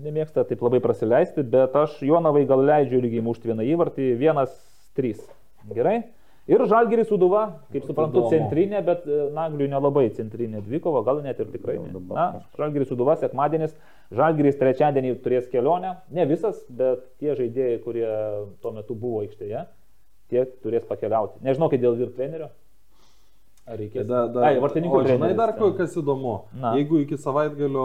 [0.06, 4.54] nemėgsta taip labai prasileisti, bet aš Jonavai gal leidžiu irgi mušti vieną įvartį, vienas,
[4.98, 5.20] trys.
[5.70, 6.00] Gerai?
[6.50, 11.52] Ir Žalgiris Suduva, kaip suprantu, centrinė, bet e, Nagliui nelabai centrinė dvikova, gal net ir
[11.52, 11.76] tikrai.
[11.84, 12.00] Ne.
[12.10, 12.24] Na,
[12.58, 13.76] Žalgiris Suduva, sekmadienis,
[14.16, 18.08] Žalgiris trečiadienį turės kelionę, ne visas, bet tie žaidėjai, kurie
[18.64, 19.62] tuo metu buvo aikštėje,
[20.32, 21.38] tie turės pakeliauti.
[21.46, 22.50] Nežinau, kaip dėl vyr trenerio.
[23.70, 24.06] Ar reikės?
[24.08, 25.60] Da, da, Ai, vartininkų o žinai treneris dar ten.
[25.62, 26.34] ko- kas įdomu?
[26.58, 26.72] Na.
[26.74, 27.84] Jeigu iki savaitgalio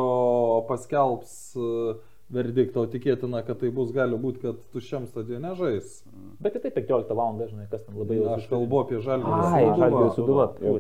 [0.67, 1.95] paskelbs e,
[2.33, 5.99] verdikto, o tikėtina, kad tai bus, gali būti, kad tuščiam stadione žais.
[6.41, 7.37] Bet tai 15 val.
[7.47, 8.31] žinai, kas ten labai jau.
[8.33, 9.29] Aš kalbu apie žalgį.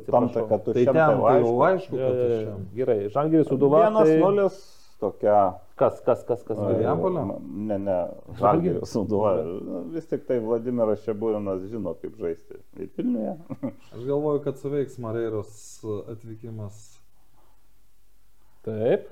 [0.09, 2.25] Tam, tai, kad tu Tai ten šiam tai jau aišku, Jo, kad jo.
[2.25, 2.65] tuščiam.
[2.75, 2.97] Gerai.
[3.05, 4.17] Vienas Tai...
[4.25, 4.57] nulis
[4.99, 5.39] tokia.
[5.75, 6.55] Kas, kas, kas, kas.
[6.55, 7.25] Marijampolė?
[7.67, 7.95] Ne, ne,
[8.39, 9.33] Žalgiris Sūduva.
[9.91, 12.61] Vis tik tai Vladimiras Šeburinas žino, kaip žaisti.
[12.79, 13.33] Ir Vilniuje.
[13.93, 15.51] Aš galvoju, kad suveiks Mareiros
[16.13, 16.85] atvykimas.
[18.63, 19.09] Taip.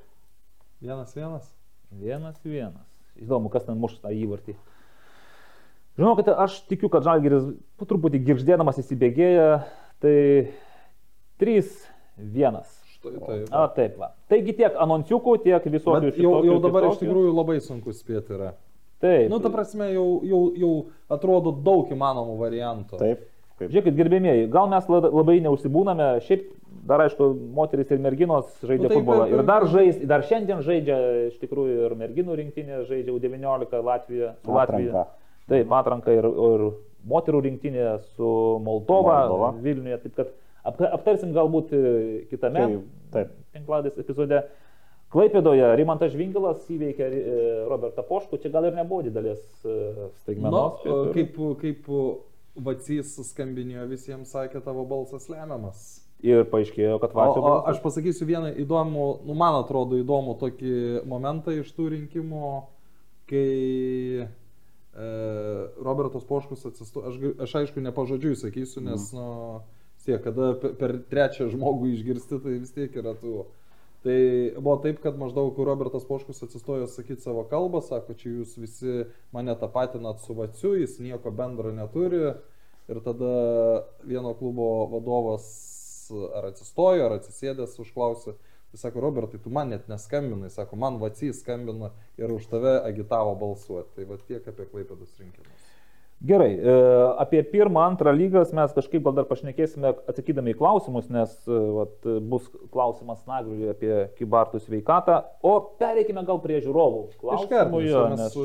[0.79, 1.51] Vienas vienas.
[1.91, 2.87] Vienas vienas.
[3.19, 4.55] Įdomu, kas ten muš tą įvartį.
[5.99, 9.59] Žinokite, aš tikiu, kad Žalgiris po truputį girždėdamas įsibėgėja.
[10.01, 10.15] Tai
[11.43, 12.63] 3-1.
[13.03, 13.47] Štai taip.
[13.51, 14.11] A, taip, va.
[14.31, 17.05] Taigi tiek anonciukų, tiek visokių Bet jau, jau šitokių, dabar iš kitokių.
[17.05, 18.53] tikrųjų labai sunku spėti yra.
[19.03, 19.29] Taip.
[19.29, 20.73] Nu, ta prasme, jau, jau, jau
[21.11, 22.97] atrodo daug įmanomų variantų.
[23.01, 23.25] Taip.
[23.59, 26.47] Kaip Žiūrėkit, gerbėmieji, gal mes la- labai neužsibūname, šiaip
[26.89, 29.27] dar aišku, moteris ir merginos žaidžia Nu, taip, futbolą.
[29.29, 34.33] ir- Ir dar, žais, dar šiandien žaidžia, iš tikrųjų, ir merginų rinktinė žaidžia U19 Latvija,
[34.43, 35.05] su Latvija.
[35.47, 36.71] Taip, atranka ir, ir
[37.07, 39.53] moterų rinktinė su Moldova, Moldova.
[39.61, 40.01] Vilniuje.
[40.01, 40.27] Taip kad
[40.67, 41.81] aptarsim galbūt e,
[42.31, 42.67] kitame
[43.53, 44.43] tinkladės epizode.
[45.13, 47.33] Klaipėdoje Rimantas Žvingilas įveikė e,
[47.69, 50.79] Robertą Poškų, čia gal ir nebuvo didelės e, staigmenos.
[51.13, 51.91] kaip, kaip
[52.65, 55.83] Vacys skambinėjo visiems, sakė, tavo balsas lemiamas.
[56.23, 60.73] Ir paaiškėjo, kad O, Vacio o aš pasakysiu vieną įdomų, nu, man atrodo įdomų tokį
[61.09, 62.51] momentą iš tų rinkimų,
[63.27, 63.47] kai
[64.23, 65.07] e,
[65.83, 67.17] Robertas Poškus atsistojo, aš,
[67.47, 69.19] aš aišku nepažodžiui sakysiu, nes, Mhm.
[69.19, 69.61] nu,
[70.05, 73.45] tiek, kada pe- per trečią žmogų išgirsti, tai vis tiek yra tų.
[74.03, 74.17] Tai
[74.59, 79.55] buvo taip, kad maždaug Robertas Poškus atsistojo sakyti savo kalbą, sako, čia jūs visi mane
[79.55, 82.33] tapatinat su Vaciu, jis nieko bendro neturi.
[82.91, 83.29] Ir tada
[84.03, 85.45] vieno klubo vadovas
[86.35, 88.35] ar atsistojo, ar atsisėdęs užklausė.
[88.73, 93.35] Jis sako, Robertai, tu man net neskambinai, sako, man Vacys skambina ir už tave agitavo
[93.39, 93.93] balsuoti.
[93.95, 95.62] Tai va tiek apie Klaipėdos rinkimus.
[96.23, 96.73] Gerai, e,
[97.19, 102.07] apie pirmą, antrą lygas mes kažkaip gal dar pašnekėsime atsakydami į klausimus, nes e, vat,
[102.31, 107.01] bus klausimas Nagriui apie kibartų sveikatą, o pereikime gal prie žiūrovų
[107.41, 107.81] Iš karto,
[108.15, 108.37] nes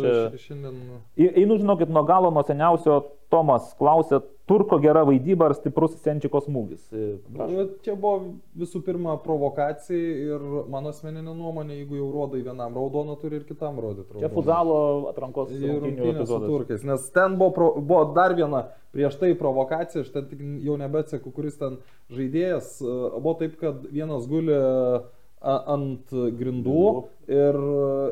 [0.42, 0.82] šiandien...
[1.28, 2.98] Einu, žinokit, nuo galo, nuo seniausio
[3.28, 6.86] Tomas klausė, turko gera vaidyba ar stiprus Senčiko smūgis.
[6.96, 7.50] E, prašom.
[7.58, 13.18] Nu, Čia buvo visų pirma provokacija ir mano asmeninė nuomonė, jeigu jau rodai vienam raudoną,
[13.20, 14.08] turi ir kitam rodyti.
[14.14, 14.32] Čia raudoną.
[14.38, 14.78] futzalo
[15.12, 16.86] atrankos Ir rungtynių rungtynės su turkais.
[16.88, 18.64] Nes ten buvo, buvo dar viena
[18.96, 21.76] prieš tai provokacija, aš ten tik jau nebeatseku, kuris ten
[22.08, 22.78] žaidėjas.
[22.80, 27.58] E, Buvo taip, kad vienas guli a- ant grindų ir,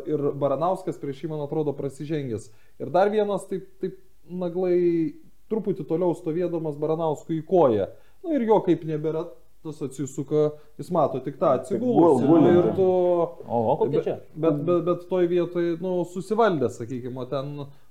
[0.07, 2.51] ir Baranauskas prieš jį, man atrodo, prasižengęs.
[2.78, 3.97] Ir dar vienas taip, taip
[4.31, 5.15] naglai
[5.51, 7.91] truputį toliau stovėdamas Baranauskui į koją.
[8.25, 9.27] Na ir jo kaip nebėra.
[9.67, 12.21] Tas atsisuka, jis mato tik tą atsigulus.
[12.23, 12.51] gulintį.
[12.55, 12.85] Ir tu...
[12.87, 14.13] O, o kokia čia?
[14.39, 17.49] Bet, bet, bet toj vietoj, nu, susivaldė, sakykime, ten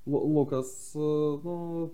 [0.08, 1.90] Lu- Lukas, nu,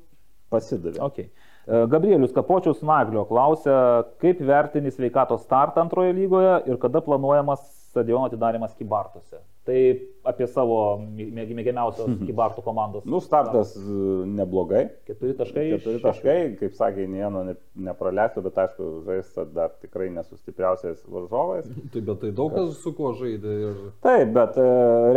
[0.54, 1.00] Pasidavė.
[1.08, 1.32] Okay.
[1.66, 8.28] E, Gabrielius Kapočius Naglio klausia, kaip vertini sveikatos startą antroje lygoje ir kada planuojamas stadiono
[8.30, 9.40] atidarimas Kybartuose.
[9.62, 9.78] Tai
[10.26, 13.04] apie savo mėg- mėgiamiausios Kybartų komandos.
[13.06, 13.84] Nu, startas e,
[14.26, 14.88] neblogai.
[15.06, 15.66] Keturi taškai.
[15.76, 17.06] Keturi taškai, kaip sakė,
[17.46, 17.56] ne-
[17.90, 21.70] nepraleistų, bet aišku, žaista dar tikrai nesustipriausiais varžovais.
[21.94, 23.78] tai bet tai daug kas su kuo žaidė ir...
[24.06, 24.68] Taip, bet e,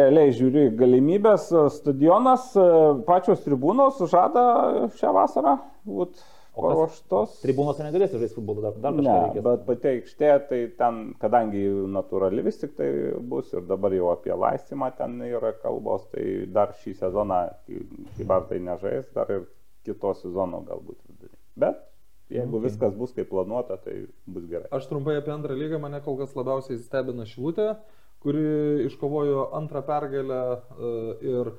[0.03, 1.49] realiai žiūri galimybės.
[1.57, 2.51] e, Stadionas,
[3.09, 4.45] pačios tribūnos žada
[5.01, 5.57] šią vasarą
[5.89, 6.21] kas-
[6.57, 7.39] paruoštos.
[7.43, 9.45] Tribūnose negalėsi žaisti futbolą, dar, dar kažką Ne, reikės.
[9.47, 12.89] bet pati aikštė, tai ten, kadangi natūrali vis tik tai
[13.21, 18.47] bus ir dabar jau apie laistymą ten yra kalbos, tai dar šį sezoną, kai ar
[18.51, 19.49] tai nežais, dar ir
[19.85, 21.37] kito sezono galbūt vidury.
[21.57, 21.83] Bet
[22.33, 22.65] jeigu Okay.
[22.71, 24.71] viskas bus kaip planuota, tai bus gerai.
[24.73, 27.75] Aš trumpai apie antrą lygą, mane kol kas labiausiai stebina Šilutė,
[28.25, 30.93] kuri iškovojo antrą pergalę e,
[31.29, 31.51] ir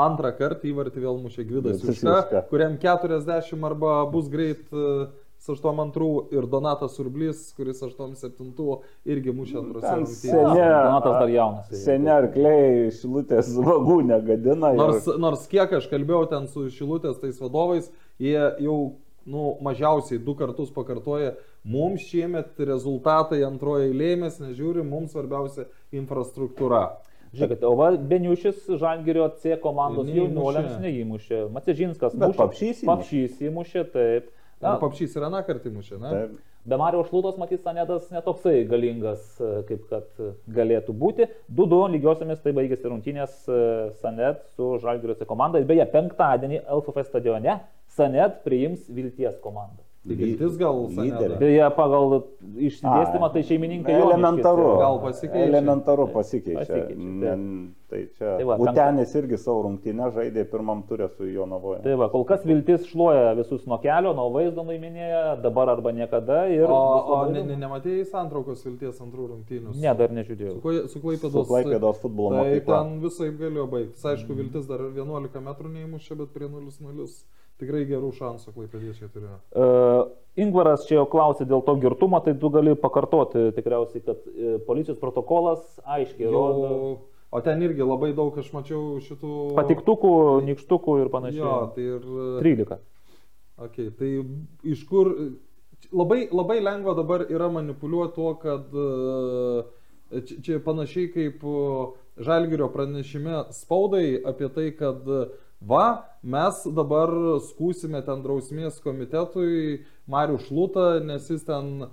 [0.00, 5.06] antrą kartą įvartį vėl mušė Gvidas Juška, kuriam 40 arba bus greit e,
[5.42, 8.78] su 82 ir Donatas Urblys, kuris 87
[9.10, 10.42] irgi mušė antrose Ten rungtynėse.
[10.54, 11.72] Donatas dar jaunas.
[11.84, 14.72] seni arkliai šilutės vagų negadina.
[14.78, 17.90] Nors, ir- nors kiek aš kalbėjau ten su Šilutės tais vadovais,
[18.22, 18.78] jie jau
[19.26, 26.88] nu, mažiausiai du kartus pakartoja, mums šiemet rezultatai antroje lėmės, nežiūri, mums svarbiausia infrastruktūra.
[27.32, 31.46] Žiūrėkite, o Beniušis Žalgirio C komandos jaunuoliams neįmušė.
[31.54, 32.38] Macežinskas mušė.
[32.38, 32.88] Papšys įmušė.
[32.90, 34.32] Papšys įmušė, taip.
[34.62, 36.10] Na, Na, papšys yra nakartį mušė, ne?
[36.12, 36.40] Taip.
[36.62, 40.20] Be Mario Šlutos matys Sanetas netoksai galingas, e, kaip kad
[40.54, 41.26] galėtų būti.
[41.50, 43.56] 2-2 lygiosiamis tai baigėsi rungtynės e,
[43.98, 45.58] Sanet su Žalgirio C komanda.
[45.58, 47.56] Ir beje, penktadienį LFF stadione
[47.96, 49.82] Sanet priims Vilties komandą.
[50.02, 51.36] Tai viltis gal lyderė.
[51.38, 52.14] Beje, pagal
[52.58, 54.64] išsidėstymą tai šeimininkai Elementaru.
[54.64, 54.80] joniškėse.
[54.82, 55.44] Gal pasikeičia?
[55.46, 56.58] Elementaru pasikeičia.
[56.58, 56.96] pasikeičia.
[57.22, 57.34] Ne,
[57.92, 58.32] tai čia.
[58.40, 61.84] Tai va, Utenis irgi savo rungtynę žaidė pirmam turė su Jonavoje.
[61.84, 66.48] Tai va, kol kas viltis šluoja visus nuo kelio, nuo vaizdo nuiminėja, dabar arba niekada.
[66.50, 66.80] Ir O,
[67.14, 69.76] o ne, ne, nematėjai santraukos vilties antrų rungtynių?
[69.78, 70.56] Ne, dar nežiūrėjau.
[70.58, 72.82] Su, Klai- su Su Klaipėdos, Klaipėdos futbolo Tai mokykla.
[72.82, 74.02] ten visai galėjo baigtis.
[74.02, 77.06] Aišku, viltis dar 11 metrų neįmušė, bet prie 0-0
[77.62, 79.38] tikrai gerų šansų klaipėdiečiai turėjo.
[79.54, 80.10] Uh,
[80.42, 85.00] Ingvaras čia jau klausė dėl to girtumo, tai tu gali pakartoti tikriausiai, kad uh, policijos
[85.00, 86.92] protokolas aiškiai rodo Jau,
[87.32, 89.36] o ten irgi labai daug aš mačiau šitų...
[89.56, 90.12] patiktukų,
[90.50, 91.40] nikštukų ir panašiai.
[91.40, 92.04] Jo, tai ir...
[92.44, 92.82] 13.
[93.68, 94.10] Okay, tai
[94.74, 95.14] iš kur...
[95.92, 101.42] Labai, labai lengva dabar yra manipuliuoti tuo, kad e, čia, čia panašiai kaip
[102.22, 105.24] Žalgirio pranešime spaudai apie tai, kad e,
[105.68, 105.86] va,
[106.22, 107.12] mes dabar
[107.48, 111.90] skūsime ten drausmės komitetui Marių Šlutą, nes jis ten e,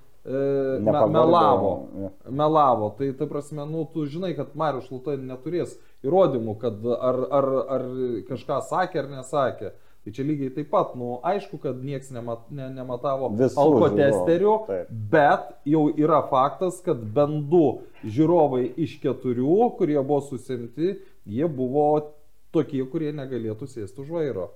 [0.85, 1.73] me, melavo.
[2.29, 2.93] Melavo.
[2.97, 7.85] Tai, ta prasme, nu, tu žinai, kad Marių Šluta neturės įrodymų, kad ar, ar, ar
[8.29, 9.75] kažką sakė ar nesakė.
[9.99, 14.53] Tai čia lygiai taip pat, nu, aišku, kad niekas nemat, ne, nematavo Visų alkotesterių,
[15.11, 20.93] bet jau yra faktas, kad bent du žiūrovai iš keturių, kurie buvo susimti,
[21.27, 21.89] jie buvo
[22.55, 24.49] tokie, kurie negalėtų sėsti už vairo.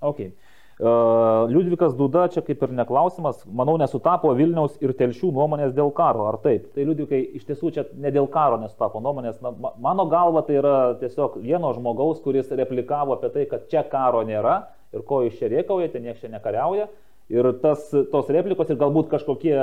[0.00, 0.32] Okay.
[0.80, 6.24] Uh, Liudvikas Duda čia kaip ir neklausimas, manau, nesutapo Vilniaus ir Telšių nuomonės dėl karo,
[6.30, 6.70] ar taip?
[6.72, 10.56] Tai Liudvikai iš tiesų čia ne dėl karo nesutapo nuomonės, na, ma- mano galva tai
[10.56, 14.56] yra tiesiog vieno žmogaus, kuris replikavo apie tai, kad čia karo nėra
[14.96, 16.88] ir ko iš čia rėkaujate, niekas čia nekariauja.
[17.30, 19.54] Ir tas, tos replikos ir galbūt kažkokie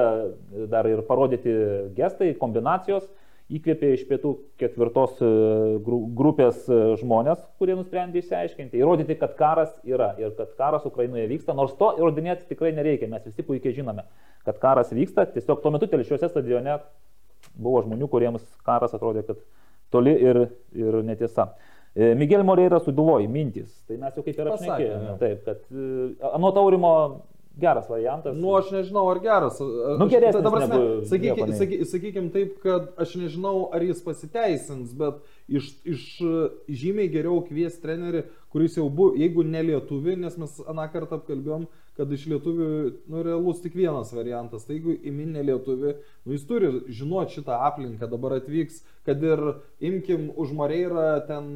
[0.70, 1.52] dar ir parodyti
[1.98, 3.10] gestai, kombinacijos
[3.54, 5.28] įkvėpė iš pietų ketvirtos e,
[5.84, 11.30] gru- grupės e, žmonės, kurie nusprendė išsiaiškinti, įrodyti, kad karas yra ir kad karas Ukrainoje
[11.32, 14.04] vyksta, nors to įrodinėti tikrai nereikia, mes visi puikiai žinome,
[14.48, 16.76] kad karas vyksta, tiesiog tuo metu telšiuose stadione
[17.56, 19.40] buvo žmonių, kuriems karas atrodė, kad
[19.96, 20.44] toli ir,
[20.76, 21.54] ir netiesa.
[21.96, 25.18] E, Miguel Moreira suduloji mintys, tai mes jau kaip ir jo.
[25.24, 26.94] taip, kad anot Aurimo
[27.60, 28.36] geras variantas.
[28.38, 29.60] Nu, aš nežinau, ar geras.
[29.60, 30.44] Nu, geresnis
[31.10, 35.20] Sakykime saky, sakykim taip, kad aš nežinau, ar jis pasiteisins, bet
[35.50, 36.36] iš, iš e,
[36.70, 41.68] žymiai geriau kvies trenerį, kuris jau buvo, jeigu ne lietuvi, nes mes aną kartą apkalbėjom,
[41.98, 42.66] kad iš lietuvių,
[43.10, 44.68] nu, realus tik vienas variantas.
[44.68, 45.96] Tai jeigu įmi ne lietuvi,
[46.28, 49.42] nu, jis turi žinoti šitą aplinką, dabar atvyks, kad ir
[49.82, 51.48] imkim už Mareirą ten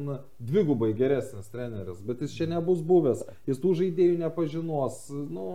[0.42, 4.98] dvigubai geresnis treneris, bet jis čia nebus buvęs, jis tų žaidėjų nepažinos.
[5.12, 5.46] Nu,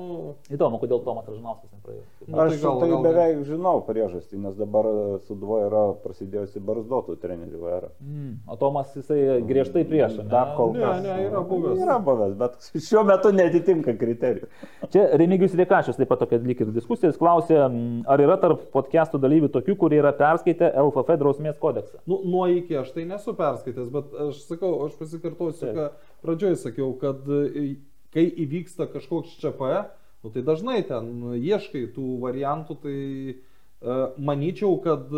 [0.56, 2.04] Įdomu, kodėl Tomas Ražinauskas nepraėjo.
[2.28, 4.88] Nu, Aš tai gal- tai gal- beveik žinau priežastį, nes dabar
[5.28, 7.92] Suduvo yra prasidėjusi barzdotų trenerių era.
[8.00, 10.18] Mm, o Tomas jisai griežtai prieš.
[10.32, 11.02] Dar kol Ne, kas.
[11.04, 11.82] ne, yra buvęs.
[11.84, 14.50] Yra buvęs, bet šiuo metu netitinka kriterijų.
[14.94, 17.60] Čia Remigijus Riekašius taip pat tokia lyg ir diskusija, jis klausė,
[18.08, 22.02] ar yra tarp podcastų dalyvių tokių, kurie yra perskaitę LFF drausmės kodeksą.
[22.10, 25.76] Nu, nuo iki aš tai nesu perskaitęs, bet aš sakau, aš pasikartosiu, Taip.
[25.78, 25.88] ką
[26.26, 27.68] pradžioj sakiau, kad e,
[28.14, 29.84] kai įvyksta kažkoks ČPE,
[30.24, 32.98] nu, tai dažnai ten ieškai tų variantų, tai
[33.36, 35.12] uh, manyčiau, kad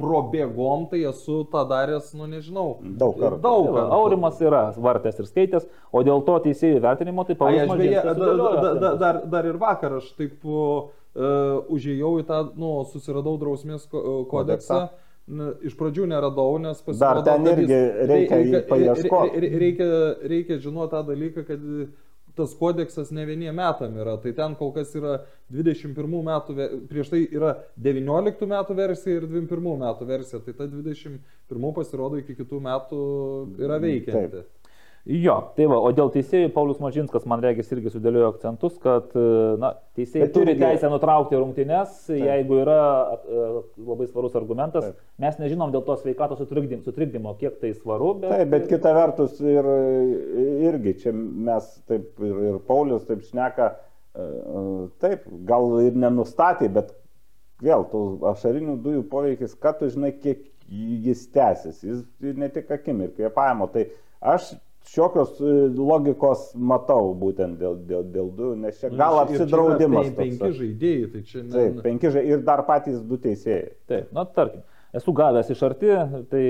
[0.00, 2.78] probėgom tai esu tą daręs, nu nežinau.
[3.00, 3.40] Daug kartų.
[3.44, 3.84] Daug kartų.
[3.98, 8.98] Aurimas yra vartęs ir skaitęs, o dėl to teisėjų vertinimo tai akcentus.
[9.04, 10.90] dar, dar ir vakar aš taip uh,
[11.70, 14.88] užėjau į tą, nu, susiradau drausmės ko- kodeksą.
[15.30, 17.80] N- Iš pradžių neradau, nes pasirodė, ten kad irgi
[18.10, 19.34] reikia paieškot.
[19.36, 19.88] Reikia, reikia,
[20.32, 21.60] reikia žinoti tą dalyką, kad
[22.36, 24.16] tas kodeksas ne vieniem metam yra.
[24.22, 25.18] Tai ten kol kas yra
[25.52, 26.56] 21 metų,
[26.90, 30.42] prieš tai yra 19 metų versija ir 21 metų versija.
[30.44, 33.02] Tai ta 21 pasirodo iki kitų metų
[33.60, 34.42] yra veikianti.
[34.42, 34.59] Taip.
[35.08, 39.22] Jo, tai va, o dėl teisėjų Paulius Mažinskas, man regis, irgi sudėliojo akcentus, kad e,
[39.62, 42.76] na, teisėjai Bet turi irgi- teisę nutraukti rungtynes, jeigu yra
[43.16, 43.46] e,
[43.80, 44.90] labai svarus argumentas.
[44.90, 45.00] Taip.
[45.24, 48.28] Mes nežinom dėl to sveikatos sutrikdymo, sutrikdymo kiek tai svaru, bet...
[48.34, 49.72] Taip, bet kita vertus ir
[50.68, 53.72] irgi čia mes taip ir, ir Paulius taip šneka,
[54.12, 54.30] e,
[55.00, 56.92] taip, gal ir nenustatė, bet
[57.64, 58.06] vėl tų
[58.36, 63.72] ašarinių dujų poveikis, kad tu žinai, kiek jis tęsis, jis ne tik akimirkai kvėpavimo.
[63.72, 63.88] Tai
[64.36, 64.52] aš
[64.86, 70.08] šiokios e, logikos matau būtent dėl, dėl, dėl dujų, nes čia Nu, gal apsidraudimas.
[70.16, 71.50] pen- Penki žaidėjai, tai čia ne.
[71.52, 73.68] Taip, penki žaidėjai ir dar patys du teisėjai.
[73.86, 74.62] Taip, na tarkim,
[74.94, 75.92] esu gavęs iš arti,
[76.30, 76.46] tai...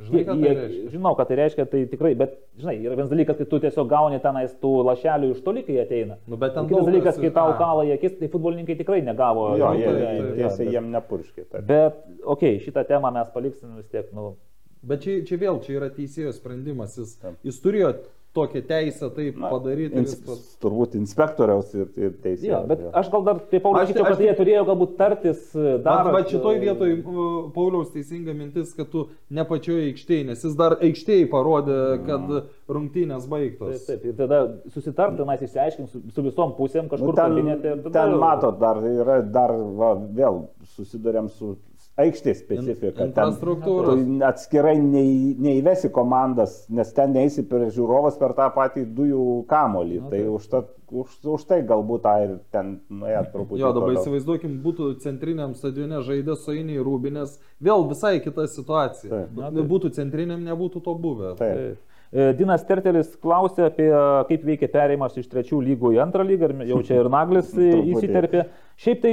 [0.00, 0.90] Žinai, ką tai jie- reiškia?
[0.94, 4.16] Žinau, ką tai reiškia, tai tikrai, bet, žinai, yra vienas dalykas, kai tu tiesiog gauni
[4.24, 6.16] tenais tų lašelių iš toli, kai jie ateina.
[6.26, 7.58] Nu, bet ten Kitas dalykas, kas- kai tau a.
[7.58, 9.50] kala į akis, tai futbolininkai tikrai negavo.
[9.60, 11.44] Jo, jie taip, tiesiai bet- jiem nepurškė.
[11.52, 11.66] Taip.
[11.68, 14.38] Bet, okei, okay, šitą temą mes paliksim vis tiek, nu,
[14.82, 16.96] Bet čia, čia vėl, čia yra teisėjo sprendimas.
[16.96, 17.36] Jis, Taip.
[17.44, 17.94] jis turėjo
[18.32, 19.96] tokią teisę taip Na, padaryti.
[19.98, 20.42] ins, viskas.
[20.62, 22.52] turbūt inspektoriaus ir, ir teisėjo.
[22.52, 25.40] Jo, bet aš gal dar taip Paulius Aš- sakyčiau, aš kad jie turėjo galbūt tartis
[25.58, 26.04] e, dar.
[26.06, 27.24] Bet va šitoj vietoj uh,
[27.56, 32.30] Pauliaus teisinga mintis, kad tu ne pačioje aikštėje, nes jis dar aikštėje parodė, kad
[32.70, 33.82] rungtynės Taip, baigtos.
[33.88, 38.14] taip, ir tada susitart, tenais išsiaiškinti su, su visom pusėm kažkur Nu, ten, kabinete ten
[38.22, 40.44] matot, dar yra, dar va, vėl
[40.76, 41.56] susidurėm su
[42.04, 43.04] aikštės specifika.
[43.04, 43.96] In- infrastruktūros.
[44.00, 49.26] Ten Tu atskirai nei, neįvesi komandas, nes ten neįsi per žiūrovas per tą patį dujų
[49.50, 50.00] kamolį.
[50.04, 50.32] Na, tai taip.
[50.38, 50.62] už, ta,
[51.02, 53.60] už, už tai galbūt tą ir ten nuėjo truputį.
[53.62, 54.02] Jo, dabar toliau.
[54.02, 59.10] įsivaizduokim, būtų centriniam stadione žaidė Sainiai Rūbinės, vėl visai kita situacija.
[59.12, 59.36] Taip.
[59.36, 59.70] Na, Nu, taip.
[59.70, 61.36] Būtų centriniam, nebūtų to buvę.
[61.38, 61.62] Taip.
[61.62, 61.86] Taip.
[62.10, 63.86] E, Dinas Tertelis klausė apie
[64.26, 67.70] kaip veikia perėjimas iš trečių lygų į antrą lygą, ir jau čia ir Naglis e,
[67.94, 68.48] įsiterpė.
[68.82, 69.12] Šiaip tai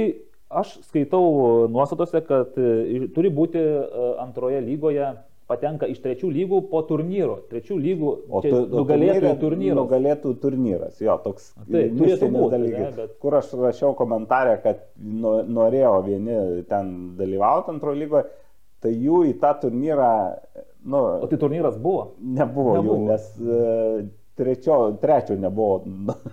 [0.50, 5.10] aš skaitau nuostatose, kad e, turi būti e, antroje lygoje
[5.48, 7.38] patenka iš trečių lygų po turnyro.
[7.48, 8.10] Trečių lygų
[8.44, 9.78] tu, nugalėtojų turnyras.
[9.78, 12.96] Nugalėtų turnyras, jo, toks turėtų mistinis dalykas.
[12.98, 16.36] bet- Kur aš rašiau komentarę, kad no- norėjo vieni
[16.68, 18.26] ten dalyvauti antrojo lygoje,
[18.84, 20.10] tai jų į tą turnyrą,
[20.84, 22.10] nu, O tai turnyras buvo.
[22.20, 22.98] nebuvo, nebuvo.
[22.98, 25.80] jų, nes e, trečio, trečio nebuvo.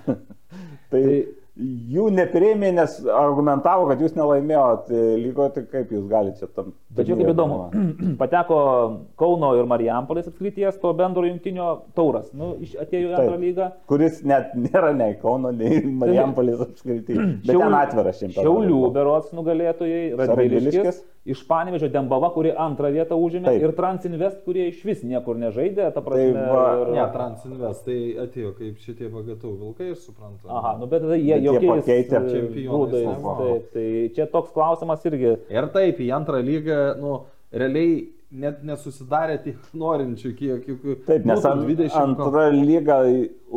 [0.91, 6.41] tai, Tai- jų neprieimė, nes argumentavo, kad jūs nelaimėjot e, lygoje, tai kaip jūs galite
[6.41, 6.73] čia tam...
[6.97, 7.59] Tačiau kaip įdomu,
[8.21, 8.57] pateko
[9.19, 12.27] Kauno ir Marijampolės apskrities to bendro jungtinio tauras.
[12.35, 13.69] Nu, atėjo į antrą lygą.
[13.91, 17.15] kuris net nėra nei Kauno, nei Marijampolės apskritai.
[17.15, 18.43] Bet Šiaulių- ten atviras šimtas.
[18.43, 21.03] Šiaulių berots nugalėtojai, Radviliškis.
[21.25, 23.63] Iš Panevežio Dembava, kuri antrą vietą užėmė, Taip.
[23.65, 26.43] ir Transinvest, kurie iš vis niekur nežaidė, ta prasme.
[26.51, 26.91] va, ir...
[26.93, 27.97] Ne, Transinvest, tai
[28.27, 30.45] atėjo kaip šitie bagatų vilkai, aš suprantu.
[30.45, 32.43] Aha, nu bet tada jie jokiais pakeitė e,
[33.07, 33.39] nebuvo.
[33.41, 35.33] Taip, tai čia toks klausimas irgi.
[35.55, 37.17] Ir taip, į antrą lygą, nu,
[37.57, 37.97] realiai
[38.31, 40.85] net nesusidarė tiek norinčių, kiek juk.
[41.07, 42.97] Taip, nes ant, 20 kom- antra lyga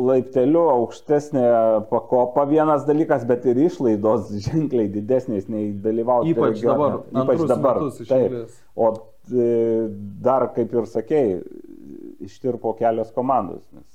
[0.09, 1.45] laipteliu aukštesnė
[1.89, 6.33] pakopa vienas dalykas, bet ir išlaidos ženkliai didesnės nei dalyvauti.
[6.35, 6.75] Ypač regione.
[6.75, 7.81] dabar, Ypač dabar.
[8.09, 8.37] Taip.
[8.75, 8.91] O
[9.33, 9.49] e,
[10.23, 11.41] dar, kaip ir sakėjai,
[12.29, 13.87] ištirpo kelios komandos, nes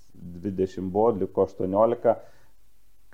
[0.45, 2.17] 20 buvo, liko 18.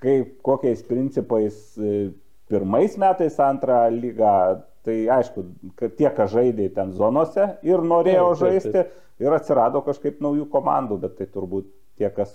[0.01, 2.09] Kaip, kokiais principais e,
[2.49, 5.43] pirmais metais antrą lygą, tai aišku,
[5.79, 8.85] kad tie, kas žaidė ten zonose ir norėjo Taip, taip, žaisti,
[9.21, 12.31] ir atsirado kažkaip naujų komandų, bet tai turbūt tie, kas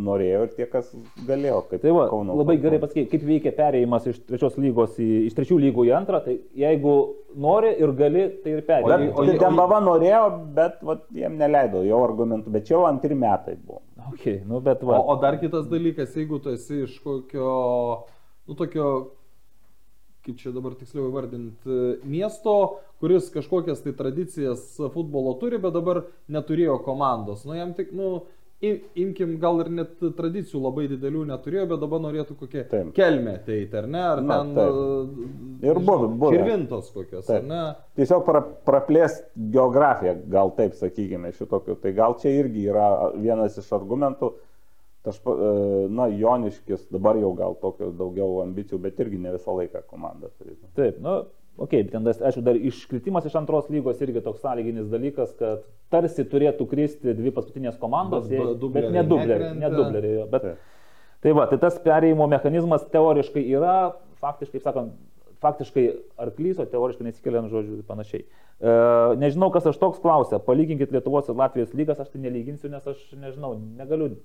[0.00, 0.86] norėjo ir tie, kas
[1.26, 1.64] galėjo.
[1.82, 2.62] Tai va, Kauno labai Falcons.
[2.62, 6.36] gerai pasakyti, kaip veikia perėjimas iš trečios lygos į, iš trečių lygų į antrą, tai
[6.56, 6.94] jeigu
[7.36, 9.10] nori ir gali, tai ir Bet perėjai.
[9.12, 10.22] o- tai o- Dembava norėjo,
[10.54, 13.82] bet vat, jiem neleido jo argumentų, bet čia jau antri metai buvo.
[14.14, 18.04] Okay, nu, bet O, va, o dar kitas dalykas, jeigu tu esi iš kokio,
[18.48, 19.10] nu tokio,
[20.26, 22.56] kaip čia dabar tiksliau įvardinti, miesto,
[23.00, 27.46] kuris kažkokias tai tradicijas futbolo turi, bet dabar neturėjo komandos.
[27.48, 28.20] Nu jam tik, nu,
[28.60, 32.90] im- imkim, gal ir net tradicijų labai didelių neturėjo, bet dabar norėtų kokią Taip.
[32.98, 34.02] kelmę ateiti, ar ne?
[34.10, 34.52] Ar Na, ten...
[34.58, 34.74] taip.
[34.74, 36.36] uh, Ir nežinau, buvę, buvę.
[36.36, 37.40] Širvintos kokios, Taip.
[37.40, 37.62] ar ne?
[37.96, 39.22] Tiesiog pra, praplės
[39.56, 41.78] geografiją, gal taip sakykime, šitokiu.
[41.80, 44.34] Tai gal čia irgi yra vienas iš argumentų.
[45.08, 49.54] Aš, pa- e, na, Joniškis dabar jau gal tokio daugiau ambicijų, bet irgi ne visą
[49.56, 50.68] laiką komanda turėtų.
[50.76, 51.14] taip, nu,
[51.56, 56.24] ok, bet ten, aišku, dar iškritimas iš antros lygos irgi toks sąlyginis dalykas, kad tarsi
[56.28, 60.42] turėtų kristi dvi paskutinės komandos, Bet jei- dubleriai bet ne dubleriai, ne dubleriai, jo, bet
[60.42, 60.58] Taip.
[61.20, 64.92] Tai va, tai tas perėjimo mechanizmas teoriškai yra, faktiškai, kaip sakant,
[65.40, 65.82] faktiškai
[66.20, 68.22] arklys, o teoriškai nesikeliant žodžių ir panašiai.
[68.60, 68.74] E,
[69.20, 73.00] nežinau, kas aš toks klausia, palyginkit Lietuvos ir Latvijos lygas, aš tai nelyginsiu, nes aš
[73.16, 74.16] nežinau, negaliu.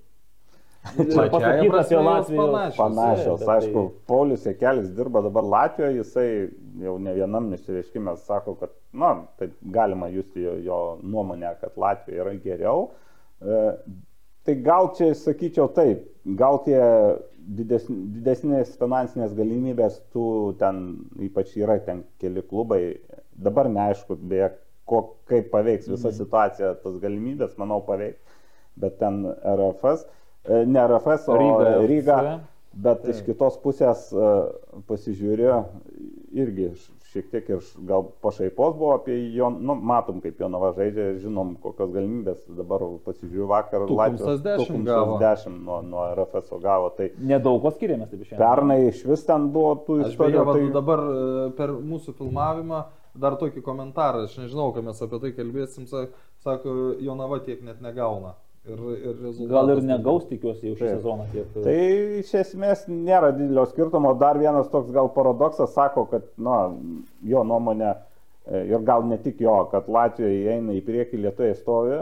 [0.94, 2.50] Pasakyti prasme apie jos Latvijos.
[2.50, 2.76] panašios.
[2.76, 6.28] Panašios, bet aišku, tai- Paulius Jekelis dirba dabar Latvijoje, jisai
[6.80, 12.24] jau ne vienam išreiškime sako, kad, na, taip galima justi jo, jo nuomonę, kad Latvija
[12.24, 12.90] yra geriau.
[13.40, 13.62] E,
[14.44, 16.04] tai gal čia sakyčiau taip,
[16.38, 16.82] gal tie
[17.46, 20.82] didesn, didesnės finansinės galimybės, tų ten,
[21.28, 22.98] ypač yra ten keli klubai,
[23.36, 24.52] dabar neaišku, beje,
[24.86, 28.20] ko, kaip paveiks visa situacija, tas galimybės, manau, paveiks,
[28.76, 30.06] bet ten RFS,
[30.48, 31.72] ne RFS, o Ryga.
[31.86, 32.20] Ryga
[32.76, 34.32] Bet iš kitos pusės e,
[34.84, 35.52] pasižiūrė
[36.36, 36.66] irgi
[37.08, 41.94] šiek tiek ir gal pašaipos buvo apie jo, nu, matom kaip Jonava žaidžia, žinom kokios
[41.94, 45.16] galimybės, dabar pasižiūrėjau vakar Tukumstas 10 gavo.
[45.22, 48.42] 10 nuo, nuo RFS gavo, tai Nedaug ko skiriamės, taip išėjome.
[48.42, 50.44] pernai iš vis ten buvo tų istorijų.
[50.52, 50.68] Tai...
[50.76, 51.26] dabar e,
[51.56, 52.84] per mūsų filmavimą
[53.16, 56.10] dar tokį komentarą, aš nežinau, ką mes apie tai kalbėsim, sa-
[56.44, 58.36] sako, Jonava tiek net negauna.
[58.66, 59.18] Ir, ir.
[59.50, 60.94] Gal ir negaus, tikiuosi, jau šį Taip.
[60.96, 61.50] sezoną tiek.
[61.54, 61.74] Tai
[62.20, 64.14] iš esmės nėra didelio skirtumo.
[64.18, 66.56] Dar vienas toks gal paradoksas sako, kad na,
[67.22, 72.00] jo nuomonė e, ir gal ne tik jo, kad Latvijoje eina į priekį, Lietuvoje stovi,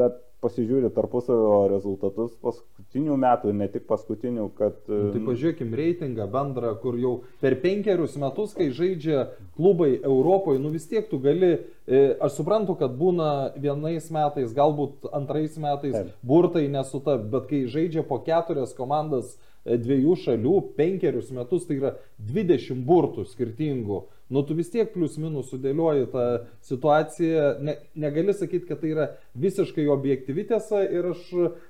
[0.00, 4.78] bet pasižiūri tarpusavio rezultatus paskutinių metų ne tik paskutinių, kad...
[4.88, 9.26] Nu, tai pažiūrėkim reitingą bendrą, kur jau per penkerius metus, kai žaidžia
[9.58, 11.52] klubai Europoje, nu vis tiek tu gali,
[11.86, 16.14] e, aš suprantu, kad būna vienais metais, galbūt antrais metais Taip.
[16.22, 21.96] burtai nesutap, bet kai žaidžia po keturias komandas e, dviejų šalių, penkerius metus, tai yra
[22.32, 24.04] 20 burtų skirtingų.
[24.28, 26.24] Nu, tu vis tiek plius minus sudėlioji tą
[26.66, 29.06] situaciją, ne, negali sakyti, kad tai yra
[29.38, 31.22] visiškai objektyvi tiesa ir aš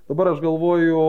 [0.09, 1.03] dabar aš galvoju,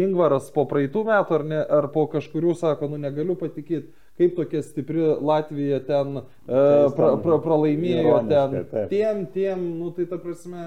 [0.00, 4.62] Ingvaras po praeitų metų ar, ne, ar po kažkurių sako, nu negaliu patikėti, kaip tokia
[4.64, 8.56] stipri Latvija ten jis pra, pra, pralaimėjo ten
[8.88, 10.62] tiem, tiem, nu tai ta prasme.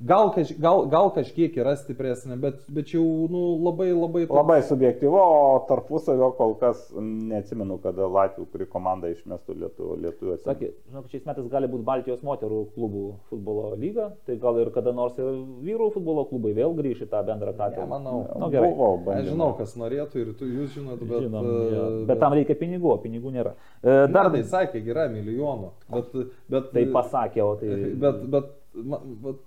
[0.00, 4.22] Gal, kaž, gal, gal kažkiek yra stipresnė, bet, bet jau nu, labai labai...
[4.24, 9.96] toks- Labai subjektyvu, o tarpusavio kol kas neatsimenu, kada Latvijų, kuri komanda išmestų lietuvių.
[10.06, 14.70] lietuvių Sakė, žinok, šiais metais gali būti Baltijos moterų klubų futbolo lyga, tai gal ir
[14.72, 15.28] kada nors ir
[15.66, 17.84] vyrų futbolo klubai vėl grįš į tą bendrą katilą.
[17.84, 18.22] Nemanau.
[18.40, 18.70] Nu, gerai.
[18.72, 19.34] Buvo Aš bandymų.
[19.34, 21.26] žinau, kas norėtų ir tu, jūs žinot, bet...
[21.26, 21.84] Žinom, e, jo.
[22.08, 23.52] bet tam reikia pinigų, o pinigų nėra.
[23.84, 25.74] E, Dar Dar tai sakė, yra milijonų.
[25.92, 26.16] Bet,
[26.56, 27.76] bet, tai pasakė, o tai...
[28.00, 28.48] Bet, bet,
[28.80, 29.44] ma- bet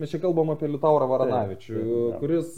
[0.00, 2.20] mes čia kalbam apie Liutaurą Varanavičių, Taip, taip, taip.
[2.20, 2.56] kuris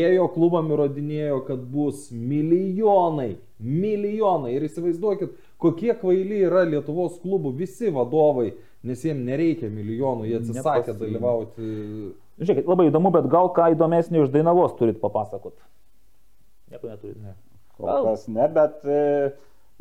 [0.00, 4.54] ėjo klubam įrodinėjo, kad bus milijonai, milijonai.
[4.56, 8.52] Ir įsivaizduokit, kokie kvaili yra Lietuvos klubų visi vadovai,
[8.84, 11.00] nes jiems nereikia milijonų, jie atsisakė Nepasiima.
[11.02, 11.70] dalyvauti.
[12.40, 15.54] Žiūrėkit, labai įdomu, bet gal ką įdomesnį iš Dainavos turit papasakot.
[16.72, 17.20] Nieko neturit.
[17.22, 17.36] Ne.
[17.78, 18.98] Kol kas ne, bet e,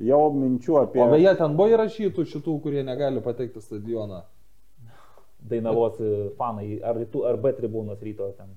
[0.02, 1.02] jau minčių apie...
[1.04, 4.24] O beje, ten buvo įrašytų šitų, kurie negali patekti stadioną.
[5.50, 8.52] Dainavos e, fanai, ar, rytų, ar B tribūnos ryto ten.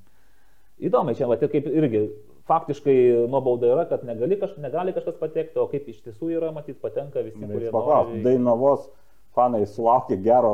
[0.86, 2.05] Įdomu, čia va, tai kaip irgi
[2.47, 2.97] faktiškai
[3.32, 7.24] nuobauda yra, kad negali, kaž, negali kažkas patekti, o kaip iš tiesų yra, matyt, patenka
[7.26, 8.23] visi, Paklaus, nori.
[8.26, 8.86] Dainavos
[9.36, 10.52] fanai sulaukė gero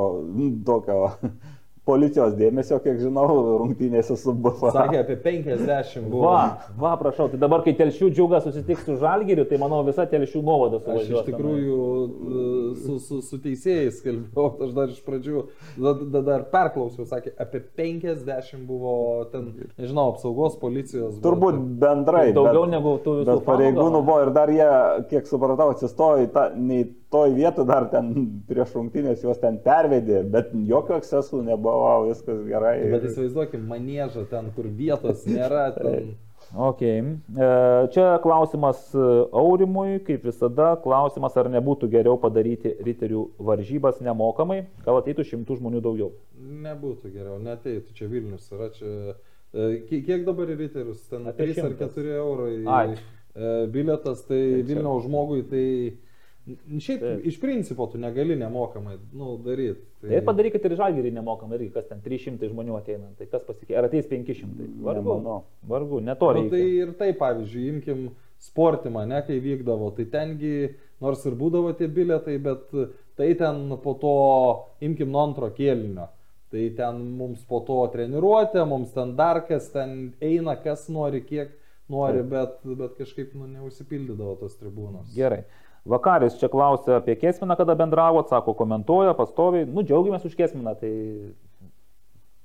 [0.66, 1.12] tokio
[1.84, 3.24] policijos dėmesio, kiek žinau,
[3.58, 4.70] rungtynėse su BFA.
[4.76, 6.28] Sakė, apie 50 buvo.
[6.28, 6.42] Va,
[6.78, 10.78] va, prašau, tai dabar, kai telšių džiugas susitiks su žalgiriu, tai manau visa telšių nuovada
[10.78, 11.24] Aš suvažiuos.
[11.24, 12.44] iš tikrųjų e,
[12.84, 15.42] su, su, su teisėjais kalbėjau, aš dar iš pradžių
[15.82, 18.94] da, da, dar perklausiau, sakė, apie 50 buvo
[19.34, 21.16] ten, nežinau, apsaugos policijos.
[21.18, 22.28] bet- Turbūt bendrai.
[22.36, 24.70] Daugiau bet- negu tų visų Bet pareigūnų buvo ir dar jie,
[25.10, 28.10] kiek supratau, atsistojo į tą, nei toj vietoj dar ten
[28.48, 32.78] prieš rungtynės juos ten pervedė, bet jokio ekscesų nebuvo, viskas gerai.
[32.92, 35.68] Bet įsivaizduokim, manėžą ten, kur vietos nėra.
[35.76, 36.14] Ten...
[36.58, 36.80] Ok.
[36.82, 37.04] E,
[37.94, 39.04] Čia klausimas e,
[39.38, 45.80] Aurimui, kaip visada, klausimas, ar nebūtų geriau padaryti riterių varžybas nemokamai, gal ateitų šimtų žmonių
[45.84, 46.10] daugiau.
[46.66, 49.14] Nebūtų geriau, neteitų, čia Vilnius yra, čia...
[49.54, 51.04] e, ki- Kiek dabar riterius?
[51.12, 51.94] Ten Apie 3 ar šimtas.
[51.96, 52.96] 4 eurai Ai.
[53.72, 55.66] bilietas, tai Vilniaus žmogui tai...
[55.94, 56.10] n-
[56.42, 57.26] Šiaip Taip.
[57.30, 59.84] iš principo tu negali nemokamai nu, daryti.
[60.02, 63.86] Tai padarykit ir žalgerį nemokamai, irgi kas ten 300 žmonių ateina, tai kas pasikeis, ar
[63.86, 64.66] ateis 500.
[64.82, 65.36] Vargu, Nemanau.
[65.70, 68.02] vargu, ne to Nu, tai ir tai, pavyzdžiui, imkim
[68.42, 72.74] sportimą, ne, kai vykdavo, tai tengi, nors ir būdavo tie biletai, bet
[73.14, 74.16] tai ten po to,
[74.82, 76.10] imkim nuo antro kėlinio.
[76.52, 81.54] Tai ten mums po to treniruotė, mums ten dar kas ten eina, kas nori, kiek
[81.88, 85.14] nori, bet, bet kažkaip nu, neužsipildydavo tos tribūnos.
[85.14, 85.44] Gerai.
[85.84, 89.66] Vakaris čia klausia apie Kesminą, kada bendravot, sako, komentuoja pastoviai.
[89.66, 90.92] Nu, džiaugiamės už Kesminą, tai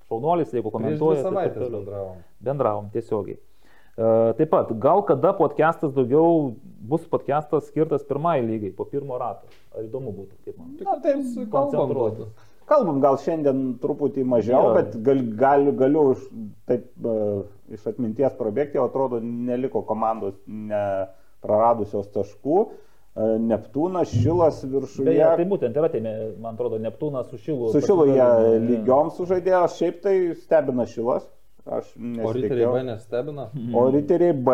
[0.09, 1.21] šaunuolis, jeigu komentuoja.
[1.21, 1.83] tai taip savaitės toliau.
[1.83, 2.23] bendravom.
[2.41, 3.37] Bendravom tiesiogiai.
[3.37, 4.09] E,
[4.39, 6.55] Taip pat, gal kada podcastas daugiau
[6.89, 9.45] bus podcastas skirtas pirmai lygai, po pirmo rato.
[9.75, 10.73] Ar įdomu būtų, kaip man?
[10.81, 11.51] Na, tai kalbam.
[11.53, 12.33] koncentruotis.
[12.67, 14.73] Kalbam, gal šiandien truputį mažiau, Jo.
[14.75, 16.25] bet gal, galiu, galiu už,
[16.67, 22.57] taip uh, iš atminties prabėgti, o atrodo, neliko komandos nepraradusios taškų.
[22.65, 22.83] Uh,
[23.17, 25.05] Neptūnas, Šilas viršuje.
[25.09, 26.01] Beje, tai būtent yra, tai,
[26.39, 27.71] man atrodo, Neptūnas su Šilu.
[27.73, 31.25] Su Šilu jie pasidalino, lygiom sužaidėjo, šiaip tai stebina Šilas.
[31.67, 31.89] Aš
[32.23, 32.67] O riteriai.
[32.71, 33.49] B nestebina.
[33.75, 34.53] O riteriai B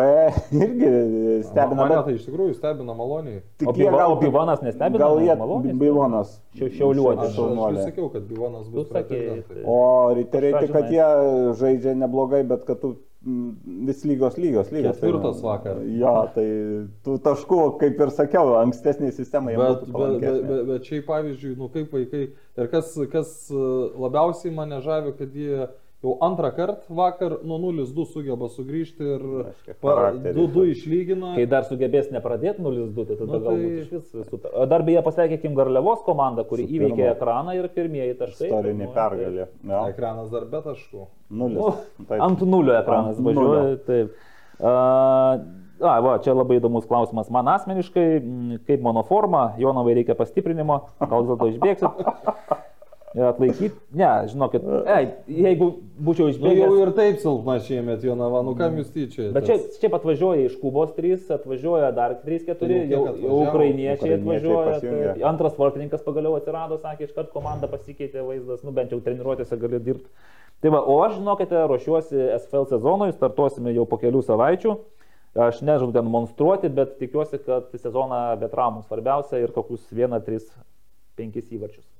[0.50, 0.88] irgi
[1.46, 1.76] stebina.
[1.78, 3.42] Mane bet tai iš tikrųjų stebina maloniai.
[3.60, 4.98] tik O jie Biva- gal- o Bivanas nestebina?
[5.04, 6.32] Gal jie Maloniai Bilonas.
[6.58, 7.36] Šiau- Šiauliuotis.
[7.38, 9.54] Aš, aš sakiau, kad Bivonas Tu bus pretendentai.
[9.54, 11.06] tai- O riteriai tik, kad jie
[11.60, 14.98] žaidžia neblogai, bet kad tu vis lygios lygios lygios.
[14.98, 15.80] Ketvirtas Tai, vakar.
[16.00, 16.46] Jo, tai
[17.06, 21.54] tų taškų, kaip ir sakiau, ankstesnė sistema jie Bet, bet, bet, bet, bet šiaip pavyzdžiui,
[21.60, 22.26] nu kaip vaikai,
[22.60, 23.62] ir kas, kas e,
[24.04, 25.70] labiausiai mane žavi, kad jie
[26.04, 30.36] jau antrą kartą vakar nuo 0-2 sugeba sugrįžti ir Reiškia, pa- charakteris.
[30.36, 31.30] 2-2 išlygino.
[31.38, 34.50] Kai dar sugebės nepradėti 0-2, tai tada Nu, tai- galbūt iš vis super.
[34.68, 38.50] Dar beje pasveikė Kim Garliavos komanda, kuri Su įveikė ekraną ir pirmieji taškai.
[38.50, 39.48] Istorinė Nu, pergalė.
[39.64, 41.06] Jo, Ekranas dar be taškų.
[41.30, 41.56] Nulis.
[41.56, 43.78] Nu, ant nulio ekranas Ant važiuoja.
[43.86, 44.12] Taip.
[44.60, 45.40] A,
[45.80, 47.30] a, va, čia labai įdomus klausimas.
[47.30, 51.90] Man asmeniškai, mm, kaip mano forma, Jonovai reikia pastiprinimo, gal dėl to išbėgsit.
[53.14, 53.76] atlaikyti.
[53.94, 55.68] Ne, žinokit, ei, jeigu
[56.02, 56.78] būčiau Nu, jau išbėgęs.
[56.82, 59.28] ir taip silpna šiemet Jonava, nu kam jūs tyčiai?
[59.34, 64.16] Bet čia, čia atvažiuoja iš Kubos 3, atvažiuoja dar 3-4, Tai jau jau, jau ukrainiečiai
[64.18, 64.80] atvažiuoja.
[64.82, 69.78] Tai antras vartininkas pagaliau atsirado, sakė, iškart komanda pasikeitė vaizdas, nu bent jau treniruotėse gali
[69.78, 70.10] dirbti.
[70.64, 74.74] Tai va, o aš, žinokite, ruošiuosi SFL sezonui, startuosime jau po kelių savaičių.
[75.34, 80.46] Aš nežadu ten monstruoti, bet tikiuosi, kad sezoną be traumų svarbiausia ir kokius 1, 3,
[81.18, 81.93] 5 įvarčius.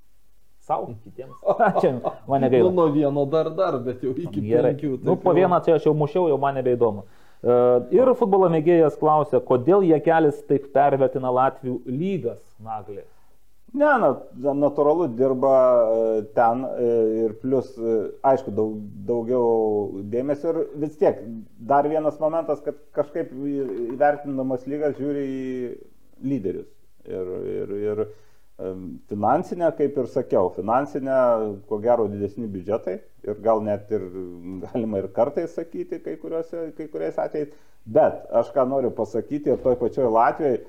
[0.64, 1.36] Sau, kitiems.
[1.82, 1.90] Čia
[2.30, 2.70] mane Nu, gaila.
[2.72, 4.72] nuo vieno dar dar, bet jau iki Gerai.
[4.72, 4.94] penkių.
[5.04, 7.04] Nu, po vieną čia aš jau mušiau, jau man nebeįdomu.
[7.44, 7.56] E,
[7.98, 13.02] Ir futbolo mėgėjas klausia, kodėl jie kelis taip pervertina Latvijų lygas naglį.
[13.74, 14.08] Ne, na,
[14.54, 16.88] natūralu dirba e, ten e,
[17.24, 17.72] ir plus,
[18.22, 18.76] aišku, daug,
[19.08, 21.18] daugiau dėmesio ir vis tiek
[21.58, 25.42] dar vienas momentas, kad kažkaip įvertindamas lygas žiūri į
[26.30, 26.70] lyderius.
[27.04, 28.04] Ir, ir, ir
[28.58, 31.18] em, finansinę, kaip ir sakiau, finansinę,
[31.68, 34.04] ko gero, didesni biudžetai ir gal net ir
[34.66, 37.54] galima ir kartais sakyti kai, kuriuose, kai kuriais atvejais.
[37.84, 40.62] Bet aš ką noriu pasakyti ir toj pačioj Latvijoje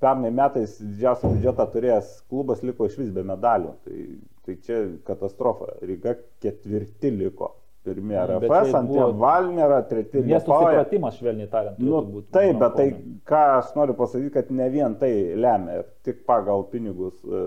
[0.00, 3.74] pernai metais didžiausią biudžetą turėjęs klubas liko iš vis be medalių.
[3.84, 4.04] Tai,
[4.46, 5.74] tai čia katastrofa.
[5.84, 7.54] Ryga ketvirti liko.
[7.80, 10.20] Pirmie RFS, čia antie buvo Valmera, treti.
[10.28, 11.78] Nesusipratimas, švelniai tariant.
[11.80, 12.88] Nu, turėtų būt taip, bet tai,
[13.30, 17.40] ką aš noriu pasakyti, kad ne vien tai lemia, ir tik pagal pinigus e,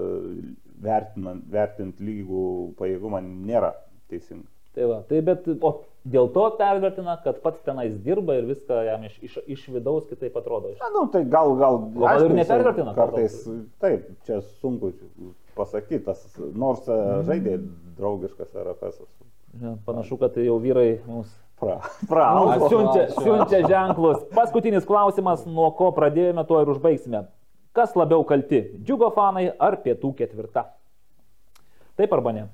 [0.81, 2.47] vertinant, vertint lygų
[2.79, 3.75] pajėgumą nėra
[4.09, 4.49] teisinga.
[4.73, 5.71] Tai va, tai bet, o
[6.15, 10.33] dėl to pervertina, kad pats tenais dirba ir viską jam iš, iš, iš vidaus kitaip
[10.39, 10.71] atrodo.
[10.73, 10.79] Iš...
[10.81, 13.35] Na, nu, tai gal, gal, gal ir aišku, nepervertina jisai Kartais,
[13.83, 14.89] taip, čia sunku
[15.53, 16.17] pasakyti,
[16.57, 17.21] nors Mhm.
[17.29, 17.59] žaidė
[17.99, 19.05] draugiškas RFS.
[19.05, 19.32] Ja,
[19.85, 22.67] Panašu, kad jau vyrai mums Pra, Nu, praaugo.
[22.67, 24.23] siunčia, siunčia ženklus.
[24.35, 27.21] Paskutinis klausimas, nuo ko pradėjome, to ir užbaigsime.
[27.73, 30.65] Kas labiau kalti- džiugo fanai ar pietų ketvirta?
[31.95, 32.47] Taip arba ne?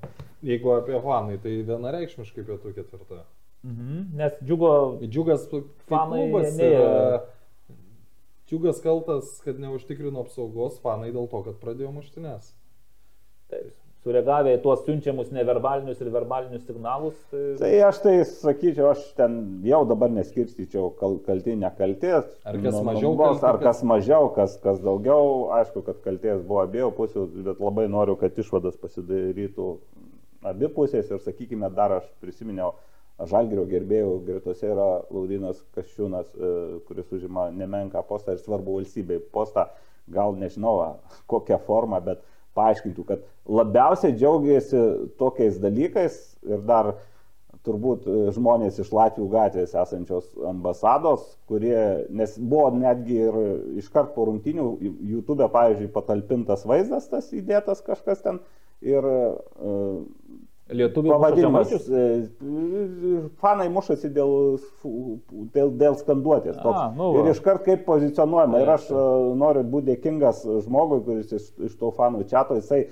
[0.44, 3.24] Jeigu apie fanai, tai vienareikšmiškai pietų ketvirta.
[3.64, 4.06] Mhm.
[4.16, 5.48] Nes džiugo Džiugas
[5.90, 6.84] Fanai klubas nėjo.
[6.86, 7.22] yra-
[8.50, 12.54] Džiugas kaltas, kad neužtikrino apsaugos, fanai dėl to, kad pradėjo muštinės.
[13.50, 13.74] taip,
[14.06, 17.18] sureagavę į tuos siunčiamus neverbalinius ir verbalinius signalus.
[17.32, 17.42] Tai...
[17.60, 22.14] Tai aš tai sakyčiau, aš ten jau dabar neskirstyčiau kal, kalti, nekalti.
[22.16, 25.50] Ar kas Nu, mažiau kalti, Ar kas- mažiau, kas, kas daugiau.
[25.60, 29.68] Aišku, kad kalties buvo abiejų pusių, bet labai noriu, kad išvadas pasidarytų
[30.48, 31.12] abi pusės.
[31.12, 32.76] Ir sakykime, dar aš prisiminiau,
[33.20, 36.52] Žalgirio gerbėjų gretose yra Laudinas Kaščiūnas, e,
[36.88, 39.66] kuris užima nemenką postą ir svarbu valstybei postą.
[40.10, 40.78] Gal nežinau,
[41.28, 42.24] kokią formą, bet
[42.58, 44.82] paaiškintų, kad labiausiai džiaugiasi
[45.20, 46.94] tokiais dalykais ir dar
[47.68, 53.40] turbūt e, žmonės iš Latvijų gatvės esančios ambasados, kurie, nes buvo netgi ir
[53.82, 54.70] iškart po rungtinių,
[55.12, 58.40] YouTube, pavyzdžiui, patalpintas vaizdas, tas įdėtas kažkas ten
[58.80, 60.00] ir uh,
[60.70, 61.72] Lietuvių pavadinimas.
[61.90, 62.30] e,
[63.42, 64.60] Fanai mušasi dėl,
[65.56, 66.60] dėl, dėl skanduotės.
[66.62, 67.24] A, nu va.
[67.24, 68.62] ir iškart kaip pozicionuojama.
[68.62, 69.06] Ir Taip, aš e,
[69.42, 72.84] noriu būti dėkingas žmogui, kuris iš, iš to fanų čiato, jisai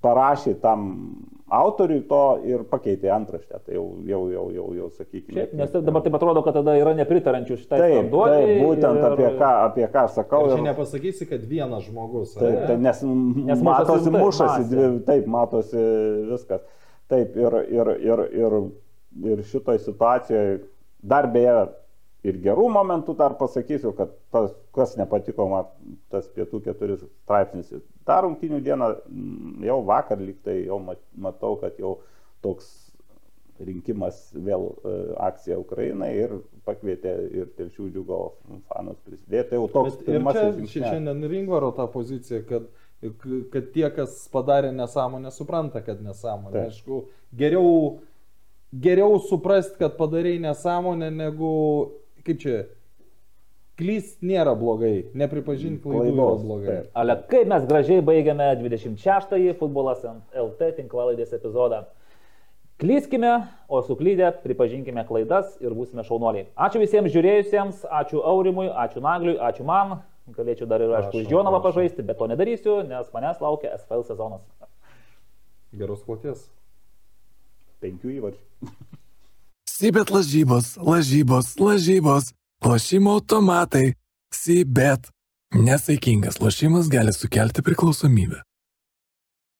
[0.00, 0.88] parašė tam
[1.50, 3.60] autoriui to ir pakeitė antraštę.
[3.66, 5.34] Tai jau, jau, jau, jau, jau sakykime.
[5.36, 9.30] Šiaip, nes dabar taip atrodo, kad tada yra nepritarančių šitai Taip, taip, būtent ir- apie
[9.38, 10.44] ką, apie ką aš sakau.
[10.46, 12.36] Ir čia nepasakysi, kad vienas žmogus.
[12.38, 12.66] Taip, ane?
[12.70, 13.02] tai nes,
[13.50, 15.86] Nes matosi taip, mušasi, dvi, taip, matosi
[16.30, 16.62] viskas.
[17.10, 18.56] Taip, ir, ir, ir, ir,
[19.32, 20.60] ir šitoje situacijoje
[21.02, 21.54] dar beje
[22.28, 25.70] ir gerų momentų dar pasakysiu, kad tas, kas nepatiko man,
[26.12, 27.72] tas pietų keturis straipsnis.
[28.06, 31.96] Dar rungtinių dieną, mm, jau vakar liktai, jau mat- matau, kad jau
[32.44, 32.68] toks
[33.60, 36.30] rinkimas vėl e, akcija Ukrainai ir
[36.64, 38.20] pakvietė ir telšių džiugo
[38.70, 39.50] fanus prisidėti.
[39.50, 40.76] Tai jau toks Bet ir čia žingsnelis.
[40.94, 42.68] šiandien Ringvaro ta pozicija, kad,
[43.52, 46.52] kad tie, kas padarė nesąmonę, supranta, kad nesąmonė.
[46.52, 46.72] Taip.
[46.72, 46.98] Aišku,
[47.36, 47.70] geriau,
[48.72, 51.54] geriau suprast, kad padarai nesąmonę, negu,
[52.26, 52.58] kaip čia,
[53.80, 56.66] klyst nėra blogai, nepripažinti klaidų yra Klaidos, blogai.
[56.74, 56.90] taip.
[57.00, 60.04] Ale kaip mes gražiai baigiame 26-ąjį futbolas
[60.36, 61.86] LT tinklalaidės epizodą.
[62.80, 63.30] Klyskime,
[63.68, 66.46] o suklydę pripažinkime klaidas ir būsime šaunuoliai.
[66.56, 69.98] Ačiū visiems žiūrėjusiems, ačiū Aurimui, ačiū Nagliui, ačiū man.
[70.36, 74.42] Galėčiau dar ir aišku už Jonavą pažaisti, bet to nedarysiu, nes manęs laukia SFL sezonas.
[75.76, 76.48] Geros kloties.
[77.80, 78.74] Penkių įvarčių.
[79.70, 82.34] Sibet lažybos, lažybos, lažybos,
[82.66, 83.94] lošimo automatai,
[84.34, 85.08] Sibet.
[85.50, 88.44] Nesaikingas lošimas gali sukelti priklausomybę.